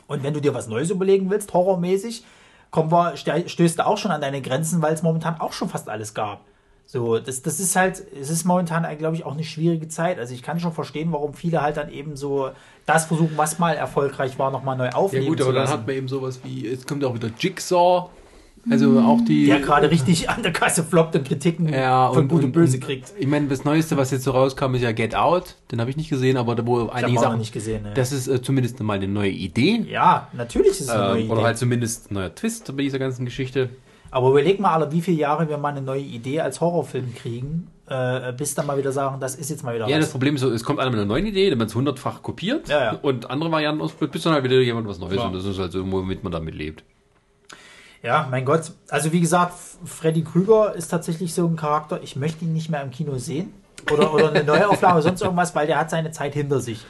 [0.07, 2.25] Und wenn du dir was Neues überlegen willst, horrormäßig,
[2.71, 5.69] kommen wir, stö- stößt du auch schon an deine Grenzen, weil es momentan auch schon
[5.69, 6.41] fast alles gab.
[6.89, 10.21] So, das, das ist halt, es ist momentan, glaube ich, auch eine schwierige Zeit.
[10.21, 12.51] Also ich kann schon verstehen, warum viele halt dann eben so
[12.87, 15.97] das versuchen, was mal erfolgreich war, nochmal neu Ja aufleben gut, aber dann hat man
[15.97, 18.09] eben sowas wie, jetzt kommt auch wieder Jigsaw,
[18.71, 19.47] also auch die...
[19.47, 22.53] der gerade richtig an der Kasse floppt und Kritiken ja, von und, Gut und, und
[22.53, 23.13] Böse kriegt.
[23.19, 25.55] Ich meine, das Neueste, was jetzt so rauskam, ist ja Get Out.
[25.71, 27.39] Den habe ich nicht gesehen, aber da wo Ich einige Sachen...
[27.39, 27.83] nicht gesehen.
[27.83, 27.93] Ne?
[27.95, 29.85] Das ist äh, zumindest mal eine neue Idee.
[29.89, 31.33] ja, natürlich ist es eine neue Ähm, Idee.
[31.33, 33.71] oder halt zumindest ein neuer Twist bei dieser ganzen Geschichte.
[34.11, 37.67] Aber überleg mal, alle, wie viele Jahre wir mal eine neue Idee als Horrorfilm kriegen,
[37.89, 40.13] äh, bis dann mal wieder sagen, das ist jetzt mal wieder Ja, das was.
[40.13, 42.69] Problem ist so, es kommt einer mit einer neuen Idee, dann wird es hundertfach kopiert
[42.69, 42.99] Ja, ja.
[43.03, 45.27] und andere Varianten ausprobiert, bis dann halt wieder jemand was Neues Klar.
[45.27, 46.85] und das ist halt so, womit man damit lebt.
[48.03, 48.73] Ja, mein Gott.
[48.89, 52.83] Also wie gesagt, Freddy Krüger ist tatsächlich so ein Charakter, ich möchte ihn nicht mehr
[52.83, 53.53] im Kino sehen.
[53.93, 56.85] Oder, oder eine Neuauflage, sonst irgendwas, weil der hat seine Zeit hinter sich.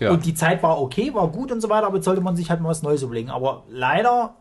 [0.00, 0.10] Ja.
[0.10, 2.50] Und die Zeit war okay, war gut und so weiter, aber jetzt sollte man sich
[2.50, 3.30] halt mal was Neues überlegen.
[3.30, 4.34] Aber leider,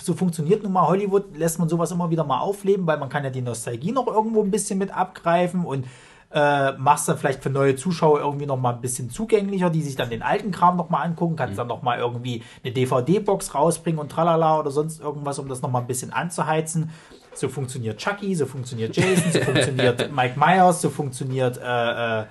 [0.00, 3.24] so funktioniert nun mal Hollywood, lässt man sowas immer wieder mal aufleben, weil man kann
[3.24, 5.86] ja die Nostalgie noch irgendwo ein bisschen mit abgreifen und
[6.32, 9.96] äh, machst dann vielleicht für neue Zuschauer irgendwie noch mal ein bisschen zugänglicher, die sich
[9.96, 14.00] dann den alten Kram noch mal angucken, kannst dann noch mal irgendwie eine DVD-Box rausbringen
[14.00, 16.90] und tralala oder sonst irgendwas, um das noch mal ein bisschen anzuheizen.
[17.34, 22.24] So funktioniert Chucky, so funktioniert Jason, so funktioniert Mike Myers, so funktioniert äh, äh,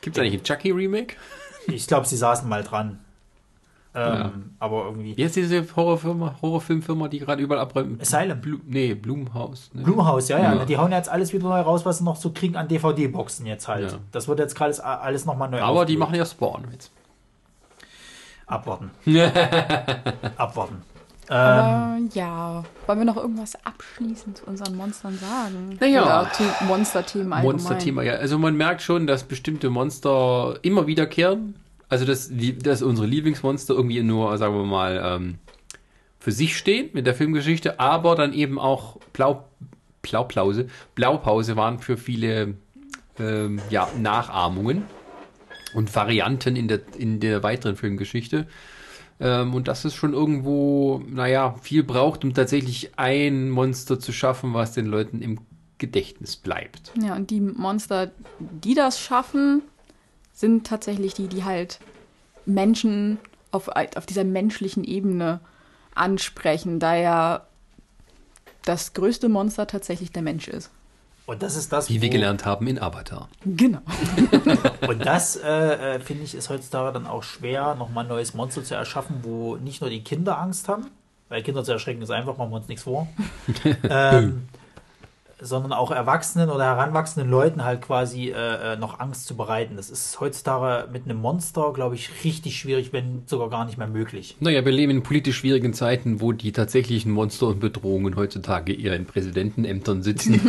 [0.00, 1.16] Gibt es eigentlich ein Chucky-Remake?
[1.68, 2.98] ich glaube, sie saßen mal dran.
[3.96, 4.32] Ähm, Ja.
[4.58, 5.16] Aber irgendwie.
[5.16, 7.98] Wie heißt diese Horrorfirma, Horrorfilmfirma, die gerade überall abräumen?
[8.00, 8.40] Asylum.
[8.40, 9.70] Blu nee, Blumhaus.
[9.72, 9.82] Ne?
[9.82, 10.64] Blumhaus, ja, ja, Ja.
[10.64, 13.66] Die hauen jetzt alles wieder neu raus, was sie noch so kriegen an DVD-Boxen jetzt
[13.68, 13.92] halt.
[13.92, 13.98] Ja.
[14.12, 16.00] Das wird jetzt gerade alles nochmal neu Aber die aufgelegt.
[16.00, 16.90] machen ja Spawn jetzt.
[18.46, 18.90] Abwarten.
[20.36, 20.82] Abwarten.
[21.28, 25.76] Ähm, ja, wollen wir noch irgendwas abschließend zu unseren Monstern sagen?
[25.80, 26.30] Naja.
[26.68, 27.56] Monsterthemen allgemein?
[27.56, 28.12] Monster-Thema, ja.
[28.14, 31.56] Also man merkt schon, dass bestimmte Monster immer wiederkehren.
[31.88, 35.38] Also dass, die, dass unsere Lieblingsmonster irgendwie nur, sagen wir mal, ähm,
[36.18, 39.44] für sich stehen mit der Filmgeschichte, aber dann eben auch Blau,
[40.02, 42.54] Blaupause, Blaupause waren für viele
[43.18, 44.82] ähm, ja, Nachahmungen
[45.74, 48.46] und Varianten in der, in der weiteren Filmgeschichte.
[49.20, 54.52] Ähm, und das ist schon irgendwo, naja, viel braucht, um tatsächlich ein Monster zu schaffen,
[54.52, 55.38] was den Leuten im
[55.78, 56.92] Gedächtnis bleibt.
[57.00, 59.62] Ja, und die Monster, die das schaffen,
[60.36, 61.80] sind tatsächlich die, die halt
[62.44, 63.18] Menschen
[63.50, 65.40] auf, auf dieser menschlichen Ebene
[65.94, 67.46] ansprechen, da ja
[68.64, 70.70] das größte Monster tatsächlich der Mensch ist.
[71.24, 73.28] und das ist das, Wie wir gelernt haben in Avatar.
[73.44, 73.80] Genau.
[74.86, 78.62] Und das, äh, äh, finde ich, ist heutzutage dann auch schwer, nochmal ein neues Monster
[78.62, 80.88] zu erschaffen, wo nicht nur die Kinder Angst haben,
[81.28, 83.08] weil Kinder zu erschrecken ist einfach, machen wir uns nichts vor,
[83.88, 84.48] ähm,
[85.38, 89.76] sondern auch Erwachsenen oder heranwachsenden Leuten halt quasi äh, äh, noch Angst zu bereiten.
[89.76, 93.86] Das ist heutzutage mit einem Monster, glaube ich, richtig schwierig, wenn sogar gar nicht mehr
[93.86, 94.36] möglich.
[94.40, 98.96] Naja, wir leben in politisch schwierigen Zeiten, wo die tatsächlichen Monster und Bedrohungen heutzutage eher
[98.96, 100.40] in Präsidentenämtern sitzen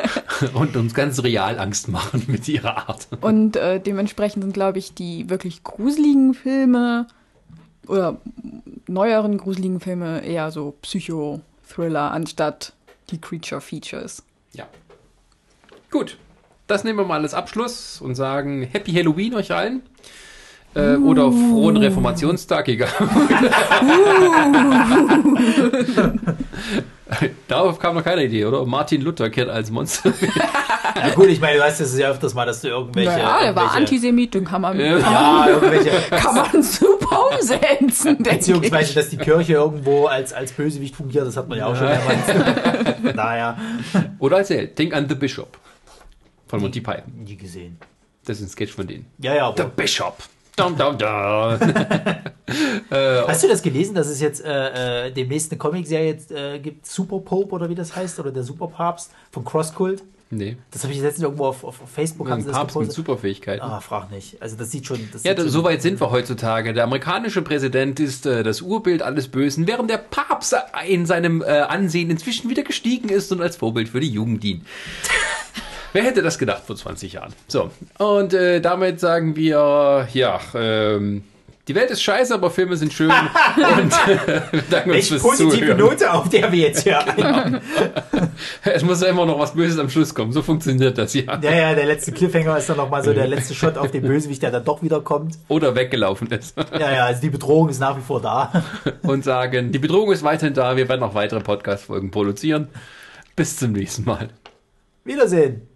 [0.54, 3.08] und uns ganz real Angst machen mit ihrer Art.
[3.22, 7.06] Und äh, dementsprechend sind, glaube ich, die wirklich gruseligen Filme
[7.88, 8.18] oder
[8.86, 12.74] neueren gruseligen Filme eher so Psycho-Thriller anstatt
[13.10, 14.22] die Creature-Features.
[14.52, 14.66] Ja.
[15.90, 16.16] Gut,
[16.66, 19.82] das nehmen wir mal als Abschluss und sagen Happy Halloween euch allen.
[20.74, 22.90] Äh, Oder frohen Reformationstag, egal.
[27.48, 28.64] Darauf kam noch keine Idee, oder?
[28.66, 30.12] Martin Luther kehrt als Monster.
[30.94, 33.10] Ja gut, ich meine, du weißt das ja öfters mal, dass du irgendwelche...
[33.10, 34.96] naja, der war Antisemit, den kann man, Ja.
[34.98, 35.90] Ja, irgendwelche...
[36.10, 38.94] kann man super umsetzen, denke Beziehungsweise, ich.
[38.94, 43.14] dass die Kirche irgendwo als, als Bösewicht fungiert, das hat man ja auch schon mehrmals.
[43.14, 43.58] naja,
[44.20, 44.74] Oder als Held.
[44.76, 45.58] Think an The Bishop.
[46.46, 47.12] Von Monty Python.
[47.24, 47.76] nie gesehen.
[48.24, 49.04] Das ist ein Sketch von denen.
[49.18, 50.16] Ja, ja, The aber Bishop.
[50.56, 51.08] Dum, dum, dum.
[53.28, 56.86] hast du das gelesen, dass es jetzt äh, äh, demnächst eine Comicserie jetzt, äh, gibt,
[56.86, 60.02] Super Pope oder wie das heißt, oder der Superpapst von Crosskult?
[60.30, 60.56] Nee.
[60.72, 62.94] Das habe ich letztens irgendwo auf, auf Facebook Ein Papst mit gepostet.
[62.94, 63.62] Superfähigkeiten.
[63.62, 64.42] Ah, frag nicht.
[64.42, 64.98] Also das sieht schon.
[65.12, 66.74] Das Ja, sieht so weit sind wir heutzutage.
[66.74, 70.56] Der amerikanische Präsident ist äh, das Urbild alles Bösen, während der Papst
[70.88, 74.64] in seinem äh, Ansehen inzwischen wieder gestiegen ist und als Vorbild für die Jugend dient.
[75.96, 77.32] Wer hätte das gedacht vor 20 Jahren?
[77.48, 81.24] So, und äh, damit sagen wir, ja, ähm,
[81.68, 83.10] die Welt ist scheiße, aber Filme sind schön.
[83.56, 85.78] und äh, wir danken uns fürs positive Zuhören.
[85.78, 87.62] Note, auf der wir jetzt hier einhauen.
[88.62, 90.32] Es muss ja immer noch was Böses am Schluss kommen.
[90.32, 91.40] So funktioniert das ja.
[91.40, 94.42] Ja, ja, der letzte Cliffhanger ist dann nochmal so der letzte Shot auf den Bösewicht,
[94.42, 95.38] der dann doch wieder kommt.
[95.48, 96.54] Oder weggelaufen ist.
[96.78, 98.52] Ja, ja, also die Bedrohung ist nach wie vor da.
[99.02, 100.76] und sagen, die Bedrohung ist weiterhin da.
[100.76, 102.68] Wir werden noch weitere Podcast-Folgen produzieren.
[103.34, 104.28] Bis zum nächsten Mal.
[105.02, 105.75] Wiedersehen.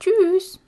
[0.00, 0.58] Tschüss.